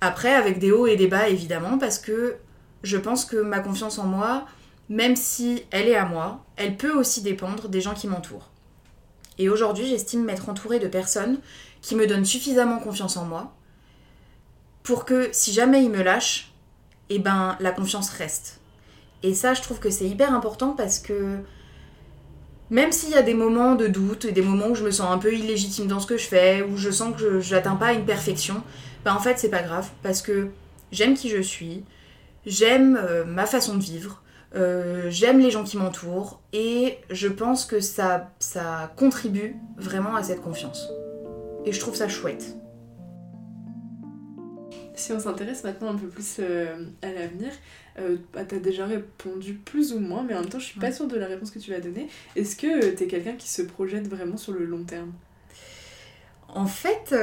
Après, 0.00 0.34
avec 0.34 0.58
des 0.58 0.72
hauts 0.72 0.88
et 0.88 0.96
des 0.96 1.06
bas 1.06 1.28
évidemment, 1.28 1.78
parce 1.78 2.00
que 2.00 2.36
je 2.82 2.96
pense 2.96 3.24
que 3.24 3.36
ma 3.36 3.60
confiance 3.60 3.98
en 3.98 4.06
moi, 4.06 4.46
même 4.88 5.16
si 5.16 5.64
elle 5.70 5.88
est 5.88 5.96
à 5.96 6.04
moi, 6.04 6.44
elle 6.56 6.76
peut 6.76 6.92
aussi 6.92 7.22
dépendre 7.22 7.68
des 7.68 7.80
gens 7.80 7.94
qui 7.94 8.06
m'entourent. 8.06 8.50
Et 9.38 9.48
aujourd'hui, 9.48 9.86
j'estime 9.86 10.24
m'être 10.24 10.48
entourée 10.48 10.78
de 10.78 10.88
personnes 10.88 11.38
qui 11.82 11.94
me 11.94 12.06
donnent 12.06 12.24
suffisamment 12.24 12.78
confiance 12.78 13.16
en 13.16 13.24
moi 13.24 13.52
pour 14.82 15.04
que 15.04 15.28
si 15.32 15.52
jamais 15.52 15.82
ils 15.82 15.90
me 15.90 16.02
lâchent, 16.02 16.52
eh 17.10 17.18
ben 17.18 17.56
la 17.60 17.72
confiance 17.72 18.10
reste. 18.10 18.60
Et 19.22 19.34
ça, 19.34 19.54
je 19.54 19.62
trouve 19.62 19.78
que 19.80 19.90
c'est 19.90 20.08
hyper 20.08 20.32
important 20.32 20.70
parce 20.70 20.98
que 20.98 21.38
même 22.70 22.92
s'il 22.92 23.10
y 23.10 23.14
a 23.14 23.22
des 23.22 23.34
moments 23.34 23.74
de 23.74 23.86
doute 23.86 24.24
et 24.24 24.32
des 24.32 24.42
moments 24.42 24.68
où 24.68 24.74
je 24.74 24.84
me 24.84 24.90
sens 24.90 25.10
un 25.10 25.18
peu 25.18 25.32
illégitime 25.34 25.86
dans 25.86 26.00
ce 26.00 26.06
que 26.06 26.16
je 26.16 26.26
fais, 26.26 26.62
où 26.62 26.76
je 26.76 26.90
sens 26.90 27.14
que 27.16 27.40
je 27.40 27.54
n'atteins 27.54 27.76
pas 27.76 27.92
une 27.92 28.04
perfection, 28.04 28.62
ben 29.04 29.14
en 29.14 29.20
fait 29.20 29.38
c'est 29.38 29.50
pas 29.50 29.62
grave 29.62 29.88
parce 30.02 30.22
que 30.22 30.48
j'aime 30.92 31.14
qui 31.14 31.28
je 31.28 31.40
suis, 31.40 31.84
j'aime 32.44 32.96
euh, 33.00 33.24
ma 33.24 33.46
façon 33.46 33.76
de 33.76 33.82
vivre, 33.82 34.22
euh, 34.54 35.10
j'aime 35.10 35.40
les 35.40 35.50
gens 35.50 35.64
qui 35.64 35.76
m'entourent 35.76 36.40
et 36.52 36.98
je 37.10 37.28
pense 37.28 37.64
que 37.64 37.80
ça, 37.80 38.30
ça 38.38 38.92
contribue 38.96 39.56
vraiment 39.76 40.14
à 40.14 40.22
cette 40.22 40.40
confiance. 40.40 40.88
Et 41.64 41.72
je 41.72 41.80
trouve 41.80 41.96
ça 41.96 42.08
chouette. 42.08 42.56
Si 44.94 45.12
on 45.12 45.20
s'intéresse 45.20 45.62
maintenant 45.64 45.90
un 45.90 45.96
peu 45.96 46.06
plus 46.06 46.36
euh, 46.38 46.86
à 47.02 47.12
l'avenir, 47.12 47.50
euh, 47.98 48.16
bah, 48.32 48.44
tu 48.44 48.54
as 48.54 48.58
déjà 48.58 48.86
répondu 48.86 49.54
plus 49.54 49.92
ou 49.92 49.98
moins, 49.98 50.22
mais 50.22 50.34
en 50.34 50.40
même 50.40 50.48
temps 50.48 50.58
je 50.58 50.64
suis 50.64 50.80
pas 50.80 50.92
sûre 50.92 51.06
de 51.06 51.16
la 51.16 51.26
réponse 51.26 51.50
que 51.50 51.58
tu 51.58 51.70
vas 51.70 51.80
donner. 51.80 52.08
Est-ce 52.34 52.56
que 52.56 52.94
tu 52.94 53.04
es 53.04 53.06
quelqu'un 53.06 53.34
qui 53.34 53.48
se 53.48 53.62
projette 53.62 54.08
vraiment 54.08 54.36
sur 54.38 54.52
le 54.52 54.64
long 54.64 54.84
terme? 54.84 55.12
En 56.48 56.66
fait, 56.66 57.14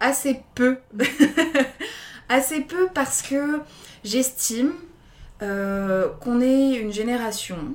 assez 0.00 0.40
peu. 0.56 0.78
assez 2.28 2.62
peu 2.62 2.88
parce 2.92 3.22
que 3.22 3.60
j'estime 4.02 4.72
euh, 5.42 6.08
qu'on 6.20 6.40
est 6.40 6.74
une 6.74 6.92
génération 6.92 7.74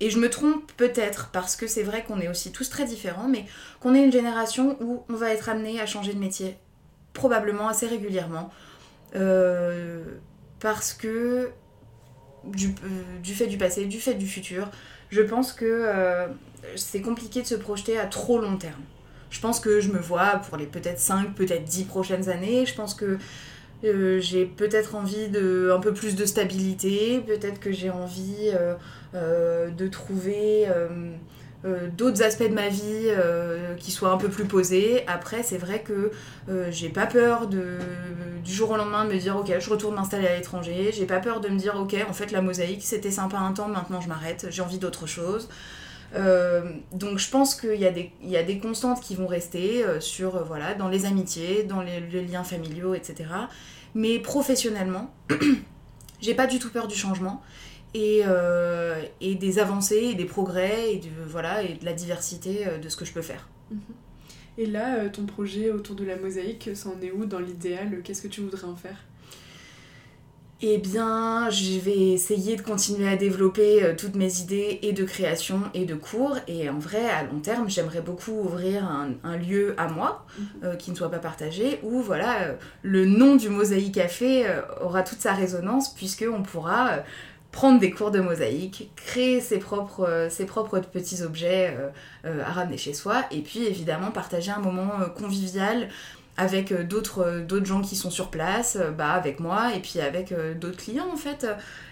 et 0.00 0.10
je 0.10 0.18
me 0.18 0.30
trompe 0.30 0.70
peut-être 0.76 1.28
parce 1.32 1.56
que 1.56 1.66
c'est 1.66 1.82
vrai 1.82 2.04
qu'on 2.04 2.20
est 2.20 2.28
aussi 2.28 2.52
tous 2.52 2.70
très 2.70 2.84
différents, 2.84 3.28
mais 3.28 3.44
qu'on 3.80 3.94
est 3.94 4.02
une 4.02 4.12
génération 4.12 4.76
où 4.80 5.04
on 5.08 5.14
va 5.14 5.30
être 5.30 5.48
amené 5.48 5.80
à 5.80 5.86
changer 5.86 6.14
de 6.14 6.18
métier 6.18 6.56
probablement 7.12 7.68
assez 7.68 7.86
régulièrement. 7.86 8.50
Euh, 9.14 10.04
parce 10.60 10.94
que 10.94 11.50
du, 12.44 12.68
euh, 12.68 13.18
du, 13.22 13.34
fait 13.34 13.46
du 13.46 13.58
passé, 13.58 13.84
du 13.84 14.00
fait 14.00 14.14
du 14.14 14.26
futur, 14.26 14.70
je 15.10 15.20
pense 15.20 15.52
que 15.52 16.28
c'est 16.76 17.02
compliqué 17.02 17.42
de 17.42 17.46
se 17.46 17.54
projeter 17.54 17.98
à 17.98 18.06
trop 18.06 18.38
long 18.38 18.56
terme. 18.56 18.82
Je 19.30 19.40
pense 19.40 19.60
que 19.60 19.80
je 19.80 19.90
me 19.90 19.98
vois 19.98 20.40
pour 20.48 20.56
les 20.56 20.66
peut-être 20.66 20.98
5, 20.98 21.34
peut-être 21.34 21.64
10 21.64 21.84
prochaines 21.84 22.28
années. 22.28 22.66
Je 22.66 22.74
pense 22.74 22.94
que 22.94 23.18
j'ai 23.82 24.46
peut-être 24.46 24.94
envie 24.94 25.28
de 25.28 25.70
un 25.74 25.80
peu 25.80 25.92
plus 25.92 26.16
de 26.16 26.24
stabilité, 26.24 27.22
peut-être 27.26 27.60
que 27.60 27.72
j'ai 27.72 27.90
envie 27.90 28.52
de 29.14 29.88
trouver 29.88 30.66
euh, 31.66 31.88
d'autres 31.94 32.22
aspects 32.22 32.48
de 32.48 32.54
ma 32.54 32.68
vie 32.68 33.08
euh, 33.08 33.74
qui 33.74 33.90
soient 33.90 34.12
un 34.12 34.16
peu 34.16 34.28
plus 34.28 34.46
posés. 34.46 35.04
Après, 35.06 35.42
c'est 35.42 35.58
vrai 35.58 35.82
que 35.82 36.10
euh, 36.48 36.68
j'ai 36.70 36.88
pas 36.88 37.06
peur 37.06 37.48
de, 37.48 37.76
du 38.42 38.52
jour 38.52 38.70
au 38.70 38.76
lendemain 38.76 39.04
de 39.04 39.12
me 39.12 39.18
dire 39.18 39.36
ok, 39.36 39.52
je 39.58 39.70
retourne 39.70 39.94
m'installer 39.94 40.26
à 40.26 40.36
l'étranger. 40.36 40.90
J'ai 40.92 41.04
pas 41.04 41.18
peur 41.20 41.40
de 41.40 41.48
me 41.48 41.58
dire 41.58 41.76
ok, 41.78 41.94
en 42.08 42.14
fait, 42.14 42.32
la 42.32 42.40
mosaïque 42.40 42.82
c'était 42.82 43.10
sympa 43.10 43.36
un 43.36 43.52
temps, 43.52 43.68
maintenant 43.68 44.00
je 44.00 44.08
m'arrête, 44.08 44.46
j'ai 44.50 44.62
envie 44.62 44.78
d'autre 44.78 45.06
chose. 45.06 45.50
Donc 46.12 47.18
je 47.18 47.30
pense 47.30 47.54
qu'il 47.54 47.80
y, 47.80 47.86
a 47.86 48.42
des, 48.42 48.58
constantes 48.58 49.00
qui 49.00 49.14
vont 49.14 49.26
rester 49.26 49.84
sur 50.00 50.44
voilà 50.44 50.74
dans 50.74 50.88
les 50.88 51.06
amitiés, 51.06 51.62
dans 51.62 51.82
les, 51.82 52.00
liens 52.22 52.44
familiaux, 52.44 52.94
etc. 52.94 53.28
Mais 53.94 54.18
professionnellement, 54.18 55.14
j'ai 56.20 56.34
pas 56.34 56.46
du 56.46 56.58
tout 56.58 56.70
peur 56.70 56.88
du 56.88 56.94
changement 56.94 57.42
et, 57.94 58.22
euh, 58.24 59.02
des 59.20 59.58
avancées 59.58 60.10
et 60.12 60.14
des 60.14 60.24
progrès 60.24 60.94
et 60.94 60.98
de, 60.98 61.08
voilà, 61.26 61.62
et 61.62 61.74
de 61.74 61.84
la 61.84 61.92
diversité 61.92 62.66
euh, 62.66 62.78
de 62.78 62.88
ce 62.88 62.96
que 62.96 63.04
je 63.04 63.12
peux 63.12 63.22
faire. 63.22 63.48
Mhm. 63.70 63.80
Et 64.58 64.66
là, 64.66 64.96
euh, 64.96 65.08
ton 65.08 65.26
projet 65.26 65.70
autour 65.70 65.96
de 65.96 66.04
la 66.04 66.16
mosaïque, 66.16 66.70
ça 66.74 66.90
en 66.90 67.00
est 67.00 67.10
où 67.10 67.24
dans 67.24 67.38
l'idéal? 67.38 68.02
Qu'est-ce 68.02 68.22
que 68.22 68.28
tu 68.28 68.40
voudrais 68.40 68.64
en 68.64 68.76
faire? 68.76 69.04
Eh 70.62 70.78
bien, 70.78 71.48
je 71.50 71.78
vais 71.78 72.12
essayer 72.12 72.56
de 72.56 72.62
continuer 72.62 73.08
à 73.08 73.16
développer 73.16 73.94
toutes 73.96 74.14
mes 74.14 74.40
idées 74.40 74.78
et 74.82 74.92
de 74.92 75.04
création 75.04 75.62
et 75.74 75.84
de 75.84 75.94
cours. 75.94 76.36
Et 76.48 76.68
en 76.68 76.78
vrai, 76.78 77.08
à 77.08 77.22
long 77.22 77.40
terme, 77.40 77.70
j'aimerais 77.70 78.02
beaucoup 78.02 78.32
ouvrir 78.32 78.84
un, 78.84 79.12
un, 79.24 79.36
lieu 79.36 79.74
à 79.78 79.88
moi 79.88 80.26
mhm. 80.38 80.76
qui 80.76 80.90
ne 80.90 80.96
soit 80.96 81.10
pas 81.10 81.18
partagé, 81.18 81.80
où 81.82 82.02
voilà, 82.02 82.56
le 82.82 83.06
nom 83.06 83.36
du 83.36 83.48
Mosaïque 83.48 83.94
Café 83.94 84.46
aura 84.80 85.02
toute 85.02 85.20
sa 85.20 85.32
résonance, 85.32 85.94
puisqu'on 85.94 86.42
pourra 86.42 87.02
prendre 87.52 87.80
des 87.80 87.90
cours 87.90 88.10
de 88.10 88.20
mosaïque, 88.20 88.90
créer 88.96 89.40
ses 89.40 89.58
propres, 89.58 90.08
euh, 90.08 90.30
ses 90.30 90.46
propres 90.46 90.80
petits 90.80 91.22
objets 91.22 91.74
euh, 91.76 91.88
euh, 92.24 92.42
à 92.44 92.52
ramener 92.52 92.76
chez 92.76 92.94
soi, 92.94 93.24
et 93.30 93.40
puis 93.40 93.66
évidemment 93.66 94.10
partager 94.10 94.50
un 94.50 94.60
moment 94.60 94.90
convivial 95.16 95.88
avec 96.40 96.72
d'autres 96.88 97.64
gens 97.64 97.82
qui 97.82 97.96
sont 97.96 98.10
sur 98.10 98.30
place, 98.30 98.78
bah, 98.96 99.12
avec 99.12 99.40
moi, 99.40 99.74
et 99.74 99.80
puis 99.80 100.00
avec 100.00 100.34
d'autres 100.58 100.78
clients 100.78 101.08
en 101.12 101.16
fait. 101.16 101.46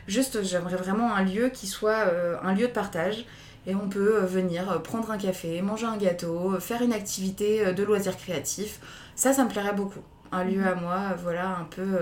Juste, 0.06 0.42
j'aimerais 0.42 0.76
vraiment 0.76 1.14
un 1.14 1.22
lieu 1.22 1.50
qui 1.50 1.66
soit 1.66 2.04
un 2.42 2.54
lieu 2.54 2.66
de 2.66 2.72
partage. 2.72 3.26
Et 3.66 3.74
on 3.74 3.88
peut 3.88 4.20
venir 4.20 4.82
prendre 4.82 5.10
un 5.10 5.18
café, 5.18 5.60
manger 5.60 5.84
un 5.84 5.98
gâteau, 5.98 6.58
faire 6.58 6.80
une 6.80 6.94
activité 6.94 7.74
de 7.74 7.82
loisirs 7.82 8.16
créatifs. 8.16 8.80
Ça, 9.14 9.34
ça 9.34 9.44
me 9.44 9.50
plairait 9.50 9.74
beaucoup. 9.74 10.00
Un 10.32 10.44
lieu 10.44 10.60
mhm. 10.60 10.66
à 10.66 10.74
moi, 10.74 10.98
voilà, 11.22 11.48
un 11.48 11.64
peu 11.64 11.98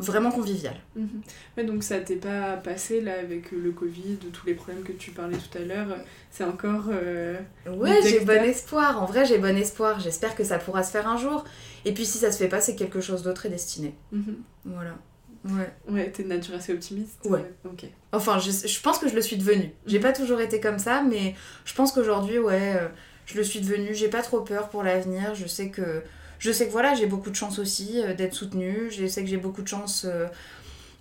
vraiment 0.00 0.30
convivial. 0.30 0.74
Mhm. 0.96 1.66
donc 1.66 1.82
ça 1.82 1.98
t'est 2.00 2.16
pas 2.16 2.56
passé 2.56 3.00
là 3.00 3.18
avec 3.20 3.52
le 3.52 3.70
Covid, 3.70 4.16
tous 4.32 4.46
les 4.46 4.54
problèmes 4.54 4.82
que 4.82 4.92
tu 4.92 5.10
parlais 5.10 5.36
tout 5.36 5.58
à 5.58 5.60
l'heure, 5.60 5.96
c'est 6.30 6.44
encore... 6.44 6.84
Euh, 6.90 7.38
ouais, 7.66 8.00
j'ai 8.02 8.20
bon 8.20 8.42
espoir, 8.42 9.02
en 9.02 9.06
vrai 9.06 9.24
j'ai 9.24 9.38
bon 9.38 9.56
espoir, 9.56 10.00
j'espère 10.00 10.34
que 10.34 10.44
ça 10.44 10.58
pourra 10.58 10.82
se 10.82 10.90
faire 10.90 11.08
un 11.08 11.16
jour. 11.16 11.44
Et 11.84 11.92
puis 11.92 12.04
si 12.06 12.18
ça 12.18 12.32
se 12.32 12.38
fait 12.38 12.48
pas, 12.48 12.60
c'est 12.60 12.76
quelque 12.76 13.00
chose 13.00 13.22
d'autre 13.22 13.46
est 13.46 13.50
destiné. 13.50 13.94
Mhm. 14.12 14.36
Voilà. 14.64 14.96
Ouais. 15.44 15.72
Ouais, 15.88 16.10
t'es 16.10 16.22
de 16.22 16.28
nature 16.28 16.54
assez 16.54 16.72
optimiste. 16.72 17.24
Ouais. 17.24 17.50
Ok. 17.64 17.86
Enfin, 18.12 18.38
je, 18.38 18.50
je, 18.50 18.80
pense 18.82 18.98
que 18.98 19.08
je 19.08 19.14
le 19.14 19.22
suis 19.22 19.36
devenue. 19.36 19.70
J'ai 19.86 20.00
pas 20.00 20.12
toujours 20.12 20.40
été 20.40 20.60
comme 20.60 20.78
ça, 20.78 21.02
mais 21.02 21.34
je 21.64 21.74
pense 21.74 21.92
qu'aujourd'hui, 21.92 22.38
ouais, 22.38 22.76
euh, 22.76 22.88
je 23.26 23.36
le 23.38 23.44
suis 23.44 23.60
devenue. 23.60 23.94
J'ai 23.94 24.08
pas 24.08 24.22
trop 24.22 24.40
peur 24.40 24.68
pour 24.68 24.82
l'avenir. 24.82 25.34
Je 25.34 25.46
sais 25.46 25.70
que 25.70 26.02
je 26.40 26.50
sais 26.50 26.66
que 26.66 26.72
voilà, 26.72 26.94
j'ai 26.94 27.06
beaucoup 27.06 27.30
de 27.30 27.36
chance 27.36 27.58
aussi 27.58 28.02
euh, 28.02 28.14
d'être 28.14 28.34
soutenue. 28.34 28.90
Je 28.90 29.06
sais 29.06 29.22
que 29.22 29.28
j'ai 29.28 29.36
beaucoup 29.36 29.62
de 29.62 29.68
chance 29.68 30.06
euh, 30.08 30.26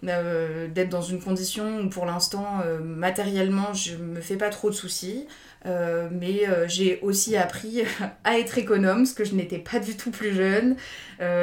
euh, 0.06 0.68
d'être 0.68 0.90
dans 0.90 1.02
une 1.02 1.22
condition 1.22 1.80
où 1.80 1.90
pour 1.90 2.06
l'instant, 2.06 2.62
matériellement, 2.84 3.74
je 3.74 3.96
me 3.96 4.22
fais 4.22 4.36
pas 4.36 4.50
trop 4.50 4.70
de 4.70 4.76
soucis. 4.76 5.28
mais 5.66 6.42
j'ai 6.68 7.00
aussi 7.02 7.38
appris 7.38 7.84
à 8.24 8.38
être 8.38 8.58
économe, 8.58 9.06
ce 9.06 9.14
que 9.14 9.24
je 9.24 9.34
n'étais 9.34 9.60
pas 9.60 9.80
du 9.80 9.96
tout 9.96 10.12
plus 10.12 10.34
jeune. 10.34 10.76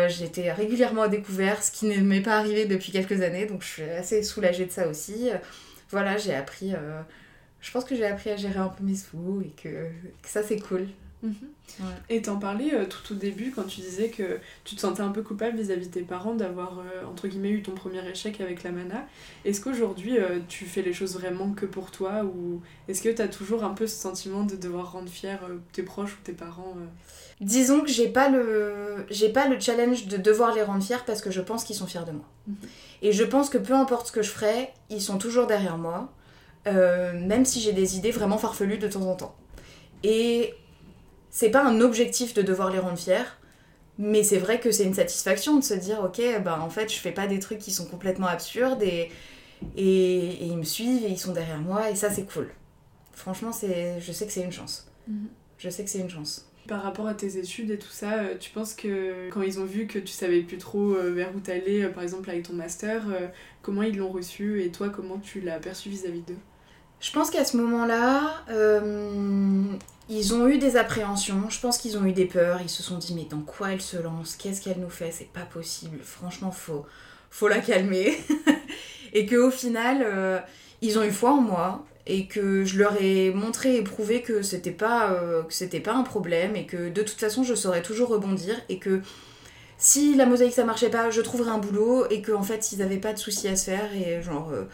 J'étais 0.08 0.52
régulièrement 0.52 1.02
à 1.02 1.08
découvert, 1.08 1.62
ce 1.62 1.70
qui 1.70 1.86
ne 1.86 2.00
m'est 2.00 2.22
pas 2.22 2.38
arrivé 2.38 2.66
depuis 2.66 2.92
quelques 2.92 3.20
années, 3.22 3.46
donc 3.46 3.62
je 3.62 3.68
suis 3.68 3.82
assez 3.82 4.22
soulagée 4.22 4.66
de 4.66 4.72
ça 4.72 4.88
aussi. 4.88 5.30
voilà, 5.90 6.16
j'ai 6.16 6.34
appris, 6.34 6.72
je 7.60 7.70
pense 7.70 7.84
que 7.84 7.94
j'ai 7.94 8.06
appris 8.06 8.30
à 8.30 8.36
gérer 8.36 8.58
un 8.58 8.68
peu 8.68 8.84
mes 8.84 8.96
sous 8.96 9.42
et 9.44 9.52
que 9.62 9.88
ça 10.22 10.42
c'est 10.42 10.60
cool. 10.60 10.86
Mhm. 11.26 11.48
Et 12.08 12.22
t'en 12.22 12.38
parlais 12.38 12.72
euh, 12.72 12.84
tout 12.86 13.12
au 13.12 13.16
début 13.16 13.50
quand 13.50 13.64
tu 13.64 13.80
disais 13.80 14.08
que 14.08 14.38
tu 14.64 14.76
te 14.76 14.80
sentais 14.80 15.02
un 15.02 15.10
peu 15.10 15.22
coupable 15.22 15.58
vis-à-vis 15.58 15.88
de 15.88 15.92
tes 15.92 16.02
parents 16.02 16.34
d'avoir 16.34 16.78
euh, 16.78 17.04
entre 17.06 17.26
guillemets 17.26 17.50
eu 17.50 17.62
ton 17.62 17.72
premier 17.72 18.06
échec 18.08 18.40
avec 18.40 18.62
la 18.62 18.70
mana. 18.70 19.06
Est-ce 19.44 19.60
qu'aujourd'hui 19.60 20.18
euh, 20.18 20.38
tu 20.48 20.64
fais 20.64 20.82
les 20.82 20.92
choses 20.92 21.14
vraiment 21.14 21.52
que 21.52 21.66
pour 21.66 21.90
toi 21.90 22.24
ou 22.24 22.62
est-ce 22.88 23.02
que 23.02 23.08
t'as 23.08 23.28
toujours 23.28 23.64
un 23.64 23.74
peu 23.74 23.86
ce 23.86 23.96
sentiment 23.96 24.44
de 24.44 24.56
devoir 24.56 24.92
rendre 24.92 25.08
fier 25.08 25.40
tes 25.72 25.82
proches 25.82 26.14
ou 26.14 26.22
tes 26.22 26.32
parents 26.32 26.76
Disons 27.40 27.80
que 27.80 27.88
j'ai 27.88 28.08
pas 28.08 28.28
le 28.28 29.04
j'ai 29.10 29.28
pas 29.28 29.48
le 29.48 29.58
challenge 29.58 30.06
de 30.06 30.16
devoir 30.16 30.54
les 30.54 30.62
rendre 30.62 30.82
fiers 30.82 31.04
parce 31.06 31.20
que 31.20 31.30
je 31.30 31.40
pense 31.40 31.64
qu'ils 31.64 31.76
sont 31.76 31.86
fiers 31.86 32.04
de 32.06 32.12
moi. 32.12 32.26
Mhm. 32.46 32.56
Et 33.02 33.12
je 33.12 33.24
pense 33.24 33.50
que 33.50 33.58
peu 33.58 33.74
importe 33.74 34.06
ce 34.06 34.12
que 34.12 34.22
je 34.22 34.30
ferai, 34.30 34.70
ils 34.88 35.02
sont 35.02 35.18
toujours 35.18 35.46
derrière 35.46 35.76
moi, 35.76 36.10
même 36.64 37.44
si 37.44 37.60
j'ai 37.60 37.72
des 37.72 37.96
idées 37.96 38.10
vraiment 38.10 38.38
farfelues 38.38 38.78
de 38.78 38.88
temps 38.88 39.02
en 39.02 39.14
temps. 39.14 39.36
Et 40.02 40.54
c'est 41.36 41.50
pas 41.50 41.62
un 41.62 41.82
objectif 41.82 42.32
de 42.32 42.40
devoir 42.40 42.70
les 42.70 42.78
rendre 42.78 42.96
fiers, 42.96 43.28
mais 43.98 44.22
c'est 44.22 44.38
vrai 44.38 44.58
que 44.58 44.70
c'est 44.70 44.84
une 44.84 44.94
satisfaction 44.94 45.58
de 45.58 45.62
se 45.62 45.74
dire 45.74 46.00
ok, 46.02 46.18
ben 46.42 46.58
en 46.58 46.70
fait 46.70 46.90
je 46.90 46.98
fais 46.98 47.12
pas 47.12 47.26
des 47.26 47.40
trucs 47.40 47.58
qui 47.58 47.72
sont 47.72 47.84
complètement 47.84 48.26
absurdes 48.26 48.82
et, 48.82 49.10
et, 49.76 50.46
ils 50.46 50.56
me 50.56 50.62
suivent 50.62 51.04
et 51.04 51.10
ils 51.10 51.18
sont 51.18 51.34
derrière 51.34 51.58
moi 51.58 51.90
et 51.90 51.94
ça 51.94 52.08
c'est 52.08 52.24
cool. 52.24 52.48
Franchement, 53.12 53.52
c'est, 53.52 54.00
je 54.00 54.12
sais 54.12 54.24
que 54.24 54.32
c'est 54.32 54.44
une 54.44 54.52
chance. 54.52 54.90
Mhm. 55.08 55.28
Je 55.58 55.68
sais 55.68 55.84
que 55.84 55.90
c'est 55.90 55.98
une 55.98 56.08
chance. 56.08 56.50
Par 56.68 56.82
rapport 56.82 57.06
à 57.06 57.12
tes 57.12 57.36
études 57.36 57.70
et 57.70 57.78
tout 57.78 57.90
ça, 57.90 58.14
euh, 58.14 58.38
tu 58.40 58.50
penses 58.50 58.72
que 58.72 59.28
quand 59.28 59.42
ils 59.42 59.60
ont 59.60 59.66
vu 59.66 59.86
que 59.86 59.98
tu 59.98 60.14
savais 60.14 60.40
plus 60.40 60.56
trop 60.56 60.94
euh, 60.94 61.12
vers 61.12 61.36
où 61.36 61.40
t'allais, 61.40 61.84
euh, 61.84 61.90
par 61.90 62.02
exemple 62.02 62.30
avec 62.30 62.44
ton 62.44 62.54
master, 62.54 63.02
comment 63.60 63.82
ils 63.82 63.98
l'ont 63.98 64.10
reçu 64.10 64.62
et 64.62 64.72
toi 64.72 64.88
comment 64.88 65.18
tu 65.18 65.42
l'as 65.42 65.58
perçu 65.58 65.90
vis-à-vis 65.90 66.22
d'eux? 66.22 66.38
Je 67.00 67.12
pense 67.12 67.30
qu'à 67.30 67.44
ce 67.44 67.56
moment-là, 67.56 68.44
ils 70.08 70.34
ont 70.34 70.46
eu 70.46 70.58
des 70.58 70.76
appréhensions, 70.76 71.50
je 71.50 71.60
pense 71.60 71.78
qu'ils 71.78 71.98
ont 71.98 72.04
eu 72.04 72.12
des 72.12 72.26
peurs, 72.26 72.60
ils 72.62 72.70
se 72.70 72.82
sont 72.82 72.96
dit 72.96 73.14
mais 73.14 73.26
dans 73.28 73.40
quoi 73.40 73.72
elle 73.72 73.80
se 73.80 73.96
lance, 73.96 74.36
qu'est-ce 74.36 74.60
qu'elle 74.60 74.78
nous 74.78 74.90
fait, 74.90 75.10
c'est 75.10 75.32
pas 75.32 75.44
possible, 75.44 75.98
franchement 76.02 76.52
faut, 76.52 76.86
faut 77.30 77.48
la 77.48 77.58
calmer. 77.58 78.16
et 79.12 79.26
qu'au 79.26 79.50
final, 79.50 80.02
euh, 80.04 80.38
ils 80.80 80.98
ont 80.98 81.02
eu 81.02 81.10
foi 81.10 81.32
en 81.32 81.40
moi 81.40 81.84
et 82.06 82.28
que 82.28 82.64
je 82.64 82.78
leur 82.78 83.00
ai 83.02 83.30
montré 83.30 83.76
et 83.76 83.82
prouvé 83.82 84.22
que 84.22 84.42
c'était 84.42 84.70
pas, 84.70 85.10
euh, 85.10 85.42
pas 85.84 85.94
un 85.94 86.04
problème 86.04 86.54
et 86.54 86.66
que 86.66 86.88
de 86.88 87.02
toute 87.02 87.18
façon 87.18 87.42
je 87.42 87.56
saurais 87.56 87.82
toujours 87.82 88.10
rebondir 88.10 88.54
et 88.68 88.78
que 88.78 89.00
si 89.76 90.14
la 90.14 90.24
mosaïque 90.24 90.54
ça 90.54 90.64
marchait 90.64 90.88
pas, 90.88 91.10
je 91.10 91.20
trouverais 91.20 91.50
un 91.50 91.58
boulot 91.58 92.06
et 92.10 92.22
qu'en 92.22 92.40
en 92.40 92.42
fait 92.44 92.70
ils 92.70 92.80
avaient 92.80 92.98
pas 92.98 93.12
de 93.12 93.18
soucis 93.18 93.48
à 93.48 93.56
se 93.56 93.64
faire 93.64 93.92
et 93.92 94.22
genre... 94.22 94.50
Euh, 94.52 94.64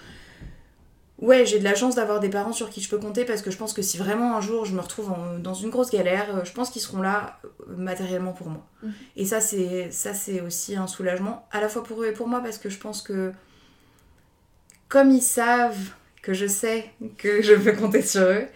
ouais, 1.23 1.47
j'ai 1.47 1.59
de 1.59 1.65
la 1.65 1.75
chance 1.75 1.95
d'avoir 1.95 2.21
des 2.21 2.29
parents 2.29 2.53
sur 2.53 2.69
qui 2.69 2.83
je 2.83 2.91
peux 2.91 2.99
compter 2.99 3.25
parce 3.25 3.41
que 3.41 3.51
je 3.51 3.57
pense 3.57 3.73
que 3.73 3.81
si 3.81 3.97
vraiment 3.97 4.37
un 4.37 4.41
jour 4.41 4.67
je 4.67 4.75
me 4.75 4.81
retrouve 4.81 5.15
dans 5.39 5.55
une 5.55 5.71
grosse 5.71 5.91
galère, 5.91 6.37
euh, 6.37 6.45
je 6.45 6.53
pense 6.53 6.69
qu'ils 6.69 6.83
seront 6.83 7.01
là 7.01 7.39
euh, 7.45 7.77
matériellement 7.77 8.33
pour 8.33 8.49
moi. 8.49 8.67
Mhm. 8.83 8.93
Et 9.17 9.25
ça 9.25 9.41
c'est 9.41 9.91
ça 9.91 10.13
c'est 10.13 10.41
aussi 10.41 10.77
un 10.77 10.87
soulagement 10.87 11.47
à 11.53 11.61
la 11.61 11.69
fois 11.69 11.83
pour 11.85 12.03
eux 12.03 12.09
et 12.09 12.13
pour 12.13 12.29
moi 12.29 12.41
parce 12.41 12.59
que 12.59 12.69
je 12.69 12.79
pense 12.79 13.01
que 13.01 13.33
comme 14.89 15.11
ils 15.11 15.23
savent 15.23 15.91
que 16.23 16.35
je 16.35 16.47
sais 16.47 16.91
que 17.17 17.41
je 17.49 17.55
peux 17.55 17.73
compter 17.73 18.03
sur 18.03 18.23
eux, 18.23 18.47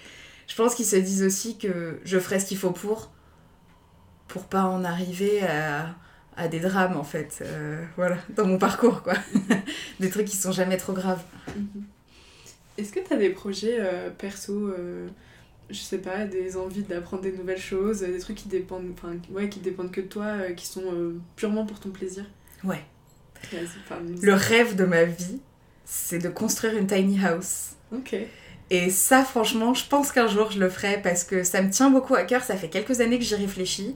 je 0.48 0.54
pense 0.56 0.74
qu'ils 0.74 0.86
se 0.86 0.96
disent 0.96 1.22
aussi 1.22 1.56
que 1.56 2.00
je 2.04 2.18
ferai 2.18 2.40
ce 2.40 2.46
qu'il 2.46 2.58
faut 2.58 2.72
pour 2.72 3.10
pour 4.26 4.44
pas 4.46 4.64
en 4.64 4.84
arriver 4.84 5.40
à, 5.46 5.94
à 6.36 6.48
des 6.48 6.58
drames 6.58 6.96
en 6.96 7.04
fait, 7.04 7.38
euh, 7.42 7.84
voilà, 7.96 8.16
dans 8.34 8.44
mon 8.44 8.58
parcours 8.58 9.02
quoi. 9.04 9.14
des 10.00 10.10
trucs 10.10 10.26
qui 10.26 10.36
sont 10.36 10.50
jamais 10.50 10.76
trop 10.76 10.92
graves. 10.92 11.22
Mhm. 11.56 11.84
Est-ce 12.78 12.92
que 12.92 13.00
tu 13.00 13.12
as 13.12 13.16
des 13.16 13.30
projets 13.30 13.76
euh, 13.78 14.10
perso, 14.10 14.68
euh, 14.68 15.08
je 15.70 15.78
sais 15.78 15.98
pas, 15.98 16.24
des 16.24 16.56
envies 16.56 16.82
d'apprendre 16.82 17.22
des 17.22 17.32
nouvelles 17.32 17.60
choses, 17.60 18.00
des 18.00 18.18
trucs 18.18 18.36
qui 18.36 18.48
dépendent, 18.48 18.90
enfin, 18.92 19.16
ouais, 19.30 19.48
qui 19.48 19.60
dépendent 19.60 19.90
que 19.90 20.00
de 20.00 20.06
toi, 20.06 20.24
euh, 20.24 20.52
qui 20.52 20.66
sont 20.66 21.14
purement 21.36 21.64
pour 21.66 21.80
ton 21.80 21.90
plaisir? 21.90 22.24
Ouais. 22.64 22.82
Le 24.22 24.32
rêve 24.32 24.76
de 24.76 24.84
ma 24.84 25.04
vie, 25.04 25.40
c'est 25.84 26.18
de 26.18 26.28
construire 26.28 26.76
une 26.76 26.86
tiny 26.86 27.18
house. 27.24 27.72
Ok. 27.92 28.16
Et 28.70 28.90
ça, 28.90 29.22
franchement, 29.22 29.74
je 29.74 29.86
pense 29.86 30.10
qu'un 30.10 30.26
jour 30.26 30.50
je 30.50 30.58
le 30.58 30.68
ferai 30.68 31.00
parce 31.00 31.22
que 31.22 31.44
ça 31.44 31.62
me 31.62 31.70
tient 31.70 31.90
beaucoup 31.90 32.14
à 32.14 32.24
cœur. 32.24 32.42
Ça 32.42 32.56
fait 32.56 32.68
quelques 32.68 33.00
années 33.00 33.18
que 33.18 33.24
j'y 33.24 33.36
réfléchis. 33.36 33.94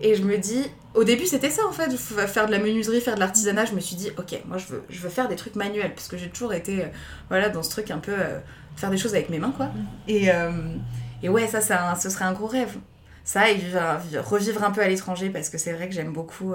Et 0.00 0.14
je 0.14 0.22
me 0.22 0.38
dis, 0.38 0.64
au 0.94 1.04
début 1.04 1.26
c'était 1.26 1.50
ça 1.50 1.66
en 1.66 1.72
fait, 1.72 1.94
faire 1.96 2.46
de 2.46 2.50
la 2.50 2.58
menuiserie, 2.58 3.00
faire 3.00 3.14
de 3.14 3.20
l'artisanat. 3.20 3.66
Je 3.66 3.74
me 3.74 3.80
suis 3.80 3.96
dit, 3.96 4.10
ok, 4.16 4.40
moi 4.46 4.56
je 4.56 4.66
veux, 4.66 4.82
je 4.88 5.00
veux 5.00 5.10
faire 5.10 5.28
des 5.28 5.36
trucs 5.36 5.56
manuels 5.56 5.94
parce 5.94 6.08
que 6.08 6.16
j'ai 6.16 6.30
toujours 6.30 6.54
été 6.54 6.84
euh, 6.84 6.88
voilà, 7.28 7.50
dans 7.50 7.62
ce 7.62 7.70
truc 7.70 7.90
un 7.90 7.98
peu 7.98 8.12
euh, 8.12 8.38
faire 8.76 8.90
des 8.90 8.96
choses 8.96 9.14
avec 9.14 9.28
mes 9.28 9.38
mains 9.38 9.52
quoi. 9.52 9.66
Mm. 9.66 9.86
Et, 10.08 10.32
euh, 10.32 10.52
et 11.22 11.28
ouais, 11.28 11.46
ça, 11.46 11.60
ça, 11.60 11.94
ce 11.96 12.08
serait 12.08 12.24
un 12.24 12.32
gros 12.32 12.46
rêve. 12.46 12.76
Ça, 13.24 13.50
et 13.50 13.60
revivre 14.18 14.64
un 14.64 14.70
peu 14.70 14.80
à 14.80 14.88
l'étranger 14.88 15.28
parce 15.28 15.50
que 15.50 15.58
c'est 15.58 15.72
vrai 15.72 15.88
que 15.88 15.94
j'aime 15.94 16.12
beaucoup. 16.12 16.54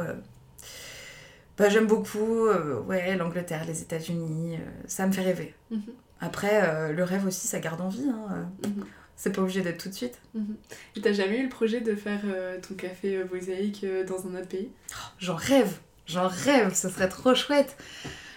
bah, 1.57 1.69
j'aime 1.69 1.85
beaucoup 1.85 2.47
ouais, 2.87 3.15
l'Angleterre, 3.15 3.63
les 3.65 3.81
États-Unis, 3.81 4.57
ça 4.87 5.05
me 5.05 5.13
fait 5.13 5.21
rêver. 5.21 5.53
Mm-hmm. 5.71 5.77
Après, 6.19 6.91
le 6.91 7.03
rêve 7.03 7.25
aussi, 7.27 7.47
ça 7.47 7.59
garde 7.59 7.79
en 7.79 7.87
vie. 7.87 8.09
Hein, 8.09 8.49
mm-hmm. 8.63 8.83
C'est 9.17 9.31
pas 9.33 9.41
obligé 9.41 9.61
d'être 9.61 9.81
tout 9.81 9.89
de 9.89 9.93
suite. 9.93 10.19
Mhm. 10.33 10.55
Et 10.95 11.01
t'as 11.01 11.13
jamais 11.13 11.39
eu 11.39 11.43
le 11.43 11.49
projet 11.49 11.79
de 11.79 11.95
faire 11.95 12.19
euh, 12.25 12.57
ton 12.67 12.75
café 12.75 13.15
euh, 13.15 13.25
mosaïque 13.33 13.83
euh, 13.83 14.03
dans 14.03 14.27
un 14.27 14.35
autre 14.37 14.47
pays? 14.47 14.69
Oh, 14.91 14.95
J'en 15.19 15.35
rêve, 15.35 15.71
j'en 16.05 16.27
rêve, 16.27 16.73
ce 16.73 16.89
serait 16.89 17.07
trop 17.09 17.33
chouette. 17.33 17.77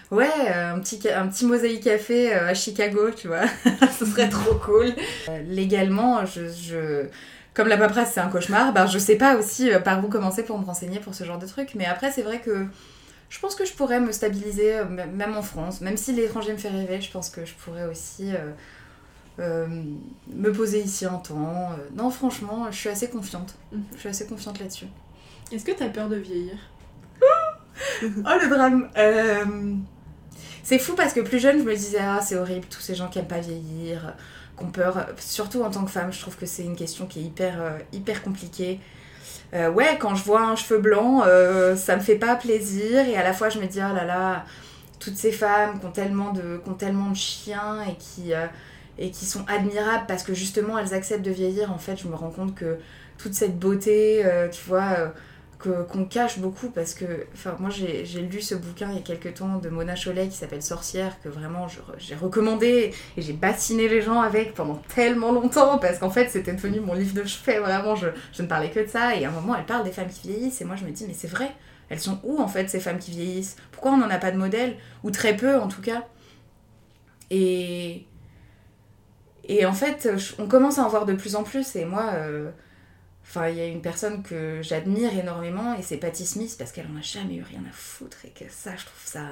Ouais, 0.09 0.25
un 0.47 0.79
petit, 0.79 1.07
un 1.09 1.27
petit 1.27 1.45
mosaïque 1.45 1.83
café 1.83 2.33
à 2.33 2.55
Chicago, 2.55 3.11
tu 3.15 3.27
vois, 3.27 3.43
ce 3.99 4.07
serait 4.07 4.27
trop 4.29 4.55
cool. 4.55 4.91
légalement, 5.45 6.25
je, 6.25 6.49
je, 6.49 7.05
comme 7.53 7.67
la 7.67 7.77
paperasse 7.77 8.13
c'est 8.13 8.19
un 8.19 8.29
cauchemar, 8.29 8.73
ben 8.73 8.87
je 8.87 8.97
sais 8.97 9.17
pas 9.17 9.35
aussi 9.35 9.69
par 9.85 10.03
où 10.03 10.07
commencer 10.07 10.41
pour 10.41 10.57
me 10.57 10.65
renseigner 10.65 10.99
pour 10.99 11.13
ce 11.13 11.25
genre 11.25 11.37
de 11.37 11.45
truc. 11.45 11.75
Mais 11.75 11.85
après, 11.85 12.11
c'est 12.11 12.23
vrai 12.23 12.41
que 12.41 12.65
je 13.29 13.39
pense 13.39 13.53
que 13.53 13.65
je 13.65 13.73
pourrais 13.73 13.99
me 13.99 14.11
stabiliser, 14.11 14.77
même 15.13 15.37
en 15.37 15.43
France, 15.43 15.79
même 15.81 15.95
si 15.95 16.11
l'étranger 16.11 16.53
me 16.53 16.57
fait 16.57 16.69
rêver, 16.69 16.99
je 17.01 17.11
pense 17.11 17.29
que 17.29 17.45
je 17.45 17.53
pourrais 17.53 17.85
aussi 17.85 18.31
euh, 19.39 19.67
me 20.33 20.51
poser 20.51 20.81
ici 20.81 21.05
un 21.05 21.17
temps. 21.17 21.71
Euh, 21.71 21.87
non, 21.95 22.09
franchement, 22.09 22.67
je 22.71 22.77
suis 22.77 22.89
assez 22.89 23.09
confiante. 23.09 23.55
Mhm. 23.71 23.83
Je 23.93 23.99
suis 23.99 24.09
assez 24.09 24.27
confiante 24.27 24.59
là-dessus. 24.59 24.87
Est-ce 25.51 25.63
que 25.63 25.71
tu 25.71 25.83
as 25.83 25.89
peur 25.89 26.09
de 26.09 26.17
vieillir? 26.17 26.53
Oh, 28.03 28.33
le 28.41 28.49
drame 28.49 28.89
euh, 28.97 29.45
C'est 30.63 30.79
fou 30.79 30.95
parce 30.95 31.13
que 31.13 31.21
plus 31.21 31.39
jeune, 31.39 31.59
je 31.59 31.63
me 31.63 31.73
disais, 31.73 31.99
ah, 32.01 32.19
c'est 32.21 32.35
horrible, 32.35 32.65
tous 32.69 32.81
ces 32.81 32.93
gens 32.93 33.07
qui 33.07 33.19
aiment 33.19 33.27
pas 33.27 33.39
vieillir, 33.39 34.15
qu'on 34.57 34.67
peur. 34.67 35.07
Surtout 35.17 35.63
en 35.63 35.71
tant 35.71 35.85
que 35.85 35.91
femme, 35.91 36.11
je 36.11 36.19
trouve 36.19 36.35
que 36.35 36.45
c'est 36.45 36.63
une 36.63 36.75
question 36.75 37.05
qui 37.05 37.19
est 37.19 37.23
hyper, 37.23 37.77
hyper 37.93 38.21
compliquée. 38.21 38.79
ouais, 39.53 39.97
quand 39.97 40.13
je 40.15 40.23
vois 40.23 40.41
un 40.41 40.55
cheveu 40.57 40.79
blanc, 40.79 41.23
ça 41.75 41.95
me 41.95 42.01
fait 42.01 42.17
pas 42.17 42.35
plaisir 42.35 43.07
et 43.07 43.15
à 43.15 43.23
la 43.23 43.33
fois 43.33 43.49
je 43.49 43.59
me 43.59 43.65
dis, 43.65 43.79
oh 43.79 43.95
là 43.95 44.03
là, 44.03 44.45
toutes 44.99 45.15
ces 45.15 45.31
femmes 45.31 45.79
qui 45.79 45.85
ont 45.85 45.91
tellement 45.91 46.31
de, 46.31 46.61
qui 46.63 46.69
ont 46.69 46.75
tellement 46.75 47.11
de 47.11 47.15
chiens 47.15 47.81
et 47.83 47.95
qui 47.95 48.33
et 48.99 49.11
qui 49.11 49.25
sont 49.25 49.43
admirables 49.47 50.05
parce 50.07 50.23
que 50.23 50.33
justement 50.33 50.77
elles 50.77 50.93
acceptent 50.93 51.25
de 51.25 51.31
vieillir. 51.31 51.71
En 51.71 51.77
fait, 51.77 51.95
je 51.95 52.07
me 52.07 52.15
rends 52.15 52.29
compte 52.29 52.53
que 52.53 52.77
toute 53.17 53.33
cette 53.33 53.57
beauté, 53.57 54.25
euh, 54.25 54.49
tu 54.49 54.61
vois, 54.67 55.11
euh, 55.63 55.83
qu'on 55.83 56.05
cache 56.05 56.39
beaucoup 56.39 56.69
parce 56.69 56.93
que, 56.93 57.25
enfin, 57.33 57.55
moi 57.59 57.69
j'ai, 57.69 58.03
lu 58.21 58.41
ce 58.41 58.55
bouquin 58.55 58.89
il 58.91 58.95
y 58.95 58.99
a 58.99 59.01
quelques 59.01 59.39
temps 59.39 59.57
de 59.57 59.69
Mona 59.69 59.95
Cholet 59.95 60.27
qui 60.27 60.37
s'appelle 60.37 60.61
Sorcière, 60.61 61.19
que 61.21 61.27
vraiment 61.27 61.67
j'ai 61.97 62.15
recommandé 62.15 62.93
et 63.17 63.21
j'ai 63.21 63.33
bassiné 63.33 63.89
les 63.89 64.01
gens 64.01 64.21
avec 64.21 64.53
pendant 64.53 64.81
tellement 64.95 65.33
longtemps 65.33 65.77
parce 65.77 65.97
qu'en 65.99 66.09
fait 66.09 66.29
c'était 66.29 66.53
devenu 66.53 66.79
mon 66.79 66.93
livre 66.93 67.13
de 67.13 67.25
chevet, 67.25 67.59
vraiment, 67.59 67.95
je, 67.95 68.07
je 68.31 68.41
ne 68.41 68.47
parlais 68.47 68.69
que 68.69 68.79
de 68.79 68.87
ça. 68.87 69.15
Et 69.15 69.25
à 69.25 69.29
un 69.29 69.31
moment, 69.33 69.55
elle 69.57 69.65
parle 69.65 69.83
des 69.83 69.91
femmes 69.91 70.09
qui 70.09 70.29
vieillissent 70.29 70.61
et 70.61 70.65
moi 70.65 70.75
je 70.77 70.85
me 70.85 70.91
dis, 70.91 71.05
mais 71.07 71.13
c'est 71.13 71.27
vrai, 71.27 71.51
elles 71.89 71.99
sont 71.99 72.19
où 72.23 72.39
en 72.39 72.47
fait 72.47 72.69
ces 72.69 72.79
femmes 72.79 72.99
qui 72.99 73.11
vieillissent? 73.11 73.57
Pourquoi 73.71 73.91
on 73.91 73.97
n'en 73.97 74.09
a 74.09 74.17
pas 74.17 74.31
de 74.31 74.37
modèle? 74.37 74.77
Ou 75.03 75.11
très 75.11 75.35
peu 75.35 75.57
en 75.57 75.67
tout 75.67 75.81
cas. 75.81 76.05
Et 77.31 78.05
et 79.49 79.65
en 79.65 79.73
fait, 79.73 80.07
on 80.37 80.47
commence 80.47 80.77
à 80.77 80.83
en 80.83 80.89
voir 80.89 81.07
de 81.07 81.13
plus 81.13 81.35
en 81.35 81.43
plus. 81.43 81.75
Et 81.75 81.83
moi, 81.83 82.11
euh, 82.13 82.51
enfin, 83.23 83.49
il 83.49 83.57
y 83.57 83.61
a 83.61 83.65
une 83.65 83.81
personne 83.81 84.21
que 84.21 84.61
j'admire 84.61 85.11
énormément 85.17 85.73
et 85.75 85.81
c'est 85.81 85.97
Patty 85.97 86.23
Smith 86.27 86.55
parce 86.57 86.71
qu'elle 86.71 86.85
en 86.85 86.99
a 86.99 87.01
jamais 87.01 87.35
eu 87.37 87.41
rien 87.41 87.63
à 87.67 87.73
foutre 87.73 88.19
et 88.25 88.29
que 88.29 88.45
ça, 88.47 88.75
je 88.77 88.85
trouve 88.85 89.05
ça, 89.05 89.25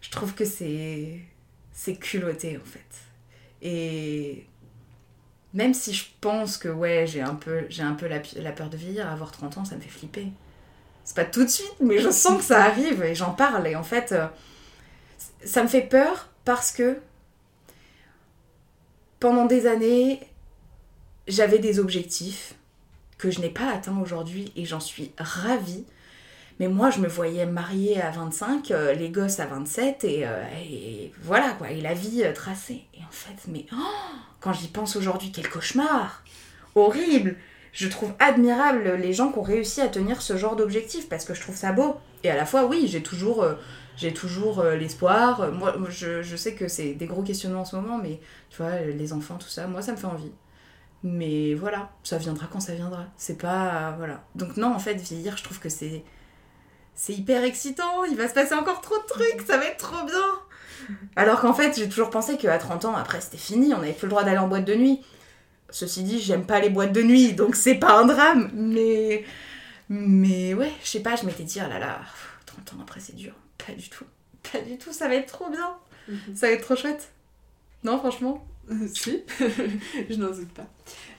je 0.00 0.10
trouve 0.10 0.34
que 0.34 0.44
c'est, 0.44 1.18
c'est 1.72 1.96
culotté 1.96 2.56
en 2.56 2.64
fait. 2.64 2.80
Et 3.60 4.46
même 5.52 5.74
si 5.74 5.92
je 5.92 6.04
pense 6.20 6.56
que 6.56 6.68
ouais, 6.68 7.04
j'ai 7.08 7.20
un 7.20 7.34
peu, 7.34 7.66
j'ai 7.70 7.82
un 7.82 7.94
peu 7.94 8.06
la, 8.06 8.22
la 8.36 8.52
peur 8.52 8.70
de 8.70 8.76
vieillir, 8.76 9.10
avoir 9.10 9.32
30 9.32 9.58
ans, 9.58 9.64
ça 9.64 9.74
me 9.74 9.80
fait 9.80 9.88
flipper. 9.88 10.28
C'est 11.04 11.16
pas 11.16 11.24
tout 11.24 11.42
de 11.42 11.50
suite, 11.50 11.74
mais 11.80 11.98
je 11.98 12.10
sens 12.10 12.38
que 12.38 12.44
ça 12.44 12.62
arrive 12.62 13.02
et 13.02 13.16
j'en 13.16 13.32
parle. 13.32 13.66
Et 13.66 13.74
en 13.74 13.82
fait, 13.82 14.12
euh, 14.12 14.28
ça 15.44 15.64
me 15.64 15.68
fait 15.68 15.82
peur 15.82 16.28
parce 16.44 16.70
que 16.70 16.98
pendant 19.20 19.46
des 19.46 19.66
années, 19.66 20.20
j'avais 21.26 21.58
des 21.58 21.78
objectifs 21.78 22.54
que 23.18 23.30
je 23.30 23.40
n'ai 23.40 23.48
pas 23.48 23.70
atteints 23.72 23.98
aujourd'hui 24.00 24.52
et 24.56 24.64
j'en 24.64 24.80
suis 24.80 25.12
ravie. 25.18 25.84
Mais 26.60 26.68
moi, 26.68 26.90
je 26.90 27.00
me 27.00 27.08
voyais 27.08 27.46
mariée 27.46 28.00
à 28.00 28.10
25, 28.10 28.70
euh, 28.70 28.92
les 28.92 29.08
gosses 29.08 29.40
à 29.40 29.46
27 29.46 30.04
euh, 30.04 30.44
et, 30.62 31.12
voilà 31.22 31.50
quoi, 31.50 31.70
et 31.70 31.80
la 31.80 31.94
vie 31.94 32.22
euh, 32.22 32.32
tracée. 32.32 32.84
Et 32.94 33.00
en 33.00 33.10
fait, 33.10 33.48
mais 33.48 33.66
oh, 33.72 33.76
quand 34.40 34.52
j'y 34.52 34.68
pense 34.68 34.94
aujourd'hui, 34.94 35.32
quel 35.32 35.48
cauchemar 35.48 36.22
Horrible 36.76 37.36
Je 37.72 37.88
trouve 37.88 38.12
admirable 38.20 38.94
les 38.94 39.12
gens 39.12 39.32
qui 39.32 39.38
ont 39.38 39.42
réussi 39.42 39.80
à 39.80 39.88
tenir 39.88 40.22
ce 40.22 40.36
genre 40.36 40.54
d'objectif 40.54 41.08
parce 41.08 41.24
que 41.24 41.34
je 41.34 41.40
trouve 41.40 41.56
ça 41.56 41.72
beau. 41.72 41.96
Et 42.22 42.30
à 42.30 42.36
la 42.36 42.46
fois, 42.46 42.66
oui, 42.66 42.86
j'ai 42.88 43.02
toujours 43.02 43.44
j'ai 43.96 44.12
toujours 44.12 44.60
euh, 44.60 44.76
l'espoir. 44.76 45.52
Moi, 45.52 45.74
je, 45.88 46.36
sais 46.36 46.54
que 46.54 46.68
c'est 46.68 46.94
des 46.94 47.06
gros 47.06 47.22
questionnements 47.22 47.60
en 47.60 47.64
ce 47.64 47.76
moment, 47.76 47.98
mais 47.98 48.20
tu 48.50 48.62
vois, 48.62 48.80
les 48.80 49.12
enfants, 49.12 49.36
tout 49.36 49.48
ça, 49.48 49.66
moi, 49.66 49.82
ça 49.82 49.92
me 49.92 49.96
fait 49.96 50.06
envie. 50.06 50.32
Mais 51.02 51.54
voilà, 51.54 51.90
ça 52.02 52.16
viendra 52.16 52.46
quand 52.50 52.60
ça 52.60 52.74
viendra. 52.74 53.06
C'est 53.16 53.38
pas. 53.38 53.94
voilà. 53.98 54.24
Donc, 54.34 54.56
non, 54.56 54.74
en 54.74 54.78
fait, 54.78 54.94
vieillir, 54.94 55.36
je 55.36 55.44
trouve 55.44 55.60
que 55.60 55.68
c'est. 55.68 56.02
C'est 56.96 57.12
hyper 57.12 57.42
excitant, 57.42 58.04
il 58.04 58.16
va 58.16 58.28
se 58.28 58.34
passer 58.34 58.54
encore 58.54 58.80
trop 58.80 58.96
de 58.96 59.06
trucs, 59.08 59.44
ça 59.48 59.56
va 59.56 59.64
être 59.64 59.78
trop 59.78 60.06
bien! 60.06 60.94
Alors 61.16 61.40
qu'en 61.40 61.52
fait, 61.52 61.76
j'ai 61.76 61.88
toujours 61.88 62.08
pensé 62.08 62.36
qu'à 62.36 62.56
30 62.56 62.84
ans, 62.84 62.94
après, 62.94 63.20
c'était 63.20 63.36
fini, 63.36 63.74
on 63.74 63.78
n'avait 63.78 63.92
plus 63.94 64.06
le 64.06 64.10
droit 64.10 64.22
d'aller 64.22 64.38
en 64.38 64.46
boîte 64.46 64.64
de 64.64 64.76
nuit. 64.76 65.00
Ceci 65.70 66.04
dit, 66.04 66.20
j'aime 66.20 66.46
pas 66.46 66.60
les 66.60 66.70
boîtes 66.70 66.92
de 66.92 67.02
nuit, 67.02 67.32
donc 67.32 67.56
c'est 67.56 67.74
pas 67.74 67.98
un 67.98 68.06
drame, 68.06 68.50
mais. 68.54 69.24
Mais 69.88 70.54
ouais, 70.54 70.70
je 70.84 70.88
sais 70.88 71.00
pas, 71.00 71.16
je 71.16 71.26
m'étais 71.26 71.42
dit, 71.42 71.58
oh 71.64 71.68
là 71.68 71.80
là, 71.80 72.00
30 72.46 72.74
ans 72.74 72.82
après, 72.82 73.00
c'est 73.00 73.16
dur. 73.16 73.34
Pas 73.66 73.72
du 73.72 73.88
tout. 73.88 74.04
Pas 74.52 74.60
du 74.60 74.78
tout, 74.78 74.92
ça 74.92 75.08
va 75.08 75.14
être 75.14 75.32
trop 75.32 75.50
bien. 75.50 75.76
Mhm. 76.08 76.36
Ça 76.36 76.48
va 76.48 76.52
être 76.52 76.64
trop 76.64 76.76
chouette. 76.76 77.10
Non, 77.82 77.98
franchement 77.98 78.46
Si, 78.94 79.22
je 80.08 80.14
n'en 80.16 80.30
doute 80.30 80.52
pas. 80.54 80.66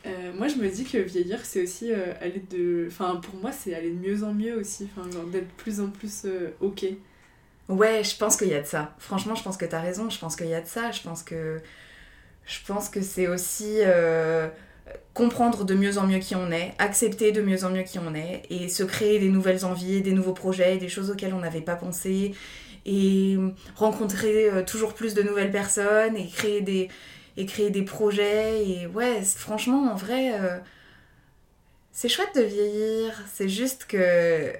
Euh, 0.05 0.33
moi, 0.33 0.47
je 0.47 0.55
me 0.55 0.67
dis 0.69 0.83
que 0.83 0.97
vieillir, 0.97 1.39
c'est 1.43 1.61
aussi 1.63 1.91
euh, 1.91 2.13
aller 2.19 2.43
de. 2.49 2.85
Enfin, 2.87 3.17
pour 3.17 3.35
moi, 3.35 3.51
c'est 3.51 3.73
aller 3.75 3.91
de 3.91 3.99
mieux 3.99 4.23
en 4.23 4.33
mieux 4.33 4.55
aussi. 4.55 4.89
Enfin, 4.95 5.07
d'être 5.27 5.49
plus 5.49 5.79
en 5.79 5.89
plus 5.89 6.23
euh, 6.25 6.51
ok. 6.59 6.85
Ouais, 7.69 8.03
je 8.03 8.15
pense 8.17 8.37
qu'il 8.37 8.47
y 8.47 8.53
a 8.53 8.61
de 8.61 8.67
ça. 8.67 8.95
Franchement, 8.99 9.35
je 9.35 9.43
pense 9.43 9.57
que 9.57 9.65
t'as 9.65 9.81
raison. 9.81 10.09
Je 10.09 10.19
pense 10.19 10.35
qu'il 10.35 10.47
y 10.47 10.53
a 10.55 10.61
de 10.61 10.67
ça. 10.67 10.91
Je 10.91 11.01
pense 11.01 11.23
que. 11.23 11.59
Je 12.45 12.59
pense 12.67 12.89
que 12.89 13.01
c'est 13.01 13.27
aussi 13.27 13.79
comprendre 15.15 15.63
de 15.63 15.73
mieux 15.73 15.97
en 15.97 16.05
mieux 16.05 16.19
qui 16.19 16.35
on 16.35 16.51
est, 16.51 16.73
accepter 16.77 17.31
de 17.31 17.41
mieux 17.41 17.63
en 17.63 17.69
mieux 17.69 17.83
qui 17.83 17.97
on 17.99 18.13
est, 18.13 18.43
et 18.49 18.67
se 18.67 18.83
créer 18.83 19.17
des 19.17 19.29
nouvelles 19.29 19.63
envies, 19.65 20.01
des 20.01 20.11
nouveaux 20.11 20.33
projets, 20.33 20.77
des 20.77 20.89
choses 20.89 21.09
auxquelles 21.09 21.33
on 21.33 21.39
n'avait 21.39 21.61
pas 21.61 21.77
pensé, 21.77 22.35
et 22.85 23.37
rencontrer 23.77 24.49
euh, 24.49 24.61
toujours 24.61 24.93
plus 24.93 25.13
de 25.13 25.23
nouvelles 25.23 25.51
personnes, 25.51 26.17
et 26.17 26.27
créer 26.27 26.59
des, 26.59 26.89
et 27.37 27.45
créer 27.45 27.69
des 27.69 27.83
projets, 27.83 28.67
et 28.67 28.87
ouais, 28.87 29.21
franchement, 29.23 29.89
en 29.89 29.95
vrai, 29.95 30.37
euh, 30.37 30.57
c'est 31.93 32.09
chouette 32.09 32.35
de 32.35 32.43
vieillir, 32.43 33.23
c'est 33.33 33.49
juste 33.49 33.85
que... 33.85 34.51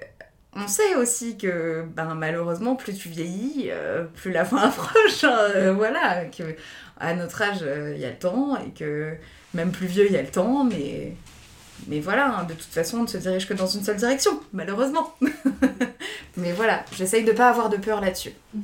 On 0.58 0.68
sait 0.68 0.94
aussi 0.94 1.36
que 1.36 1.84
ben, 1.94 2.14
malheureusement, 2.14 2.76
plus 2.76 2.94
tu 2.94 3.10
vieillis, 3.10 3.68
euh, 3.70 4.04
plus 4.04 4.32
la 4.32 4.44
fin 4.46 4.56
approche. 4.56 5.22
Hein, 5.22 5.72
voilà, 5.72 6.24
que 6.24 6.56
à 6.98 7.14
notre 7.14 7.42
âge, 7.42 7.62
il 7.94 8.00
y 8.00 8.06
a 8.06 8.10
le 8.10 8.18
temps 8.18 8.56
et 8.56 8.70
que 8.70 9.18
même 9.56 9.72
plus 9.72 9.86
vieux, 9.86 10.06
il 10.06 10.12
y 10.12 10.16
a 10.16 10.22
le 10.22 10.28
temps, 10.28 10.64
mais, 10.64 11.14
mais 11.88 11.98
voilà, 11.98 12.38
hein, 12.38 12.44
de 12.44 12.52
toute 12.52 12.62
façon, 12.62 12.98
on 12.98 13.02
ne 13.02 13.06
se 13.06 13.16
dirige 13.16 13.48
que 13.48 13.54
dans 13.54 13.66
une 13.66 13.82
seule 13.82 13.96
direction, 13.96 14.38
malheureusement. 14.52 15.14
mais 16.36 16.52
voilà, 16.52 16.84
j'essaye 16.92 17.24
de 17.24 17.32
pas 17.32 17.48
avoir 17.48 17.68
de 17.68 17.78
peur 17.78 18.00
là-dessus. 18.00 18.32
Mhm. 18.54 18.62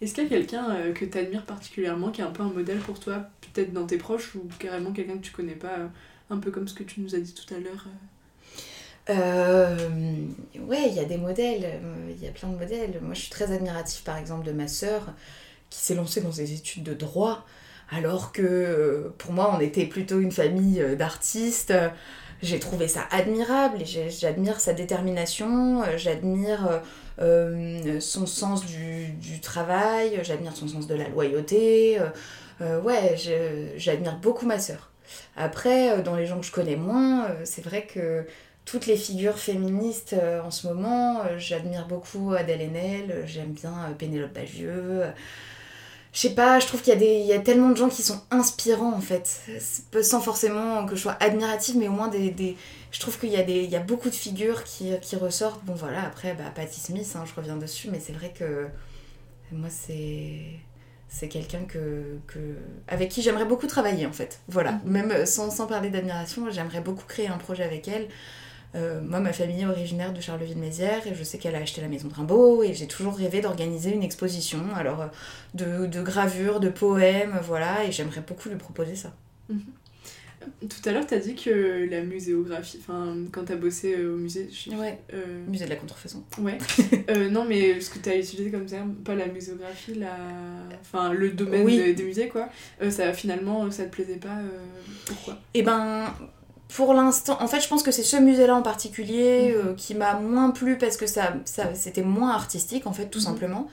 Est-ce 0.00 0.14
qu'il 0.14 0.24
y 0.24 0.26
a 0.26 0.30
quelqu'un 0.30 0.70
euh, 0.70 0.92
que 0.92 1.04
tu 1.04 1.18
admires 1.18 1.44
particulièrement, 1.44 2.10
qui 2.10 2.22
est 2.22 2.24
un 2.24 2.30
peu 2.30 2.42
un 2.42 2.50
modèle 2.50 2.78
pour 2.78 2.98
toi, 2.98 3.26
peut-être 3.52 3.72
dans 3.72 3.86
tes 3.86 3.98
proches 3.98 4.34
ou 4.34 4.48
carrément 4.58 4.92
quelqu'un 4.92 5.18
que 5.18 5.24
tu 5.24 5.32
connais 5.32 5.54
pas, 5.54 5.78
euh, 5.78 5.86
un 6.30 6.38
peu 6.38 6.50
comme 6.50 6.66
ce 6.66 6.74
que 6.74 6.82
tu 6.82 7.00
nous 7.00 7.14
as 7.14 7.18
dit 7.18 7.34
tout 7.34 7.52
à 7.54 7.58
l'heure 7.58 7.86
euh... 9.10 9.76
ouais, 10.60 10.88
il 10.88 10.94
y 10.94 11.00
a 11.00 11.04
des 11.04 11.16
modèles, 11.16 11.80
il 12.08 12.24
y 12.24 12.28
a 12.28 12.30
plein 12.30 12.48
de 12.48 12.56
modèles. 12.56 13.00
Moi, 13.02 13.14
je 13.14 13.22
suis 13.22 13.30
très 13.30 13.52
admirative, 13.52 14.04
par 14.04 14.16
exemple, 14.16 14.46
de 14.46 14.52
ma 14.52 14.68
sœur 14.68 15.12
qui 15.70 15.80
s'est 15.80 15.96
lancée 15.96 16.20
dans 16.20 16.30
des 16.30 16.52
études 16.52 16.84
de 16.84 16.94
droit 16.94 17.44
alors 17.92 18.32
que 18.32 18.42
euh, 18.42 19.14
pour 19.18 19.32
moi 19.32 19.54
on 19.56 19.60
était 19.60 19.84
plutôt 19.86 20.20
une 20.20 20.32
famille 20.32 20.80
euh, 20.80 20.96
d'artistes. 20.96 21.74
J'ai 22.42 22.58
trouvé 22.58 22.88
ça 22.88 23.02
admirable 23.12 23.82
et 23.82 24.10
j'admire 24.10 24.58
sa 24.58 24.72
détermination, 24.72 25.82
euh, 25.82 25.96
j'admire 25.96 26.82
son 28.00 28.26
sens 28.26 28.66
du, 28.66 29.40
travail, 29.40 30.18
j'admire 30.24 30.56
son 30.56 30.66
sens 30.66 30.88
de 30.88 30.94
la 30.94 31.08
loyauté. 31.08 31.98
ouais, 32.60 33.16
j'admire 33.76 34.16
beaucoup 34.16 34.46
ma 34.46 34.58
sœur. 34.58 34.90
Après, 35.36 36.02
dans 36.02 36.16
les 36.16 36.26
gens 36.26 36.40
que 36.40 36.46
je 36.46 36.50
connais 36.50 36.74
moins, 36.74 37.28
c'est 37.44 37.62
vrai 37.62 37.86
que 37.86 38.26
toutes 38.64 38.86
les 38.86 38.96
figures 38.96 39.38
féministes 39.38 40.16
en 40.42 40.50
ce 40.50 40.66
moment, 40.66 41.20
j'admire 41.36 41.86
beaucoup 41.86 42.32
Adèle 42.32 42.62
Haenel, 42.62 43.22
j'aime 43.26 43.52
bien 43.52 43.94
Pénélope 43.98 44.32
Bagieux 44.32 45.04
je 46.12 46.20
sais 46.20 46.34
pas, 46.34 46.60
je 46.60 46.66
trouve 46.66 46.82
qu'il 46.82 46.92
y, 46.92 46.96
a 46.96 46.98
des, 46.98 47.20
il 47.20 47.26
y 47.26 47.32
a 47.32 47.38
tellement 47.38 47.70
de 47.70 47.76
gens 47.76 47.88
qui 47.88 48.02
sont 48.02 48.20
inspirants 48.30 48.92
en 48.92 49.00
fait, 49.00 49.40
sans 50.02 50.20
forcément 50.20 50.84
que 50.84 50.94
je 50.94 51.00
sois 51.00 51.16
admirative, 51.20 51.78
mais 51.78 51.88
au 51.88 51.92
moins 51.92 52.08
des, 52.08 52.30
des 52.30 52.56
je 52.90 53.00
trouve 53.00 53.18
qu'il 53.18 53.30
y, 53.30 53.36
a 53.36 53.42
des, 53.42 53.62
il 53.62 53.70
y 53.70 53.76
a 53.76 53.80
beaucoup 53.80 54.10
de 54.10 54.14
figures 54.14 54.62
qui, 54.64 54.90
qui 55.00 55.16
ressortent. 55.16 55.64
Bon 55.64 55.72
voilà, 55.72 56.04
après, 56.04 56.34
bah, 56.34 56.44
Patti 56.54 56.80
Smith, 56.80 57.10
hein, 57.16 57.24
je 57.24 57.34
reviens 57.34 57.56
dessus, 57.56 57.88
mais 57.90 57.98
c'est 57.98 58.12
vrai 58.12 58.32
que 58.38 58.66
moi 59.50 59.68
c'est 59.70 60.42
c'est 61.08 61.28
quelqu'un 61.28 61.64
que, 61.64 62.18
que, 62.26 62.56
avec 62.88 63.10
qui 63.10 63.22
j'aimerais 63.22 63.44
beaucoup 63.44 63.66
travailler 63.66 64.06
en 64.06 64.12
fait. 64.12 64.40
Voilà, 64.48 64.72
mm. 64.72 64.80
même 64.84 65.26
sans, 65.26 65.50
sans 65.50 65.66
parler 65.66 65.88
d'admiration, 65.88 66.50
j'aimerais 66.50 66.80
beaucoup 66.80 67.04
créer 67.06 67.28
un 67.28 67.38
projet 67.38 67.64
avec 67.64 67.88
elle. 67.88 68.08
Euh, 68.74 69.00
moi, 69.02 69.20
ma 69.20 69.32
famille 69.32 69.60
est 69.60 69.66
originaire 69.66 70.12
de 70.12 70.20
Charleville-Mézières 70.20 71.06
et 71.06 71.14
je 71.14 71.22
sais 71.22 71.38
qu'elle 71.38 71.54
a 71.54 71.58
acheté 71.58 71.80
la 71.80 71.88
maison 71.88 72.08
de 72.08 72.14
Rimbaud 72.14 72.62
et 72.62 72.72
j'ai 72.74 72.86
toujours 72.86 73.16
rêvé 73.16 73.40
d'organiser 73.40 73.92
une 73.92 74.02
exposition, 74.02 74.60
alors 74.74 75.02
euh, 75.02 75.06
de, 75.54 75.86
de 75.86 76.02
gravures, 76.02 76.60
de 76.60 76.68
poèmes, 76.68 77.38
voilà, 77.42 77.84
et 77.84 77.92
j'aimerais 77.92 78.22
beaucoup 78.26 78.48
lui 78.48 78.56
proposer 78.56 78.96
ça. 78.96 79.14
Mhm. 79.48 79.60
Tout 80.60 80.88
à 80.88 80.92
l'heure, 80.92 81.06
tu 81.06 81.14
as 81.14 81.18
dit 81.18 81.36
que 81.36 81.88
la 81.88 82.02
muséographie, 82.02 82.78
enfin, 82.80 83.14
quand 83.30 83.44
tu 83.44 83.52
as 83.52 83.56
bossé 83.56 83.94
euh, 83.96 84.14
au 84.14 84.16
musée. 84.16 84.48
ouais. 84.72 84.98
Musée 85.46 85.66
de 85.66 85.70
la 85.70 85.76
contrefaçon. 85.76 86.24
Ouais. 86.38 86.58
non, 87.30 87.44
mais 87.44 87.80
ce 87.80 87.90
que 87.90 88.00
tu 88.00 88.08
as 88.08 88.16
utilisé 88.16 88.50
comme 88.50 88.66
ça, 88.66 88.78
pas 89.04 89.14
la 89.14 89.26
muséographie, 89.26 89.94
la... 89.94 90.16
enfin, 90.80 91.12
le 91.12 91.30
domaine 91.30 91.94
des, 91.94 92.02
musées, 92.02 92.26
quoi. 92.26 92.48
ça, 92.90 93.12
finalement, 93.12 93.70
ça 93.70 93.84
te 93.84 93.90
plaisait 93.90 94.16
pas 94.16 94.40
Pourquoi? 95.06 95.38
Eh 95.54 95.62
ben, 95.62 96.12
pour 96.74 96.94
l'instant, 96.94 97.36
en 97.40 97.48
fait, 97.48 97.60
je 97.60 97.68
pense 97.68 97.82
que 97.82 97.90
c'est 97.90 98.02
ce 98.02 98.16
musée-là 98.16 98.54
en 98.54 98.62
particulier 98.62 99.54
mhm. 99.54 99.68
euh, 99.68 99.74
qui 99.74 99.94
m'a 99.94 100.14
moins 100.14 100.50
plu 100.50 100.78
parce 100.78 100.96
que 100.96 101.06
ça, 101.06 101.34
ça 101.44 101.74
c'était 101.74 102.02
moins 102.02 102.30
artistique, 102.30 102.86
en 102.86 102.92
fait, 102.92 103.06
tout 103.06 103.18
mhm. 103.18 103.24
simplement. 103.24 103.68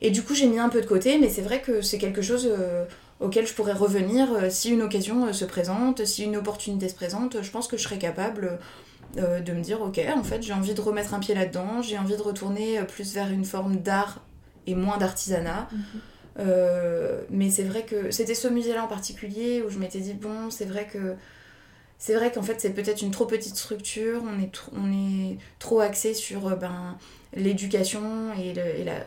Et 0.00 0.10
du 0.10 0.22
coup, 0.22 0.34
j'ai 0.34 0.46
mis 0.46 0.58
un 0.58 0.68
peu 0.68 0.80
de 0.80 0.86
côté, 0.86 1.18
mais 1.18 1.28
c'est 1.28 1.42
vrai 1.42 1.60
que 1.60 1.82
c'est 1.82 1.98
quelque 1.98 2.22
chose 2.22 2.48
euh, 2.50 2.84
auquel 3.20 3.46
je 3.46 3.54
pourrais 3.54 3.72
revenir 3.72 4.32
euh, 4.32 4.50
si 4.50 4.70
une 4.70 4.82
occasion 4.82 5.32
se 5.32 5.44
présente, 5.44 6.04
si 6.04 6.24
une 6.24 6.36
opportunité 6.36 6.88
se 6.88 6.94
présente. 6.94 7.40
Je 7.42 7.50
pense 7.50 7.68
que 7.68 7.76
je 7.76 7.82
serais 7.84 7.98
capable 7.98 8.58
de 9.14 9.52
me 9.52 9.60
dire, 9.60 9.82
ok, 9.82 10.00
en 10.16 10.22
fait, 10.22 10.42
j'ai 10.42 10.54
envie 10.54 10.72
de 10.72 10.80
remettre 10.80 11.12
un 11.12 11.20
pied 11.20 11.34
là-dedans, 11.34 11.82
j'ai 11.82 11.98
envie 11.98 12.16
de 12.16 12.22
retourner 12.22 12.80
plus 12.88 13.12
vers 13.12 13.30
une 13.30 13.44
forme 13.44 13.76
d'art 13.76 14.22
et 14.66 14.74
moins 14.74 14.96
d'artisanat. 14.96 15.68
Mhm. 15.70 16.46
mais 17.28 17.50
c'est 17.50 17.64
vrai 17.64 17.82
que 17.82 18.10
c'était 18.10 18.34
ce 18.34 18.48
musée-là 18.48 18.82
en 18.82 18.88
particulier 18.88 19.62
où 19.62 19.68
je 19.68 19.78
m'étais 19.78 20.00
dit, 20.00 20.14
bon, 20.14 20.50
c'est 20.50 20.64
vrai 20.64 20.88
que 20.90 21.14
c'est 22.02 22.16
vrai 22.16 22.32
qu'en 22.32 22.42
fait 22.42 22.60
c'est 22.60 22.70
peut-être 22.70 23.00
une 23.00 23.12
trop 23.12 23.26
petite 23.26 23.54
structure, 23.54 24.24
on 24.26 24.42
est, 24.42 24.50
on 24.76 24.90
est 24.90 25.38
trop 25.60 25.78
axé 25.78 26.14
sur 26.14 26.48
euh, 26.48 26.56
ben, 26.56 26.98
l'éducation 27.32 28.32
et, 28.34 28.54
la, 28.54 29.06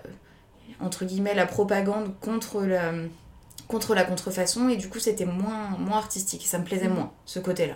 entre 0.80 1.04
guillemets 1.04 1.34
la 1.34 1.46
propagande 1.46 2.18
contre 2.22 2.62
la, 2.62 2.94
contre 3.68 3.96
la 3.96 4.06
contrefaçon 4.06 4.70
et 4.70 4.78
du 4.78 4.88
coup 4.88 5.00
c'était 5.00 5.26
moins, 5.26 5.72
moins 5.78 5.98
artistique, 5.98 6.48
ça 6.48 6.58
me 6.58 6.64
plaisait 6.64 6.88
mmh. 6.88 6.94
moins 6.94 7.12
ce 7.26 7.40
côté-là. 7.40 7.74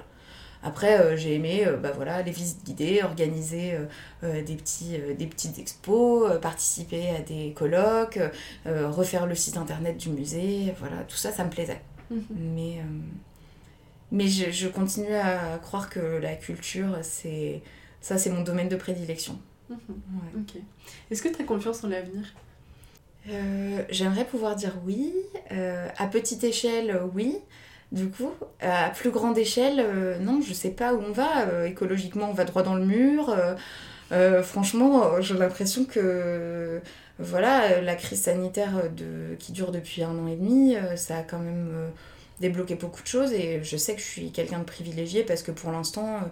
Après, 0.63 0.99
euh, 0.99 1.17
j'ai 1.17 1.35
aimé 1.35 1.65
euh, 1.67 1.75
bah, 1.75 1.91
voilà, 1.93 2.21
les 2.21 2.31
visites 2.31 2.63
guidées, 2.63 3.01
organiser 3.03 3.77
des, 4.23 4.55
petits, 4.55 4.99
des 5.17 5.27
petites 5.27 5.59
expos, 5.59 6.39
participer 6.41 7.09
à 7.09 7.19
des 7.19 7.51
colloques, 7.51 8.19
refaire 8.65 9.25
le 9.25 9.35
site 9.35 9.57
internet 9.57 9.97
du 9.97 10.11
musée, 10.11 10.73
voilà, 10.79 11.03
tout 11.09 11.17
ça, 11.17 11.33
ça 11.33 11.43
me 11.43 11.49
plaisait. 11.49 11.81
Mmh. 12.09 12.19
Mais, 12.55 12.77
mais 14.11 14.27
je, 14.27 14.51
je, 14.51 14.67
continue 14.67 15.13
à 15.13 15.57
croire 15.61 15.89
que 15.89 15.99
la 15.99 16.35
culture, 16.35 16.97
c'est 17.01 17.61
ça, 18.01 18.17
c'est 18.17 18.29
mon 18.29 18.41
domaine 18.41 18.69
de 18.69 18.75
prédilection. 18.75 19.39
Mhm. 19.69 20.45
Est-ce 21.11 21.21
que 21.21 21.29
tu 21.29 21.41
as 21.41 21.45
confiance 21.45 21.83
en 21.83 21.89
l'avenir? 21.89 22.33
Euh, 23.29 23.83
J'aimerais 23.89 24.25
pouvoir 24.25 24.55
dire 24.55 24.73
oui. 24.85 25.13
Euh, 25.51 25.87
à 25.97 26.07
petite 26.07 26.43
échelle, 26.43 26.99
oui. 27.13 27.37
Du 27.91 28.09
coup, 28.09 28.31
à 28.61 28.89
plus 28.89 29.09
grande 29.09 29.37
échelle, 29.37 29.79
euh, 29.79 30.19
non, 30.19 30.41
je 30.41 30.53
sais 30.53 30.69
pas 30.69 30.93
où 30.93 31.01
on 31.01 31.11
va. 31.11 31.65
écologiquement, 31.65 32.29
on 32.29 32.33
va 32.33 32.45
droit 32.45 32.63
dans 32.63 32.75
le 32.75 32.85
mur. 32.85 33.35
franchement, 34.43 35.21
j'ai 35.21 35.35
l'impression 35.35 35.85
que 35.85 36.81
voilà, 37.17 37.81
la 37.81 37.95
crise 37.95 38.21
sanitaire 38.21 38.89
de, 38.95 39.35
qui 39.39 39.51
dure 39.51 39.71
depuis 39.71 40.03
un 40.03 40.17
an 40.17 40.27
et 40.27 40.35
demi, 40.35 40.75
ça 40.95 41.17
a 41.17 41.23
quand 41.23 41.39
même 41.39 41.91
débloquer 42.39 42.75
beaucoup 42.75 43.01
de 43.01 43.07
choses 43.07 43.33
et 43.33 43.63
je 43.63 43.77
sais 43.77 43.95
que 43.95 44.01
je 44.01 44.05
suis 44.05 44.31
quelqu'un 44.31 44.59
de 44.59 44.63
privilégié 44.63 45.23
parce 45.23 45.43
que 45.43 45.51
pour 45.51 45.71
l'instant, 45.71 46.17
euh, 46.17 46.27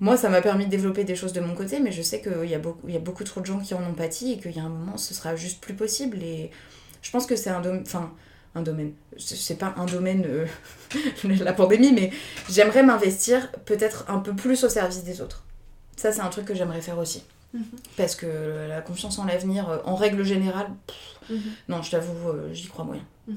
moi, 0.00 0.16
ça 0.16 0.28
m'a 0.28 0.40
permis 0.40 0.66
de 0.66 0.70
développer 0.70 1.04
des 1.04 1.16
choses 1.16 1.32
de 1.32 1.40
mon 1.40 1.54
côté, 1.54 1.80
mais 1.80 1.90
je 1.90 2.02
sais 2.02 2.20
qu'il 2.20 2.48
y, 2.48 2.54
a 2.54 2.58
beaucoup, 2.58 2.88
y 2.88 2.96
a 2.96 3.00
beaucoup 3.00 3.24
trop 3.24 3.40
de 3.40 3.46
gens 3.46 3.58
qui 3.58 3.74
en 3.74 3.82
ont 3.82 3.94
pâti 3.94 4.32
et 4.32 4.38
qu'il 4.38 4.56
y 4.56 4.60
a 4.60 4.62
un 4.62 4.68
moment, 4.68 4.96
ce 4.96 5.12
sera 5.12 5.34
juste 5.34 5.60
plus 5.60 5.74
possible. 5.74 6.22
Et 6.22 6.50
je 7.02 7.10
pense 7.10 7.26
que 7.26 7.36
c'est 7.36 7.50
un 7.50 7.60
domaine. 7.60 7.82
Enfin, 7.84 8.12
un 8.54 8.62
domaine. 8.62 8.92
C'est 9.18 9.58
pas 9.58 9.74
un 9.76 9.86
domaine, 9.86 10.24
euh, 10.26 10.46
la 11.24 11.52
pandémie, 11.52 11.92
mais 11.92 12.10
j'aimerais 12.48 12.82
m'investir 12.82 13.50
peut-être 13.64 14.04
un 14.08 14.18
peu 14.18 14.34
plus 14.34 14.64
au 14.64 14.68
service 14.68 15.04
des 15.04 15.20
autres. 15.20 15.44
Ça, 15.96 16.12
c'est 16.12 16.20
un 16.20 16.28
truc 16.28 16.46
que 16.46 16.54
j'aimerais 16.54 16.80
faire 16.80 16.98
aussi. 16.98 17.24
Mhm. 17.52 17.64
Parce 17.96 18.14
que 18.14 18.66
la 18.68 18.80
confiance 18.80 19.18
en 19.18 19.24
l'avenir, 19.24 19.68
euh, 19.68 19.78
en 19.84 19.96
règle 19.96 20.22
générale, 20.22 20.68
mhm. 21.28 21.40
non, 21.68 21.82
je 21.82 21.90
t'avoue, 21.90 22.32
j'y 22.52 22.68
crois 22.68 22.84
moyen. 22.84 23.04
Mhm. 23.26 23.36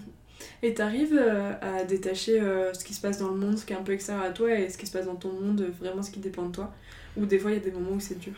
Et 0.63 0.73
t'arrives 0.73 1.17
euh, 1.17 1.53
à 1.61 1.83
détacher 1.83 2.39
euh, 2.39 2.73
ce 2.73 2.83
qui 2.83 2.93
se 2.93 3.01
passe 3.01 3.17
dans 3.17 3.29
le 3.29 3.35
monde, 3.35 3.57
ce 3.57 3.65
qui 3.65 3.73
est 3.73 3.75
un 3.75 3.83
peu 3.83 3.93
extérieur 3.93 4.23
à 4.23 4.29
toi, 4.29 4.53
et 4.53 4.69
ce 4.69 4.77
qui 4.77 4.85
se 4.85 4.91
passe 4.91 5.05
dans 5.05 5.15
ton 5.15 5.31
monde, 5.31 5.65
vraiment 5.79 6.03
ce 6.03 6.11
qui 6.11 6.19
dépend 6.19 6.43
de 6.43 6.51
toi? 6.51 6.71
Ou 7.17 7.25
des 7.25 7.39
fois 7.39 7.51
il 7.51 7.55
y 7.55 7.57
a 7.57 7.63
des 7.63 7.71
moments 7.71 7.95
où 7.95 7.99
c'est 7.99 8.19
dur? 8.19 8.33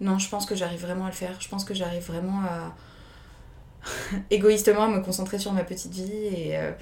Non, 0.00 0.18
je 0.18 0.28
pense 0.28 0.46
que 0.46 0.54
j'arrive 0.54 0.80
vraiment 0.80 1.04
à 1.04 1.10
le 1.10 1.14
faire. 1.14 1.40
Je 1.40 1.48
pense 1.48 1.64
que 1.64 1.74
j'arrive 1.74 2.02
vraiment 2.02 2.40
à. 2.42 2.74
égoïstement 4.30 4.84
à 4.84 4.88
me 4.88 5.00
concentrer 5.00 5.38
sur 5.38 5.52
ma 5.52 5.64
petite 5.64 5.92
vie 5.92 6.12
et, 6.12 6.58
euh, 6.58 6.72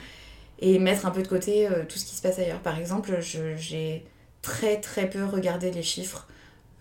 et 0.59 0.79
mettre 0.79 1.07
un 1.07 1.11
peu 1.13 1.23
de 1.23 1.29
côté 1.29 1.69
tout 1.89 1.97
ce 1.99 2.05
qui 2.05 2.15
se 2.17 2.23
passe 2.23 2.39
ailleurs. 2.39 2.61
Par 2.61 2.79
exemple, 2.79 3.19
j'ai 3.21 4.05
très 4.43 4.81
très 4.81 5.09
peu 5.09 5.25
regardé 5.25 5.71
les 5.71 5.83
chiffres 5.83 6.27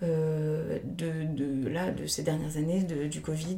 de, 0.01 0.79
de, 0.83 1.67
là, 1.69 1.91
de 1.91 2.07
ces 2.07 2.23
dernières 2.23 2.57
années, 2.57 2.83
de, 2.83 3.07
du 3.07 3.21
Covid. 3.21 3.57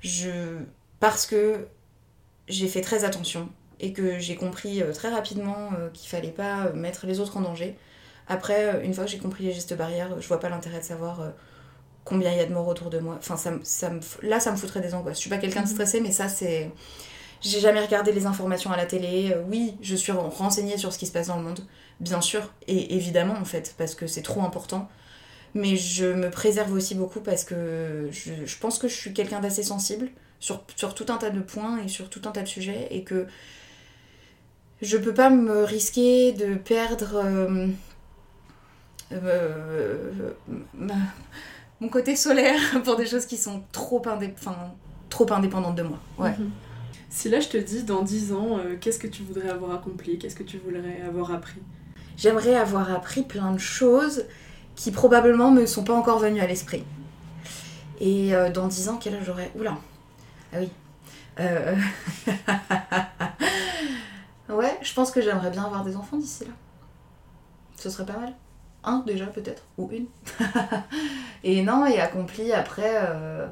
Je. 0.00 0.58
Parce 1.00 1.26
que 1.26 1.66
j'ai 2.48 2.68
fait 2.68 2.80
très 2.80 3.04
attention 3.04 3.48
et 3.80 3.92
que 3.92 4.18
j'ai 4.18 4.36
compris 4.36 4.82
euh, 4.82 4.92
très 4.92 5.10
rapidement 5.10 5.70
euh, 5.78 5.88
qu'il 5.92 6.08
fallait 6.08 6.30
pas 6.30 6.66
euh, 6.66 6.72
mettre 6.72 7.06
les 7.06 7.20
autres 7.20 7.36
en 7.36 7.40
danger. 7.40 7.76
Après, 8.26 8.84
une 8.84 8.92
fois 8.92 9.04
que 9.04 9.10
j'ai 9.10 9.18
compris 9.18 9.44
les 9.44 9.52
gestes 9.52 9.74
barrières, 9.76 10.20
je 10.20 10.28
vois 10.28 10.40
pas 10.40 10.50
l'intérêt 10.50 10.80
de 10.80 10.84
savoir 10.84 11.32
combien 12.04 12.30
il 12.30 12.36
y 12.36 12.40
a 12.40 12.44
de 12.44 12.52
morts 12.52 12.68
autour 12.68 12.90
de 12.90 12.98
moi. 12.98 13.14
Enfin, 13.18 13.38
ça, 13.38 13.52
ça 13.62 13.88
me, 13.88 14.00
là, 14.20 14.38
ça 14.38 14.52
me 14.52 14.56
foutrait 14.58 14.82
des 14.82 14.92
angoisses. 14.92 15.16
Je 15.16 15.22
suis 15.22 15.30
pas 15.30 15.38
quelqu'un 15.38 15.62
de 15.62 15.66
mhm. 15.66 15.72
stressé, 15.72 16.00
mais 16.02 16.12
ça, 16.12 16.28
c'est. 16.28 16.70
J'ai 17.40 17.58
jamais 17.58 17.80
regardé 17.80 18.12
les 18.12 18.26
informations 18.26 18.70
à 18.70 18.76
la 18.76 18.84
télé. 18.84 19.34
Oui, 19.48 19.76
je 19.80 19.96
suis 19.96 20.12
renseignée 20.12 20.76
sur 20.76 20.92
ce 20.92 20.98
qui 20.98 21.06
se 21.06 21.12
passe 21.12 21.28
dans 21.28 21.36
le 21.36 21.42
monde, 21.42 21.60
bien 22.00 22.20
sûr, 22.20 22.52
et 22.66 22.96
évidemment, 22.96 23.32
en 23.40 23.46
fait, 23.46 23.74
parce 23.78 23.94
que 23.94 24.06
c'est 24.06 24.20
trop 24.20 24.42
important. 24.42 24.90
Mais 25.54 25.76
je 25.76 26.04
me 26.04 26.28
préserve 26.28 26.74
aussi 26.74 26.94
beaucoup 26.94 27.20
parce 27.20 27.44
que 27.44 28.10
je, 28.12 28.44
je 28.44 28.58
pense 28.58 28.78
que 28.78 28.88
je 28.88 28.94
suis 28.94 29.14
quelqu'un 29.14 29.40
d'assez 29.40 29.62
sensible 29.62 30.10
sur, 30.40 30.62
sur 30.76 30.94
tout 30.94 31.06
un 31.08 31.16
tas 31.16 31.30
de 31.30 31.40
points 31.40 31.78
et 31.78 31.88
sur 31.88 32.08
tout 32.10 32.22
un 32.26 32.30
tas 32.30 32.42
de 32.42 32.48
sujets 32.48 32.88
et 32.90 33.02
que 33.02 33.26
je 34.80 34.96
peux 34.96 35.14
pas 35.14 35.30
me 35.30 35.64
risquer 35.64 36.32
de 36.32 36.54
perdre 36.54 37.16
euh, 37.24 37.66
euh, 39.12 40.32
mon 41.80 41.88
côté 41.88 42.14
solaire 42.16 42.60
pour 42.84 42.96
des 42.96 43.06
choses 43.06 43.26
qui 43.26 43.36
sont 43.36 43.62
trop, 43.72 44.02
trop 45.10 45.32
indépendantes 45.32 45.76
de 45.76 45.82
moi. 45.82 45.98
Ouais. 46.18 46.30
Mhm. 46.30 46.50
Si 47.10 47.28
là 47.30 47.40
je 47.40 47.48
te 47.48 47.56
dis 47.56 47.84
dans 47.84 48.02
10 48.02 48.32
ans, 48.32 48.58
euh, 48.58 48.76
qu'est-ce 48.78 48.98
que 48.98 49.06
tu 49.06 49.22
voudrais 49.22 49.48
avoir 49.48 49.74
accompli? 49.74 50.18
Qu'est-ce 50.18 50.36
que 50.36 50.42
tu 50.42 50.58
voudrais 50.58 51.00
avoir 51.06 51.32
appris? 51.32 51.60
J'aimerais 52.16 52.54
avoir 52.54 52.92
appris 52.92 53.22
plein 53.22 53.52
de 53.52 53.58
choses 53.58 54.26
qui 54.76 54.90
probablement 54.90 55.50
me 55.50 55.66
sont 55.66 55.84
pas 55.84 55.94
encore 55.94 56.18
venues 56.18 56.40
à 56.40 56.46
l'esprit. 56.46 56.84
Et 58.00 58.32
dans 58.54 58.68
10 58.68 58.90
ans, 58.90 58.98
quel 59.00 59.14
âge 59.14 59.24
j'aurais? 59.24 59.50
Oula 59.58 59.76
ah 60.52 60.56
oui. 60.60 60.70
Euh, 61.40 61.76
ouais, 64.48 64.78
je 64.82 64.94
pense 64.94 65.10
que 65.10 65.20
j'aimerais 65.20 65.50
bien 65.50 65.64
avoir 65.64 65.84
des 65.84 65.96
enfants 65.96 66.16
d'ici 66.16 66.44
là. 66.44 66.52
Ce 67.76 67.90
serait 67.90 68.06
pas 68.06 68.18
mal. 68.18 68.34
Un 68.84 69.02
déjà 69.06 69.26
peut-être, 69.26 69.64
ou 69.76 69.90
une. 69.92 70.06
et 71.44 71.62
non, 71.62 71.86
et 71.86 72.00
accompli 72.00 72.52
après, 72.52 72.94
euh, 72.94 73.46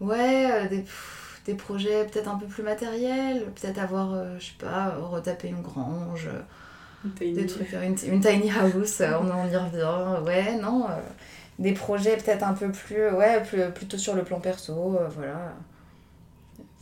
ouais, 0.00 0.50
euh, 0.50 0.68
des, 0.68 0.84
des, 1.46 1.54
projets 1.54 2.06
peut-être 2.06 2.28
un 2.28 2.36
peu 2.36 2.46
plus 2.46 2.62
matériels, 2.62 3.44
peut-être 3.54 3.78
avoir, 3.78 4.38
je 4.38 4.46
sais 4.46 4.52
pas, 4.58 4.94
retaper 5.00 5.48
une 5.48 5.62
grange, 5.62 6.28
des 7.18 7.46
trucs, 7.46 7.72
une, 7.72 7.96
une, 8.12 8.20
tiny 8.20 8.50
house, 8.50 9.00
on, 9.00 9.48
y 9.48 9.56
revient, 9.56 10.22
ouais, 10.26 10.56
non, 10.56 10.86
des 11.58 11.72
projets 11.72 12.18
peut-être 12.18 12.44
un 12.44 12.54
peu 12.54 12.70
plus, 12.70 13.10
ouais, 13.10 13.42
plutôt 13.74 13.98
sur 13.98 14.14
le 14.14 14.22
plan 14.22 14.38
perso, 14.38 14.98
voilà 15.16 15.54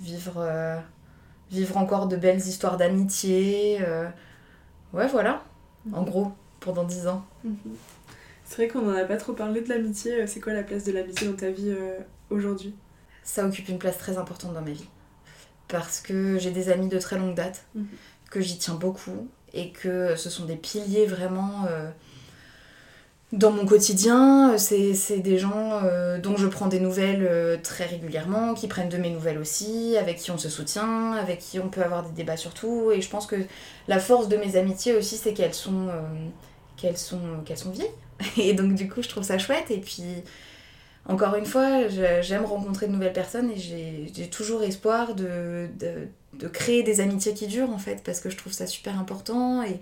vivre, 0.01 0.39
euh, 0.39 0.79
vivre 1.51 1.77
encore 1.77 2.09
de 2.09 2.16
belles 2.16 2.39
histoires 2.39 2.77
d'amitié. 2.77 3.81
Ouais, 4.93 5.07
voilà, 5.07 5.45
en 5.93 6.03
gros, 6.03 6.33
pendant 6.61 6.85
10 6.85 7.09
ans. 7.09 7.25
Mhm. 7.45 7.57
C'est 8.45 8.57
vrai 8.57 8.69
qu'on 8.69 8.83
n'en 8.83 8.97
a 8.97 9.05
pas 9.05 9.19
trop 9.19 9.35
parlé 9.35 9.61
de 9.61 9.69
l'amitié. 9.69 10.27
C'est 10.27 10.41
quoi 10.41 10.55
la 10.55 10.62
place 10.62 10.85
de 10.85 10.93
l'amitié 10.93 11.27
dans 11.29 11.37
ta 11.37 11.51
vie 11.51 11.75
aujourd'hui? 12.31 12.75
Ça 13.23 13.47
occupe 13.47 13.69
une 13.69 13.79
place 13.79 13.99
très 13.99 14.16
importante 14.16 14.55
dans 14.55 14.62
ma 14.62 14.70
vie. 14.70 14.89
Parce 15.69 16.01
que 16.01 16.39
j'ai 16.39 16.51
des 16.51 16.70
amis 16.70 16.89
de 16.89 16.99
très 16.99 17.19
longue 17.19 17.35
date, 17.35 17.66
mhm. 17.75 17.87
que 18.31 18.41
j'y 18.41 18.57
tiens 18.57 18.75
beaucoup, 18.75 19.29
et 19.53 19.73
que 19.73 20.16
ce 20.16 20.31
sont 20.31 20.47
des 20.47 20.57
piliers 20.57 21.05
vraiment 21.05 21.66
dans 23.33 23.51
mon 23.51 23.67
quotidien, 23.67 24.55
euh, 24.55 24.59
c'est 24.59 25.19
des 25.19 25.39
gens 25.39 25.81
euh, 25.85 26.19
dont 26.19 26.39
je 26.39 26.47
prends 26.47 26.67
des 26.67 26.81
nouvelles 26.81 27.27
euh, 27.29 27.59
très 27.63 27.85
régulièrement, 27.85 28.55
qui 28.55 28.69
prennent 28.69 28.89
de 28.89 28.97
mes 28.97 29.11
nouvelles 29.11 29.39
aussi, 29.39 29.97
avec 29.99 30.17
qui 30.17 30.31
on 30.31 30.39
se 30.39 30.49
soutient, 30.49 31.13
avec 31.13 31.39
qui 31.39 31.59
on 31.59 31.69
peut 31.69 31.83
avoir 31.83 32.03
des 32.05 32.13
débats 32.13 32.39
sur 32.39 32.55
tout. 32.55 32.91
Et 32.91 33.03
je 33.03 33.11
pense 33.11 33.27
que 33.27 33.37
la 33.87 33.99
force 33.99 34.29
de 34.29 34.37
mes 34.39 34.57
amitiés 34.57 34.97
aussi, 34.97 35.17
c'est 35.19 35.35
qu'elles 35.35 35.53
sont, 35.55 35.89
qu'elles 36.79 36.97
sont, 36.97 37.21
qu'elles 37.45 37.59
sont 37.59 37.71
vieilles. 37.71 37.91
Et 38.39 38.55
donc 38.55 38.75
du 38.75 38.89
coup, 38.89 39.03
je 39.03 39.09
trouve 39.09 39.25
ça 39.25 39.39
chouette. 39.39 39.71
Et 39.71 39.79
puis, 39.79 40.05
encore 41.07 41.35
une 41.35 41.47
fois, 41.47 41.87
j'aime 42.23 42.47
rencontrer 42.47 42.87
de 42.87 42.93
nouvelles 42.93 43.13
personnes 43.13 43.51
et 43.51 43.57
j'ai 43.59 44.29
toujours 44.31 44.63
espoir 44.63 45.15
de, 45.15 45.69
de, 45.79 46.09
de, 46.35 46.49
créer 46.49 46.83
des 46.83 47.01
amitiés 47.01 47.35
qui 47.35 47.47
durent, 47.47 47.71
en 47.71 47.79
fait, 47.79 48.03
parce 48.05 48.21
que 48.21 48.31
je 48.31 48.37
trouve 48.37 48.53
ça 48.53 48.67
super 48.67 48.99
important. 48.99 49.63
Et, 49.63 49.81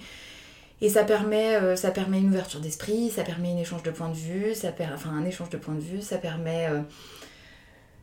et 0.82 0.90
ça 0.90 1.04
permet, 1.04 1.56
euh, 1.56 1.74
ça 1.74 1.90
permet 1.90 2.18
une 2.18 2.28
ouverture 2.28 2.60
d'esprit, 2.60 3.10
ça 3.10 3.22
permet 3.22 3.52
un 3.52 3.56
échange 3.56 3.82
de 3.82 3.90
points 3.90 4.10
de 4.10 4.14
vue, 4.14 4.54
ça 4.54 4.72
per... 4.72 4.88
enfin 4.92 5.10
un 5.10 5.24
échange 5.24 5.48
de 5.48 5.56
points 5.56 5.74
de 5.74 5.80
vue, 5.80 6.02
ça 6.02 6.18
permet, 6.18 6.68
euh, 6.68 6.80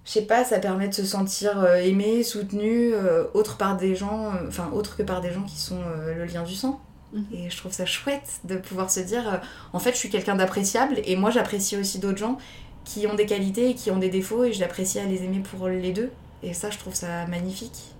je 0.05 0.11
sais 0.11 0.23
pas, 0.23 0.43
ça 0.43 0.57
permet 0.59 0.87
de 0.87 0.93
se 0.93 1.05
sentir 1.05 1.59
euh, 1.59 1.75
aimé, 1.75 2.23
soutenu, 2.23 2.93
autre 3.33 3.57
par 3.57 3.77
des 3.77 3.95
gens, 3.95 4.31
enfin 4.47 4.71
autre 4.73 4.97
que 4.97 5.03
par 5.03 5.21
des 5.21 5.31
gens 5.31 5.43
qui 5.43 5.57
sont 5.57 5.81
le 6.07 6.25
lien 6.25 6.43
du 6.43 6.55
sang. 6.55 6.81
Mhm. 7.13 7.25
Et 7.31 7.49
je 7.51 7.57
trouve 7.57 7.71
ça 7.71 7.85
chouette 7.85 8.39
de 8.43 8.55
pouvoir 8.55 8.89
se 8.89 9.01
dire, 9.01 9.41
en 9.71 9.79
fait, 9.79 9.91
je 9.91 9.97
suis 9.97 10.09
quelqu'un 10.09 10.35
d'appréciable 10.35 10.99
et 11.05 11.15
moi 11.15 11.29
j'apprécie 11.29 11.77
aussi 11.77 11.99
d'autres 11.99 12.17
gens 12.17 12.39
qui 12.85 13.05
ont 13.05 13.13
des 13.13 13.27
qualités 13.27 13.69
et 13.69 13.75
qui 13.75 13.91
ont 13.91 13.97
des 13.97 14.09
défauts 14.09 14.43
et 14.45 14.51
j'apprécie 14.51 14.99
à 14.99 15.05
les 15.05 15.23
aimer 15.23 15.39
pour 15.39 15.67
les 15.67 15.93
deux. 15.93 16.11
Et 16.41 16.53
ça, 16.53 16.71
je 16.71 16.79
trouve 16.79 16.95
ça 16.95 17.27
magnifique. 17.27 17.93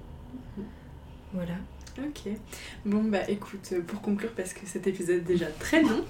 Mhm. 0.57 0.65
Voilà. 1.33 1.53
Ok. 1.99 2.33
Bon, 2.85 3.03
bah 3.03 3.19
écoute, 3.27 3.69
euh, 3.73 3.81
pour 3.81 4.01
conclure, 4.01 4.31
parce 4.35 4.53
que 4.53 4.65
cet 4.65 4.87
épisode 4.87 5.17
est 5.17 5.19
déjà 5.19 5.45
très 5.59 5.81
long, 5.81 6.03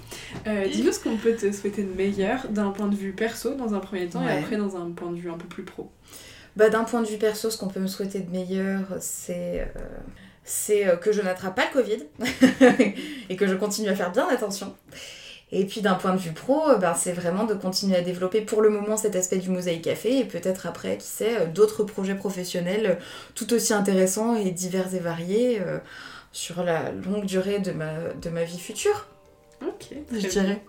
euh, 0.46 0.66
dis-nous 0.66 0.92
ce 0.92 1.00
qu'on 1.00 1.16
peut 1.16 1.34
te 1.34 1.52
souhaiter 1.52 1.82
de 1.82 1.92
meilleur 1.94 2.48
d'un 2.48 2.70
point 2.70 2.88
de 2.88 2.96
vue 2.96 3.12
perso 3.12 3.54
dans 3.54 3.74
un 3.74 3.80
premier 3.80 4.08
temps 4.08 4.26
et 4.26 4.32
après 4.32 4.56
dans 4.56 4.76
un 4.76 4.90
point 4.90 5.10
de 5.10 5.16
vue 5.16 5.30
un 5.30 5.36
peu 5.36 5.46
plus 5.46 5.62
pro. 5.62 5.90
Bah, 6.56 6.70
d'un 6.70 6.84
point 6.84 7.02
de 7.02 7.06
vue 7.06 7.18
perso, 7.18 7.50
ce 7.50 7.58
qu'on 7.58 7.68
peut 7.68 7.80
me 7.80 7.86
souhaiter 7.86 8.20
de 8.20 8.30
meilleur, 8.30 8.86
c'est. 9.00 9.60
Euh, 9.76 9.80
c'est 10.46 11.00
que 11.00 11.10
je 11.10 11.22
n'attrape 11.22 11.56
pas 11.56 11.64
le 11.64 11.72
Covid 11.72 12.04
et 13.30 13.36
que 13.36 13.46
je 13.46 13.54
continue 13.54 13.88
à 13.88 13.94
faire 13.94 14.12
bien 14.12 14.28
attention. 14.28 14.74
Et 15.56 15.66
puis 15.66 15.82
d'un 15.82 15.94
point 15.94 16.12
de 16.12 16.18
vue 16.18 16.32
pro, 16.32 16.68
euh, 16.68 16.78
ben, 16.78 16.94
c'est 16.94 17.12
vraiment 17.12 17.44
de 17.44 17.54
continuer 17.54 17.94
à 17.94 18.00
développer 18.00 18.40
pour 18.40 18.60
le 18.60 18.70
moment 18.70 18.96
cet 18.96 19.14
aspect 19.14 19.38
du 19.38 19.50
Mosaïque 19.50 19.82
Café 19.82 20.18
et 20.18 20.24
peut-être 20.24 20.66
après, 20.66 20.98
qui 20.98 21.06
sait, 21.06 21.42
euh, 21.42 21.46
d'autres 21.46 21.84
projets 21.84 22.16
professionnels 22.16 22.86
euh, 22.86 22.94
tout 23.36 23.52
aussi 23.52 23.72
intéressants 23.72 24.34
et 24.34 24.50
divers 24.50 24.92
et 24.94 24.98
variés 24.98 25.62
sur 26.32 26.64
la 26.64 26.90
longue 26.90 27.24
durée 27.24 27.60
de 27.60 27.70
ma, 27.70 27.92
de 28.20 28.30
ma 28.30 28.42
vie 28.42 28.58
future. 28.58 29.06
Ok, 29.62 29.94
je 30.10 30.26
dirais. 30.26 30.64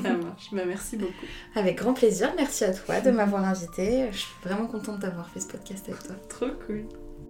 Ça 0.00 0.14
marche, 0.14 0.50
bah, 0.52 0.62
merci 0.64 0.96
beaucoup. 0.96 1.12
Avec 1.56 1.78
grand 1.78 1.92
plaisir, 1.92 2.32
merci 2.36 2.64
à 2.64 2.72
toi 2.72 3.00
de 3.00 3.10
m'avoir 3.10 3.44
invité. 3.44 4.06
Je 4.12 4.18
suis 4.18 4.34
vraiment 4.44 4.68
contente 4.68 5.00
d'avoir 5.00 5.28
fait 5.30 5.40
ce 5.40 5.48
podcast 5.48 5.88
avec 5.88 6.04
toi. 6.04 6.14
Trop 6.28 6.50
cool. 6.66 6.84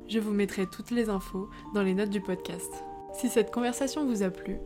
Je 0.09 0.19
vous 0.19 0.33
mettrai 0.33 0.67
toutes 0.67 0.91
les 0.91 1.09
infos 1.09 1.49
dans 1.75 1.83
les 1.83 1.95
notes 1.95 2.11
du 2.11 2.21
podcast. 2.21 2.71
Si 3.15 3.31
cette 3.31 3.51
conversation 3.51 4.07
vous 4.07 4.23
a 4.23 4.31
plu, 4.31 4.59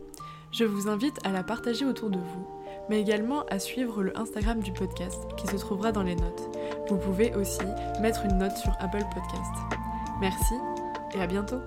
je 0.55 0.63
vous 0.63 0.87
invite 0.87 1.19
à 1.25 1.31
la 1.31 1.43
partager 1.43 1.85
autour 1.85 2.09
de 2.09 2.17
vous, 2.17 2.47
mais 2.89 3.01
également 3.01 3.43
à 3.49 3.59
suivre 3.59 4.03
le 4.03 4.17
Instagram 4.17 4.61
du 4.61 4.71
podcast 4.71 5.21
qui 5.35 5.47
se 5.47 5.57
trouvera 5.57 5.91
dans 5.91 6.03
les 6.03 6.15
notes. 6.15 6.49
Vous 6.87 6.97
pouvez 6.97 7.35
aussi 7.35 7.65
mettre 7.99 8.23
une 8.25 8.37
note 8.37 8.55
sur 8.55 8.71
Apple 8.79 9.03
Podcast. 9.13 9.53
Merci 10.21 10.55
et 11.13 11.21
à 11.21 11.27
bientôt 11.27 11.59